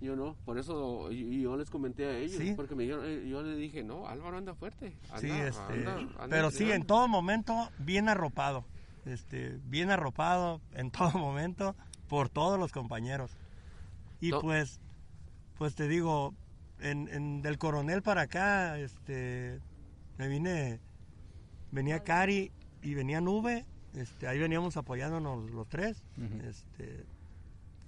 yo 0.00 0.14
no, 0.16 0.34
por 0.44 0.58
eso 0.58 1.10
yo 1.10 1.56
les 1.56 1.70
comenté 1.70 2.06
a 2.06 2.18
ellos, 2.18 2.36
Sí. 2.38 2.52
porque 2.54 2.74
me 2.74 2.84
eh, 2.84 3.28
yo 3.28 3.42
les 3.42 3.56
dije, 3.58 3.82
no, 3.82 4.06
Álvaro 4.08 4.36
anda 4.36 4.54
fuerte. 4.54 4.94
Anda, 5.08 5.20
Sí, 5.20 5.30
este, 5.30 5.72
anda- 5.72 5.98
anda 5.98 6.26
pero 6.28 6.50
sí, 6.50 6.56
en 6.58 6.62
entrenando". 6.64 6.86
todo 6.86 7.08
momento 7.08 7.70
bien 7.78 8.08
arropado, 8.08 8.64
este, 9.06 9.58
bien 9.64 9.90
arropado 9.90 10.60
en 10.74 10.90
todo 10.90 11.12
momento 11.18 11.74
por 12.08 12.28
todos 12.28 12.58
los 12.58 12.72
compañeros. 12.72 13.36
Y 14.20 14.30
No. 14.30 14.40
pues, 14.40 14.80
pues 15.58 15.74
te 15.74 15.88
digo, 15.88 16.34
en, 16.80 17.08
en 17.08 17.42
del 17.42 17.58
coronel 17.58 18.02
para 18.02 18.22
acá, 18.22 18.78
este, 18.78 19.60
me 20.18 20.28
vine, 20.28 20.80
venía 21.70 22.02
Cari 22.04 22.52
y 22.82 22.94
venía 22.94 23.20
Nube, 23.20 23.66
este, 23.94 24.28
ahí 24.28 24.38
veníamos 24.38 24.76
apoyándonos 24.76 25.50
los 25.50 25.68
tres, 25.68 26.02
este, 26.44 27.04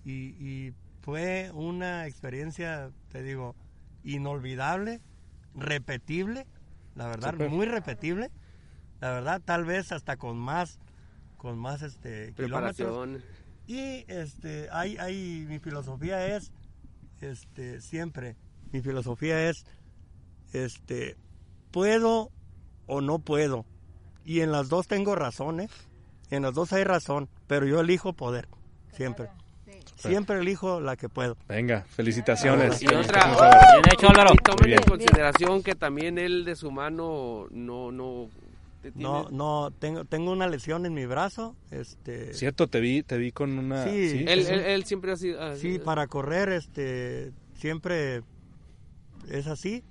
y, 0.04 0.12
y 0.42 0.74
fue 1.02 1.50
una 1.54 2.06
experiencia, 2.06 2.90
te 3.10 3.22
digo, 3.22 3.54
inolvidable, 4.04 5.00
repetible, 5.54 6.46
la 6.94 7.06
verdad, 7.08 7.34
muy 7.50 7.66
repetible, 7.66 8.30
la 9.00 9.10
verdad, 9.12 9.42
tal 9.44 9.64
vez 9.64 9.92
hasta 9.92 10.16
con 10.16 10.36
más, 10.38 10.78
con 11.38 11.58
más 11.58 11.80
este 11.80 12.34
kilómetros. 12.34 12.76
Preparación. 12.76 13.22
Y 13.66 14.04
este, 14.08 14.68
hay, 14.70 14.96
hay, 14.98 15.46
mi 15.48 15.58
filosofía 15.58 16.36
es, 16.36 16.52
este, 17.20 17.80
siempre, 17.80 18.36
mi 18.72 18.82
filosofía 18.82 19.48
es, 19.48 19.64
este, 20.52 21.16
puedo 21.70 22.30
o 22.86 23.00
no 23.00 23.18
puedo. 23.18 23.64
Y 24.24 24.40
en 24.40 24.52
las 24.52 24.68
dos 24.68 24.86
tengo 24.88 25.14
razones, 25.14 25.70
en 26.30 26.42
las 26.42 26.54
dos 26.54 26.72
hay 26.72 26.84
razón, 26.84 27.28
pero 27.46 27.66
yo 27.66 27.80
elijo 27.80 28.12
poder, 28.12 28.48
siempre. 28.92 29.28
Siempre 29.96 30.38
elijo 30.38 30.80
la 30.80 30.96
que 30.96 31.08
puedo. 31.08 31.36
Venga, 31.48 31.84
felicitaciones. 31.88 32.80
Y 32.82 32.86
otra, 32.86 33.22
Álvaro. 33.22 34.30
y 34.32 34.36
tomen 34.36 34.64
bien. 34.64 34.78
en 34.78 34.84
consideración 34.88 35.62
que 35.62 35.74
también 35.74 36.18
él 36.18 36.44
de 36.44 36.54
su 36.54 36.70
mano 36.70 37.46
no, 37.50 37.90
no, 37.90 38.28
No, 38.94 39.28
no, 39.30 39.70
tengo, 39.78 40.04
tengo 40.04 40.32
una 40.32 40.46
lesión 40.48 40.86
en 40.86 40.94
mi 40.94 41.06
brazo, 41.06 41.54
este... 41.70 42.34
Cierto, 42.34 42.66
te 42.68 42.80
vi, 42.80 43.02
te 43.02 43.18
vi 43.18 43.32
con 43.32 43.58
una... 43.58 43.84
Sí, 43.84 44.24
él, 44.26 44.44
sí. 44.44 44.52
él, 44.52 44.60
él 44.60 44.84
siempre 44.84 45.12
ha 45.12 45.16
sido, 45.16 45.42
ah, 45.42 45.56
Sí, 45.56 45.78
para 45.78 46.06
correr, 46.06 46.48
este, 46.50 47.32
siempre 47.54 48.22
es 49.30 49.46
así, 49.46 49.82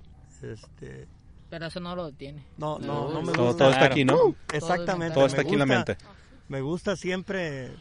este... 0.42 1.08
Pero 1.50 1.68
eso 1.68 1.80
no 1.80 1.96
lo 1.96 2.06
detiene. 2.08 2.44
No, 2.58 2.78
no, 2.80 3.10
no 3.12 3.22
me 3.22 3.32
Todo- 3.32 3.46
gusta. 3.48 3.58
todo 3.66 3.70
está 3.72 3.86
aquí, 3.86 4.04
¿no? 4.04 4.36
Exactamente. 4.54 5.14
Todo 5.14 5.26
está 5.28 5.38
me 5.38 5.44
aquí 5.44 5.54
en 5.54 5.60
la 5.60 5.66
gusta- 5.66 5.94
mente. 5.94 6.06
Me 6.50 6.62
gusta 6.62 6.96
siempre, 6.98 7.72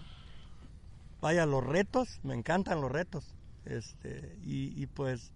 vaya, 1.20 1.46
los 1.46 1.64
retos, 1.64 2.20
me 2.22 2.34
encantan 2.34 2.80
los 2.80 2.90
retos. 2.92 3.34
Este, 3.64 4.36
y, 4.44 4.80
y 4.80 4.86
pues, 4.86 5.32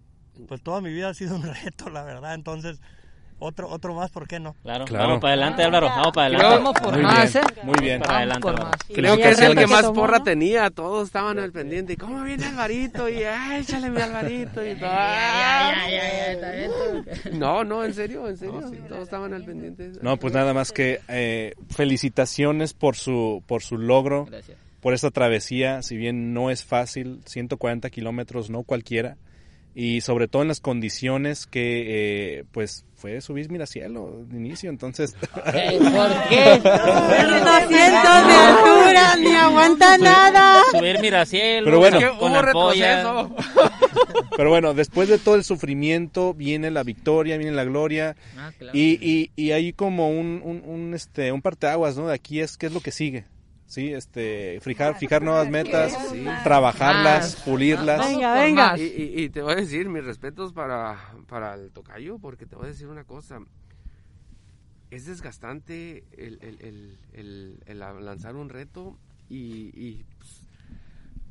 pues 0.46 0.62
toda 0.62 0.80
mi 0.80 0.92
vida 0.92 1.08
ha 1.08 1.14
sido 1.14 1.34
un 1.34 1.42
reto, 1.64 1.90
la 1.90 2.04
verdad. 2.04 2.34
Entonces, 2.34 2.80
otro, 3.40 3.68
otro 3.68 3.94
más, 3.94 4.10
¿por 4.10 4.28
qué 4.28 4.38
no? 4.38 4.54
Claro, 4.62 4.84
vamos 4.90 5.20
para 5.20 5.32
adelante, 5.32 5.62
Álvaro, 5.64 5.86
vamos 5.86 6.12
para 6.14 6.28
Creo- 6.28 6.40
adelante. 6.40 6.64
Vamos 6.64 6.80
por 6.80 7.02
más, 7.02 7.34
¿eh? 7.34 7.40
Muy 7.64 7.74
bien. 7.80 8.00
Para 8.00 8.16
adelante. 8.18 8.48
Creo 8.94 9.16
que 9.16 9.30
es 9.30 9.38
el 9.40 9.56
que 9.56 9.66
más 9.66 9.90
porra 9.90 10.22
tenía, 10.22 10.70
todos 10.70 11.06
estaban 11.08 11.38
al 11.38 11.50
pendiente. 11.52 11.96
¿Cómo 11.96 12.22
viene 12.22 12.46
Alvarito? 12.46 13.08
Y 13.08 13.24
ay, 13.24 13.62
échale 13.62 13.90
mi 13.90 14.00
Alvarito. 14.00 14.64
Y 14.64 14.74
todo. 14.76 14.88
No, 17.32 17.64
no, 17.64 17.84
en 17.84 17.94
serio, 17.94 18.28
en 18.28 18.36
serio. 18.36 18.60
Todos 18.88 19.02
estaban 19.02 19.32
al 19.34 19.44
pendiente. 19.44 19.92
No, 20.02 20.16
pues 20.16 20.32
nada 20.34 20.54
más 20.54 20.72
que 20.72 21.00
eh, 21.08 21.54
felicitaciones 21.70 22.74
por 22.74 22.96
su, 22.96 23.42
por 23.46 23.62
su 23.62 23.78
logro, 23.78 24.26
Gracias. 24.26 24.58
por 24.80 24.94
esta 24.94 25.10
travesía, 25.10 25.82
si 25.82 25.96
bien 25.96 26.32
no 26.34 26.50
es 26.50 26.64
fácil, 26.64 27.20
140 27.26 27.90
kilómetros, 27.90 28.50
no 28.50 28.62
cualquiera, 28.62 29.16
y 29.74 30.00
sobre 30.00 30.28
todo 30.28 30.42
en 30.42 30.48
las 30.48 30.60
condiciones 30.60 31.46
que, 31.46 32.38
eh, 32.40 32.44
pues, 32.52 32.84
fue 32.96 33.20
subir 33.22 33.50
miracielo 33.50 34.24
de 34.28 34.36
inicio, 34.36 34.68
entonces... 34.68 35.14
¿Por 35.32 35.44
qué? 36.28 36.60
200 36.62 37.70
de 37.70 38.34
altura, 38.34 39.16
ni 39.18 39.34
aguanta 39.34 39.96
nada. 39.98 40.60
Subir 40.70 41.00
miracielo, 41.00 41.64
Pero 41.64 41.78
bueno. 41.78 42.18
con 42.18 42.34
ampolla. 42.36 43.28
Pero 44.36 44.50
bueno, 44.50 44.74
después 44.74 45.08
de 45.08 45.18
todo 45.18 45.34
el 45.34 45.44
sufrimiento 45.44 46.34
viene 46.34 46.70
la 46.70 46.82
victoria, 46.82 47.36
viene 47.36 47.52
la 47.52 47.64
gloria 47.64 48.16
Ah, 48.36 48.52
claro. 48.56 48.76
y, 48.76 48.98
y, 49.00 49.30
y 49.36 49.52
hay 49.52 49.72
como 49.72 50.10
un, 50.10 50.40
un, 50.44 50.62
un, 50.64 50.94
este, 50.94 51.32
un 51.32 51.42
parteaguas, 51.42 51.96
¿no? 51.96 52.06
De 52.08 52.14
aquí 52.14 52.40
es 52.40 52.56
qué 52.56 52.66
es 52.66 52.72
lo 52.72 52.80
que 52.80 52.90
sigue. 52.92 53.24
Sí, 53.70 53.92
este, 53.92 54.58
fijar, 54.62 54.98
fijar 54.98 55.22
nuevas 55.22 55.48
metas, 55.48 55.96
trabajarlas, 56.42 57.34
Más. 57.36 57.42
pulirlas. 57.44 58.04
Venga, 58.04 58.34
venga. 58.34 58.76
Y, 58.76 58.82
y- 58.82 59.22
y 59.22 59.30
te 59.30 59.42
voy 59.42 59.52
a 59.52 59.56
decir, 59.56 59.88
mis 59.88 60.02
respetos 60.02 60.52
para, 60.52 60.98
para 61.28 61.54
el 61.54 61.70
tocayo, 61.70 62.18
porque 62.18 62.46
te 62.46 62.56
voy 62.56 62.64
a 62.64 62.68
decir 62.70 62.88
una 62.88 63.04
cosa. 63.04 63.38
Es 64.90 65.06
desgastante 65.06 66.02
el, 66.18 66.40
el- 66.42 66.58
el- 66.62 66.98
el- 67.12 67.62
el 67.64 67.78
lanzar 67.78 68.34
un 68.34 68.48
reto 68.48 68.98
y, 69.28 69.70
y, 69.72 70.04
pues, 70.18 70.42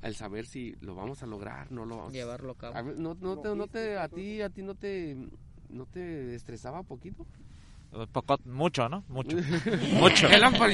el 0.02 0.16
saber 0.16 0.46
si 0.46 0.78
lo 0.80 0.96
vamos 0.96 1.22
a 1.24 1.26
lograr, 1.26 1.70
no 1.74 1.86
lo 1.86 1.98
vamos 1.98 2.14
Llevarlo 2.14 2.54
a 2.54 2.58
cabo. 2.58 2.78
A 2.78 2.84
no, 2.84 3.16
no 3.20 3.40
te, 3.40 3.54
no 3.54 3.68
te- 3.68 3.98
a 3.98 4.08
ti, 4.08 4.42
a 4.42 4.50
ti 4.50 4.62
no 4.62 4.76
te, 4.76 5.18
no 5.68 5.86
te 5.88 6.36
estresaba 6.36 6.84
poquito. 6.84 7.26
Poco, 8.12 8.38
mucho, 8.46 8.88
¿no? 8.88 9.04
Mucho. 9.08 9.36
mucho. 9.94 10.28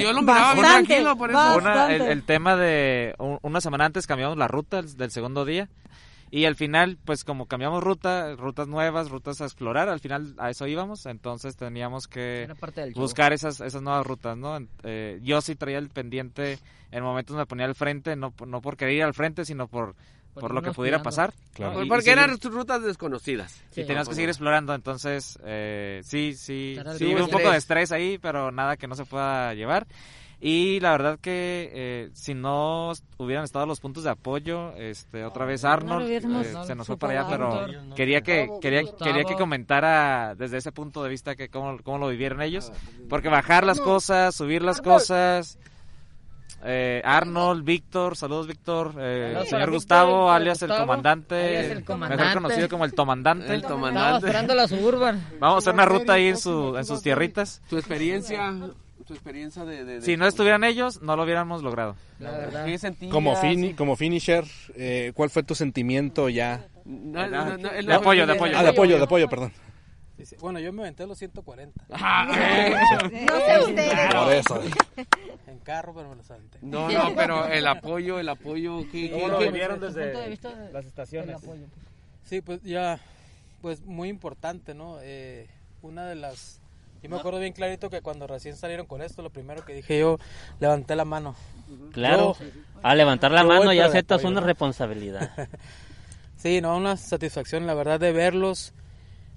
Yo 0.03 0.13
lo 0.13 0.21
miraba 0.21 0.53
tranquilo, 0.73 1.17
por 1.17 1.29
eso. 1.29 1.39
Una- 1.57 1.93
el, 1.95 2.01
el 2.01 2.23
tema 2.23 2.55
de 2.55 3.15
un- 3.19 3.39
una 3.41 3.61
semana 3.61 3.85
antes 3.85 4.05
cambiamos 4.05 4.37
la 4.37 4.47
ruta 4.47 4.81
del, 4.81 5.11
segundo 5.11 5.45
día 5.45 5.69
y 6.31 6.43
al 6.45 6.55
final, 6.55 6.97
pues 7.05 7.23
como 7.23 7.45
cambiamos 7.45 7.81
ruta, 7.83 8.35
rutas 8.35 8.67
nuevas, 8.67 9.09
rutas 9.09 9.39
a 9.39 9.45
explorar, 9.45 9.87
al 9.87 10.01
final 10.01 10.33
a 10.37 10.49
eso 10.49 10.67
íbamos, 10.67 11.05
entonces 11.05 11.55
teníamos 11.55 12.07
que 12.07 12.47
buscar 13.01 13.31
esas, 13.31 13.61
esas 13.61 13.81
nuevas 13.81 14.05
rutas, 14.05 14.35
¿no? 14.35 14.57
En- 14.57 14.67
eh, 14.83 15.19
yo 15.23 15.39
sí 15.41 15.55
traía 15.55 15.77
el 15.77 15.89
pendiente, 15.89 16.59
en 16.91 17.03
momentos 17.03 17.37
me 17.37 17.45
ponía 17.45 17.65
al 17.65 17.75
frente, 17.75 18.15
no, 18.17 18.33
no 18.45 18.59
por 18.61 18.75
querer 18.75 18.95
ir 18.95 19.03
al 19.03 19.13
frente, 19.13 19.45
sino 19.45 19.67
por, 19.67 19.95
por 20.41 20.53
lo 20.53 20.61
que 20.61 20.71
pudiera 20.71 20.97
cuidando. 20.99 21.03
pasar. 21.03 21.33
Claro. 21.53 21.81
Y- 21.81 21.85
y 21.85 21.89
Porque 21.89 22.03
seguir- 22.11 22.19
eran 22.19 22.37
rutas 22.39 22.83
desconocidas. 22.83 23.61
y 23.71 23.83
teníamos 23.83 24.09
que 24.09 24.15
seguir 24.15 24.29
explorando, 24.29 24.73
entonces 24.75 25.39
eh, 25.43 26.01
sí, 26.03 26.33
sí, 26.35 26.77
sí 26.97 27.05
hubo 27.15 27.25
un 27.25 27.29
poco 27.31 27.49
de 27.51 27.57
estrés. 27.57 27.91
ahí, 27.91 28.17
pero 28.17 28.51
nada 28.51 28.77
que 28.77 28.87
no 28.87 28.95
se 28.95 29.05
pueda 29.05 29.53
llevar. 29.53 29.87
Y 30.41 30.81
la 30.81 30.91
verdad 30.91 31.17
que 31.19 31.71
eh, 31.73 32.09
si 32.13 32.33
no 32.33 32.91
hubieran 33.17 33.45
estado 33.45 33.65
los 33.65 33.79
puntos 33.79 34.03
de 34.03 34.09
apoyo, 34.09 34.73
este, 34.75 35.23
otra 35.23 35.45
vez 35.45 35.63
Arnold 35.63 36.07
eh, 36.11 36.53
se 36.67 36.75
nos 36.75 36.85
fue 36.85 36.97
para 36.97 37.21
allá, 37.21 37.29
pero 37.29 37.65
quería 37.95 38.21
que 38.21 38.49
quería 38.61 38.81
quería 39.01 39.23
que 39.23 39.35
comentara 39.35 40.35
desde 40.35 40.57
ese 40.57 40.73
punto 40.73 41.01
de 41.03 41.09
vista 41.09 41.35
que 41.35 41.47
cómo, 41.47 41.77
cómo 41.83 41.97
lo 41.99 42.09
vivieron 42.09 42.41
ellos, 42.41 42.71
porque 43.09 43.29
bajar 43.29 43.65
las 43.65 43.79
cosas, 43.79 44.35
subir 44.35 44.61
las 44.61 44.81
cosas. 44.81 45.57
Eh, 46.63 47.01
Arnold, 47.05 47.63
Víctor, 47.63 48.15
saludos 48.17 48.47
Víctor, 48.47 48.93
eh, 48.97 49.29
Saludos 49.33 49.49
señor 49.49 49.71
Gustavo, 49.71 50.11
Víctor, 50.23 50.35
alias 50.35 50.61
el 50.63 50.69
comandante, 50.69 51.35
alias 51.59 51.71
el 51.71 51.83
comandante. 51.85 52.23
mejor 52.23 52.41
conocido 52.41 52.69
como 52.69 52.85
el 52.85 52.93
tomandante. 52.93 53.45
El 53.47 53.55
Estaba 53.55 53.73
comandante. 53.75 54.27
esperando 54.27 54.55
la 54.55 54.67
suburban. 54.67 55.23
Vamos 55.39 55.55
a 55.55 55.57
hacer 55.59 55.73
una 55.73 55.85
ruta 55.85 56.13
ahí 56.13 56.27
en, 56.27 56.37
su, 56.37 56.75
en 56.77 56.85
sus 56.85 57.01
tierritas. 57.03 57.61
Tu 57.69 57.77
experiencia, 57.77 58.51
tu 59.05 59.13
experiencia 59.13 59.63
de... 59.63 59.85
de- 59.85 59.95
de- 59.99 60.01
Si 60.01 60.17
no 60.17 60.25
estuvieran 60.25 60.63
ellos, 60.63 61.01
no 61.03 61.15
lo 61.15 61.23
hubiéramos 61.23 61.61
logrado. 61.61 61.95
La 62.19 62.31
verdad. 62.31 62.65
¿Qué 62.65 62.77
sentías? 62.79 63.11
Como, 63.11 63.35
fini- 63.35 63.75
como 63.75 63.95
finisher, 63.95 64.45
eh, 64.75 65.11
¿cuál 65.13 65.29
fue 65.29 65.43
tu 65.43 65.53
sentimiento 65.53 66.29
ya? 66.29 66.65
No, 66.85 67.27
no, 67.27 67.45
no, 67.45 67.57
no, 67.57 67.69
él 67.69 67.85
De 67.85 67.93
apoyo, 67.93 68.25
de 68.25 68.33
apoyo. 68.33 68.53
Ah, 68.57 68.63
de 68.63 68.69
apoyo, 68.69 68.97
de 68.97 69.03
apoyo, 69.03 69.27
perdón. 69.29 69.51
Sí, 70.25 70.35
sí. 70.35 70.41
Bueno, 70.41 70.59
yo 70.59 70.73
me 70.73 70.81
aventé 70.81 71.05
los 71.07 71.17
140. 71.17 71.85
Ah, 71.91 72.25
No 73.11 73.39
sé 73.45 73.59
ustedes. 73.63 74.13
Por 74.13 74.33
eso. 74.33 74.61
En 75.47 75.59
carro, 75.59 75.93
pero 75.93 76.09
me 76.09 76.15
los 76.15 76.29
aventé. 76.31 76.57
No, 76.61 76.89
no, 76.89 77.13
pero 77.15 77.45
el 77.47 77.65
apoyo, 77.67 78.19
el 78.19 78.27
apoyo, 78.29 78.79
¿qué, 78.91 79.11
¿Cómo 79.11 79.25
qué- 79.25 79.31
lo 79.31 79.39
qué- 79.39 79.45
vivieron 79.45 79.79
desde 79.79 80.07
de 80.11 80.29
vista 80.29 80.53
de- 80.55 80.73
las 80.73 80.85
estaciones? 80.85 81.37
Sí, 82.23 82.41
pues 82.41 82.61
ya, 82.63 82.99
pues 83.61 83.81
muy 83.85 84.09
importante, 84.09 84.73
¿no? 84.73 84.97
Eh, 85.01 85.47
una 85.83 86.05
de 86.07 86.15
las... 86.15 86.59
Yo 87.03 87.09
me 87.11 87.17
acuerdo 87.17 87.39
bien 87.39 87.53
clarito 87.53 87.91
que 87.91 88.01
cuando 88.01 88.25
recién 88.25 88.55
salieron 88.55 88.87
con 88.87 89.03
esto, 89.03 89.21
lo 89.21 89.29
primero 89.29 89.63
que 89.63 89.73
dije 89.75 89.99
yo, 89.99 90.17
levanté 90.59 90.95
la 90.95 91.05
mano. 91.05 91.35
Claro, 91.93 92.35
Yo- 92.39 92.45
al 92.81 92.97
levantar 92.97 93.31
la 93.31 93.43
mano 93.43 93.71
ya 93.71 93.85
aceptas 93.85 94.17
apoyo, 94.21 94.29
una 94.31 94.41
¿no? 94.41 94.47
responsabilidad. 94.47 95.31
Sí, 96.37 96.61
no, 96.61 96.75
una 96.77 96.95
satisfacción, 96.97 97.65
la 97.65 97.73
verdad, 97.73 97.99
de 97.99 98.11
verlos, 98.11 98.73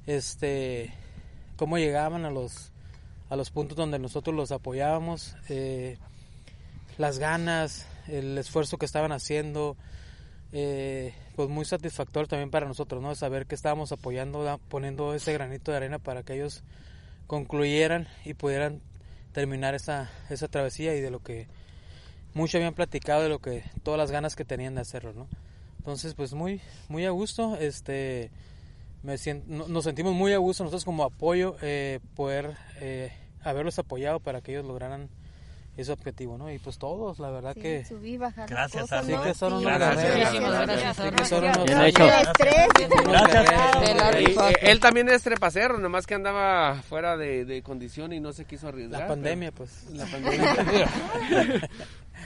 este, 0.09 0.90
cómo 1.56 1.76
llegaban 1.76 2.24
a 2.24 2.30
los, 2.30 2.72
a 3.28 3.36
los 3.36 3.51
puntos 3.51 3.76
donde 3.76 3.98
nosotros 3.98 4.35
los 4.35 4.52
apoyábamos, 4.52 5.36
eh, 5.51 5.98
las 6.97 7.18
ganas, 7.18 7.86
el 8.09 8.39
esfuerzo 8.39 8.78
que 8.78 8.86
estaban 8.86 9.12
haciendo, 9.12 9.76
eh, 10.52 11.12
pues 11.36 11.51
muy 11.51 11.66
satisfactorio 11.66 12.26
también 12.26 12.51
para 12.51 12.66
nosotros, 12.66 13.02
¿no? 13.02 13.14
Saber 13.14 13.44
que 13.44 13.55
estábamos 13.55 13.93
apoyando, 13.93 14.59
poniendo 14.70 15.12
ese 15.12 15.35
granito 15.35 15.72
de 15.72 15.76
arena 15.76 15.98
para 15.98 16.22
que 16.22 16.36
ellos 16.36 16.62
concluyeran 17.26 18.09
y 18.24 18.32
pudieran 18.32 18.80
terminar 19.32 19.74
esa, 19.74 20.10
esa 20.30 20.48
travesía 20.48 20.94
y 20.94 21.02
de 21.02 21.10
lo 21.10 21.22
que 21.22 21.48
mucho 22.32 22.56
habían 22.56 22.72
platicado, 22.72 23.22
de 23.22 23.28
lo 23.28 23.40
que 23.40 23.62
todas 23.82 23.98
las 23.98 24.10
ganas 24.10 24.36
que 24.36 24.47
tenían 24.47 24.74
de 24.74 24.80
hacerlo, 24.80 25.12
¿no? 25.12 25.28
Entonces, 25.76 26.14
pues 26.14 26.32
muy, 26.32 26.62
muy 26.89 27.05
a 27.05 27.10
gusto, 27.10 27.59
este, 27.59 28.30
me 29.02 29.16
siento, 29.18 29.46
no- 29.48 29.68
nos 29.68 29.84
sentimos 29.84 30.14
muy 30.14 30.32
a 30.32 30.38
gusto 30.38 30.64
nosotros 30.64 30.84
como 30.84 31.04
apoyo 31.04 31.56
eh, 31.62 32.00
poder 32.16 32.56
eh, 32.80 33.12
haberlos 33.42 33.78
apoyado 33.78 34.20
para 34.20 34.40
que 34.40 34.52
ellos 34.52 34.64
lograran 34.66 35.08
ese 35.76 35.92
objetivo, 35.92 36.36
¿no? 36.36 36.50
Y 36.50 36.58
pues 36.58 36.76
todos, 36.76 37.20
la 37.20 37.30
verdad 37.30 37.52
Sí, 37.54 37.60
que... 37.60 37.84
subí, 37.84 38.16
bajar 38.16 38.48
Gracias, 38.50 38.82
cosas, 38.82 39.06
Sí, 39.06 39.12
¿no? 39.12 39.22
que 39.22 39.32
son 39.32 39.60
Sí, 39.60 39.64
unos 39.66 39.78
gracias, 39.78 40.04
gracias, 40.04 40.96
Sí, 40.96 41.10
que 41.16 41.24
son 41.24 41.44
unos 41.44 41.64
Bien 41.64 41.80
hecho. 41.82 42.04
Eh, 44.48 44.52
él 44.62 44.80
también 44.80 45.08
es 45.08 45.22
trepacero, 45.22 45.78
nomás 45.78 46.04
que 46.06 46.14
andaba 46.14 46.82
fuera 46.82 47.16
de, 47.16 47.44
de 47.44 47.62
condición 47.62 48.12
y 48.12 48.18
no 48.18 48.32
se 48.32 48.44
quiso 48.44 48.66
arriesgar. 48.68 49.02
La 49.02 49.06
pandemia, 49.06 49.52
pues. 49.52 49.84
La 49.92 50.04
pandemia. 50.06 50.56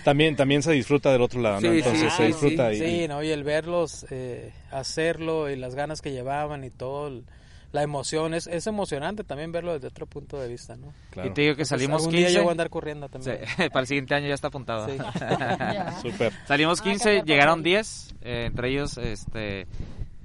También, 0.05 0.37
también 0.37 0.63
se 0.63 0.73
disfruta 0.73 1.13
del 1.13 1.23
otro 1.23 1.41
lado, 1.41 1.61
¿no? 1.61 1.71
Sí, 1.73 1.79
Entonces 1.79 2.01
sí, 2.01 2.11
se 2.11 2.17
sí, 2.17 2.27
disfruta 2.29 2.73
y, 2.73 2.79
Sí, 2.79 3.09
¿no? 3.09 3.23
Y 3.23 3.31
el 3.31 3.45
verlos 3.45 4.07
eh, 4.11 4.53
hacerlo 4.71 5.49
y 5.51 5.57
las 5.57 5.75
ganas 5.75 6.01
que 6.03 6.11
llevaban 6.13 6.65
y 6.65 6.71
todo, 6.71 7.09
el- 7.09 7.25
la 7.73 7.83
emoción, 7.83 8.35
es, 8.35 8.49
es 8.49 8.67
emocionante 8.67 9.25
también 9.25 9.51
verlo 9.51 9.73
desde 9.73 9.87
otro 9.89 10.05
punto 10.05 10.39
de 10.39 10.47
vista, 10.47 10.77
¿no? 10.77 10.93
claro. 11.11 11.31
Y 11.31 11.33
te 11.33 11.41
digo 11.41 11.55
que 11.57 11.63
Entonces, 11.63 11.69
salimos 11.69 12.01
algún 12.03 12.11
15. 12.13 12.29
día 12.29 12.37
yo 12.37 12.43
voy 12.43 12.49
a 12.49 12.53
andar 12.53 12.69
corriendo 12.69 13.07
Sí, 13.07 13.13
también. 13.13 13.39
para 13.73 13.81
el 13.81 13.87
siguiente 13.87 14.15
año 14.15 14.29
ya 14.29 14.35
está 14.35 14.49
apuntado. 14.49 14.87
Sí. 14.89 14.99
Súper. 16.03 16.33
Salimos 16.47 16.81
Ah, 16.81 16.85
15, 16.85 17.05
qué 17.21 17.23
llegaron 17.25 17.61
papel. 17.61 17.65
10, 17.65 18.15
eh, 18.23 18.45
entre 18.47 18.69
ellos 18.71 18.99
este 18.99 19.67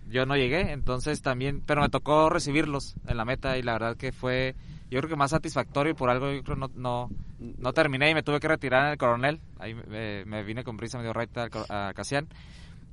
yo 0.09 0.25
no 0.25 0.35
llegué, 0.37 0.71
entonces 0.71 1.21
también, 1.21 1.61
pero 1.65 1.81
me 1.81 1.89
tocó 1.89 2.29
recibirlos 2.29 2.95
en 3.07 3.17
la 3.17 3.25
meta 3.25 3.57
y 3.57 3.61
la 3.61 3.73
verdad 3.73 3.97
que 3.97 4.11
fue 4.13 4.55
yo 4.89 4.99
creo 4.99 5.09
que 5.09 5.15
más 5.15 5.31
satisfactorio 5.31 5.91
y 5.91 5.95
por 5.95 6.09
algo 6.09 6.31
yo 6.31 6.43
creo 6.43 6.55
no 6.57 6.69
no, 6.75 7.09
no 7.39 7.73
terminé 7.73 8.09
y 8.11 8.13
me 8.13 8.23
tuve 8.23 8.39
que 8.39 8.47
retirar 8.47 8.85
en 8.85 8.91
el 8.91 8.97
coronel, 8.97 9.39
ahí 9.59 9.73
me 9.73 10.43
vine 10.43 10.63
con 10.63 10.77
prisa, 10.77 10.97
me 10.97 11.03
dio 11.03 11.13
right 11.13 11.37
al 11.37 11.49
cor- 11.49 11.65
a 11.69 11.93
Casian. 11.95 12.27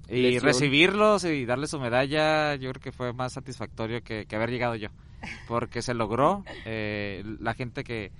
Y 0.07 0.21
Lesión. 0.21 0.43
recibirlos 0.45 1.25
y 1.25 1.47
darles 1.47 1.71
su 1.71 1.81
medalla, 1.81 2.57
yo 2.57 2.71
creo 2.73 2.83
que 2.83 2.93
fue 2.93 3.15
más 3.15 3.33
satisfactorio 3.33 4.03
que, 4.03 4.27
que 4.27 4.37
haber 4.37 4.51
llegado 4.51 4.75
yo, 4.75 4.89
porque 5.49 5.81
se 5.81 5.95
logró, 5.95 6.45
eh, 6.67 7.25
la 7.41 7.55
gente 7.55 7.85
que, 7.85 8.13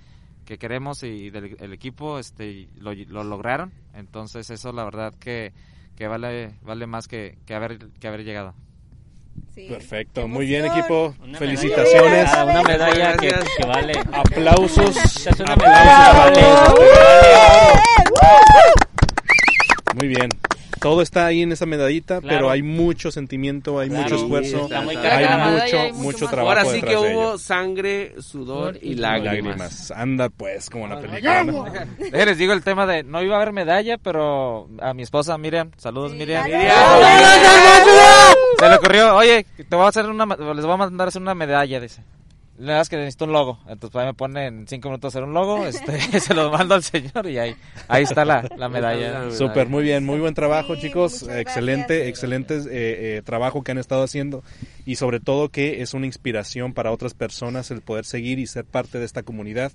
que 0.45 0.57
queremos 0.57 1.03
y 1.03 1.29
del 1.29 1.55
el 1.59 1.73
equipo 1.73 2.17
este 2.17 2.69
lo, 2.79 2.93
lo 2.93 3.23
lograron 3.23 3.71
entonces 3.93 4.49
eso 4.49 4.71
la 4.71 4.83
verdad 4.83 5.13
que, 5.19 5.53
que 5.95 6.07
vale 6.07 6.53
vale 6.63 6.87
más 6.87 7.07
que, 7.07 7.37
que 7.45 7.53
haber 7.55 7.77
que 7.99 8.07
haber 8.07 8.23
llegado 8.23 8.53
Sí. 9.53 9.67
Perfecto, 9.69 10.27
muy 10.27 10.45
bien 10.45 10.65
equipo. 10.65 11.15
Una 11.23 11.37
Felicitaciones. 11.37 12.29
medalla, 12.29 12.43
una 12.45 12.63
medalla 12.63 13.17
que, 13.17 13.33
que 13.57 13.65
vale. 13.65 13.93
Aplausos. 14.11 14.97
Es 15.25 15.39
una 15.39 15.55
medalla 15.55 16.33
que 16.33 16.41
vale. 16.41 16.41
Muy 19.95 20.07
bien. 20.09 20.29
Todo 20.79 21.01
está 21.01 21.25
ahí 21.25 21.41
en 21.41 21.51
esa 21.51 21.65
medallita, 21.65 22.19
Claro. 22.21 22.37
pero 22.37 22.49
hay 22.51 22.61
mucho 22.61 23.11
sentimiento, 23.11 23.79
hay 23.79 23.89
Claro, 23.89 24.03
mucho 24.03 24.15
esfuerzo, 24.15 24.63
está 24.65 24.81
muy 24.81 24.95
hay 24.95 25.25
mucho, 25.51 25.79
Hay 25.79 25.91
mucho 25.93 26.03
mucho 26.03 26.27
trabajo 26.27 26.49
Ahora 26.49 26.65
sí 26.65 26.81
que 26.81 26.95
hubo 26.97 27.37
sangre, 27.37 28.13
sudor 28.21 28.77
y 28.81 28.95
lágrimas. 28.95 29.25
lágrimas. 29.57 29.91
Anda 29.91 30.29
pues, 30.29 30.69
como 30.69 30.87
la 30.87 30.99
película. 30.99 31.43
¿no? 31.43 31.65
Les 32.25 32.37
digo 32.37 32.53
el 32.53 32.61
tema 32.63 32.85
de 32.85 33.03
no 33.03 33.21
iba 33.23 33.35
a 33.35 33.41
haber 33.41 33.53
medalla 33.53 33.97
pero 33.97 34.67
a 34.81 34.93
mi 34.93 35.03
esposa 35.03 35.37
Miriam 35.37 35.71
saludos 35.77 36.13
Miriam 36.13 36.45
se 38.59 38.69
le 38.69 38.75
ocurrió 38.75 39.15
oye 39.15 39.45
te 39.55 39.75
voy 39.75 39.85
a 39.85 39.89
hacer 39.89 40.05
una 40.05 40.25
les 40.25 40.65
voy 40.65 40.73
a 40.73 40.77
mandar 40.77 41.07
hacer 41.07 41.21
una 41.21 41.35
medalla 41.35 41.79
dice 41.79 42.01
la 42.57 42.67
verdad 42.67 42.81
es 42.81 42.89
que 42.89 42.97
necesito 42.97 43.25
un 43.25 43.33
logo. 43.33 43.59
Entonces 43.67 43.89
pues, 43.91 44.01
ahí 44.01 44.07
me 44.07 44.13
pone 44.13 44.47
en 44.47 44.67
cinco 44.67 44.89
minutos 44.89 45.13
hacer 45.13 45.23
un 45.23 45.33
logo 45.33 45.65
este 45.65 46.19
se 46.19 46.33
lo 46.33 46.51
mando 46.51 46.75
al 46.75 46.83
señor 46.83 47.27
y 47.27 47.37
ahí 47.37 47.55
ahí 47.87 48.03
está 48.03 48.23
la, 48.23 48.47
la 48.57 48.69
medalla. 48.69 49.31
Súper, 49.31 49.67
muy 49.67 49.83
bien, 49.83 50.05
muy 50.05 50.19
buen 50.19 50.33
trabajo 50.33 50.75
Sí, 50.75 50.81
chicos, 50.81 51.23
excelente, 51.23 51.95
gracias. 51.95 52.09
excelente 52.09 52.55
eh, 52.57 53.17
eh, 53.17 53.21
trabajo 53.23 53.63
que 53.63 53.71
han 53.71 53.77
estado 53.77 54.03
haciendo. 54.03 54.43
Y 54.85 54.95
sobre 54.95 55.19
todo 55.19 55.49
que 55.49 55.81
es 55.81 55.93
una 55.93 56.05
inspiración 56.05 56.73
para 56.73 56.91
otras 56.91 57.13
personas 57.13 57.71
el 57.71 57.81
poder 57.81 58.05
seguir 58.05 58.39
y 58.39 58.47
ser 58.47 58.65
parte 58.65 58.99
de 58.99 59.05
esta 59.05 59.23
comunidad 59.23 59.71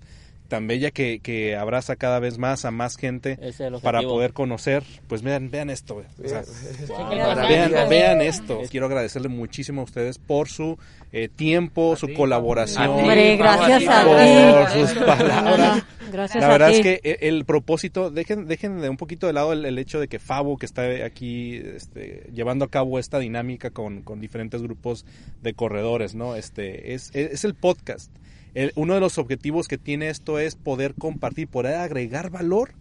tan 0.50 0.66
bella 0.66 0.90
que, 0.90 1.20
que 1.20 1.56
abraza 1.56 1.96
cada 1.96 2.18
vez 2.20 2.36
más 2.36 2.66
a 2.66 2.70
más 2.70 2.96
gente 2.96 3.38
para 3.82 4.02
poder 4.02 4.34
conocer, 4.34 4.82
pues 5.08 5.22
vean, 5.22 5.50
vean 5.50 5.70
esto. 5.70 6.02
O 6.22 6.28
sea, 6.28 6.42
Wow. 6.88 7.08
vean, 7.48 7.88
vean 7.88 8.20
esto. 8.20 8.60
Quiero 8.70 8.86
agradecerle 8.86 9.28
muchísimo 9.28 9.80
a 9.80 9.84
ustedes 9.84 10.18
por 10.18 10.48
su 10.48 10.76
eh, 11.12 11.28
tiempo, 11.28 11.96
su 11.96 12.12
colaboración, 12.12 12.82
A 12.82 12.86
ti, 12.86 12.92
Hombre, 13.00 13.36
gracias 13.36 13.82
a 13.88 14.02
ti, 14.04 14.76
por 14.76 14.88
sus 14.88 14.98
palabras. 14.98 15.82
Gracias 16.12 16.40
La 16.42 16.48
a 16.48 16.52
verdad 16.52 16.68
ti. 16.70 16.74
es 16.74 16.80
que 16.82 17.00
e- 17.04 17.28
el 17.28 17.44
propósito, 17.44 18.10
dejen, 18.10 18.46
dejen 18.48 18.80
de 18.80 18.88
un 18.88 18.96
poquito 18.96 19.28
de 19.28 19.32
lado 19.32 19.52
el, 19.52 19.64
el 19.64 19.78
hecho 19.78 20.00
de 20.00 20.08
que 20.08 20.18
Fabo, 20.18 20.56
que 20.58 20.66
está 20.66 20.82
aquí 21.04 21.54
este, 21.76 22.28
llevando 22.34 22.64
a 22.64 22.68
cabo 22.68 22.98
esta 22.98 23.18
dinámica 23.20 23.70
con, 23.70 24.02
con 24.02 24.20
diferentes 24.20 24.60
grupos 24.62 25.06
de 25.42 25.54
corredores, 25.54 26.14
¿no? 26.16 26.34
Este, 26.34 26.94
es, 26.94 27.10
es, 27.14 27.30
es 27.32 27.44
el 27.44 27.54
podcast. 27.54 28.10
El- 28.54 28.72
uno 28.74 28.94
de 28.94 29.00
los 29.00 29.18
objetivos 29.18 29.68
que 29.68 29.78
tiene 29.78 30.08
esto 30.08 30.38
es 30.38 30.54
poder 30.56 30.94
compartir, 30.94 31.48
poder 31.48 31.74
agregar 31.76 32.30
valor 32.30 32.72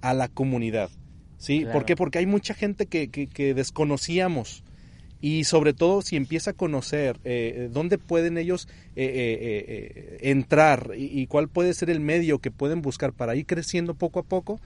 a 0.00 0.14
la 0.14 0.28
comunidad. 0.28 0.90
¿Sí? 1.38 1.60
Claro. 1.60 1.72
¿Por 1.72 1.84
qué? 1.86 1.96
Porque 1.96 2.18
hay 2.18 2.26
mucha 2.26 2.54
gente 2.54 2.86
que, 2.86 3.08
que, 3.08 3.26
que 3.26 3.54
desconocíamos. 3.54 4.62
Y 5.20 5.44
sobre 5.44 5.72
todo 5.72 6.02
si 6.02 6.16
empieza 6.16 6.50
a 6.50 6.54
conocer 6.54 7.20
eh, 7.24 7.68
dónde 7.72 7.96
pueden 7.98 8.38
ellos 8.38 8.66
eh, 8.96 9.04
eh, 9.04 9.38
eh, 9.40 9.92
eh, 10.22 10.30
entrar 10.30 10.90
y, 10.96 11.20
y 11.20 11.26
cuál 11.28 11.48
puede 11.48 11.74
ser 11.74 11.90
el 11.90 12.00
medio 12.00 12.40
que 12.40 12.50
pueden 12.50 12.82
buscar 12.82 13.12
para 13.12 13.36
ir 13.36 13.46
creciendo 13.46 13.94
poco 13.94 14.18
a 14.18 14.24
poco, 14.24 14.60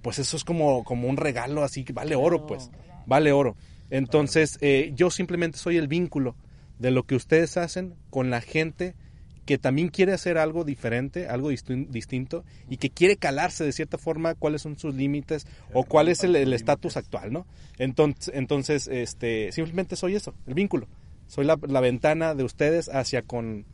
pues 0.00 0.18
eso 0.18 0.36
es 0.38 0.44
como, 0.44 0.82
como 0.84 1.08
un 1.08 1.18
regalo 1.18 1.62
así 1.62 1.84
que 1.84 1.92
vale 1.92 2.16
oro, 2.16 2.46
pues, 2.46 2.70
vale 3.06 3.32
oro. 3.32 3.54
Entonces 3.90 4.56
eh, 4.62 4.92
yo 4.96 5.10
simplemente 5.10 5.58
soy 5.58 5.76
el 5.76 5.88
vínculo 5.88 6.36
de 6.78 6.90
lo 6.90 7.02
que 7.04 7.14
ustedes 7.14 7.58
hacen 7.58 7.94
con 8.08 8.30
la 8.30 8.40
gente 8.40 8.94
que 9.44 9.58
también 9.58 9.88
quiere 9.88 10.12
hacer 10.12 10.38
algo 10.38 10.64
diferente, 10.64 11.28
algo 11.28 11.50
distin- 11.50 11.88
distinto 11.88 12.44
y 12.70 12.76
que 12.76 12.90
quiere 12.90 13.16
calarse 13.16 13.64
de 13.64 13.72
cierta 13.72 13.98
forma 13.98 14.34
cuáles 14.34 14.62
son 14.62 14.78
sus 14.78 14.94
límites 14.94 15.46
o 15.72 15.84
cuál 15.84 16.08
es 16.08 16.22
el 16.24 16.52
estatus 16.52 16.96
actual, 16.96 17.32
¿no? 17.32 17.46
Entonces, 17.78 18.32
entonces 18.34 18.88
este, 18.88 19.50
simplemente 19.52 19.96
soy 19.96 20.14
eso, 20.14 20.34
el 20.46 20.54
vínculo. 20.54 20.86
Soy 21.26 21.44
la, 21.46 21.58
la 21.66 21.80
ventana 21.80 22.34
de 22.34 22.44
ustedes 22.44 22.88
hacia 22.88 23.22
con... 23.22 23.64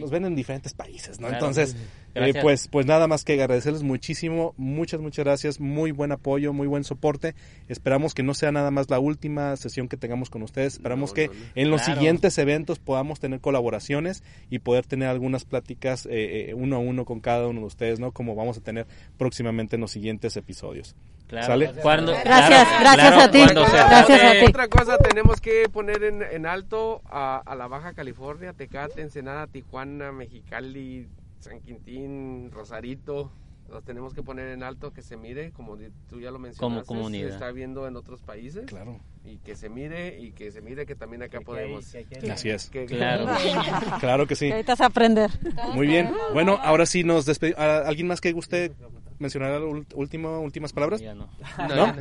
Nos 0.00 0.10
ven 0.10 0.24
en 0.24 0.34
diferentes 0.34 0.72
países, 0.72 1.20
¿no? 1.20 1.28
Claro. 1.28 1.46
Entonces, 1.46 1.76
eh, 2.16 2.34
pues, 2.42 2.68
pues 2.68 2.86
nada 2.86 3.06
más 3.06 3.24
que 3.24 3.34
agradecerles 3.34 3.82
muchísimo, 3.82 4.54
muchas, 4.56 5.00
muchas 5.00 5.24
gracias, 5.24 5.60
muy 5.60 5.90
buen 5.90 6.12
apoyo, 6.12 6.52
muy 6.52 6.66
buen 6.66 6.84
soporte. 6.84 7.34
Esperamos 7.68 8.14
que 8.14 8.22
no 8.22 8.34
sea 8.34 8.52
nada 8.52 8.70
más 8.70 8.88
la 8.90 8.98
última 8.98 9.56
sesión 9.56 9.88
que 9.88 9.96
tengamos 9.96 10.30
con 10.30 10.42
ustedes. 10.42 10.74
Esperamos 10.74 11.10
No, 11.10 11.14
que 11.14 11.28
no, 11.28 11.34
no. 11.34 11.40
en 11.54 11.70
los 11.70 11.82
Claro. 11.82 12.00
siguientes 12.00 12.38
eventos 12.38 12.78
podamos 12.78 13.20
tener 13.20 13.40
colaboraciones 13.40 14.22
y 14.50 14.58
poder 14.60 14.86
tener 14.86 15.08
algunas 15.08 15.44
pláticas 15.44 16.06
eh, 16.06 16.50
eh, 16.50 16.54
uno 16.54 16.76
a 16.76 16.78
uno 16.78 17.04
con 17.04 17.20
cada 17.20 17.46
uno 17.48 17.60
de 17.60 17.66
ustedes, 17.66 18.00
¿no? 18.00 18.12
Como 18.12 18.34
vamos 18.34 18.58
a 18.58 18.60
tener 18.60 18.86
próximamente 19.18 19.76
en 19.76 19.82
los 19.82 19.90
siguientes 19.90 20.36
episodios. 20.36 20.94
Claro. 21.26 21.46
¿Sale? 21.48 21.72
Cuando- 21.82 22.12
Gracias, 22.12 22.68
claro, 22.68 22.80
gracias 22.80 23.08
claro, 23.08 23.20
a 23.20 23.30
ti. 23.32 23.38
Gracias 23.52 24.22
a 24.22 24.32
ti. 24.32 24.44
Otra 24.48 24.68
cosa 24.68 24.96
tenemos 24.98 25.40
que 25.40 25.68
poner 25.68 26.04
en, 26.04 26.22
en 26.22 26.46
alto 26.46 27.02
a, 27.06 27.42
a 27.44 27.56
la 27.56 27.66
Baja 27.66 27.94
California, 27.94 28.52
Tecate, 28.52 29.00
Ensenada, 29.02 29.48
Tijuana, 29.48 30.12
Mexicali, 30.12 31.08
San 31.40 31.60
Quintín, 31.60 32.50
Rosarito. 32.50 33.30
Los 33.68 33.82
tenemos 33.82 34.14
que 34.14 34.22
poner 34.22 34.46
en 34.50 34.62
alto, 34.62 34.92
que 34.92 35.02
se 35.02 35.16
mire, 35.16 35.50
como 35.50 35.76
di- 35.76 35.88
tú 36.08 36.20
ya 36.20 36.30
lo 36.30 36.38
mencionaste. 36.38 36.86
comunidad. 36.86 37.28
Se 37.30 37.34
está 37.34 37.50
viendo 37.50 37.88
en 37.88 37.96
otros 37.96 38.22
países. 38.22 38.64
Claro. 38.66 39.00
Y 39.24 39.38
que 39.38 39.56
se 39.56 39.68
mire, 39.68 40.20
y 40.20 40.30
que 40.30 40.52
se 40.52 40.60
mire 40.62 40.86
que 40.86 40.94
también 40.94 41.24
acá 41.24 41.40
podemos. 41.40 41.92
Así 42.30 42.48
es. 42.50 42.70
Que- 42.70 42.86
Claro. 42.86 43.26
Claro 44.00 44.26
que 44.28 44.36
sí. 44.36 44.46
Que 44.46 44.52
ahorita 44.52 44.76
aprender. 44.84 45.30
Muy 45.74 45.88
bien. 45.88 46.12
Bueno, 46.32 46.60
ahora 46.62 46.86
sí 46.86 47.02
nos 47.02 47.26
despedimos. 47.26 47.58
¿Alguien 47.60 48.06
más 48.06 48.20
que 48.20 48.30
guste 48.30 48.72
mencionar 49.18 49.60
ult- 49.62 49.92
último, 49.94 50.40
últimas 50.40 50.72
palabras? 50.72 51.00
Ya 51.00 51.14
no. 51.14 51.28
¿No? 51.68 51.92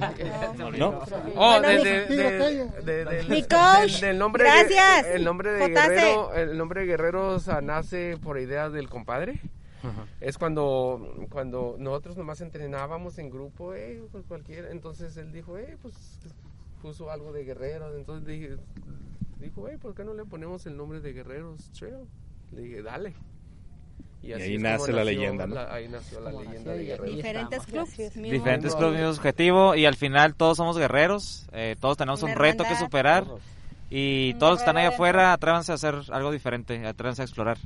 ¿No? 0.72 1.00
Oh, 1.36 1.60
Bueno, 1.60 1.68
de, 1.68 1.78
de- 1.84 2.06
mi- 2.10 2.16
de- 2.16 2.82
de- 2.84 3.06
del- 3.06 3.30
Mi 3.30 3.42
coach, 3.44 3.92
del- 3.94 4.02
del 4.02 4.18
nombre 4.18 4.44
gracias. 4.44 5.06
el 5.08 5.24
nombre 5.24 5.52
de. 5.52 5.68
Guerrero, 5.70 6.34
el 6.34 6.58
nombre 6.58 6.82
de 6.82 6.88
Guerrero 6.88 7.38
nace 7.62 8.18
por 8.18 8.40
idea 8.40 8.70
del 8.70 8.90
compadre. 8.90 9.40
Es 10.20 10.38
cuando 10.40 11.28
cuando 11.30 11.76
nosotros 11.78 12.18
nomás 12.18 12.42
entrenábamos 12.42 13.20
en 13.20 13.30
grupo, 13.30 13.76
eh, 13.76 14.02
pues 14.12 14.26
cualquiera, 14.26 14.72
entonces 14.72 15.16
él 15.18 15.32
dijo, 15.32 15.60
eh, 15.60 15.78
pues 15.82 15.94
puso 16.82 17.12
algo 17.12 17.32
de 17.32 17.44
Guerreros, 17.44 17.94
entonces 17.96 18.26
dije, 18.28 18.58
dijo, 19.40 19.68
eh, 19.70 19.78
¿por 19.78 19.94
qué 19.94 20.04
no 20.04 20.16
le 20.16 20.26
ponemos 20.26 20.66
el 20.66 20.76
nombre 20.76 21.02
de 21.02 21.14
Guerreros 21.14 21.70
Trail? 21.78 21.98
Le 22.52 22.62
dije, 22.64 22.82
dale. 22.82 23.14
Y 24.26 24.34
así 24.34 24.43
ahí 24.43 24.57
nace 24.57 24.91
la 24.91 25.03
nació 25.03 25.03
leyenda, 25.03 25.45
¿no? 25.47 25.56
la- 25.56 25.73
ahí 25.73 25.88
nació 25.88 26.19
la 26.19 26.31
leyenda 26.31 26.73
de 26.73 26.84
Guerreros. 26.85 27.15
Diferentes 27.15 27.65
clubes. 27.65 27.97
mismo- 28.15 28.31
diferentes 28.31 28.76
clubes, 28.76 28.95
mismo 28.95 29.10
objetivo 29.11 29.76
y 29.76 29.85
al 29.85 29.95
final 29.95 30.34
todos 30.35 30.57
somos 30.57 30.77
guerreros, 30.77 31.45
eh, 31.53 31.76
todos 31.80 31.95
tenemos 31.97 32.23
un 32.23 32.31
Una 32.31 32.39
reto 32.39 32.64
que 32.64 32.76
superar 32.76 33.26
y 33.89 34.34
todos 34.35 34.53
los 34.53 34.60
que 34.60 34.64
están 34.64 34.77
ahí 34.77 34.85
afuera 34.88 35.31
atrévanse 35.34 35.72
a 35.72 35.76
hacer 35.76 35.95
algo 36.11 36.31
diferente, 36.31 36.85
atrévanse 36.88 37.22
a 37.22 37.26
explorar. 37.26 37.57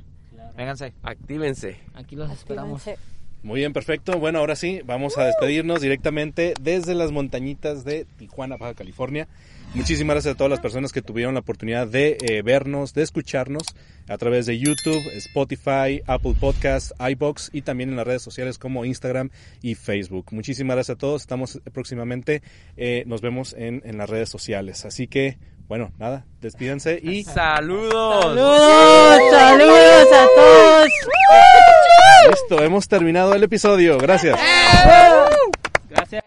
Vénganse. 0.56 0.92
Actívense. 1.02 1.78
Aquí 1.94 2.16
los 2.16 2.30
esperamos. 2.30 2.82
Muy 3.42 3.60
bien, 3.60 3.72
perfecto. 3.72 4.18
Bueno, 4.18 4.40
ahora 4.40 4.54
sí, 4.54 4.82
vamos 4.84 5.16
a 5.16 5.24
despedirnos 5.24 5.80
directamente 5.80 6.52
desde 6.60 6.94
las 6.94 7.10
montañitas 7.10 7.84
de 7.84 8.04
Tijuana, 8.18 8.58
Baja 8.58 8.74
California. 8.74 9.28
Muchísimas 9.74 10.14
gracias 10.14 10.34
a 10.34 10.36
todas 10.36 10.50
las 10.50 10.58
personas 10.58 10.92
que 10.92 11.00
tuvieron 11.00 11.34
la 11.34 11.40
oportunidad 11.40 11.86
de 11.86 12.18
eh, 12.20 12.42
vernos, 12.42 12.92
de 12.92 13.02
escucharnos 13.02 13.62
a 14.08 14.18
través 14.18 14.46
de 14.46 14.58
YouTube, 14.58 15.00
Spotify, 15.14 16.02
Apple 16.06 16.34
Podcasts, 16.38 16.92
iBox 16.98 17.50
y 17.52 17.62
también 17.62 17.90
en 17.90 17.96
las 17.96 18.04
redes 18.04 18.22
sociales 18.22 18.58
como 18.58 18.84
Instagram 18.84 19.30
y 19.62 19.76
Facebook. 19.76 20.26
Muchísimas 20.32 20.74
gracias 20.74 20.96
a 20.96 20.98
todos. 20.98 21.22
Estamos 21.22 21.60
próximamente, 21.72 22.42
eh, 22.76 23.04
nos 23.06 23.20
vemos 23.20 23.54
en, 23.56 23.80
en 23.84 23.96
las 23.96 24.10
redes 24.10 24.28
sociales. 24.28 24.84
Así 24.84 25.06
que, 25.06 25.38
bueno, 25.68 25.92
nada, 25.98 26.26
despídense 26.40 26.98
y 27.00 27.22
saludos. 27.24 28.24
Saludos, 28.24 29.20
saludos 29.30 30.08
a 30.12 30.26
todos. 30.34 30.88
Listo, 32.28 32.64
hemos 32.64 32.88
terminado 32.88 33.34
el 33.34 33.44
episodio. 33.44 33.98
Gracias. 33.98 34.36
Gracias. 35.88 36.24